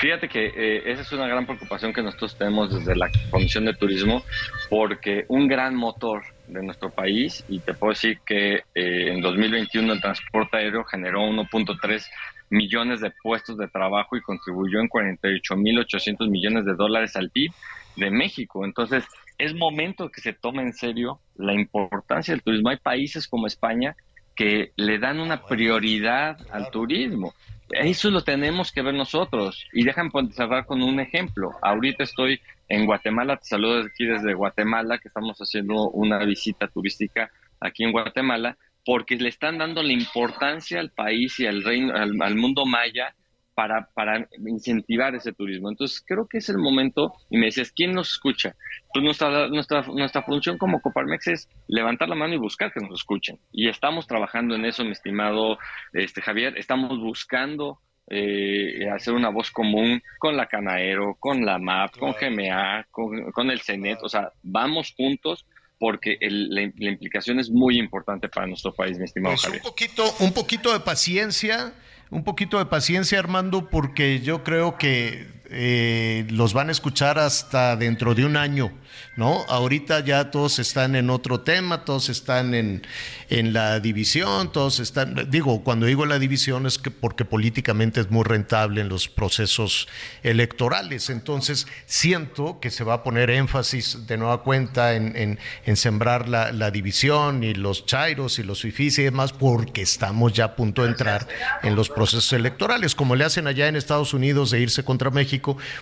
Fíjate 0.00 0.28
que 0.28 0.46
eh, 0.46 0.82
esa 0.92 1.02
es 1.02 1.12
una 1.12 1.26
gran 1.26 1.46
preocupación 1.46 1.92
que 1.92 2.02
nosotros 2.02 2.36
tenemos 2.36 2.74
desde 2.74 2.96
la 2.96 3.10
Comisión 3.30 3.64
de 3.64 3.74
Turismo, 3.74 4.22
porque 4.68 5.24
un 5.28 5.48
gran 5.48 5.74
motor 5.74 6.22
de 6.46 6.62
nuestro 6.62 6.90
país, 6.90 7.44
y 7.48 7.60
te 7.60 7.74
puedo 7.74 7.92
decir 7.92 8.20
que 8.26 8.54
eh, 8.74 9.12
en 9.12 9.20
2021 9.20 9.92
el 9.92 10.00
transporte 10.00 10.58
aéreo 10.58 10.84
generó 10.84 11.22
1.3 11.22 12.06
millones 12.50 13.00
de 13.00 13.12
puestos 13.22 13.56
de 13.56 13.68
trabajo 13.68 14.16
y 14.16 14.22
contribuyó 14.22 14.80
en 14.80 14.88
48.800 14.88 16.28
millones 16.28 16.64
de 16.64 16.74
dólares 16.74 17.16
al 17.16 17.30
PIB 17.30 17.50
de 17.96 18.10
México. 18.10 18.64
Entonces, 18.64 19.04
es 19.38 19.54
momento 19.54 20.10
que 20.10 20.20
se 20.20 20.32
tome 20.32 20.62
en 20.62 20.72
serio 20.72 21.20
la 21.36 21.54
importancia 21.54 22.34
del 22.34 22.42
turismo. 22.42 22.68
Hay 22.70 22.76
países 22.76 23.26
como 23.26 23.46
España 23.46 23.96
que 24.36 24.72
le 24.76 24.98
dan 24.98 25.20
una 25.20 25.42
prioridad 25.42 26.36
al 26.50 26.70
turismo. 26.70 27.34
Eso 27.74 28.10
lo 28.10 28.22
tenemos 28.22 28.70
que 28.70 28.82
ver 28.82 28.94
nosotros. 28.94 29.64
Y 29.72 29.84
dejan 29.84 30.10
cerrar 30.32 30.64
con 30.66 30.82
un 30.82 31.00
ejemplo. 31.00 31.50
Ahorita 31.60 32.04
estoy 32.04 32.40
en 32.68 32.86
Guatemala, 32.86 33.36
te 33.36 33.46
saludo 33.46 33.80
aquí 33.80 34.06
desde 34.06 34.34
Guatemala, 34.34 34.98
que 34.98 35.08
estamos 35.08 35.38
haciendo 35.38 35.90
una 35.90 36.24
visita 36.24 36.68
turística 36.68 37.30
aquí 37.60 37.84
en 37.84 37.92
Guatemala, 37.92 38.56
porque 38.84 39.16
le 39.16 39.28
están 39.28 39.58
dando 39.58 39.82
la 39.82 39.92
importancia 39.92 40.78
al 40.78 40.90
país 40.90 41.40
y 41.40 41.46
al 41.46 41.64
reino, 41.64 41.94
al 41.94 42.34
mundo 42.36 42.64
maya 42.64 43.14
para, 43.54 43.88
para 43.94 44.28
incentivar 44.46 45.14
ese 45.14 45.32
turismo. 45.32 45.70
Entonces, 45.70 46.02
creo 46.06 46.26
que 46.26 46.38
es 46.38 46.48
el 46.48 46.58
momento, 46.58 47.12
y 47.30 47.38
me 47.38 47.46
dices, 47.46 47.72
¿quién 47.72 47.92
nos 47.92 48.12
escucha? 48.12 48.54
Pues 48.92 49.04
nuestra, 49.04 49.48
nuestra, 49.48 49.82
nuestra 49.82 50.22
función 50.22 50.58
como 50.58 50.80
Coparmex 50.80 51.26
es 51.28 51.48
levantar 51.68 52.08
la 52.08 52.16
mano 52.16 52.34
y 52.34 52.38
buscar 52.38 52.72
que 52.72 52.80
nos 52.80 53.00
escuchen. 53.00 53.38
Y 53.52 53.68
estamos 53.68 54.06
trabajando 54.06 54.54
en 54.54 54.64
eso, 54.64 54.84
mi 54.84 54.92
estimado 54.92 55.58
este, 55.92 56.20
Javier, 56.20 56.56
estamos 56.58 56.98
buscando 56.98 57.78
eh, 58.10 58.88
hacer 58.90 59.14
una 59.14 59.30
voz 59.30 59.50
común 59.50 60.02
con 60.18 60.36
la 60.36 60.46
Canaero, 60.46 61.16
con 61.18 61.44
la 61.44 61.58
MAP, 61.58 61.96
con 61.96 62.12
GMA, 62.12 62.86
con, 62.90 63.50
el 63.50 63.60
CENET, 63.60 63.98
o 64.02 64.08
sea, 64.08 64.30
vamos 64.42 64.92
juntos 64.96 65.46
porque 65.78 66.16
la, 66.20 66.62
implicación 66.62 67.38
es 67.40 67.50
muy 67.50 67.78
importante 67.78 68.28
para 68.28 68.46
nuestro 68.46 68.72
país, 68.72 68.98
mi 68.98 69.04
estimado 69.04 69.34
pues 69.34 69.44
Javier. 69.44 69.62
Un 69.64 69.70
poquito, 69.70 70.14
un 70.20 70.32
poquito 70.32 70.72
de 70.72 70.80
paciencia 70.80 71.72
un 72.14 72.22
poquito 72.22 72.58
de 72.58 72.66
paciencia, 72.66 73.18
Armando, 73.18 73.68
porque 73.68 74.20
yo 74.20 74.44
creo 74.44 74.78
que 74.78 75.26
eh, 75.50 76.26
los 76.30 76.54
van 76.54 76.70
a 76.70 76.72
escuchar 76.72 77.18
hasta 77.18 77.76
dentro 77.76 78.14
de 78.14 78.24
un 78.24 78.38
año, 78.38 78.72
¿no? 79.14 79.44
Ahorita 79.48 80.00
ya 80.00 80.30
todos 80.30 80.58
están 80.58 80.96
en 80.96 81.10
otro 81.10 81.40
tema, 81.40 81.84
todos 81.84 82.08
están 82.08 82.54
en, 82.54 82.86
en 83.28 83.52
la 83.52 83.78
división, 83.78 84.50
todos 84.52 84.80
están, 84.80 85.28
digo, 85.30 85.62
cuando 85.62 85.84
digo 85.84 86.06
la 86.06 86.18
división 86.18 86.64
es 86.64 86.78
que 86.78 86.90
porque 86.90 87.26
políticamente 87.26 88.00
es 88.00 88.10
muy 88.10 88.24
rentable 88.24 88.80
en 88.80 88.88
los 88.88 89.08
procesos 89.08 89.86
electorales, 90.22 91.10
entonces 91.10 91.66
siento 91.84 92.58
que 92.58 92.70
se 92.70 92.82
va 92.82 92.94
a 92.94 93.02
poner 93.02 93.28
énfasis 93.28 94.06
de 94.06 94.16
nueva 94.16 94.42
cuenta 94.44 94.94
en, 94.94 95.38
en, 95.66 95.76
sembrar 95.76 96.26
la, 96.26 96.52
la, 96.52 96.70
división 96.70 97.44
y 97.44 97.52
los 97.52 97.84
chairos 97.84 98.38
y 98.38 98.44
los 98.44 98.62
fifís 98.62 98.98
y 98.98 99.02
demás, 99.02 99.34
porque 99.34 99.82
estamos 99.82 100.32
ya 100.32 100.44
a 100.44 100.56
punto 100.56 100.84
de 100.84 100.88
entrar 100.88 101.28
en 101.62 101.76
los 101.76 101.90
procesos 101.90 102.32
electorales, 102.32 102.94
como 102.94 103.14
le 103.14 103.24
hacen 103.24 103.46
allá 103.46 103.68
en 103.68 103.76
Estados 103.76 104.14
Unidos 104.14 104.50
de 104.50 104.60
irse 104.60 104.84
contra 104.84 105.10
México 105.10 105.33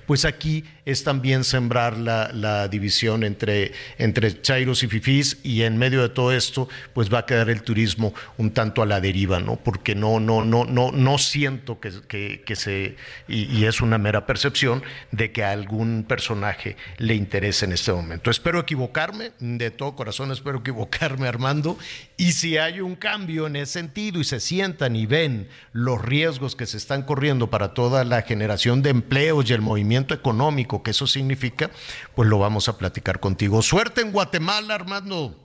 pues 0.07 0.25
aquí 0.25 0.65
es 0.85 1.05
también 1.05 1.45
sembrar 1.45 1.97
la, 1.97 2.69
división 2.69 3.23
entre, 3.25 3.73
entre 3.99 4.41
chairos 4.41 4.83
y 4.83 4.89
fifís 4.89 5.39
y 5.43 5.63
en 5.63 5.77
medio 5.79 6.03
de 6.03 6.09
todo 6.09 6.33
esto, 6.33 6.69
pues 6.93 7.13
va 7.13 7.21
a 7.21 7.27
quedar 7.27 7.51
el 7.51 7.63
turismo 7.63 8.15
un 8.37 8.53
tanto 8.53 8.83
a 8.83 8.87
la 8.87 9.01
deriva, 9.01 9.41
¿no? 9.41 9.57
Porque 9.57 9.95
no, 9.95 10.21
no, 10.21 10.45
no, 10.45 10.65
no, 10.65 10.91
no 10.93 11.19
siento 11.19 11.81
que, 11.81 12.43
que, 12.45 12.57
se, 12.57 12.97
y, 13.29 13.65
es 13.65 13.81
una 13.81 13.99
mera 13.99 14.27
percepción, 14.27 14.83
de 15.11 15.33
que 15.33 15.45
a 15.45 15.53
algún 15.53 16.05
personaje 16.09 16.77
le 16.99 17.15
interese 17.15 17.65
en 17.65 17.73
este 17.73 17.93
momento. 17.93 18.31
Espero 18.31 18.61
equivocarme, 18.61 19.33
de 19.39 19.71
todo 19.71 19.95
corazón 19.95 20.33
espero 20.33 20.59
equivocarme, 20.59 21.29
Armando, 21.29 21.79
y 22.17 22.33
si 22.33 22.57
hay 22.57 22.81
un 22.81 22.97
cambio 22.97 23.47
en 23.47 23.57
ese 23.57 23.73
sentido 23.73 24.21
y 24.21 24.25
se 24.25 24.41
sientan 24.41 24.97
y 24.97 25.07
ven 25.07 25.49
los 25.73 26.01
riesgos 26.03 26.57
que 26.57 26.67
se 26.67 26.77
están 26.77 27.03
corriendo 27.03 27.51
para 27.51 27.75
toda 27.75 28.05
la 28.05 28.23
generación 28.23 28.83
de 28.83 28.91
empleos 29.43 29.55
el 29.55 29.63
movimiento 29.63 30.15
económico 30.15 30.83
que 30.83 30.91
eso 30.93 31.07
significa, 31.07 31.71
pues 32.15 32.29
lo 32.29 32.39
vamos 32.39 32.69
a 32.69 32.79
platicar 32.79 33.21
contigo. 33.21 33.63
Suerte 33.63 34.01
en 34.01 34.13
Guatemala, 34.13 34.75
Armando. 34.75 35.39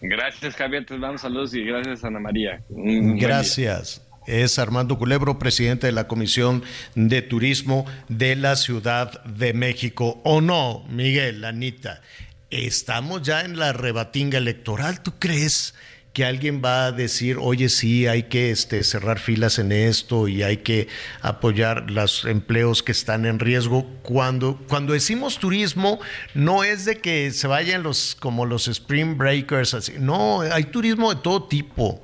Gracias, 0.00 0.56
Javier. 0.56 0.84
Te 0.84 0.98
damos 0.98 1.20
saludos 1.20 1.54
y 1.54 1.64
gracias, 1.64 2.04
Ana 2.04 2.18
María. 2.18 2.62
gracias. 2.68 4.02
Es 4.26 4.58
Armando 4.58 4.98
Culebro, 4.98 5.38
presidente 5.38 5.88
de 5.88 5.92
la 5.92 6.06
Comisión 6.06 6.62
de 6.94 7.22
Turismo 7.22 7.86
de 8.08 8.36
la 8.36 8.54
Ciudad 8.56 9.24
de 9.24 9.52
México. 9.52 10.20
¿O 10.24 10.40
no, 10.40 10.84
Miguel, 10.88 11.44
Anita? 11.44 12.02
Estamos 12.50 13.22
ya 13.22 13.40
en 13.40 13.58
la 13.58 13.72
rebatinga 13.72 14.38
electoral. 14.38 15.02
¿Tú 15.02 15.14
crees 15.18 15.74
que 16.12 16.24
alguien 16.26 16.60
va 16.62 16.86
a 16.86 16.92
decir, 16.92 17.38
oye, 17.40 17.68
sí, 17.68 18.06
hay 18.06 18.24
que 18.24 18.50
este, 18.50 18.84
cerrar 18.84 19.18
filas 19.18 19.58
en 19.58 19.72
esto 19.72 20.28
y 20.28 20.42
hay 20.42 20.58
que 20.58 20.88
apoyar 21.22 21.90
los 21.90 22.26
empleos 22.26 22.82
que 22.82 22.92
están 22.92 23.24
en 23.24 23.38
riesgo. 23.38 23.86
Cuando, 24.02 24.58
cuando 24.68 24.92
decimos 24.92 25.38
turismo, 25.38 26.00
no 26.34 26.64
es 26.64 26.84
de 26.84 26.98
que 26.98 27.30
se 27.30 27.46
vayan 27.46 27.82
los 27.82 28.14
como 28.14 28.44
los 28.44 28.68
spring 28.68 29.16
breakers, 29.16 29.72
así. 29.74 29.94
no, 29.98 30.42
hay 30.42 30.64
turismo 30.64 31.14
de 31.14 31.20
todo 31.22 31.44
tipo. 31.44 32.02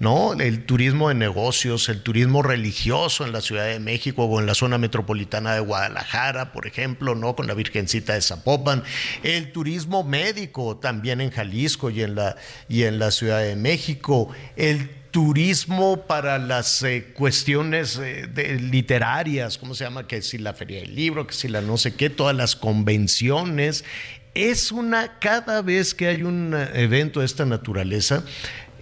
¿No? 0.00 0.32
El 0.32 0.64
turismo 0.64 1.10
de 1.10 1.14
negocios, 1.14 1.88
el 1.88 2.02
turismo 2.02 2.42
religioso 2.42 3.24
en 3.24 3.32
la 3.32 3.42
Ciudad 3.42 3.66
de 3.66 3.78
México 3.78 4.24
o 4.24 4.40
en 4.40 4.46
la 4.46 4.54
zona 4.54 4.78
metropolitana 4.78 5.54
de 5.54 5.60
Guadalajara, 5.60 6.52
por 6.52 6.66
ejemplo, 6.66 7.14
¿no? 7.14 7.36
Con 7.36 7.46
la 7.46 7.54
Virgencita 7.54 8.14
de 8.14 8.22
Zapopan, 8.22 8.82
el 9.22 9.52
turismo 9.52 10.02
médico 10.02 10.78
también 10.78 11.20
en 11.20 11.30
Jalisco 11.30 11.90
y 11.90 12.02
en 12.02 12.14
la, 12.14 12.34
y 12.68 12.84
en 12.84 12.98
la 12.98 13.10
Ciudad 13.10 13.40
de 13.40 13.56
México, 13.56 14.30
el 14.56 14.88
turismo 15.10 16.06
para 16.06 16.38
las 16.38 16.82
eh, 16.82 17.12
cuestiones 17.12 17.98
eh, 18.02 18.58
literarias, 18.60 19.58
¿cómo 19.58 19.74
se 19.74 19.84
llama? 19.84 20.06
Que 20.06 20.22
si 20.22 20.38
la 20.38 20.54
feria 20.54 20.80
del 20.80 20.94
libro, 20.94 21.26
que 21.26 21.34
si 21.34 21.48
la 21.48 21.60
no 21.60 21.76
sé 21.76 21.94
qué, 21.94 22.10
todas 22.10 22.34
las 22.34 22.56
convenciones. 22.56 23.84
Es 24.32 24.70
una, 24.70 25.18
cada 25.18 25.60
vez 25.60 25.92
que 25.92 26.06
hay 26.06 26.22
un 26.22 26.54
eh, 26.54 26.70
evento 26.74 27.20
de 27.20 27.26
esta 27.26 27.44
naturaleza, 27.44 28.22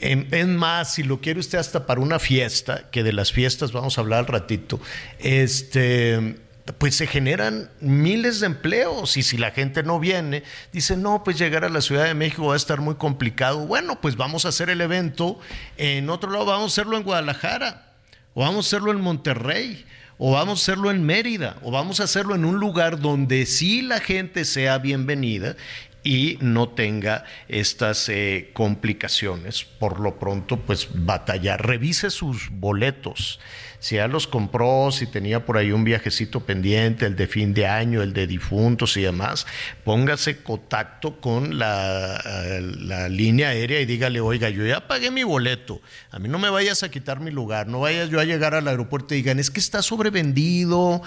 es 0.01 0.47
más, 0.47 0.95
si 0.95 1.03
lo 1.03 1.21
quiere 1.21 1.41
usted 1.41 1.59
hasta 1.59 1.87
para 1.87 2.01
una 2.01 2.19
fiesta, 2.19 2.91
que 2.91 3.03
de 3.03 3.13
las 3.13 3.33
fiestas 3.33 3.73
vamos 3.73 3.99
a 3.99 4.01
hablar 4.01 4.21
al 4.21 4.27
ratito, 4.27 4.81
este, 5.19 6.37
pues 6.79 6.97
se 6.97 7.07
generan 7.07 7.71
miles 7.81 8.41
de 8.41 8.47
empleos 8.47 9.17
y 9.17 9.23
si 9.23 9.39
la 9.39 9.51
gente 9.51 9.83
no 9.83 9.99
viene, 9.99 10.43
dice, 10.73 10.97
no, 10.97 11.25
pues 11.25 11.39
llegar 11.39 11.65
a 11.65 11.69
la 11.69 11.81
Ciudad 11.81 12.05
de 12.05 12.15
México 12.15 12.47
va 12.47 12.55
a 12.55 12.57
estar 12.57 12.81
muy 12.81 12.97
complicado. 12.97 13.67
Bueno, 13.67 14.01
pues 14.01 14.17
vamos 14.17 14.45
a 14.45 14.49
hacer 14.49 14.71
el 14.71 14.81
evento 14.81 15.39
en 15.77 16.11
otro 16.11 16.31
lado, 16.31 16.47
vamos 16.47 16.73
a 16.73 16.75
hacerlo 16.75 16.97
en 16.97 17.05
Guadalajara, 17.05 17.93
o 18.35 18.43
vamos 18.43 18.67
a 18.67 18.69
hacerlo 18.69 18.93
en 18.93 19.01
Monterrey, 19.01 19.85
o 20.19 20.33
vamos 20.33 20.61
a 20.61 20.63
hacerlo 20.63 20.91
en 20.91 21.05
Mérida, 21.05 21.57
o 21.63 21.71
vamos 21.71 22.01
a 22.01 22.05
hacerlo 22.05 22.35
en 22.35 22.45
un 22.45 22.59
lugar 22.59 23.01
donde 23.01 23.47
sí 23.47 23.83
la 23.83 24.01
gente 24.01 24.45
sea 24.45 24.79
bienvenida 24.79 25.57
y 26.03 26.39
no 26.41 26.69
tenga 26.71 27.25
estas 27.49 28.09
eh, 28.09 28.51
complicaciones. 28.53 29.65
Por 29.65 30.01
lo 30.01 30.19
pronto, 30.19 30.59
pues 30.59 30.89
batallar, 30.93 31.67
revise 31.67 32.11
sus 32.11 32.51
boletos 32.51 33.41
si 33.81 33.97
ya 33.97 34.09
los 34.09 34.27
compró, 34.27 34.91
si 34.91 35.07
tenía 35.07 35.45
por 35.45 35.57
ahí 35.57 35.71
un 35.71 35.85
viajecito 35.85 36.41
pendiente, 36.41 37.07
el 37.07 37.15
de 37.15 37.27
fin 37.27 37.55
de 37.55 37.67
año, 37.67 38.03
el 38.03 38.13
de 38.13 38.27
difuntos 38.27 38.97
y 38.97 39.03
demás, 39.03 39.47
póngase 39.85 40.43
contacto 40.43 41.21
con 41.21 41.59
la, 41.59 43.09
línea 43.09 43.51
aérea 43.51 43.81
y 43.81 43.87
dígale, 43.87 44.21
oiga, 44.21 44.51
yo 44.51 44.67
ya 44.67 44.87
pagué 44.87 45.11
mi 45.11 45.23
boleto, 45.23 45.81
a 46.11 46.19
mí 46.19 46.29
no 46.29 46.39
me 46.39 46.51
vayas 46.51 46.83
a 46.83 46.91
quitar 46.91 47.21
mi 47.21 47.31
lugar, 47.31 47.69
no 47.69 47.81
vayas 47.81 48.11
yo 48.11 48.21
a 48.21 48.25
llegar 48.25 48.55
al 48.55 48.67
aeropuerto 48.67 49.15
y 49.15 49.19
digan, 49.19 49.39
es 49.39 49.51
que 49.51 49.61
está 49.61 49.83
sobrevendido, 49.83 51.03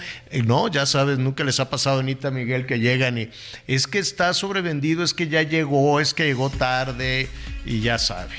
no, 0.46 0.68
ya 0.70 0.86
sabes, 0.86 1.18
nunca 1.18 1.44
les 1.44 1.60
ha 1.60 1.70
pasado, 1.70 2.00
Anita 2.00 2.32
Miguel, 2.32 2.66
que 2.66 2.80
llegan 2.80 3.18
y 3.18 3.30
es 3.68 3.88
que 3.88 4.00
está 4.00 4.34
sobrevendido, 4.34 5.04
es 5.04 5.14
que 5.14 5.28
ya 5.28 5.42
llegó, 5.42 6.00
es 6.00 6.14
que 6.14 6.26
llegó 6.26 6.50
tarde 6.50 7.30
y 7.66 7.82
ya 7.82 7.98
sabe. 7.98 8.36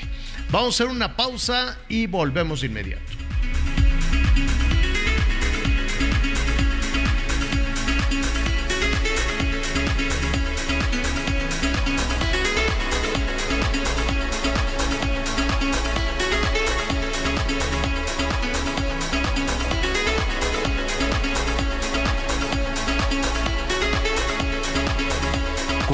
Vamos 0.49 0.79
a 0.79 0.83
hacer 0.83 0.95
una 0.95 1.15
pausa 1.15 1.77
y 1.89 2.07
volvemos 2.07 2.61
de 2.61 2.67
inmediato. 2.67 3.22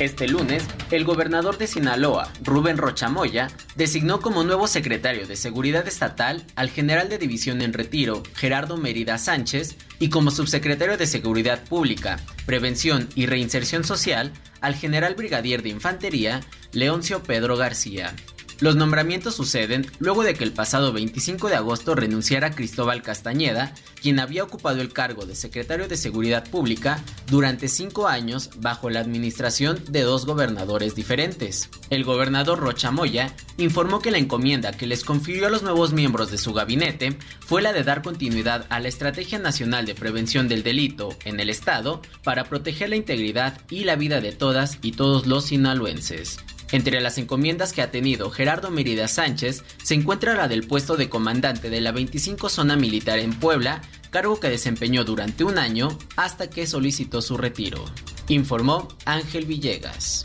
Este 0.00 0.28
lunes, 0.28 0.62
el 0.92 1.04
gobernador 1.04 1.58
de 1.58 1.66
Sinaloa, 1.66 2.32
Rubén 2.44 2.78
Rochamoya, 2.78 3.48
designó 3.74 4.20
como 4.20 4.44
nuevo 4.44 4.68
secretario 4.68 5.26
de 5.26 5.34
Seguridad 5.34 5.88
Estatal 5.88 6.44
al 6.54 6.70
general 6.70 7.08
de 7.08 7.18
división 7.18 7.62
en 7.62 7.72
retiro, 7.72 8.22
Gerardo 8.36 8.76
Mérida 8.76 9.18
Sánchez, 9.18 9.76
y 9.98 10.08
como 10.08 10.30
subsecretario 10.30 10.96
de 10.96 11.08
Seguridad 11.08 11.64
Pública, 11.64 12.20
Prevención 12.46 13.08
y 13.16 13.26
Reinserción 13.26 13.82
Social 13.82 14.32
al 14.60 14.76
general 14.76 15.16
brigadier 15.16 15.64
de 15.64 15.70
Infantería, 15.70 16.42
Leoncio 16.70 17.24
Pedro 17.24 17.56
García. 17.56 18.14
Los 18.60 18.74
nombramientos 18.74 19.36
suceden 19.36 19.86
luego 20.00 20.24
de 20.24 20.34
que 20.34 20.42
el 20.42 20.52
pasado 20.52 20.92
25 20.92 21.48
de 21.48 21.54
agosto 21.54 21.94
renunciara 21.94 22.50
Cristóbal 22.50 23.02
Castañeda, 23.02 23.72
quien 24.02 24.18
había 24.18 24.42
ocupado 24.42 24.80
el 24.80 24.92
cargo 24.92 25.26
de 25.26 25.36
secretario 25.36 25.86
de 25.86 25.96
Seguridad 25.96 26.50
Pública 26.50 27.00
durante 27.28 27.68
cinco 27.68 28.08
años 28.08 28.50
bajo 28.56 28.90
la 28.90 28.98
administración 28.98 29.80
de 29.88 30.02
dos 30.02 30.26
gobernadores 30.26 30.96
diferentes. 30.96 31.70
El 31.88 32.02
gobernador 32.02 32.58
Rocha 32.58 32.90
Moya 32.90 33.32
informó 33.58 34.00
que 34.00 34.10
la 34.10 34.18
encomienda 34.18 34.72
que 34.72 34.88
les 34.88 35.04
confirió 35.04 35.46
a 35.46 35.50
los 35.50 35.62
nuevos 35.62 35.92
miembros 35.92 36.32
de 36.32 36.38
su 36.38 36.52
gabinete 36.52 37.16
fue 37.38 37.62
la 37.62 37.72
de 37.72 37.84
dar 37.84 38.02
continuidad 38.02 38.66
a 38.70 38.80
la 38.80 38.88
Estrategia 38.88 39.38
Nacional 39.38 39.86
de 39.86 39.94
Prevención 39.94 40.48
del 40.48 40.64
Delito 40.64 41.10
en 41.24 41.38
el 41.38 41.48
Estado 41.48 42.02
para 42.24 42.44
proteger 42.44 42.88
la 42.88 42.96
integridad 42.96 43.60
y 43.70 43.84
la 43.84 43.94
vida 43.94 44.20
de 44.20 44.32
todas 44.32 44.78
y 44.82 44.92
todos 44.92 45.28
los 45.28 45.46
sinaloenses. 45.46 46.38
Entre 46.70 47.00
las 47.00 47.16
encomiendas 47.16 47.72
que 47.72 47.80
ha 47.80 47.90
tenido 47.90 48.30
Gerardo 48.30 48.70
Mérida 48.70 49.08
Sánchez 49.08 49.64
se 49.82 49.94
encuentra 49.94 50.34
la 50.34 50.48
del 50.48 50.66
puesto 50.66 50.96
de 50.96 51.08
comandante 51.08 51.70
de 51.70 51.80
la 51.80 51.92
25 51.92 52.50
Zona 52.50 52.76
Militar 52.76 53.18
en 53.18 53.32
Puebla, 53.32 53.80
cargo 54.10 54.38
que 54.38 54.50
desempeñó 54.50 55.04
durante 55.04 55.44
un 55.44 55.58
año 55.58 55.96
hasta 56.16 56.50
que 56.50 56.66
solicitó 56.66 57.22
su 57.22 57.38
retiro. 57.38 57.84
Informó 58.28 58.88
Ángel 59.06 59.46
Villegas. 59.46 60.24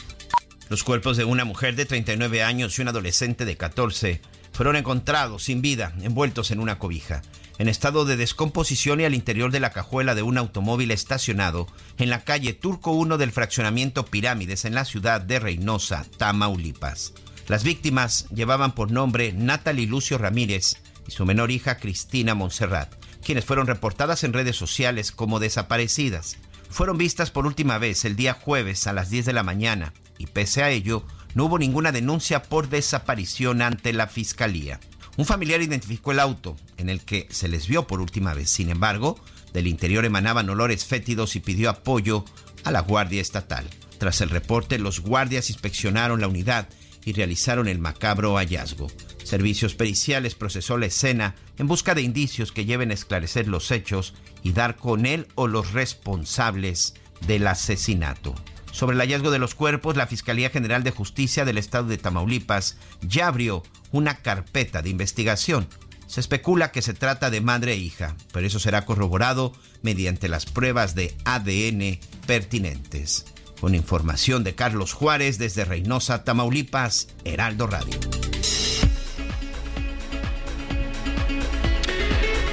Los 0.69 0.83
cuerpos 0.83 1.15
de 1.15 1.23
una 1.23 1.45
mujer 1.45 1.75
de 1.75 1.85
39 1.85 2.43
años 2.43 2.77
y 2.77 2.81
un 2.81 2.89
adolescente 2.89 3.45
de 3.45 3.55
14 3.55 4.21
fueron 4.51 4.75
encontrados 4.75 5.43
sin 5.43 5.61
vida, 5.61 5.93
envueltos 6.01 6.51
en 6.51 6.59
una 6.59 6.77
cobija 6.77 7.21
en 7.63 7.69
estado 7.69 8.03
de 8.03 8.17
descomposición 8.17 8.99
y 8.99 9.05
al 9.05 9.15
interior 9.15 9.49
de 9.49 9.61
la 9.61 9.69
cajuela 9.69 10.15
de 10.15 10.21
un 10.21 10.37
automóvil 10.37 10.91
estacionado 10.91 11.65
en 11.97 12.09
la 12.09 12.25
calle 12.25 12.51
Turco 12.51 12.91
1 12.91 13.17
del 13.17 13.31
fraccionamiento 13.31 14.05
Pirámides 14.05 14.65
en 14.65 14.75
la 14.75 14.83
ciudad 14.83 15.21
de 15.21 15.39
Reynosa, 15.39 16.05
Tamaulipas. 16.17 17.13
Las 17.47 17.63
víctimas 17.63 18.27
llevaban 18.35 18.75
por 18.75 18.91
nombre 18.91 19.31
Natalie 19.31 19.87
Lucio 19.87 20.17
Ramírez 20.17 20.75
y 21.07 21.11
su 21.11 21.25
menor 21.25 21.51
hija 21.51 21.77
Cristina 21.77 22.35
Monserrat, 22.35 22.93
quienes 23.23 23.45
fueron 23.45 23.65
reportadas 23.65 24.25
en 24.25 24.33
redes 24.33 24.57
sociales 24.57 25.13
como 25.13 25.39
desaparecidas. 25.39 26.35
Fueron 26.69 26.97
vistas 26.97 27.31
por 27.31 27.45
última 27.45 27.77
vez 27.77 28.03
el 28.03 28.17
día 28.17 28.33
jueves 28.33 28.87
a 28.87 28.93
las 28.93 29.09
10 29.09 29.25
de 29.27 29.33
la 29.33 29.43
mañana 29.43 29.93
y 30.17 30.27
pese 30.27 30.63
a 30.63 30.69
ello 30.69 31.05
no 31.33 31.45
hubo 31.45 31.57
ninguna 31.57 31.93
denuncia 31.93 32.43
por 32.43 32.67
desaparición 32.67 33.61
ante 33.61 33.93
la 33.93 34.07
fiscalía. 34.07 34.81
Un 35.15 35.25
familiar 35.25 35.61
identificó 35.61 36.11
el 36.11 36.19
auto 36.19 36.55
en 36.77 36.89
el 36.89 37.01
que 37.01 37.27
se 37.29 37.47
les 37.47 37.67
vio 37.67 37.85
por 37.85 38.01
última 38.01 38.33
vez. 38.33 38.49
Sin 38.49 38.69
embargo, 38.69 39.19
del 39.53 39.67
interior 39.67 40.05
emanaban 40.05 40.49
olores 40.49 40.85
fétidos 40.85 41.35
y 41.35 41.39
pidió 41.39 41.69
apoyo 41.69 42.25
a 42.63 42.71
la 42.71 42.81
Guardia 42.81 43.21
Estatal. 43.21 43.65
Tras 43.99 44.21
el 44.21 44.29
reporte, 44.29 44.79
los 44.79 45.01
guardias 45.01 45.49
inspeccionaron 45.49 46.19
la 46.19 46.27
unidad 46.27 46.67
y 47.05 47.13
realizaron 47.13 47.67
el 47.67 47.79
macabro 47.79 48.35
hallazgo. 48.37 48.91
Servicios 49.23 49.75
periciales 49.75 50.35
procesó 50.35 50.77
la 50.77 50.87
escena 50.87 51.35
en 51.57 51.67
busca 51.67 51.95
de 51.95 52.01
indicios 52.01 52.51
que 52.51 52.65
lleven 52.65 52.91
a 52.91 52.95
esclarecer 52.95 53.47
los 53.47 53.71
hechos 53.71 54.13
y 54.41 54.51
dar 54.51 54.75
con 54.75 55.05
él 55.05 55.27
o 55.35 55.47
los 55.47 55.73
responsables 55.73 56.95
del 57.27 57.47
asesinato. 57.47 58.35
Sobre 58.73 58.95
el 58.95 59.01
hallazgo 59.01 59.29
de 59.29 59.37
los 59.37 59.53
cuerpos, 59.53 59.95
la 59.95 60.07
Fiscalía 60.07 60.49
General 60.49 60.83
de 60.83 60.89
Justicia 60.89 61.45
del 61.45 61.59
Estado 61.59 61.87
de 61.87 61.99
Tamaulipas 61.99 62.75
ya 63.01 63.27
abrió 63.27 63.61
una 63.91 64.15
carpeta 64.15 64.81
de 64.81 64.89
investigación. 64.89 65.67
Se 66.07 66.19
especula 66.19 66.71
que 66.71 66.81
se 66.81 66.95
trata 66.95 67.29
de 67.29 67.39
madre 67.39 67.73
e 67.73 67.77
hija, 67.77 68.15
pero 68.31 68.47
eso 68.47 68.59
será 68.59 68.83
corroborado 68.83 69.53
mediante 69.83 70.27
las 70.27 70.47
pruebas 70.47 70.95
de 70.95 71.15
ADN 71.23 71.99
pertinentes. 72.25 73.25
Con 73.61 73.75
información 73.75 74.43
de 74.43 74.55
Carlos 74.55 74.93
Juárez 74.93 75.37
desde 75.37 75.65
Reynosa, 75.65 76.23
Tamaulipas, 76.23 77.09
Heraldo 77.25 77.67
Radio. 77.67 77.99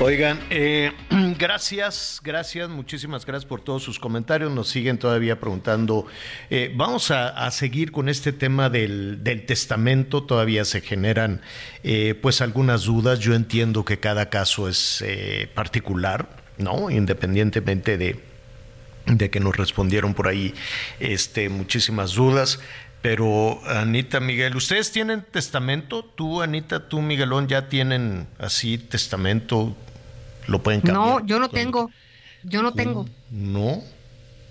Oigan, 0.02 0.40
eh, 0.48 0.93
gracias, 1.39 2.22
gracias, 2.24 2.70
muchísimas 2.70 3.27
gracias 3.27 3.47
por 3.47 3.60
todos 3.60 3.82
sus 3.82 3.98
comentarios. 3.98 4.51
Nos 4.51 4.70
siguen 4.70 4.97
todavía 4.97 5.39
preguntando. 5.39 6.06
Eh, 6.48 6.72
vamos 6.74 7.10
a, 7.10 7.51
seguir 7.51 7.93
con 7.93 8.09
este 8.09 8.32
tema 8.32 8.70
del, 8.70 9.20
testamento. 9.47 10.22
Todavía 10.22 10.64
se 10.64 10.81
generan, 10.81 11.43
eh, 11.85 12.14
pues, 12.14 12.40
algunas 12.40 12.85
dudas. 12.85 13.18
Yo 13.18 13.35
entiendo 13.35 13.85
que 13.85 14.01
cada 14.01 14.31
caso 14.31 14.70
es 14.70 15.05
particular, 15.52 16.31
¿no? 16.56 16.90
Independientemente 16.90 17.98
de, 17.98 18.18
de 19.05 19.28
que 19.28 19.39
nos 19.39 19.55
respondieron 19.55 20.14
por 20.14 20.28
ahí, 20.28 20.55
este, 20.98 21.51
muchísimas 21.51 22.14
dudas. 22.14 22.59
Pero 23.02 23.60
Anita, 23.66 24.18
Miguel, 24.18 24.56
¿ustedes 24.56 24.93
tienen 24.93 25.27
testamento? 25.31 26.02
Tú, 26.05 26.40
Anita, 26.40 26.89
tú, 26.89 27.02
Miguelón, 27.02 27.48
ya 27.48 27.68
tienen 27.68 28.28
así 28.39 28.78
testamento 28.78 29.77
lo 30.51 30.62
pueden 30.62 30.81
cambiar. 30.81 31.22
No, 31.22 31.27
yo 31.27 31.39
no 31.39 31.48
tengo. 31.48 31.90
Yo 32.43 32.62
no 32.62 32.74
tengo. 32.74 33.09
No. 33.31 33.82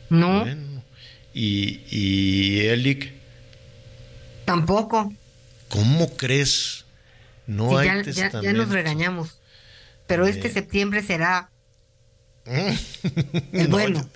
No. 0.10 0.46
¿Y, 1.34 1.82
y 1.92 2.60
Elic? 2.68 3.14
Tampoco. 4.46 5.14
¿Cómo 5.68 6.16
crees? 6.16 6.86
No 7.46 7.78
hay 7.78 7.88
ya, 7.88 8.02
testamento. 8.02 8.42
Ya, 8.42 8.54
nos 8.54 8.70
regañamos. 8.70 9.40
Pero 10.08 10.26
este 10.26 10.50
septiembre 10.50 11.04
será 11.04 11.52
el 12.46 13.68
bueno. 13.68 14.10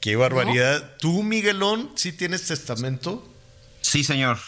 Qué 0.00 0.16
barbaridad. 0.16 0.96
¿Tú, 0.98 1.22
Miguelón, 1.22 1.92
sí 1.94 2.12
tienes 2.12 2.46
testamento? 2.46 3.28
Sí, 3.82 4.02
señor. 4.02 4.38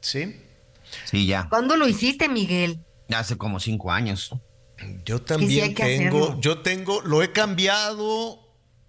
¿Sí? 0.00 0.40
Sí, 1.06 1.26
ya. 1.26 1.48
¿Cuándo 1.48 1.76
lo 1.76 1.88
hiciste, 1.88 2.28
Miguel? 2.28 2.80
Hace 3.08 3.36
como 3.36 3.58
cinco 3.58 3.90
años. 3.90 4.30
Yo 5.04 5.20
también 5.20 5.74
tengo, 5.74 6.40
yo 6.40 6.58
tengo, 6.58 7.00
lo 7.02 7.22
he 7.22 7.32
cambiado 7.32 8.38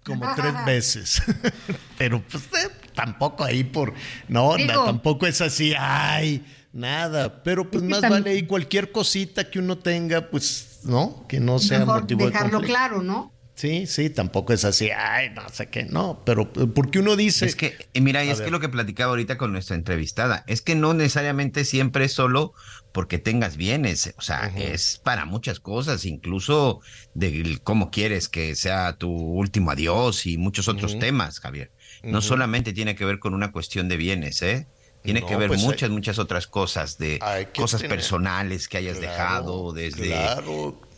como 0.04 0.34
tres 0.34 0.54
veces, 0.64 1.22
pero 1.98 2.22
pues 2.22 2.44
eh, 2.44 2.70
tampoco 2.94 3.44
ahí 3.44 3.64
por, 3.64 3.94
no, 4.28 4.56
tampoco 4.84 5.26
es 5.26 5.40
así, 5.40 5.74
ay, 5.76 6.44
nada, 6.72 7.42
pero 7.42 7.70
pues 7.70 7.82
más 7.82 8.00
vale 8.02 8.30
ahí 8.30 8.46
cualquier 8.46 8.92
cosita 8.92 9.50
que 9.50 9.58
uno 9.58 9.78
tenga, 9.78 10.30
pues, 10.30 10.80
¿no? 10.84 11.26
Que 11.28 11.40
no 11.40 11.58
sea 11.58 11.80
mejor 11.80 12.02
motivo 12.02 12.26
dejarlo 12.26 12.60
claro, 12.60 13.02
¿no? 13.02 13.32
Sí, 13.60 13.86
sí, 13.86 14.08
tampoco 14.08 14.54
es 14.54 14.64
así, 14.64 14.88
ay, 14.88 15.28
no 15.34 15.46
sé 15.50 15.68
qué, 15.68 15.84
no, 15.84 16.22
pero 16.24 16.50
porque 16.50 16.98
uno 16.98 17.14
dice... 17.14 17.44
Es 17.44 17.56
que, 17.56 17.76
eh, 17.92 18.00
mira, 18.00 18.24
y 18.24 18.30
es 18.30 18.40
que 18.40 18.50
lo 18.50 18.58
que 18.58 18.70
platicaba 18.70 19.10
ahorita 19.10 19.36
con 19.36 19.52
nuestra 19.52 19.76
entrevistada, 19.76 20.44
es 20.46 20.62
que 20.62 20.74
no 20.74 20.94
necesariamente 20.94 21.66
siempre 21.66 22.06
es 22.06 22.14
solo 22.14 22.54
porque 22.92 23.18
tengas 23.18 23.58
bienes, 23.58 24.14
o 24.16 24.22
sea, 24.22 24.50
es 24.56 24.98
para 25.04 25.26
muchas 25.26 25.60
cosas, 25.60 26.06
incluso 26.06 26.80
de 27.12 27.60
cómo 27.62 27.90
quieres 27.90 28.30
que 28.30 28.54
sea 28.54 28.96
tu 28.96 29.10
último 29.10 29.72
adiós 29.72 30.24
y 30.24 30.38
muchos 30.38 30.66
otros 30.66 30.98
temas, 30.98 31.38
Javier. 31.38 31.70
No 32.02 32.22
solamente 32.22 32.72
tiene 32.72 32.94
que 32.94 33.04
ver 33.04 33.18
con 33.18 33.34
una 33.34 33.52
cuestión 33.52 33.90
de 33.90 33.98
bienes, 33.98 34.40
¿eh? 34.40 34.68
Tiene 35.02 35.22
que 35.22 35.36
ver 35.36 35.48
pues, 35.48 35.60
muchas, 35.60 35.90
muchas 35.90 36.18
otras 36.18 36.46
cosas, 36.46 36.96
de 36.96 37.18
cosas 37.54 37.82
personales 37.82 38.68
que 38.68 38.78
hayas 38.78 39.02
dejado 39.02 39.74
desde... 39.74 40.06
Claro 40.06 40.89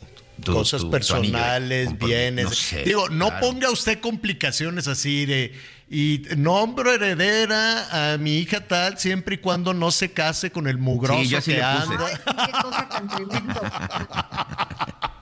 cosas 0.44 0.84
personales, 0.84 1.96
bienes. 1.98 2.74
Digo, 2.84 3.09
no 3.09 3.30
ponga 3.40 3.70
usted 3.70 4.00
complicaciones 4.00 4.88
así 4.88 5.26
de 5.26 5.52
y 5.94 6.22
nombro 6.38 6.90
heredera 6.90 8.14
a 8.14 8.16
mi 8.16 8.38
hija 8.38 8.66
tal 8.66 8.98
siempre 8.98 9.34
y 9.34 9.38
cuando 9.38 9.74
no 9.74 9.90
se 9.90 10.10
case 10.10 10.50
con 10.50 10.66
el 10.66 10.78
mugroso 10.78 11.38
que 11.44 11.62
anda. 11.62 12.06
qué 12.24 12.52
cosa 12.62 12.88
tan 12.88 13.09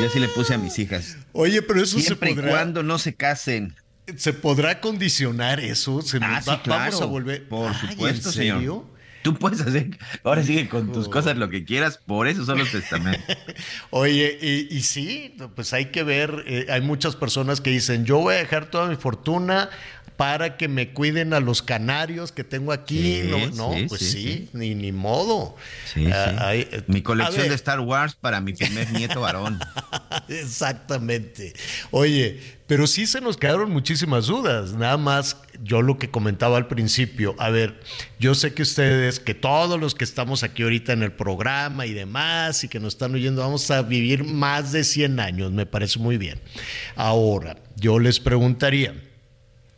Yo 0.00 0.10
sí 0.10 0.20
le 0.20 0.28
puse 0.28 0.54
a 0.54 0.58
mis 0.58 0.78
hijas. 0.78 1.16
Oye, 1.32 1.62
pero 1.62 1.82
eso 1.82 1.98
se 1.98 2.14
podrá. 2.14 2.26
Siempre 2.26 2.30
y 2.30 2.50
cuando 2.50 2.82
no 2.82 2.98
se 2.98 3.14
casen. 3.14 3.74
¿Se 4.16 4.32
podrá 4.32 4.80
condicionar 4.80 5.60
eso? 5.60 6.02
¿Se 6.02 6.18
ah, 6.20 6.42
Vamos 6.66 7.00
a 7.00 7.04
volver. 7.04 7.48
Por 7.48 7.72
supuesto, 7.74 8.28
¿en 8.28 8.34
serio? 8.34 8.90
Tú 9.24 9.32
puedes 9.32 9.62
hacer, 9.62 9.98
ahora 10.22 10.42
sigue 10.42 10.68
con 10.68 10.92
tus 10.92 11.08
cosas 11.08 11.38
lo 11.38 11.48
que 11.48 11.64
quieras, 11.64 11.96
por 11.96 12.28
eso 12.28 12.44
son 12.44 12.58
los 12.58 12.70
testamentos. 12.70 13.24
Oye, 13.90 14.38
y, 14.70 14.82
sí, 14.82 15.34
pues 15.56 15.72
hay 15.72 15.86
que 15.86 16.02
ver, 16.02 16.44
eh, 16.46 16.66
hay 16.68 16.82
muchas 16.82 17.16
personas 17.16 17.62
que 17.62 17.70
dicen, 17.70 18.04
yo 18.04 18.18
voy 18.18 18.34
a 18.34 18.38
dejar 18.38 18.66
toda 18.66 18.86
mi 18.86 18.96
fortuna 18.96 19.70
para 20.16 20.56
que 20.56 20.68
me 20.68 20.92
cuiden 20.92 21.32
a 21.34 21.40
los 21.40 21.62
canarios 21.62 22.30
que 22.30 22.44
tengo 22.44 22.72
aquí. 22.72 23.22
no, 23.24 23.50
no 23.50 23.88
pues 23.88 24.00
sí, 24.00 24.48
Ni, 24.52 24.74
ni 24.74 24.92
modo. 24.92 25.56
Ah, 26.12 26.54
eh, 26.54 26.82
Mi 26.86 27.02
colección 27.02 27.48
de 27.48 27.54
Star 27.54 27.80
Wars 27.80 28.14
para 28.14 28.40
mi 28.40 28.52
primer 28.52 28.92
nieto 28.92 29.20
varón. 29.20 29.58
Exactamente. 30.28 31.54
Oye, 31.90 32.40
pero 32.68 32.86
sí 32.86 33.06
se 33.06 33.20
nos 33.20 33.36
quedaron 33.36 33.70
muchísimas 33.72 34.26
dudas. 34.26 34.72
Nada 34.74 34.96
más 34.96 35.36
yo 35.64 35.82
lo 35.82 35.98
que 35.98 36.10
comentaba 36.10 36.58
al 36.58 36.68
principio. 36.68 37.34
A 37.38 37.50
ver, 37.50 37.80
yo 38.20 38.36
sé 38.36 38.54
que 38.54 38.62
ustedes, 38.62 39.18
que 39.18 39.34
todos 39.34 39.80
los 39.80 39.96
que 39.96 40.04
estamos 40.04 40.44
aquí 40.44 40.62
ahorita 40.62 40.92
en 40.92 41.02
el 41.02 41.12
programa 41.12 41.86
y 41.86 41.92
demás 41.92 42.62
y 42.62 42.68
que 42.68 42.78
nos 42.78 42.94
están 42.94 43.14
oyendo, 43.14 43.42
vamos 43.42 43.68
a 43.72 43.82
vivir 43.82 44.22
más 44.22 44.70
de 44.70 44.84
100 44.84 45.18
años. 45.18 45.50
Me 45.50 45.66
parece 45.66 45.98
muy 45.98 46.18
bien. 46.18 46.40
Ahora, 46.94 47.56
yo 47.76 47.98
les 47.98 48.20
preguntaría 48.20 48.94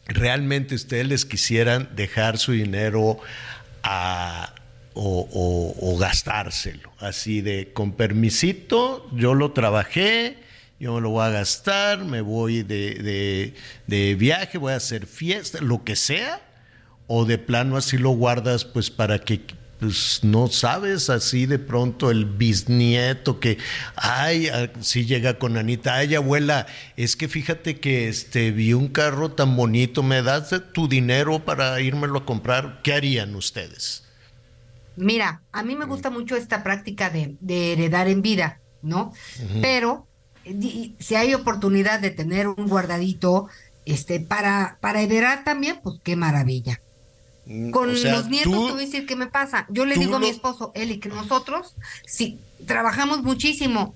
realmente 0.06 0.74
ustedes 0.74 1.06
les 1.06 1.24
quisieran 1.24 1.88
dejar 1.94 2.38
su 2.38 2.52
dinero 2.52 3.18
o, 4.94 5.96
gastárselo, 5.98 6.92
así 6.98 7.40
de 7.40 7.72
con 7.72 7.92
permisito, 7.92 9.08
yo 9.12 9.34
lo 9.34 9.52
trabajé, 9.52 10.38
yo 10.78 10.94
me 10.94 11.00
lo 11.00 11.10
voy 11.10 11.26
a 11.26 11.30
gastar, 11.30 12.04
me 12.04 12.20
voy 12.20 12.62
de, 12.62 13.54
de 13.86 14.14
viaje, 14.14 14.58
voy 14.58 14.72
a 14.72 14.76
hacer 14.76 15.06
fiesta, 15.06 15.60
lo 15.60 15.84
que 15.84 15.96
sea, 15.96 16.40
o 17.06 17.24
de 17.24 17.38
plano 17.38 17.76
así 17.76 17.98
lo 17.98 18.10
guardas 18.10 18.64
pues 18.64 18.90
para 18.90 19.20
que 19.20 19.40
pues 19.78 20.20
no 20.22 20.48
sabes 20.48 21.10
así 21.10 21.46
de 21.46 21.58
pronto 21.58 22.10
el 22.10 22.24
bisnieto 22.24 23.40
que, 23.40 23.58
ay, 23.94 24.48
si 24.80 25.04
llega 25.04 25.38
con 25.38 25.56
Anita, 25.56 25.94
ay 25.94 26.14
abuela, 26.14 26.66
es 26.96 27.16
que 27.16 27.28
fíjate 27.28 27.78
que 27.78 28.08
este, 28.08 28.52
vi 28.52 28.72
un 28.72 28.88
carro 28.88 29.32
tan 29.32 29.56
bonito, 29.56 30.02
¿me 30.02 30.22
das 30.22 30.54
tu 30.72 30.88
dinero 30.88 31.44
para 31.44 31.80
írmelo 31.80 32.20
a 32.20 32.24
comprar? 32.24 32.80
¿Qué 32.82 32.94
harían 32.94 33.34
ustedes? 33.34 34.04
Mira, 34.96 35.42
a 35.52 35.62
mí 35.62 35.76
me 35.76 35.84
gusta 35.84 36.08
mucho 36.08 36.36
esta 36.36 36.62
práctica 36.62 37.10
de, 37.10 37.36
heredar 37.72 38.08
en 38.08 38.22
vida, 38.22 38.60
¿no? 38.80 39.12
Pero 39.60 40.06
si 40.98 41.14
hay 41.16 41.34
oportunidad 41.34 42.00
de 42.00 42.10
tener 42.10 42.48
un 42.48 42.68
guardadito 42.68 43.48
este, 43.84 44.20
para, 44.20 44.78
para 44.80 45.02
heredar 45.02 45.44
también, 45.44 45.80
pues 45.82 46.00
qué 46.02 46.16
maravilla. 46.16 46.80
Con 47.70 47.92
los 47.92 48.28
nietos 48.28 48.52
te 48.52 48.72
voy 48.72 48.82
a 48.82 48.86
decir 48.86 49.06
qué 49.06 49.14
me 49.14 49.28
pasa. 49.28 49.66
Yo 49.70 49.84
le 49.86 49.96
digo 49.96 50.16
a 50.16 50.18
mi 50.18 50.28
esposo, 50.28 50.72
Eli, 50.74 50.98
que 50.98 51.08
nosotros, 51.08 51.76
si 52.04 52.40
trabajamos 52.66 53.22
muchísimo, 53.22 53.94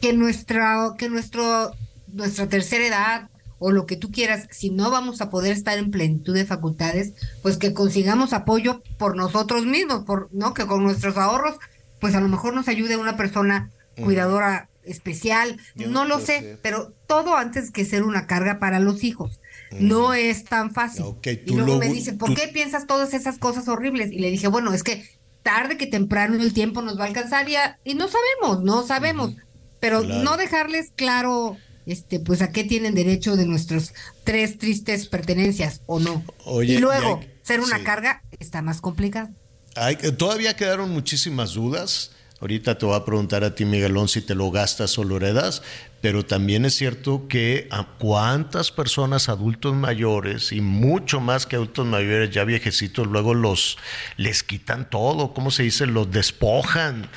que 0.00 0.12
nuestra, 0.12 0.94
que 0.96 1.08
nuestro, 1.08 1.72
nuestra 2.12 2.48
tercera 2.48 2.86
edad 2.86 3.30
o 3.58 3.72
lo 3.72 3.84
que 3.84 3.96
tú 3.96 4.12
quieras, 4.12 4.46
si 4.50 4.70
no 4.70 4.90
vamos 4.90 5.20
a 5.20 5.28
poder 5.28 5.52
estar 5.52 5.76
en 5.76 5.90
plenitud 5.90 6.34
de 6.34 6.46
facultades, 6.46 7.14
pues 7.42 7.58
que 7.58 7.74
consigamos 7.74 8.32
apoyo 8.32 8.82
por 8.96 9.16
nosotros 9.16 9.66
mismos, 9.66 10.04
por, 10.04 10.28
¿no? 10.32 10.54
Que 10.54 10.66
con 10.66 10.84
nuestros 10.84 11.16
ahorros, 11.16 11.56
pues 12.00 12.14
a 12.14 12.20
lo 12.20 12.28
mejor 12.28 12.54
nos 12.54 12.68
ayude 12.68 12.96
una 12.96 13.16
persona 13.16 13.70
cuidadora 14.02 14.70
especial, 14.84 15.60
no 15.74 16.04
lo 16.04 16.20
sé, 16.20 16.58
pero 16.62 16.92
todo 17.06 17.36
antes 17.36 17.70
que 17.70 17.84
ser 17.84 18.02
una 18.02 18.26
carga 18.26 18.58
para 18.58 18.80
los 18.80 19.04
hijos. 19.04 19.40
No 19.78 20.14
es 20.14 20.44
tan 20.44 20.72
fácil. 20.72 21.04
y 21.24 21.52
luego 21.52 21.78
me 21.78 21.88
dice, 21.88 22.12
¿por 22.12 22.34
qué 22.34 22.48
piensas 22.48 22.86
todas 22.86 23.14
esas 23.14 23.38
cosas 23.38 23.68
horribles? 23.68 24.10
Y 24.10 24.18
le 24.18 24.30
dije, 24.30 24.48
bueno, 24.48 24.72
es 24.72 24.82
que 24.82 25.04
tarde 25.42 25.76
que 25.76 25.86
temprano 25.86 26.40
el 26.40 26.52
tiempo 26.52 26.82
nos 26.82 26.98
va 26.98 27.04
a 27.04 27.08
alcanzar 27.08 27.46
y, 27.84 27.94
no 27.94 28.08
sabemos, 28.08 28.64
no 28.64 28.86
sabemos. 28.86 29.34
Pero 29.78 30.02
no 30.02 30.36
dejarles 30.36 30.92
claro 30.94 31.56
este, 31.86 32.20
pues 32.20 32.42
a 32.42 32.52
qué 32.52 32.64
tienen 32.64 32.94
derecho 32.94 33.36
de 33.36 33.46
nuestras 33.46 33.94
tres 34.24 34.58
tristes 34.58 35.06
pertenencias 35.06 35.82
o 35.86 35.98
no. 35.98 36.22
y 36.62 36.78
luego, 36.78 37.20
ser 37.42 37.60
una 37.60 37.82
carga 37.82 38.22
está 38.38 38.62
más 38.62 38.80
complicado. 38.80 39.30
Hay, 39.76 39.96
todavía 39.96 40.56
quedaron 40.56 40.90
muchísimas 40.90 41.54
dudas. 41.54 42.12
Ahorita 42.40 42.78
te 42.78 42.86
voy 42.86 42.96
a 42.96 43.04
preguntar 43.04 43.44
a 43.44 43.54
ti, 43.54 43.64
Miguelón, 43.64 44.08
si 44.08 44.22
te 44.22 44.34
lo 44.34 44.50
gastas 44.50 44.96
o 44.98 45.04
lo 45.04 45.16
heredas, 45.16 45.62
pero 46.00 46.24
también 46.24 46.64
es 46.64 46.74
cierto 46.74 47.28
que 47.28 47.68
a 47.70 47.84
cuántas 47.98 48.70
personas 48.70 49.28
adultos 49.28 49.74
mayores 49.74 50.52
y 50.52 50.60
mucho 50.60 51.20
más 51.20 51.46
que 51.46 51.56
adultos 51.56 51.86
mayores 51.86 52.30
ya 52.30 52.44
viejecitos 52.44 53.06
luego 53.06 53.34
los 53.34 53.76
les 54.16 54.42
quitan 54.42 54.88
todo, 54.88 55.34
¿cómo 55.34 55.50
se 55.50 55.64
dice? 55.64 55.86
Los 55.86 56.10
despojan 56.10 57.08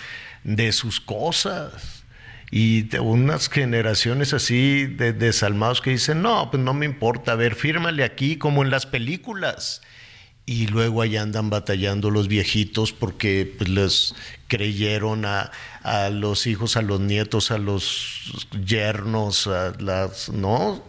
de 0.44 0.72
sus 0.72 1.00
cosas. 1.00 2.04
Y 2.52 2.84
de 2.84 3.00
unas 3.00 3.50
generaciones 3.50 4.32
así 4.32 4.86
de 4.86 5.12
desalmados 5.12 5.82
que 5.82 5.90
dicen, 5.90 6.22
no, 6.22 6.52
pues 6.52 6.62
no 6.62 6.76
me 6.76 6.86
importa, 6.86 7.32
a 7.32 7.36
ver, 7.36 7.56
fírmale 7.56 8.04
aquí 8.04 8.38
como 8.38 8.62
en 8.62 8.70
las 8.70 8.86
películas 8.86 9.82
y 10.46 10.68
luego 10.68 11.02
ahí 11.02 11.16
andan 11.16 11.50
batallando 11.50 12.10
los 12.10 12.28
viejitos 12.28 12.92
porque 12.92 13.54
pues, 13.58 13.70
les 13.70 14.16
creyeron 14.48 15.26
a, 15.26 15.52
a, 15.84 16.10
los 16.10 16.48
hijos, 16.48 16.76
a 16.76 16.82
los 16.82 17.00
nietos, 17.00 17.52
a 17.52 17.58
los 17.58 18.36
yernos, 18.66 19.48
a 19.48 19.72
las, 19.80 20.30
¿no? 20.30 20.84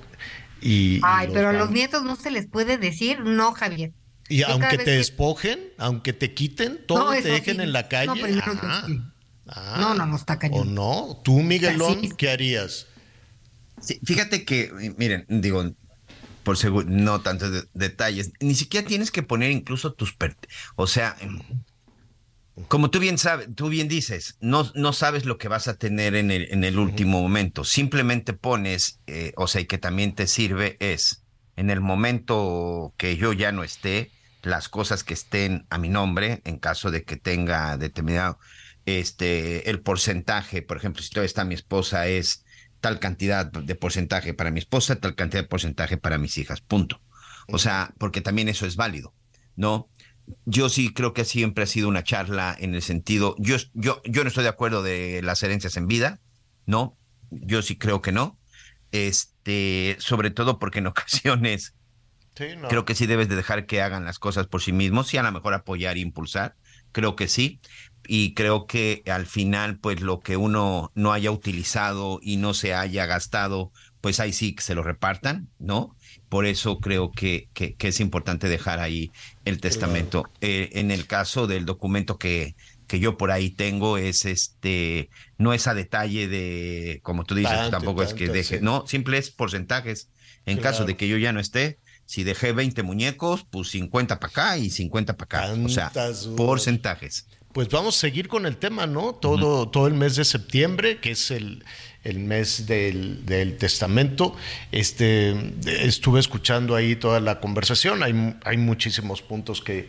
Y, 0.61 1.01
Ay, 1.03 1.29
pero 1.33 1.51
a 1.51 1.53
los 1.53 1.71
nietos 1.71 2.03
no 2.03 2.17
se 2.17 2.31
les 2.31 2.47
puede 2.47 2.79
decir, 2.79 3.21
no, 3.21 3.53
Javier. 3.53 3.93
Y 4.29 4.43
aunque 4.43 4.79
te 4.79 4.93
despojen, 4.93 5.61
aunque 5.79 6.13
te 6.13 6.33
quiten, 6.33 6.81
todo 6.87 7.13
te 7.13 7.23
dejen 7.23 7.61
en 7.61 7.73
la 7.73 7.89
calle. 7.89 8.41
Ah, 9.47 9.77
no, 9.79 9.95
no, 9.95 10.07
no 10.07 10.17
está 10.17 10.39
cañón. 10.39 10.69
¿O 10.69 10.71
no? 10.71 11.21
¿Tú, 11.23 11.41
Miguelón, 11.41 12.11
qué 12.17 12.31
harías? 12.31 12.87
fíjate 14.03 14.47
que, 14.47 14.95
miren, 14.97 15.27
digo, 15.29 15.75
por 16.45 16.57
seguro, 16.57 16.87
no 16.89 17.21
tantos 17.21 17.69
detalles, 17.75 18.33
ni 18.41 18.55
siquiera 18.55 18.87
tienes 18.87 19.11
que 19.11 19.23
poner 19.23 19.51
incluso 19.51 19.93
tus, 19.93 20.15
o 20.77 20.87
sea, 20.87 21.17
como 22.69 22.91
tú 22.91 23.01
bien 23.01 23.19
sabes, 23.19 23.49
tú 23.55 23.69
bien 23.69 23.89
dices, 23.89 24.37
no, 24.41 24.71
no 24.75 24.93
sabes 24.93 25.25
lo 25.25 25.39
que 25.39 25.49
vas 25.49 25.67
a 25.67 25.77
tener 25.77 26.15
en 26.15 26.31
el, 26.31 26.53
en 26.53 26.63
el 26.63 26.79
último 26.79 27.21
momento, 27.21 27.65
simplemente 27.65 28.33
pones, 28.33 29.01
eh, 29.07 29.33
o 29.37 29.49
sea, 29.49 29.63
y 29.63 29.67
que 29.67 29.79
también 29.79 30.15
te 30.15 30.29
sirve 30.29 30.77
es, 30.79 31.25
en 31.57 31.71
el 31.71 31.81
momento 31.81 32.95
que 32.97 33.17
yo 33.17 33.33
ya 33.33 33.51
no 33.51 33.65
esté, 33.65 34.11
las 34.43 34.69
cosas 34.69 35.05
que 35.05 35.15
estén 35.15 35.67
a 35.71 35.79
mi 35.79 35.89
nombre, 35.89 36.43
en 36.45 36.59
caso 36.59 36.91
de 36.91 37.03
que 37.03 37.17
tenga 37.17 37.77
determinado, 37.77 38.39
este, 38.87 39.71
el 39.71 39.81
porcentaje, 39.81 40.63
por 40.63 40.77
ejemplo, 40.77 41.03
si 41.03 41.11
todavía 41.11 41.27
está 41.27 41.45
mi 41.45 41.55
esposa, 41.55 42.07
es 42.07 42.44
tal 42.85 43.01
cantidad 43.01 43.47
de 43.47 43.75
porcentaje 43.77 44.35
para 44.35 44.51
mi 44.51 44.59
esposa, 44.59 44.97
tal 44.97 45.15
cantidad 45.15 45.43
de 45.43 45.49
porcentaje 45.49 45.97
para 45.97 46.19
mis 46.19 46.37
hijas, 46.37 46.61
punto. 46.61 47.01
O 47.49 47.59
sea, 47.59 47.95
porque 47.97 48.21
también 48.21 48.51
eso 48.51 48.67
es 48.67 48.77
válido, 48.77 49.15
¿no? 49.57 49.89
Yo 50.45 50.69
sí 50.69 50.93
creo 50.93 51.15
que 51.15 51.25
siempre 51.25 51.65
ha 51.65 51.67
sido 51.67 51.89
una 51.89 52.05
charla 52.05 52.55
en 52.59 52.75
el 52.75 52.83
sentido, 52.83 53.37
yo, 53.39 53.57
yo, 53.73 54.03
yo 54.05 54.23
no 54.23 54.29
estoy 54.29 54.43
de 54.43 54.51
acuerdo 54.51 54.83
de 54.83 55.23
las 55.23 55.43
herencias 55.43 55.79
en 55.79 55.87
vida, 55.87 56.21
¿no? 56.67 56.99
Yo 57.31 57.63
sí 57.63 57.79
creo 57.79 58.03
que 58.03 58.13
no. 58.13 58.39
Este, 58.93 59.97
sobre 59.99 60.31
todo 60.31 60.59
porque 60.59 60.81
en 60.81 60.87
ocasiones 60.95 61.77
creo 62.35 62.85
que 62.85 62.95
sí 62.95 63.07
debes 63.07 63.31
de 63.31 63.37
dejar 63.37 63.65
que 63.65 63.81
hagan 63.81 64.05
las 64.05 64.19
cosas 64.19 64.47
por 64.47 64.61
sí 64.61 64.73
mismos, 64.73 65.07
sí 65.07 65.17
a 65.17 65.23
lo 65.23 65.33
mejor 65.33 65.55
apoyar 65.55 65.97
e 65.97 66.01
impulsar, 66.01 66.55
creo 66.93 67.17
que 67.17 67.29
sí, 67.29 67.63
y 68.07 68.35
creo 68.35 68.67
que 68.67 69.03
al 69.07 69.27
final, 69.27 69.79
pues 69.79 70.01
lo 70.01 70.21
que 70.21 70.37
uno 70.37 70.93
no 70.95 71.13
haya 71.13 71.31
utilizado 71.31 72.21
y 72.23 72.37
no 72.37 72.55
se 72.55 72.75
haya 72.75 73.07
gastado, 73.07 73.73
pues 74.01 74.21
ahí 74.21 74.33
sí 74.33 74.55
que 74.55 74.63
se 74.63 74.75
lo 74.75 74.83
repartan, 74.83 75.49
¿no? 75.59 75.97
Por 76.29 76.47
eso 76.47 76.79
creo 76.79 77.11
que, 77.11 77.49
que, 77.55 77.77
es 77.79 78.01
importante 78.01 78.49
dejar 78.49 78.81
ahí 78.81 79.11
el 79.45 79.61
testamento. 79.61 80.31
Eh, 80.41 80.71
en 80.73 80.91
el 80.91 81.07
caso 81.07 81.47
del 81.47 81.65
documento 81.65 82.19
que, 82.19 82.55
que 82.87 82.99
yo 82.99 83.17
por 83.17 83.31
ahí 83.31 83.51
tengo, 83.51 83.97
es 83.97 84.25
este, 84.27 85.09
no 85.39 85.55
es 85.55 85.67
a 85.67 85.75
detalle 85.75 86.29
de, 86.29 87.01
como 87.03 87.25
tú 87.25 87.35
dices, 87.35 87.71
tampoco 87.71 88.03
es 88.03 88.15
que 88.15 88.29
deje, 88.29 88.61
no, 88.61 88.87
simple 88.87 89.19
es 89.19 89.31
porcentajes. 89.31 90.11
En 90.45 90.59
caso 90.59 90.85
de 90.85 90.97
que 90.97 91.09
yo 91.09 91.17
ya 91.17 91.33
no 91.33 91.41
esté, 91.41 91.79
si 92.05 92.23
dejé 92.23 92.53
20 92.53 92.83
muñecos, 92.83 93.47
pues 93.51 93.71
50 93.71 94.21
para 94.21 94.31
acá 94.31 94.59
y 94.59 94.69
50 94.69 95.17
para 95.17 95.47
acá. 95.47 95.55
o 95.55 95.69
sea, 95.71 95.91
porcentajes 96.37 97.27
pues 97.55 97.69
vamos 97.69 97.97
a 97.97 98.01
seguir 98.01 98.27
con 98.27 98.47
el 98.47 98.57
tema, 98.57 98.89
¿no? 98.89 99.15
Todo, 99.15 99.69
todo 99.69 99.87
el 99.87 99.95
mes 99.95 100.17
de 100.17 100.25
septiembre, 100.25 100.99
que 100.99 101.13
es 101.13 101.31
el, 101.31 101.65
el 102.03 102.19
mes 102.19 102.67
del, 102.67 103.25
del, 103.25 103.57
testamento. 103.59 104.35
Este, 104.73 105.37
estuve 105.65 106.19
escuchando 106.19 106.75
ahí 106.75 106.97
toda 106.97 107.21
la 107.21 107.39
conversación. 107.39 108.03
Hay, 108.03 108.35
hay 108.45 108.57
muchísimos 108.57 109.23
puntos 109.23 109.63
que, 109.63 109.89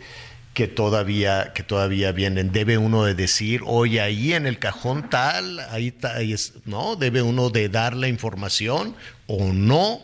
que, 0.54 0.68
todavía, 0.68 1.54
que 1.56 1.64
todavía 1.64 2.12
vienen. 2.12 2.52
Debe 2.52 2.78
uno 2.78 3.04
de 3.04 3.16
decir, 3.16 3.62
oye, 3.66 4.00
ahí 4.00 4.34
en 4.34 4.46
el 4.46 4.60
cajón 4.60 5.10
tal, 5.10 5.60
ahí, 5.72 5.92
ahí 6.04 6.36
¿no? 6.66 6.96
Debe 6.96 7.24
uno 7.24 7.50
de 7.50 7.68
dar 7.68 7.96
la 7.96 8.08
información 8.08 8.96
o 9.26 9.54
no, 9.54 10.02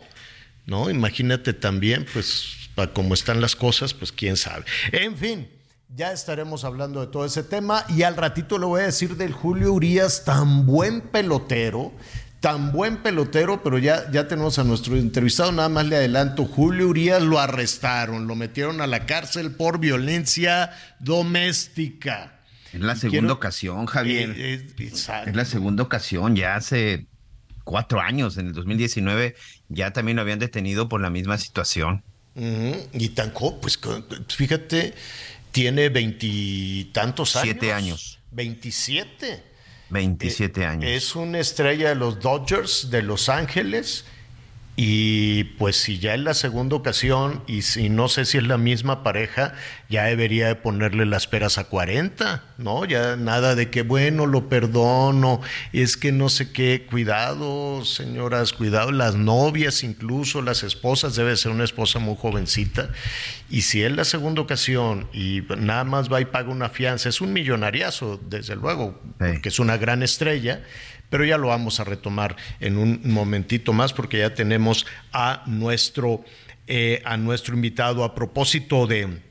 ¿no? 0.66 0.90
Imagínate 0.90 1.54
también, 1.54 2.08
pues, 2.12 2.70
para 2.74 2.92
cómo 2.92 3.14
están 3.14 3.40
las 3.40 3.56
cosas, 3.56 3.94
pues 3.94 4.12
quién 4.12 4.36
sabe. 4.36 4.66
En 4.92 5.16
fin. 5.16 5.61
Ya 5.94 6.14
estaremos 6.14 6.64
hablando 6.64 7.02
de 7.02 7.08
todo 7.08 7.26
ese 7.26 7.44
tema 7.44 7.84
y 7.90 8.04
al 8.04 8.16
ratito 8.16 8.58
le 8.58 8.66
voy 8.66 8.82
a 8.82 8.86
decir 8.86 9.18
del 9.18 9.34
Julio 9.34 9.74
Urias, 9.74 10.24
tan 10.24 10.66
buen 10.66 11.02
pelotero, 11.02 11.92
tan 12.40 12.72
buen 12.72 13.04
pelotero, 13.04 13.62
pero 13.62 13.78
ya, 13.78 14.10
ya 14.10 14.26
tenemos 14.26 14.58
a 14.58 14.64
nuestro 14.64 14.96
entrevistado, 14.96 15.52
nada 15.52 15.68
más 15.68 15.86
le 15.86 15.98
adelanto, 15.98 16.46
Julio 16.46 16.88
Urias 16.88 17.22
lo 17.22 17.40
arrestaron, 17.40 18.26
lo 18.26 18.36
metieron 18.36 18.80
a 18.80 18.88
la 18.88 19.06
cárcel 19.06 19.52
por 19.52 19.80
violencia 19.80 20.72
doméstica. 21.00 22.40
Es 22.72 22.80
la 22.80 22.96
segunda 22.96 23.34
ocasión, 23.34 23.86
Javier. 23.86 24.30
Eh, 24.38 24.66
eh, 24.80 24.92
es 24.94 25.36
la 25.36 25.44
segunda 25.44 25.84
ocasión, 25.84 26.38
ya 26.38 26.56
hace 26.56 27.08
cuatro 27.66 28.00
años, 28.00 28.38
en 28.38 28.48
el 28.48 28.54
2019, 28.54 29.36
ya 29.68 29.92
también 29.92 30.16
lo 30.16 30.22
habían 30.22 30.40
detenido 30.40 30.88
por 30.88 31.02
la 31.02 31.10
misma 31.10 31.38
situación. 31.38 32.02
Y 32.34 33.10
tan, 33.10 33.34
pues 33.62 33.78
fíjate, 34.30 34.94
tiene 35.52 35.90
veintitantos 35.90 37.36
años. 37.36 37.44
Siete 37.44 37.74
años. 37.74 38.20
Veintisiete. 38.32 39.44
Veintisiete 39.90 40.66
años. 40.66 40.90
Es 40.90 41.16
una 41.16 41.40
estrella 41.40 41.90
de 41.90 41.96
los 41.96 42.20
Dodgers 42.20 42.90
de 42.90 43.02
Los 43.02 43.28
Ángeles 43.30 44.06
y 44.78 45.44
pues 45.44 45.76
si 45.76 46.00
ya 46.00 46.14
es 46.14 46.22
la 46.22 46.34
segunda 46.34 46.78
ocasión 46.78 47.44
y 47.46 47.64
si 47.64 47.90
no 47.90 48.08
sé 48.08 48.24
si 48.26 48.38
es 48.38 48.48
la 48.48 48.58
misma 48.58 49.04
pareja, 49.04 49.54
ya 49.90 50.06
debería 50.06 50.48
de 50.48 50.56
ponerle 50.56 51.06
las 51.06 51.28
peras 51.28 51.58
a 51.58 51.66
40, 51.66 52.44
¿no? 52.58 52.86
Ya 52.86 53.18
nada 53.18 53.56
de 53.56 53.70
que 53.70 53.82
bueno, 53.82 54.26
lo 54.26 54.48
perdono, 54.48 55.42
es 55.74 55.98
que 55.98 56.14
no 56.14 56.30
sé 56.30 56.52
qué, 56.54 56.88
cuidado, 56.90 57.84
señoras, 57.84 58.54
cuidado, 58.54 58.92
las 58.94 59.16
novias 59.16 59.84
incluso, 59.84 60.42
las 60.42 60.64
esposas, 60.64 61.16
debe 61.16 61.36
ser 61.36 61.52
una 61.52 61.66
esposa 61.66 62.00
muy 62.00 62.16
jovencita. 62.16 62.90
Y 63.50 63.64
si 63.64 63.84
es 63.84 63.92
la 63.92 64.06
segunda 64.06 64.42
ocasión 64.42 65.10
y 65.12 65.44
nada 65.58 65.84
más 65.84 66.12
va 66.12 66.22
y 66.22 66.26
paga 66.26 66.50
una 66.50 66.70
fianza, 66.70 67.10
es 67.10 67.20
un 67.20 67.34
millonariazo, 67.34 68.22
desde 68.30 68.56
luego, 68.56 69.02
que 69.42 69.50
es 69.50 69.60
una 69.60 69.76
gran 69.76 70.02
estrella 70.02 70.64
pero 71.12 71.24
ya 71.24 71.38
lo 71.38 71.50
vamos 71.50 71.80
a 71.80 71.84
retomar 71.84 72.36
en 72.60 72.78
un 72.78 73.02
momentito 73.04 73.74
más 73.74 73.94
porque 73.94 74.18
ya 74.18 74.34
tenemos 74.34 74.88
a 75.14 75.44
nuestro, 75.46 76.24
eh, 76.66 77.04
a 77.06 77.18
nuestro 77.18 77.54
invitado 77.54 78.04
a 78.04 78.16
propósito 78.16 78.88
de 78.88 79.22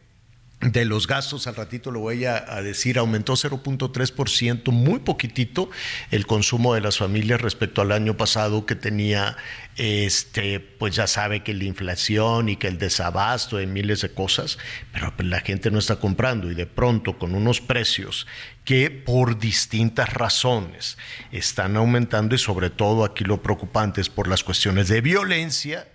de 0.60 0.84
los 0.84 1.06
gastos, 1.06 1.46
al 1.46 1.56
ratito 1.56 1.90
lo 1.90 2.00
voy 2.00 2.26
a, 2.26 2.40
decir, 2.62 2.98
aumentó 2.98 3.32
0.3%, 3.32 4.70
muy 4.72 4.98
poquitito 4.98 5.70
el 6.10 6.26
consumo 6.26 6.74
de 6.74 6.82
las 6.82 6.98
familias 6.98 7.40
respecto 7.40 7.80
al 7.80 7.92
año 7.92 8.18
pasado 8.18 8.66
que 8.66 8.74
tenía, 8.74 9.38
este, 9.76 10.60
pues 10.60 10.94
ya 10.94 11.06
sabe 11.06 11.42
que 11.42 11.54
la 11.54 11.64
inflación 11.64 12.50
y 12.50 12.56
que 12.56 12.68
el 12.68 12.76
desabasto 12.76 13.56
de 13.56 13.66
miles 13.66 14.02
de 14.02 14.12
cosas, 14.12 14.58
pero 14.92 15.16
pues 15.16 15.26
la 15.28 15.40
gente 15.40 15.70
no 15.70 15.78
está 15.78 15.96
comprando 15.96 16.50
y 16.50 16.54
de 16.54 16.66
pronto 16.66 17.18
con 17.18 17.34
unos 17.34 17.62
precios 17.62 18.26
que 18.70 18.88
por 18.88 19.40
distintas 19.40 20.14
razones 20.14 20.96
están 21.32 21.76
aumentando 21.76 22.36
y 22.36 22.38
sobre 22.38 22.70
todo 22.70 23.04
aquí 23.04 23.24
lo 23.24 23.42
preocupante 23.42 24.00
es 24.00 24.08
por 24.08 24.28
las 24.28 24.44
cuestiones 24.44 24.86
de 24.86 25.00
violencia, 25.00 25.88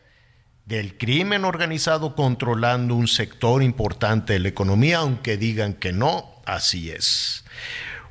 del 0.65 0.97
crimen 0.97 1.45
organizado 1.45 2.15
controlando 2.15 2.93
un 2.95 3.07
sector 3.07 3.64
importante 3.64 4.34
de 4.34 4.39
la 4.39 4.49
economía, 4.49 4.97
aunque 4.97 5.38
digan 5.38 5.76
que 5.76 5.93
no, 5.93 6.41
así 6.45 6.91
es. 6.91 7.45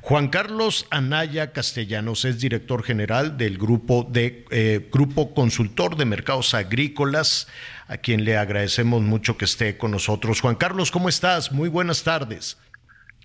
Juan 0.01 0.29
Carlos 0.29 0.87
Anaya 0.89 1.51
Castellanos 1.51 2.25
es 2.25 2.39
director 2.39 2.81
general 2.83 3.37
del 3.37 3.59
grupo 3.59 4.07
de 4.09 4.45
eh, 4.49 4.89
Grupo 4.91 5.35
Consultor 5.35 5.95
de 5.95 6.05
Mercados 6.05 6.55
Agrícolas, 6.55 7.47
a 7.87 7.97
quien 7.97 8.25
le 8.25 8.35
agradecemos 8.35 9.03
mucho 9.03 9.37
que 9.37 9.45
esté 9.45 9.77
con 9.77 9.91
nosotros. 9.91 10.41
Juan 10.41 10.55
Carlos, 10.55 10.89
¿cómo 10.89 11.07
estás? 11.07 11.51
Muy 11.51 11.69
buenas 11.69 12.01
tardes. 12.01 12.57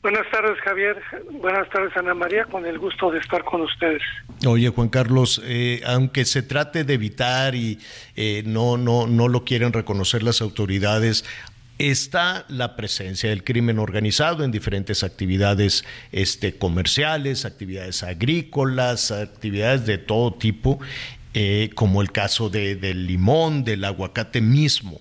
Buenas 0.03 0.31
tardes, 0.31 0.59
Javier. 0.65 0.97
Buenas 1.31 1.69
tardes, 1.69 1.95
Ana 1.95 2.15
María. 2.15 2.47
Con 2.47 2.65
el 2.65 2.79
gusto 2.79 3.11
de 3.11 3.19
estar 3.19 3.45
con 3.45 3.61
ustedes. 3.61 4.01
Oye, 4.47 4.71
Juan 4.71 4.89
Carlos, 4.89 5.43
eh, 5.45 5.83
aunque 5.85 6.25
se 6.25 6.43
trate 6.43 6.85
de 6.85 6.95
evitar 6.95 7.55
y 7.55 7.79
eh, 8.17 8.43
no, 8.47 8.79
no, 8.79 9.07
no 9.07 9.29
lo 9.29 9.45
quieren 9.45 9.75
reconocer 9.75 10.23
las 10.23 10.41
autoridades, 10.41 11.27
está 11.77 12.47
la 12.49 12.77
presencia 12.77 13.29
del 13.29 13.45
crimen 13.45 13.79
organizado 13.79 14.43
en 14.43 14.51
diferentes 14.51 15.05
actividades 15.05 15.85
este, 16.13 16.57
comerciales, 16.57 17.45
actividades 17.45 18.03
agrícolas, 18.03 19.11
actividades 19.11 19.85
de 19.85 19.99
todo 19.99 20.33
tipo, 20.33 20.79
eh, 21.35 21.69
como 21.75 22.01
el 22.01 22.11
caso 22.11 22.49
de, 22.49 22.75
del 22.75 23.07
limón, 23.07 23.65
del 23.65 23.85
aguacate 23.85 24.41
mismo. 24.41 24.99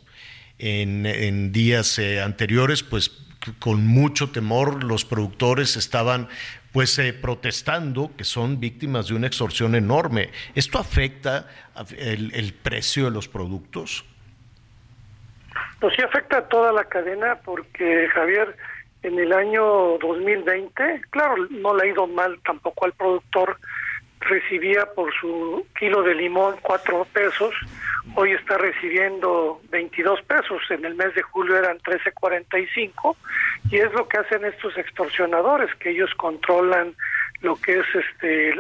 En, 0.62 1.06
en 1.06 1.54
días 1.54 1.98
anteriores, 2.22 2.84
pues 2.84 3.29
con 3.60 3.88
mucho 3.88 4.32
temor 4.32 4.84
los 4.84 5.06
productores 5.06 5.76
estaban 5.76 6.28
pues 6.72 7.00
eh, 7.00 7.14
protestando 7.14 8.12
que 8.16 8.24
son 8.24 8.60
víctimas 8.60 9.08
de 9.08 9.16
una 9.16 9.28
extorsión 9.28 9.76
enorme. 9.76 10.30
¿Esto 10.56 10.78
afecta 10.78 11.48
el, 11.98 12.54
precio 12.54 13.06
de 13.06 13.12
los 13.12 13.28
productos? 13.28 14.06
Pues 15.80 15.96
sí 15.96 16.02
afecta 16.04 16.40
a 16.40 16.48
toda 16.48 16.72
la 16.72 16.84
cadena 16.84 17.40
porque 17.44 18.08
Javier, 18.14 18.56
en 19.02 19.18
el 19.18 19.34
año 19.34 19.98
2020, 20.00 21.02
claro, 21.10 21.36
no 21.50 21.76
le 21.76 21.84
ha 21.84 21.92
ido 21.92 22.06
mal 22.06 22.40
tampoco 22.46 22.86
al 22.86 22.94
productor, 22.94 23.58
recibía 24.30 24.86
por 24.96 25.14
su 25.20 25.66
kilo 25.78 26.04
de 26.04 26.16
limón 26.16 26.56
cuatro 26.62 27.06
pesos, 27.12 27.54
hoy 28.16 28.32
está 28.32 28.58
recibiendo 28.58 29.60
22 29.70 30.22
pesos, 30.24 30.62
en 30.70 30.86
el 30.86 30.96
mes 30.96 31.14
de 31.16 31.22
julio 31.22 31.58
eran 31.58 31.78
13.45 31.80 33.16
y 33.72 33.78
es 33.78 33.92
lo 33.94 34.08
que 34.08 34.18
hacen 34.20 34.46
estos 34.46 34.78
extorsionadores, 34.78 35.74
que 35.76 35.92
ellos 35.92 36.12
controlan 36.16 36.94
lo 37.42 37.56
que 37.56 37.80
es 37.80 37.86
este 37.96 38.54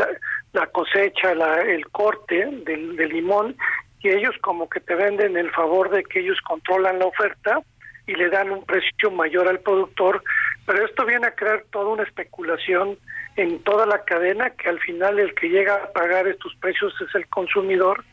la, 0.53 0.67
cosecha, 0.67 1.33
la, 1.35 1.61
el 1.61 1.87
corte 1.89 2.47
del, 2.65 2.95
del 2.95 3.09
limón 3.09 3.55
y 4.01 4.09
ellos 4.09 4.35
como 4.41 4.69
que 4.69 4.79
te 4.79 4.95
venden 4.95 5.37
el 5.37 5.51
favor 5.51 5.89
de 5.89 6.03
que 6.03 6.19
ellos 6.19 6.39
controlan 6.41 6.99
la 6.99 7.05
oferta 7.05 7.61
y 8.07 8.15
le 8.15 8.29
dan 8.29 8.49
un 8.49 8.65
precio 8.65 9.11
mayor 9.11 9.47
al 9.47 9.59
productor, 9.59 10.23
pero 10.65 10.83
esto 10.83 11.05
viene 11.05 11.27
a 11.27 11.35
crear 11.35 11.63
toda 11.69 11.89
una 11.89 12.03
especulación 12.03 12.97
en 13.39 13.59
toda 13.63 13.85
la 13.85 14.03
cadena 14.03 14.49
que 14.49 14.67
al 14.67 14.79
final 14.81 15.17
el 15.17 15.33
que 15.33 15.47
llega 15.47 15.75
a 15.75 15.93
pagar 15.93 16.27
estos 16.27 16.53
precios 16.55 16.93
es 16.99 17.15
el 17.15 17.25
consumidor, 17.29 18.03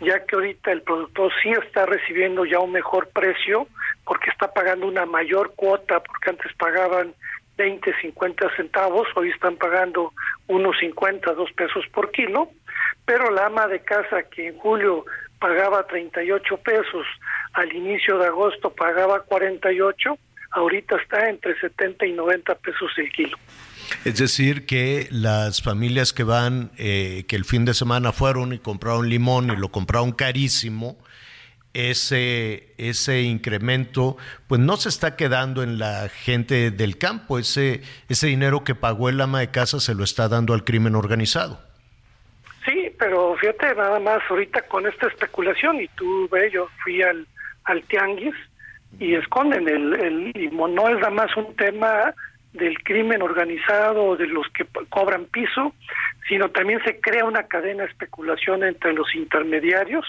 ya 0.00 0.24
que 0.24 0.34
ahorita 0.34 0.72
el 0.72 0.80
productor 0.80 1.30
sí 1.42 1.50
está 1.50 1.84
recibiendo 1.84 2.46
ya 2.46 2.58
un 2.58 2.72
mejor 2.72 3.10
precio 3.10 3.66
porque 4.04 4.30
está 4.30 4.50
pagando 4.54 4.86
una 4.86 5.04
mayor 5.04 5.52
cuota, 5.56 6.00
porque 6.00 6.30
antes 6.30 6.50
pagaban 6.54 7.12
20, 7.58 7.92
50 8.00 8.56
centavos, 8.56 9.06
hoy 9.14 9.28
están 9.28 9.56
pagando 9.56 10.14
unos 10.48 10.74
50, 10.80 11.34
2 11.34 11.52
pesos 11.52 11.84
por 11.92 12.10
kilo, 12.10 12.48
pero 13.04 13.30
la 13.30 13.46
ama 13.46 13.68
de 13.68 13.80
casa 13.80 14.22
que 14.22 14.48
en 14.48 14.56
julio 14.56 15.04
pagaba 15.38 15.86
38 15.86 16.56
pesos, 16.56 17.06
al 17.52 17.70
inicio 17.74 18.16
de 18.16 18.26
agosto 18.28 18.70
pagaba 18.70 19.20
48, 19.20 20.16
ahorita 20.52 20.96
está 20.96 21.28
entre 21.28 21.60
70 21.60 22.06
y 22.06 22.12
90 22.12 22.54
pesos 22.54 22.90
el 22.96 23.12
kilo. 23.12 23.36
Es 24.04 24.18
decir, 24.18 24.66
que 24.66 25.08
las 25.10 25.62
familias 25.62 26.12
que 26.12 26.24
van, 26.24 26.70
eh, 26.76 27.24
que 27.28 27.36
el 27.36 27.44
fin 27.44 27.64
de 27.64 27.74
semana 27.74 28.12
fueron 28.12 28.52
y 28.52 28.58
compraron 28.58 29.08
limón 29.08 29.50
y 29.50 29.56
lo 29.56 29.70
compraron 29.70 30.12
carísimo, 30.12 30.96
ese, 31.74 32.74
ese 32.76 33.22
incremento, 33.22 34.16
pues 34.46 34.60
no 34.60 34.76
se 34.76 34.88
está 34.88 35.16
quedando 35.16 35.62
en 35.62 35.78
la 35.78 36.08
gente 36.08 36.70
del 36.70 36.98
campo, 36.98 37.38
ese, 37.38 37.82
ese 38.08 38.26
dinero 38.26 38.64
que 38.64 38.74
pagó 38.74 39.08
el 39.08 39.20
ama 39.20 39.40
de 39.40 39.50
casa 39.50 39.80
se 39.80 39.94
lo 39.94 40.04
está 40.04 40.28
dando 40.28 40.54
al 40.54 40.64
crimen 40.64 40.94
organizado. 40.94 41.60
Sí, 42.64 42.94
pero 42.98 43.36
fíjate 43.36 43.74
nada 43.74 43.98
más 43.98 44.22
ahorita 44.28 44.62
con 44.62 44.86
esta 44.86 45.08
especulación 45.08 45.80
y 45.80 45.88
tú 45.88 46.28
ves, 46.30 46.52
yo 46.52 46.68
fui 46.82 47.02
al, 47.02 47.26
al 47.64 47.82
tianguis 47.84 48.34
y 49.00 49.14
esconden 49.14 49.68
el, 49.68 49.94
el 49.94 50.32
limón, 50.32 50.74
no 50.74 50.88
es 50.88 50.96
nada 50.96 51.10
más 51.10 51.36
un 51.36 51.54
tema 51.56 52.14
del 52.52 52.82
crimen 52.82 53.22
organizado, 53.22 54.16
de 54.16 54.26
los 54.26 54.46
que 54.50 54.66
cobran 54.88 55.24
piso, 55.26 55.74
sino 56.28 56.50
también 56.50 56.82
se 56.84 57.00
crea 57.00 57.24
una 57.24 57.44
cadena 57.44 57.84
de 57.84 57.90
especulación 57.90 58.62
entre 58.62 58.92
los 58.92 59.14
intermediarios 59.14 60.04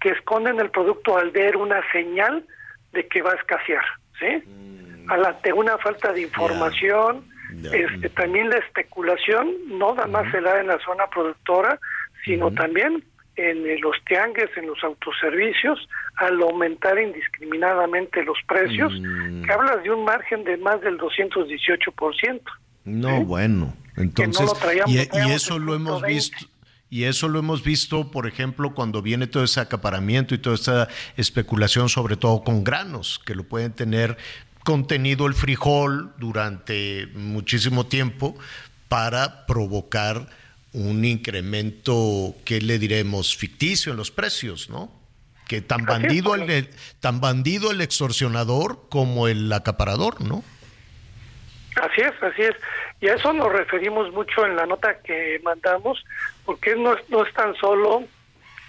que 0.00 0.10
esconden 0.10 0.60
el 0.60 0.70
producto 0.70 1.16
al 1.16 1.30
ver 1.30 1.56
una 1.56 1.80
señal 1.92 2.44
de 2.92 3.06
que 3.06 3.22
va 3.22 3.32
a 3.32 3.36
escasear, 3.36 3.84
¿sí? 4.18 4.42
Mm. 4.46 5.10
Ante 5.10 5.52
una 5.52 5.78
falta 5.78 6.12
de 6.12 6.22
información, 6.22 7.24
este, 7.72 8.08
también 8.10 8.50
la 8.50 8.58
especulación 8.58 9.54
no 9.68 9.94
nada 9.94 10.08
más 10.08 10.30
se 10.32 10.40
da 10.40 10.60
en 10.60 10.66
la 10.66 10.78
zona 10.80 11.06
productora, 11.06 11.78
sino 12.24 12.50
también 12.50 13.04
en 13.36 13.80
los 13.80 13.96
tiangues, 14.06 14.50
en 14.56 14.66
los 14.66 14.82
autoservicios, 14.82 15.78
al 16.16 16.40
aumentar 16.42 16.98
indiscriminadamente 16.98 18.24
los 18.24 18.38
precios, 18.48 18.92
mm. 18.98 19.42
que 19.42 19.52
hablas 19.52 19.82
de 19.82 19.90
un 19.90 20.04
margen 20.04 20.44
de 20.44 20.56
más 20.56 20.80
del 20.80 20.98
218%. 20.98 22.40
No, 22.84 23.24
bueno, 23.24 23.74
entonces, 23.96 24.50
y, 24.86 24.98
eso 25.32 25.58
lo 25.58 25.74
hemos 25.74 26.02
visto. 26.02 26.46
Y 26.88 27.04
eso 27.04 27.28
lo 27.28 27.40
hemos 27.40 27.64
visto, 27.64 28.12
por 28.12 28.28
ejemplo, 28.28 28.72
cuando 28.72 29.02
viene 29.02 29.26
todo 29.26 29.42
ese 29.42 29.58
acaparamiento 29.58 30.36
y 30.36 30.38
toda 30.38 30.54
esa 30.54 30.88
especulación, 31.16 31.88
sobre 31.88 32.16
todo 32.16 32.44
con 32.44 32.62
granos, 32.62 33.20
que 33.26 33.34
lo 33.34 33.42
pueden 33.42 33.72
tener 33.72 34.16
contenido 34.64 35.26
el 35.26 35.34
frijol 35.34 36.12
durante 36.18 37.08
muchísimo 37.14 37.86
tiempo 37.86 38.36
para 38.88 39.46
provocar 39.46 40.28
un 40.76 41.06
incremento, 41.06 42.34
¿qué 42.44 42.60
le 42.60 42.78
diremos? 42.78 43.34
Ficticio 43.34 43.92
en 43.92 43.98
los 43.98 44.10
precios, 44.10 44.68
¿no? 44.68 44.90
Que 45.48 45.62
tan 45.62 45.86
bandido, 45.86 46.34
el, 46.34 46.68
tan 47.00 47.20
bandido 47.20 47.70
el 47.70 47.80
extorsionador 47.80 48.88
como 48.90 49.26
el 49.26 49.50
acaparador, 49.52 50.20
¿no? 50.20 50.44
Así 51.80 52.02
es, 52.02 52.22
así 52.22 52.42
es. 52.42 52.54
Y 53.00 53.08
a 53.08 53.14
eso 53.14 53.32
nos 53.32 53.50
referimos 53.52 54.12
mucho 54.12 54.44
en 54.44 54.56
la 54.56 54.66
nota 54.66 55.00
que 55.00 55.40
mandamos, 55.42 56.04
porque 56.44 56.76
no, 56.76 56.94
no 57.08 57.24
es 57.24 57.32
tan 57.32 57.54
solo 57.56 58.04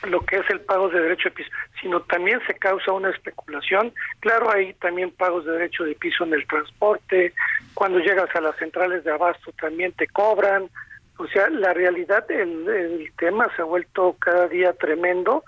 lo 0.03 0.21
que 0.21 0.38
es 0.38 0.49
el 0.49 0.61
pago 0.61 0.88
de 0.89 1.01
derecho 1.01 1.29
de 1.29 1.35
piso, 1.35 1.49
sino 1.81 2.01
también 2.01 2.39
se 2.47 2.53
causa 2.53 2.93
una 2.93 3.09
especulación. 3.09 3.93
Claro, 4.21 4.49
hay 4.49 4.73
también 4.75 5.11
pagos 5.11 5.45
de 5.45 5.51
derecho 5.51 5.84
de 5.84 5.95
piso 5.95 6.23
en 6.23 6.34
el 6.34 6.47
transporte, 6.47 7.34
cuando 7.73 7.99
llegas 7.99 8.34
a 8.34 8.41
las 8.41 8.55
centrales 8.57 9.03
de 9.03 9.11
abasto 9.11 9.51
también 9.59 9.91
te 9.91 10.07
cobran. 10.07 10.69
O 11.18 11.27
sea, 11.27 11.49
la 11.49 11.73
realidad, 11.73 12.30
el, 12.30 12.68
el 12.68 13.11
tema 13.18 13.48
se 13.56 13.61
ha 13.61 13.65
vuelto 13.65 14.15
cada 14.19 14.48
día 14.48 14.73
tremendo. 14.73 15.44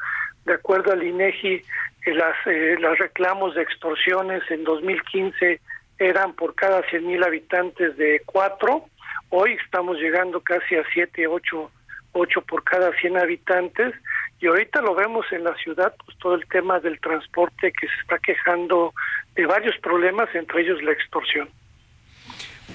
De 0.45 0.53
acuerdo 0.53 0.91
al 0.91 1.03
INEGI, 1.03 1.61
eh, 2.05 2.13
las, 2.13 2.35
eh, 2.45 2.75
los 2.79 2.97
reclamos 2.97 3.55
de 3.55 3.61
extorsiones 3.61 4.41
en 4.49 4.63
2015 4.63 5.59
eran 5.99 6.33
por 6.33 6.55
cada 6.55 6.81
100 6.89 7.05
mil 7.05 7.23
habitantes 7.23 7.97
de 7.97 8.21
cuatro. 8.25 8.85
Hoy 9.29 9.57
estamos 9.63 9.97
llegando 9.97 10.41
casi 10.41 10.75
a 10.75 10.83
7, 10.93 11.27
8, 11.27 11.71
8 12.13 12.41
por 12.41 12.63
cada 12.63 12.91
100 12.93 13.17
habitantes 13.17 13.93
y 14.39 14.47
ahorita 14.47 14.81
lo 14.81 14.95
vemos 14.95 15.25
en 15.31 15.43
la 15.43 15.55
ciudad, 15.55 15.93
pues 16.03 16.17
todo 16.17 16.35
el 16.35 16.47
tema 16.47 16.79
del 16.79 16.99
transporte 16.99 17.73
que 17.73 17.87
se 17.87 18.01
está 18.01 18.17
quejando 18.19 18.93
de 19.35 19.45
varios 19.45 19.77
problemas, 19.79 20.33
entre 20.33 20.61
ellos 20.61 20.81
la 20.81 20.93
extorsión. 20.93 21.49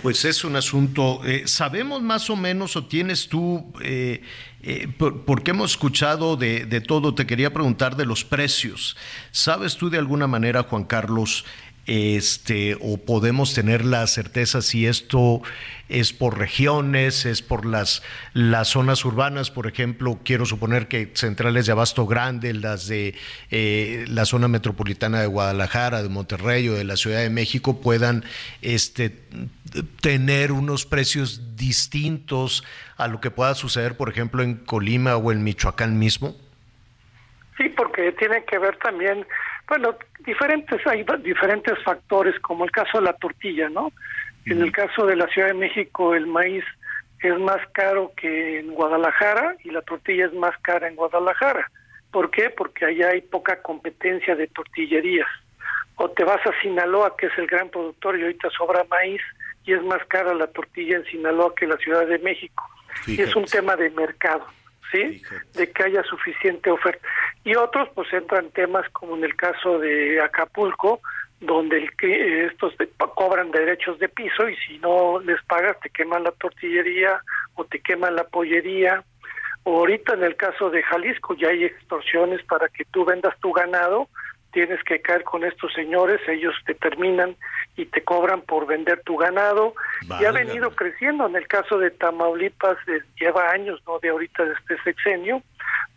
Pues 0.02 0.24
es 0.24 0.44
un 0.44 0.56
asunto, 0.56 1.22
eh, 1.24 1.44
¿sabemos 1.46 2.02
más 2.02 2.28
o 2.28 2.36
menos 2.36 2.76
o 2.76 2.84
tienes 2.84 3.28
tú, 3.28 3.72
eh, 3.80 4.22
eh, 4.62 4.88
porque 4.98 5.52
hemos 5.52 5.72
escuchado 5.72 6.36
de, 6.36 6.82
todo, 6.86 7.14
te 7.14 7.26
quería 7.26 7.52
preguntar 7.52 7.96
de 7.96 8.04
los 8.04 8.24
precios, 8.24 8.96
¿sabes 9.30 9.76
tú 9.76 9.90
de 9.90 9.98
alguna 9.98 10.26
manera, 10.26 10.64
Juan 10.64 10.84
Carlos, 10.84 11.44
este, 11.86 12.76
o 12.80 12.96
podemos 12.98 13.54
tener 13.54 13.84
la 13.84 14.06
certeza 14.06 14.62
si 14.62 14.86
esto 14.86 15.42
es 15.88 16.12
por 16.12 16.38
regiones, 16.38 17.26
es 17.26 17.42
por 17.42 17.66
las, 17.66 18.02
las 18.32 18.68
zonas 18.68 19.04
urbanas, 19.04 19.50
por 19.50 19.66
ejemplo, 19.66 20.18
quiero 20.24 20.46
suponer 20.46 20.88
que 20.88 21.10
centrales 21.14 21.66
de 21.66 21.72
abasto 21.72 22.06
grande, 22.06 22.54
las 22.54 22.88
de 22.88 23.14
eh, 23.50 24.06
la 24.08 24.24
zona 24.24 24.48
metropolitana 24.48 25.20
de 25.20 25.26
Guadalajara, 25.26 26.02
de 26.02 26.08
Monterrey 26.08 26.68
o 26.68 26.74
de 26.74 26.84
la 26.84 26.96
Ciudad 26.96 27.20
de 27.20 27.30
México 27.30 27.80
puedan 27.80 28.24
este, 28.62 29.14
tener 30.00 30.52
unos 30.52 30.86
precios 30.86 31.56
distintos 31.56 32.64
a 32.96 33.06
lo 33.08 33.20
que 33.20 33.30
pueda 33.30 33.54
suceder, 33.54 33.96
por 33.96 34.08
ejemplo, 34.08 34.42
en 34.42 34.54
Colima 34.56 35.16
o 35.16 35.32
en 35.32 35.44
Michoacán 35.44 35.98
mismo? 35.98 36.34
Sí, 37.58 37.68
porque 37.68 38.10
tiene 38.12 38.42
que 38.44 38.58
ver 38.58 38.76
también 38.78 39.26
bueno, 39.68 39.96
diferentes, 40.24 40.86
hay 40.86 41.04
diferentes 41.22 41.82
factores, 41.82 42.38
como 42.40 42.64
el 42.64 42.70
caso 42.70 42.98
de 42.98 43.04
la 43.04 43.12
tortilla, 43.14 43.68
¿no? 43.68 43.92
En 44.46 44.60
el 44.60 44.72
caso 44.72 45.06
de 45.06 45.16
la 45.16 45.26
Ciudad 45.28 45.48
de 45.48 45.54
México, 45.54 46.14
el 46.14 46.26
maíz 46.26 46.64
es 47.20 47.38
más 47.38 47.60
caro 47.72 48.12
que 48.16 48.60
en 48.60 48.74
Guadalajara 48.74 49.56
y 49.64 49.70
la 49.70 49.80
tortilla 49.82 50.26
es 50.26 50.34
más 50.34 50.54
cara 50.60 50.86
en 50.88 50.96
Guadalajara. 50.96 51.70
¿Por 52.10 52.30
qué? 52.30 52.50
Porque 52.50 52.84
allá 52.84 53.08
hay 53.08 53.22
poca 53.22 53.62
competencia 53.62 54.36
de 54.36 54.46
tortillerías. 54.48 55.28
O 55.96 56.10
te 56.10 56.24
vas 56.24 56.44
a 56.46 56.60
Sinaloa, 56.60 57.16
que 57.16 57.26
es 57.26 57.38
el 57.38 57.46
gran 57.46 57.70
productor, 57.70 58.18
y 58.18 58.22
ahorita 58.22 58.50
sobra 58.50 58.84
maíz, 58.90 59.22
y 59.64 59.72
es 59.72 59.82
más 59.82 60.04
cara 60.06 60.34
la 60.34 60.46
tortilla 60.48 60.96
en 60.96 61.04
Sinaloa 61.06 61.54
que 61.54 61.64
en 61.64 61.70
la 61.70 61.76
Ciudad 61.78 62.06
de 62.06 62.18
México. 62.18 62.62
Y 63.06 63.20
es 63.20 63.34
un 63.34 63.44
tema 63.46 63.76
de 63.76 63.90
mercado. 63.90 64.46
¿Sí? 64.92 65.22
De 65.54 65.70
que 65.70 65.84
haya 65.84 66.02
suficiente 66.04 66.70
oferta. 66.70 67.06
Y 67.44 67.54
otros, 67.56 67.88
pues 67.94 68.12
entran 68.12 68.50
temas 68.50 68.88
como 68.90 69.16
en 69.16 69.24
el 69.24 69.36
caso 69.36 69.78
de 69.78 70.20
Acapulco, 70.20 71.00
donde 71.40 71.78
el, 71.78 71.90
estos 72.50 72.74
cobran 73.14 73.50
derechos 73.50 73.98
de 73.98 74.08
piso 74.08 74.48
y 74.48 74.56
si 74.56 74.78
no 74.78 75.20
les 75.20 75.42
pagas 75.44 75.78
te 75.80 75.90
queman 75.90 76.24
la 76.24 76.32
tortillería 76.32 77.20
o 77.54 77.64
te 77.64 77.80
queman 77.80 78.16
la 78.16 78.24
pollería. 78.24 79.04
O 79.64 79.78
ahorita 79.78 80.14
en 80.14 80.24
el 80.24 80.36
caso 80.36 80.70
de 80.70 80.82
Jalisco 80.82 81.34
ya 81.34 81.48
hay 81.48 81.64
extorsiones 81.64 82.42
para 82.44 82.68
que 82.68 82.84
tú 82.86 83.04
vendas 83.04 83.38
tu 83.40 83.52
ganado 83.52 84.08
tienes 84.54 84.82
que 84.84 85.02
caer 85.02 85.24
con 85.24 85.44
estos 85.44 85.72
señores, 85.74 86.20
ellos 86.28 86.54
te 86.64 86.74
terminan 86.74 87.36
y 87.76 87.86
te 87.86 88.04
cobran 88.04 88.40
por 88.42 88.66
vender 88.66 89.02
tu 89.04 89.16
ganado. 89.16 89.74
Y 90.20 90.24
ha 90.24 90.30
venido 90.30 90.70
creciendo, 90.70 91.26
en 91.26 91.34
el 91.34 91.48
caso 91.48 91.76
de 91.78 91.90
Tamaulipas 91.90 92.78
lleva 93.20 93.50
años, 93.50 93.82
no 93.86 93.98
de 93.98 94.10
ahorita 94.10 94.44
de 94.44 94.52
este 94.52 94.80
sexenio, 94.84 95.42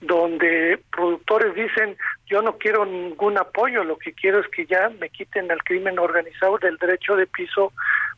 donde 0.01 0.79
productores 0.91 1.53
dicen, 1.53 1.95
yo 2.25 2.41
no 2.41 2.57
quiero 2.57 2.83
ningún 2.85 3.37
apoyo, 3.37 3.83
lo 3.83 3.97
que 3.97 4.13
quiero 4.13 4.39
es 4.39 4.47
que 4.47 4.65
ya 4.65 4.89
me 4.99 5.09
quiten 5.09 5.51
al 5.51 5.63
crimen 5.63 5.99
organizado 5.99 6.57
del 6.57 6.77
derecho 6.77 7.15
de 7.15 7.27
piso 7.27 7.71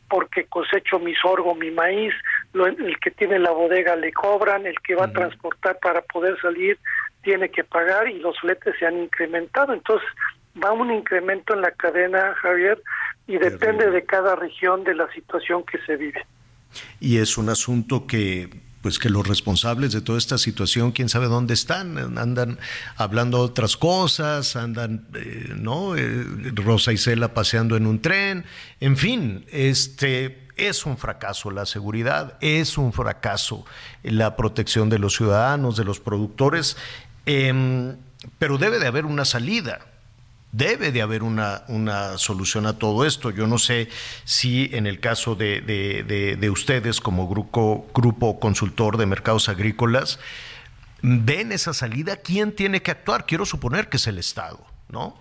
porque 0.08 0.44
cosecho 0.44 0.98
mi 0.98 1.14
sorgo, 1.14 1.54
mi 1.54 1.70
maíz, 1.70 2.12
el 2.54 2.98
que 2.98 3.10
tiene 3.12 3.38
la 3.38 3.52
bodega 3.52 3.94
le 3.94 4.12
cobran, 4.12 4.66
el 4.66 4.80
que 4.80 4.96
va 4.96 5.04
a 5.04 5.12
transportar 5.12 5.78
para 5.80 6.00
poder 6.02 6.40
salir 6.40 6.78
tiene 7.22 7.50
que 7.50 7.64
pagar 7.64 8.08
y 8.08 8.18
los 8.18 8.38
fletes 8.40 8.74
se 8.78 8.86
han 8.86 8.98
incrementado. 8.98 9.72
Entonces, 9.72 10.08
va 10.62 10.72
un 10.72 10.90
incremento 10.92 11.54
en 11.54 11.62
la 11.62 11.70
cadena, 11.72 12.34
Javier, 12.40 12.82
y 13.26 13.38
depende 13.38 13.90
de 13.90 14.04
cada 14.04 14.36
región 14.36 14.84
de 14.84 14.94
la 14.94 15.10
situación 15.12 15.64
que 15.64 15.78
se 15.86 15.96
vive. 15.96 16.24
Y 17.00 17.18
es 17.18 17.38
un 17.38 17.48
asunto 17.48 18.06
que 18.06 18.48
pues 18.82 18.98
que 18.98 19.10
los 19.10 19.26
responsables 19.26 19.92
de 19.92 20.00
toda 20.00 20.16
esta 20.18 20.38
situación, 20.38 20.92
quién 20.92 21.08
sabe 21.08 21.26
dónde 21.26 21.54
están, 21.54 21.98
andan 22.18 22.58
hablando 22.96 23.38
otras 23.40 23.76
cosas, 23.76 24.56
andan, 24.56 25.06
eh, 25.14 25.52
¿no? 25.54 25.96
Eh, 25.96 26.24
Rosa 26.54 26.92
y 26.92 26.96
Cela 26.96 27.34
paseando 27.34 27.76
en 27.76 27.86
un 27.86 28.00
tren, 28.00 28.44
en 28.80 28.96
fin, 28.96 29.44
este 29.50 30.48
es 30.56 30.86
un 30.86 30.96
fracaso 30.96 31.50
la 31.50 31.66
seguridad, 31.66 32.36
es 32.40 32.78
un 32.78 32.92
fracaso 32.92 33.64
la 34.02 34.36
protección 34.36 34.88
de 34.88 34.98
los 34.98 35.14
ciudadanos, 35.14 35.76
de 35.76 35.84
los 35.84 36.00
productores, 36.00 36.76
em, 37.30 37.96
pero 38.38 38.58
debe 38.58 38.78
de 38.78 38.86
haber 38.86 39.04
una 39.06 39.24
salida 39.24 39.80
debe 40.52 40.90
de 40.90 41.02
haber 41.02 41.22
una, 41.22 41.62
una, 41.68 42.18
solución 42.18 42.66
a 42.66 42.78
todo 42.78 43.06
esto. 43.06 43.30
Yo 43.30 43.46
no 43.46 43.58
sé 43.58 43.88
si 44.24 44.68
en 44.72 44.86
el 44.86 45.00
caso 45.00 45.34
de, 45.36 45.60
de, 45.60 46.50
ustedes 46.50 47.00
como 47.00 47.28
grupo, 47.28 47.86
grupo 47.94 48.40
consultor 48.40 48.96
de 48.96 49.06
mercados 49.06 49.48
agrícolas, 49.48 50.18
ven 51.02 51.52
esa 51.52 51.72
salida, 51.72 52.16
¿quién 52.16 52.54
tiene 52.54 52.82
que 52.82 52.90
actuar? 52.90 53.26
Quiero 53.26 53.46
suponer 53.46 53.88
que 53.88 53.96
es 53.96 54.06
el 54.06 54.18
Estado, 54.18 54.58
¿no? 54.88 55.16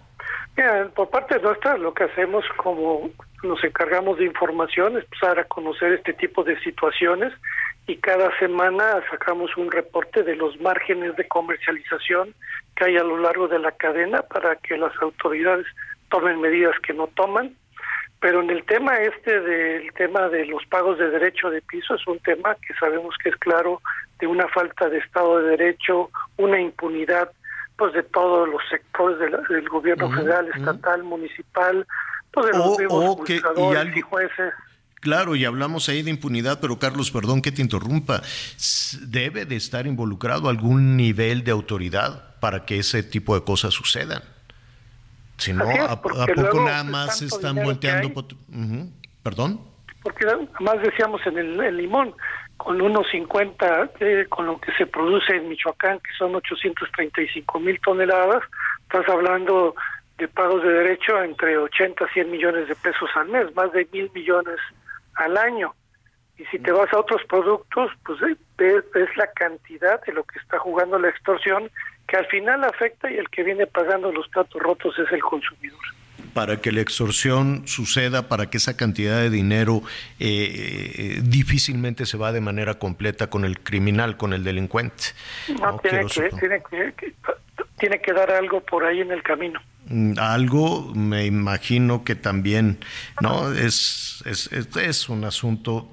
por 0.93 1.09
parte 1.09 1.39
nuestra 1.39 1.77
lo 1.77 1.93
que 1.93 2.03
hacemos 2.03 2.43
como 2.57 3.09
nos 3.43 3.63
encargamos 3.63 4.17
de 4.17 4.25
información 4.25 4.97
es 4.97 5.05
empezar 5.05 5.39
a 5.39 5.45
conocer 5.45 5.93
este 5.93 6.11
tipo 6.11 6.43
de 6.43 6.59
situaciones 6.59 7.31
y 7.89 7.97
cada 7.97 8.29
semana 8.37 9.01
sacamos 9.09 9.57
un 9.57 9.71
reporte 9.71 10.21
de 10.21 10.35
los 10.35 10.59
márgenes 10.61 11.15
de 11.15 11.27
comercialización 11.27 12.35
que 12.75 12.85
hay 12.85 12.97
a 12.97 13.03
lo 13.03 13.17
largo 13.17 13.47
de 13.47 13.57
la 13.57 13.71
cadena 13.71 14.21
para 14.21 14.55
que 14.57 14.77
las 14.77 14.93
autoridades 15.01 15.65
tomen 16.11 16.39
medidas 16.39 16.75
que 16.85 16.93
no 16.93 17.07
toman. 17.07 17.55
Pero 18.19 18.41
en 18.41 18.51
el 18.51 18.63
tema 18.65 18.95
este 18.97 19.39
del 19.41 19.91
tema 19.93 20.29
de 20.29 20.45
los 20.45 20.63
pagos 20.67 20.99
de 20.99 21.09
derecho 21.09 21.49
de 21.49 21.63
piso 21.63 21.95
es 21.95 22.05
un 22.05 22.19
tema 22.19 22.55
que 22.55 22.75
sabemos 22.75 23.15
que 23.23 23.29
es 23.29 23.35
claro 23.37 23.81
de 24.19 24.27
una 24.27 24.47
falta 24.49 24.87
de 24.87 24.99
Estado 24.99 25.39
de 25.39 25.57
Derecho, 25.57 26.11
una 26.37 26.61
impunidad 26.61 27.31
pues 27.75 27.93
de 27.93 28.03
todos 28.03 28.47
los 28.49 28.61
sectores 28.69 29.17
del 29.49 29.67
gobierno 29.67 30.11
federal, 30.11 30.47
estatal, 30.53 31.01
municipal, 31.03 31.87
pues 32.31 32.45
de 32.47 32.57
los 32.57 32.77
mismos 32.77 33.29
y, 33.95 34.01
jueces. 34.01 34.53
Claro, 34.99 35.35
y 35.35 35.45
hablamos 35.45 35.87
ahí 35.87 36.01
de 36.01 36.09
impunidad, 36.09 36.59
pero 36.59 36.77
Carlos, 36.77 37.09
perdón 37.09 37.41
que 37.41 37.51
te 37.51 37.61
interrumpa, 37.61 38.21
debe 39.07 39.45
de 39.45 39.55
estar 39.55 39.87
involucrado 39.87 40.49
algún 40.49 40.97
nivel 40.97 41.43
de 41.43 41.51
autoridad 41.51 42.35
para 42.41 42.65
que 42.65 42.79
ese 42.79 43.03
tipo 43.03 43.33
de 43.35 43.45
cosas 43.45 43.73
sucedan. 43.73 44.21
Si 45.37 45.53
no, 45.53 45.63
¿a, 45.69 46.01
poco 46.01 46.65
nada 46.65 46.83
más 46.83 47.21
están 47.21 47.55
volteando? 47.55 48.11
¿Perdón? 49.23 49.61
Porque 50.03 50.25
además 50.25 50.81
decíamos 50.83 51.25
en 51.25 51.37
el, 51.37 51.77
limón, 51.77 52.13
con 52.57 52.81
unos 52.81 53.09
50, 53.09 53.91
eh, 54.01 54.25
con 54.27 54.47
lo 54.47 54.59
que 54.59 54.73
se 54.73 54.85
produce 54.85 55.33
en 55.33 55.47
Michoacán, 55.47 55.99
que 55.99 56.11
son 56.17 56.35
835 56.35 57.59
mil 57.61 57.79
toneladas, 57.79 58.43
estás 58.83 59.07
hablando 59.07 59.75
de 60.17 60.27
pagos 60.27 60.61
de 60.61 60.69
derecho 60.69 61.23
entre 61.23 61.57
80 61.57 62.03
a 62.03 62.07
100 62.09 62.29
millones 62.29 62.67
de 62.67 62.75
pesos 62.75 63.09
al 63.15 63.29
mes, 63.29 63.55
más 63.55 63.71
de 63.71 63.87
mil 63.93 64.11
millones 64.13 64.59
al 65.19 65.37
año. 65.37 65.75
Y 66.37 66.45
si 66.45 66.59
te 66.59 66.71
vas 66.71 66.91
a 66.93 66.99
otros 66.99 67.21
productos, 67.27 67.91
pues 68.05 68.19
eh, 68.21 68.37
ves, 68.57 69.17
la 69.17 69.27
cantidad 69.33 70.01
de 70.05 70.13
lo 70.13 70.23
que 70.23 70.39
está 70.39 70.57
jugando 70.57 70.97
la 70.97 71.09
extorsión, 71.09 71.69
que 72.07 72.17
al 72.17 72.25
final 72.27 72.63
afecta 72.63 73.11
y 73.11 73.17
el 73.17 73.29
que 73.29 73.43
viene 73.43 73.67
pagando 73.67 74.11
los 74.11 74.27
platos 74.29 74.61
rotos 74.61 74.97
es 74.97 75.11
el 75.11 75.21
consumidor 75.21 75.79
para 76.33 76.61
que 76.61 76.71
la 76.71 76.81
extorsión 76.81 77.67
suceda, 77.67 78.27
para 78.27 78.49
que 78.49 78.57
esa 78.57 78.77
cantidad 78.77 79.19
de 79.19 79.31
dinero 79.31 79.81
eh, 80.19 81.17
eh, 81.17 81.19
difícilmente 81.23 82.05
se 82.05 82.17
va 82.17 82.31
de 82.31 82.39
manera 82.39 82.75
completa 82.75 83.31
con 83.31 83.45
el 83.45 83.59
criminal, 83.59 84.15
con 84.15 84.33
el 84.33 84.43
delincuente. 84.43 85.05
No, 85.59 85.79
tiene, 85.79 86.05
que, 86.05 86.29
tiene, 86.39 86.61
que, 86.93 87.13
tiene 87.77 88.01
que 88.01 88.13
dar 88.13 88.31
algo 88.31 88.61
por 88.61 88.85
ahí 88.85 89.01
en 89.01 89.11
el 89.11 89.23
camino. 89.23 89.59
Mm, 89.87 90.13
algo, 90.19 90.93
me 90.93 91.25
imagino 91.25 92.03
que 92.03 92.15
también, 92.15 92.79
¿no? 93.21 93.51
Es, 93.51 94.23
es, 94.25 94.49
es, 94.51 95.09
un 95.09 95.23
asunto 95.23 95.89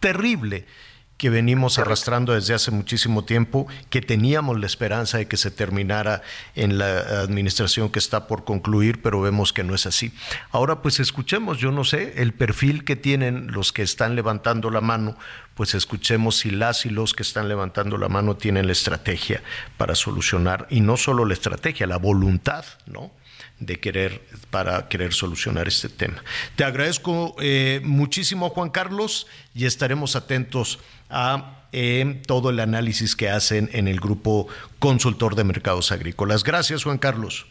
terrible 0.00 0.66
que 1.16 1.30
venimos 1.30 1.78
arrastrando 1.78 2.32
desde 2.32 2.54
hace 2.54 2.70
muchísimo 2.70 3.24
tiempo, 3.24 3.66
que 3.88 4.00
teníamos 4.00 4.58
la 4.58 4.66
esperanza 4.66 5.18
de 5.18 5.28
que 5.28 5.36
se 5.36 5.50
terminara 5.50 6.22
en 6.54 6.78
la 6.78 6.98
administración 7.20 7.90
que 7.90 7.98
está 7.98 8.26
por 8.26 8.44
concluir, 8.44 9.00
pero 9.00 9.20
vemos 9.20 9.52
que 9.52 9.64
no 9.64 9.74
es 9.74 9.86
así. 9.86 10.12
Ahora 10.50 10.82
pues 10.82 11.00
escuchemos, 11.00 11.58
yo 11.58 11.70
no 11.70 11.84
sé, 11.84 12.14
el 12.16 12.32
perfil 12.32 12.84
que 12.84 12.96
tienen 12.96 13.52
los 13.52 13.72
que 13.72 13.82
están 13.82 14.16
levantando 14.16 14.70
la 14.70 14.80
mano, 14.80 15.16
pues 15.54 15.74
escuchemos 15.74 16.38
si 16.38 16.50
las 16.50 16.84
y 16.84 16.90
los 16.90 17.14
que 17.14 17.22
están 17.22 17.48
levantando 17.48 17.96
la 17.96 18.08
mano 18.08 18.36
tienen 18.36 18.66
la 18.66 18.72
estrategia 18.72 19.42
para 19.76 19.94
solucionar, 19.94 20.66
y 20.68 20.80
no 20.80 20.96
solo 20.96 21.24
la 21.24 21.34
estrategia, 21.34 21.86
la 21.86 21.98
voluntad, 21.98 22.64
¿no? 22.86 23.12
de 23.58 23.78
querer 23.78 24.22
para 24.50 24.88
querer 24.88 25.12
solucionar 25.12 25.68
este 25.68 25.88
tema. 25.88 26.22
Te 26.56 26.64
agradezco 26.64 27.36
eh, 27.40 27.80
muchísimo, 27.84 28.50
Juan 28.50 28.70
Carlos, 28.70 29.26
y 29.54 29.66
estaremos 29.66 30.16
atentos 30.16 30.80
a 31.14 31.66
eh, 31.72 32.20
todo 32.26 32.50
el 32.50 32.60
análisis 32.60 33.16
que 33.16 33.30
hacen 33.30 33.70
en 33.72 33.88
el 33.88 34.00
grupo 34.00 34.48
consultor 34.78 35.34
de 35.34 35.44
mercados 35.44 35.92
agrícolas. 35.92 36.44
Gracias, 36.44 36.84
Juan 36.84 36.98
Carlos. 36.98 37.46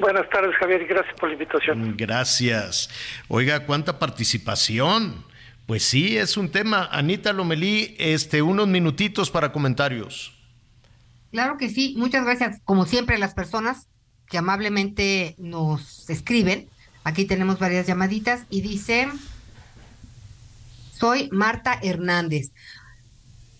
Buenas 0.00 0.28
tardes, 0.30 0.54
Javier, 0.56 0.82
y 0.82 0.86
gracias 0.86 1.14
por 1.18 1.28
la 1.28 1.34
invitación. 1.34 1.96
Gracias. 1.96 2.90
Oiga, 3.28 3.66
cuánta 3.66 3.98
participación. 3.98 5.24
Pues 5.66 5.82
sí, 5.82 6.16
es 6.16 6.36
un 6.36 6.50
tema. 6.50 6.88
Anita 6.90 7.32
Lomelí, 7.32 7.96
este, 7.98 8.42
unos 8.42 8.68
minutitos 8.68 9.30
para 9.30 9.52
comentarios. 9.52 10.36
Claro 11.30 11.58
que 11.58 11.68
sí, 11.68 11.94
muchas 11.96 12.24
gracias. 12.24 12.60
Como 12.64 12.86
siempre, 12.86 13.18
las 13.18 13.34
personas 13.34 13.88
que 14.26 14.38
amablemente 14.38 15.34
nos 15.38 16.08
escriben. 16.08 16.68
Aquí 17.04 17.24
tenemos 17.24 17.58
varias 17.58 17.86
llamaditas 17.86 18.46
y 18.48 18.62
dice, 18.62 19.08
soy 20.92 21.28
Marta 21.32 21.78
Hernández. 21.82 22.52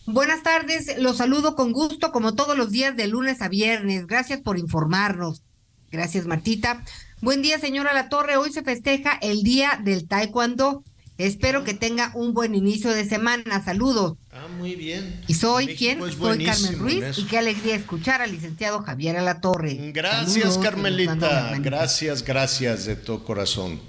Buenas 0.06 0.42
tardes, 0.42 0.98
los 0.98 1.18
saludo 1.18 1.54
con 1.54 1.72
gusto 1.72 2.10
como 2.10 2.34
todos 2.34 2.56
los 2.56 2.70
días 2.70 2.96
de 2.96 3.06
lunes 3.06 3.42
a 3.42 3.48
viernes. 3.48 4.06
Gracias 4.06 4.40
por 4.40 4.58
informarnos. 4.58 5.42
Gracias, 5.90 6.26
Martita. 6.26 6.84
Buen 7.20 7.42
día, 7.42 7.58
señora 7.58 7.92
La 7.92 8.08
Torre. 8.08 8.36
Hoy 8.36 8.52
se 8.52 8.62
festeja 8.62 9.18
el 9.20 9.42
Día 9.42 9.80
del 9.82 10.08
Taekwondo. 10.08 10.82
Espero 11.18 11.64
que 11.64 11.74
tenga 11.74 12.12
un 12.14 12.32
buen 12.32 12.54
inicio 12.54 12.90
de 12.92 13.04
semana. 13.04 13.62
Saludos. 13.62 14.16
Ah, 14.32 14.48
muy 14.56 14.74
bien. 14.74 15.20
¿Y 15.28 15.34
soy 15.34 15.76
quién? 15.76 15.98
Soy 15.98 16.44
Carmen 16.44 16.78
Ruiz 16.78 17.18
y 17.18 17.24
qué 17.24 17.36
alegría 17.36 17.74
escuchar 17.74 18.22
al 18.22 18.32
licenciado 18.32 18.80
Javier 18.80 19.18
Alatorre. 19.18 19.92
Gracias, 19.92 20.56
Carmelita. 20.56 21.58
Gracias, 21.58 22.24
gracias 22.24 22.86
de 22.86 22.96
todo 22.96 23.22
corazón. 23.22 23.80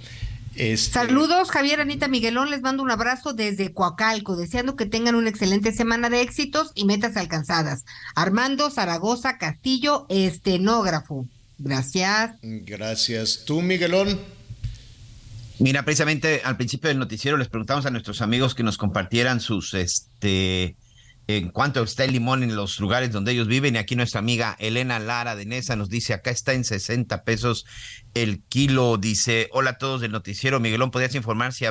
Este... 0.55 0.93
Saludos, 0.93 1.49
Javier, 1.49 1.79
Anita 1.79 2.07
Miguelón. 2.07 2.49
Les 2.51 2.61
mando 2.61 2.83
un 2.83 2.91
abrazo 2.91 3.33
desde 3.33 3.73
Coacalco, 3.73 4.35
deseando 4.35 4.75
que 4.75 4.85
tengan 4.85 5.15
una 5.15 5.29
excelente 5.29 5.71
semana 5.71 6.09
de 6.09 6.21
éxitos 6.21 6.71
y 6.75 6.85
metas 6.85 7.17
alcanzadas. 7.17 7.85
Armando 8.15 8.69
Zaragoza 8.69 9.37
Castillo, 9.37 10.05
estenógrafo. 10.09 11.25
Gracias. 11.57 12.35
Gracias. 12.41 13.43
¿Tú, 13.45 13.61
Miguelón? 13.61 14.19
Mira, 15.59 15.85
precisamente 15.85 16.41
al 16.43 16.57
principio 16.57 16.87
del 16.87 16.97
noticiero 16.97 17.37
les 17.37 17.47
preguntamos 17.47 17.85
a 17.85 17.91
nuestros 17.91 18.21
amigos 18.21 18.55
que 18.55 18.63
nos 18.63 18.77
compartieran 18.77 19.39
sus, 19.39 19.75
este, 19.75 20.75
en 21.37 21.49
cuanto 21.49 21.83
está 21.83 22.03
el 22.03 22.13
limón 22.13 22.43
en 22.43 22.55
los 22.55 22.79
lugares 22.79 23.11
donde 23.11 23.31
ellos 23.31 23.47
viven. 23.47 23.75
Y 23.75 23.77
aquí 23.77 23.95
nuestra 23.95 24.19
amiga 24.19 24.55
Elena 24.59 24.99
Lara 24.99 25.35
de 25.35 25.45
Nesa 25.45 25.75
nos 25.75 25.89
dice, 25.89 26.13
acá 26.13 26.31
está 26.31 26.53
en 26.53 26.63
60 26.63 27.23
pesos 27.23 27.65
el 28.13 28.43
kilo. 28.43 28.97
Dice, 28.97 29.49
hola 29.51 29.71
a 29.71 29.77
todos 29.77 30.01
del 30.01 30.11
noticiero. 30.11 30.59
Miguelón, 30.59 30.91
¿podrías 30.91 31.15
informar 31.15 31.53
si, 31.53 31.65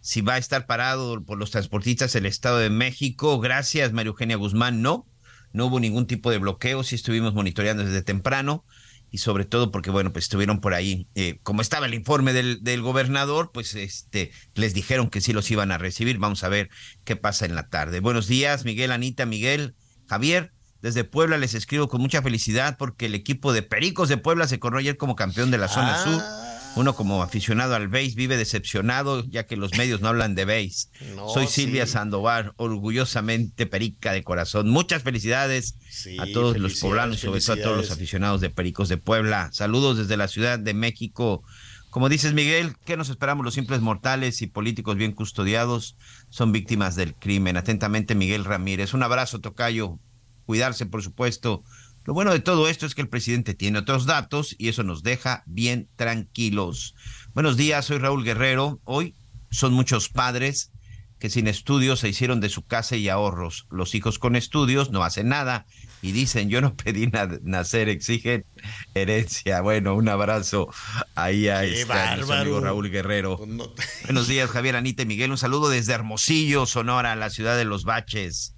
si 0.00 0.20
va 0.20 0.34
a 0.34 0.38
estar 0.38 0.66
parado 0.66 1.24
por 1.24 1.38
los 1.38 1.50
transportistas 1.50 2.14
el 2.14 2.26
Estado 2.26 2.58
de 2.58 2.70
México? 2.70 3.40
Gracias, 3.40 3.92
María 3.92 4.08
Eugenia 4.08 4.36
Guzmán. 4.36 4.82
No, 4.82 5.06
no 5.52 5.66
hubo 5.66 5.80
ningún 5.80 6.06
tipo 6.06 6.30
de 6.30 6.38
bloqueo. 6.38 6.82
Sí 6.84 6.94
estuvimos 6.94 7.34
monitoreando 7.34 7.84
desde 7.84 8.02
temprano 8.02 8.64
y 9.10 9.18
sobre 9.18 9.44
todo 9.44 9.70
porque, 9.70 9.90
bueno, 9.90 10.12
pues 10.12 10.26
estuvieron 10.26 10.60
por 10.60 10.74
ahí, 10.74 11.08
eh, 11.14 11.38
como 11.42 11.62
estaba 11.62 11.86
el 11.86 11.94
informe 11.94 12.32
del, 12.32 12.62
del, 12.62 12.80
gobernador, 12.82 13.50
pues 13.52 13.74
este, 13.74 14.30
les 14.54 14.74
dijeron 14.74 15.10
que 15.10 15.20
sí 15.20 15.32
los 15.32 15.50
iban 15.50 15.72
a 15.72 15.78
recibir. 15.78 16.18
Vamos 16.18 16.44
a 16.44 16.48
ver 16.48 16.70
qué 17.04 17.16
pasa 17.16 17.44
en 17.44 17.54
la 17.54 17.68
tarde. 17.68 18.00
Buenos 18.00 18.26
días, 18.28 18.64
Miguel, 18.64 18.92
Anita, 18.92 19.26
Miguel, 19.26 19.74
Javier. 20.06 20.52
Desde 20.80 21.04
Puebla 21.04 21.36
les 21.36 21.54
escribo 21.54 21.88
con 21.88 22.00
mucha 22.00 22.22
felicidad 22.22 22.76
porque 22.78 23.06
el 23.06 23.14
equipo 23.14 23.52
de 23.52 23.62
Pericos 23.62 24.08
de 24.08 24.16
Puebla 24.16 24.48
se 24.48 24.58
coronó 24.58 24.78
ayer 24.78 24.96
como 24.96 25.14
campeón 25.14 25.50
de 25.50 25.58
la 25.58 25.68
zona 25.68 25.94
Ah. 25.94 26.04
sur. 26.04 26.49
Uno 26.76 26.94
como 26.94 27.22
aficionado 27.22 27.74
al 27.74 27.88
béis 27.88 28.14
vive 28.14 28.36
decepcionado 28.36 29.24
ya 29.28 29.46
que 29.46 29.56
los 29.56 29.76
medios 29.76 30.00
no 30.00 30.08
hablan 30.08 30.34
de 30.34 30.44
béis. 30.44 30.90
No, 31.16 31.28
Soy 31.28 31.46
Silvia 31.48 31.84
sí. 31.84 31.92
Sandoval, 31.92 32.52
orgullosamente 32.56 33.66
perica 33.66 34.12
de 34.12 34.22
corazón. 34.22 34.70
Muchas 34.70 35.02
felicidades 35.02 35.74
Sí, 35.90 36.16
a 36.18 36.26
todos 36.32 36.56
los 36.58 36.78
poblanos 36.78 37.18
sobre 37.18 37.40
todo 37.40 37.52
a 37.54 37.62
todos 37.62 37.76
los 37.76 37.90
aficionados 37.90 38.40
de 38.40 38.50
Pericos 38.50 38.88
de 38.88 38.98
Puebla. 38.98 39.50
Saludos 39.52 39.98
desde 39.98 40.16
la 40.16 40.28
Ciudad 40.28 40.58
de 40.58 40.74
México. 40.74 41.42
Como 41.90 42.08
dices, 42.08 42.34
Miguel, 42.34 42.76
¿qué 42.84 42.96
nos 42.96 43.10
esperamos 43.10 43.44
los 43.44 43.54
simples 43.54 43.80
mortales 43.80 44.40
y 44.42 44.46
políticos 44.46 44.94
bien 44.94 45.10
custodiados? 45.10 45.96
Son 46.28 46.52
víctimas 46.52 46.94
del 46.94 47.14
crimen. 47.16 47.56
Atentamente, 47.56 48.14
Miguel 48.14 48.44
Ramírez. 48.44 48.94
Un 48.94 49.02
abrazo, 49.02 49.40
Tocayo. 49.40 49.98
Cuidarse, 50.46 50.86
por 50.86 51.02
supuesto. 51.02 51.64
Lo 52.04 52.14
bueno 52.14 52.32
de 52.32 52.40
todo 52.40 52.68
esto 52.68 52.86
es 52.86 52.94
que 52.94 53.02
el 53.02 53.08
presidente 53.08 53.54
tiene 53.54 53.78
otros 53.78 54.06
datos 54.06 54.54
y 54.58 54.68
eso 54.68 54.82
nos 54.82 55.02
deja 55.02 55.42
bien 55.46 55.88
tranquilos. 55.96 56.94
Buenos 57.34 57.56
días, 57.56 57.84
soy 57.84 57.98
Raúl 57.98 58.24
Guerrero. 58.24 58.80
Hoy 58.84 59.14
son 59.50 59.72
muchos 59.74 60.08
padres 60.08 60.72
que 61.18 61.28
sin 61.28 61.46
estudios 61.46 62.00
se 62.00 62.08
hicieron 62.08 62.40
de 62.40 62.48
su 62.48 62.62
casa 62.66 62.96
y 62.96 63.08
ahorros. 63.10 63.66
Los 63.70 63.94
hijos 63.94 64.18
con 64.18 64.34
estudios 64.36 64.90
no 64.90 65.04
hacen 65.04 65.28
nada 65.28 65.66
y 66.00 66.12
dicen, 66.12 66.48
yo 66.48 66.62
no 66.62 66.74
pedí 66.76 67.06
na- 67.08 67.38
nacer, 67.42 67.90
exigen 67.90 68.46
herencia. 68.94 69.60
Bueno, 69.60 69.94
un 69.94 70.08
abrazo 70.08 70.72
ahí 71.14 71.48
a, 71.48 71.60
Qué 71.60 71.82
este, 71.82 71.92
a 71.92 72.16
nuestro 72.16 72.34
amigo. 72.36 72.60
Raúl 72.60 72.90
Guerrero. 72.90 73.38
No- 73.46 73.70
Buenos 74.04 74.26
días, 74.26 74.48
Javier, 74.50 74.76
Anita 74.76 75.02
y 75.02 75.06
Miguel. 75.06 75.30
Un 75.30 75.38
saludo 75.38 75.68
desde 75.68 75.92
Hermosillo, 75.92 76.64
Sonora, 76.64 77.14
la 77.16 77.28
ciudad 77.28 77.58
de 77.58 77.66
los 77.66 77.84
baches. 77.84 78.54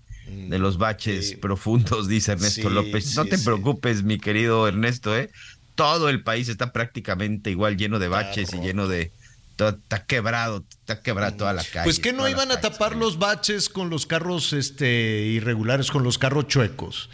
De 0.48 0.58
los 0.58 0.78
baches 0.78 1.36
profundos, 1.40 2.08
dice 2.08 2.32
Ernesto 2.32 2.68
Sí, 2.68 2.74
López. 2.74 3.14
No 3.16 3.24
sí, 3.24 3.30
te 3.30 3.38
preocupes, 3.38 4.02
mi 4.02 4.18
querido 4.18 4.66
Ernesto, 4.68 5.16
¿eh? 5.16 5.30
Todo 5.74 6.08
el 6.08 6.22
país 6.22 6.48
está 6.48 6.72
prácticamente 6.72 7.50
igual, 7.50 7.76
lleno 7.76 7.98
de 7.98 8.08
baches 8.08 8.52
y 8.52 8.60
lleno 8.60 8.88
de. 8.88 9.12
todo- 9.56 9.70
Está 9.70 10.04
quebrado, 10.04 10.64
está 10.80 11.00
quebrada 11.02 11.36
toda 11.36 11.52
la 11.52 11.64
calle. 11.64 11.84
Pues 11.84 11.98
que 11.98 12.12
no 12.12 12.28
iban 12.28 12.50
a 12.50 12.56
calles. 12.56 12.72
tapar 12.72 12.96
los 12.96 13.18
baches 13.18 13.68
con 13.68 13.88
los 13.90 14.06
carros 14.06 14.52
este, 14.52 15.22
irregulares, 15.26 15.90
con 15.90 16.02
los 16.04 16.18
carros 16.18 16.46
chuecos. 16.48 17.08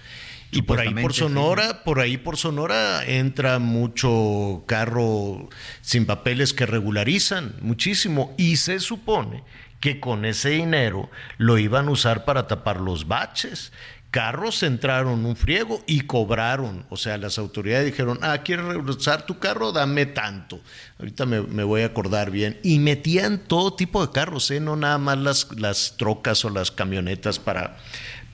Y 0.51 0.63
por 0.63 0.81
ahí 0.81 0.95
por 0.95 1.13
sí. 1.13 1.19
Sonora, 1.21 1.85
por 1.85 2.01
ahí 2.01 2.17
por 2.17 2.39
Sonora 2.39 3.05
entra 3.07 3.59
mucho 3.59 4.65
carro 4.67 5.51
sin 5.83 6.07
papeles 6.07 6.55
que 6.55 6.65
regularizan, 6.65 7.55
muchísimo. 7.61 8.35
Y 8.39 8.57
se 8.57 8.81
supone 8.81 9.45
que 9.81 10.01
con 10.01 10.25
ese 10.25 10.51
dinero 10.51 11.11
lo 11.37 11.59
iban 11.59 11.89
a 11.89 11.93
usar 11.93 12.25
para 12.25 12.47
tapar 12.47 12.81
los 12.81 13.07
baches. 13.07 13.73
Carros 14.11 14.63
entraron 14.63 15.27
un 15.27 15.37
friego 15.37 15.85
y 15.87 16.01
cobraron. 16.01 16.87
O 16.89 16.97
sea, 16.97 17.19
las 17.19 17.37
autoridades 17.39 17.85
dijeron, 17.85 18.19
ah, 18.23 18.39
¿quieres 18.39 18.65
regularizar 18.65 19.27
tu 19.27 19.39
carro? 19.39 19.71
Dame 19.71 20.07
tanto. 20.07 20.61
Ahorita 20.99 21.27
me, 21.27 21.41
voy 21.63 21.83
a 21.83 21.87
acordar 21.87 22.31
bien. 22.31 22.59
Y 22.63 22.79
metían 22.79 23.39
todo 23.39 23.75
tipo 23.75 24.05
de 24.05 24.11
carros, 24.11 24.51
¿eh? 24.51 24.61
no 24.61 24.77
nada 24.77 24.97
más 24.97 25.19
las, 25.19 25.49
las 25.59 25.97
trocas 25.99 26.43
o 26.47 26.51
las 26.51 26.71
camionetas 26.71 27.39
para, 27.39 27.77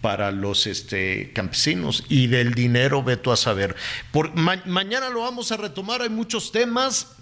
para 0.01 0.31
los 0.31 0.69
este, 0.69 1.33
campesinos. 1.35 2.05
Y 2.09 2.29
del 2.29 2.55
dinero, 2.55 3.03
veto 3.03 3.33
a 3.33 3.37
saber. 3.37 3.75
Por, 4.13 4.33
ma- 4.37 4.63
mañana 4.67 5.11
lo 5.11 5.23
vamos 5.23 5.51
a 5.51 5.57
retomar, 5.57 6.03
hay 6.03 6.09
muchos 6.09 6.53
temas. 6.53 7.17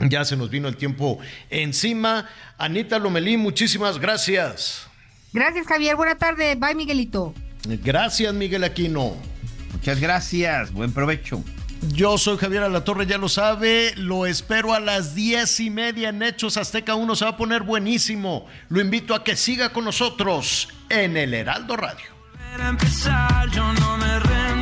Ya 0.00 0.24
se 0.24 0.36
nos 0.36 0.50
vino 0.50 0.68
el 0.68 0.76
tiempo 0.76 1.18
encima. 1.50 2.28
Anita 2.58 2.98
Lomelí, 2.98 3.36
muchísimas 3.36 3.98
gracias. 3.98 4.86
Gracias, 5.32 5.66
Javier. 5.66 5.96
Buena 5.96 6.16
tarde. 6.16 6.54
Bye, 6.56 6.74
Miguelito. 6.74 7.34
Gracias, 7.64 8.34
Miguel 8.34 8.64
Aquino. 8.64 9.16
Muchas 9.72 10.00
gracias, 10.00 10.72
buen 10.72 10.92
provecho. 10.92 11.42
Yo 11.88 12.16
soy 12.16 12.38
Javier 12.38 12.62
Alatorre, 12.62 13.06
ya 13.06 13.18
lo 13.18 13.28
sabe. 13.28 13.92
Lo 13.96 14.26
espero 14.26 14.72
a 14.72 14.78
las 14.78 15.16
diez 15.16 15.58
y 15.58 15.68
media 15.70 16.10
en 16.10 16.22
Hechos 16.22 16.56
Azteca 16.56 16.94
1. 16.94 17.16
Se 17.16 17.24
va 17.24 17.32
a 17.32 17.36
poner 17.36 17.62
buenísimo. 17.62 18.46
Lo 18.68 18.80
invito 18.80 19.14
a 19.14 19.24
que 19.24 19.34
siga 19.34 19.72
con 19.72 19.84
nosotros 19.84 20.68
en 20.88 21.16
el 21.16 21.34
Heraldo 21.34 21.76
Radio. 21.76 22.06
Para 22.52 22.68
empezar, 22.68 23.50
yo 23.50 23.72
no 23.72 23.96
me 23.96 24.18
rendiré. 24.20 24.61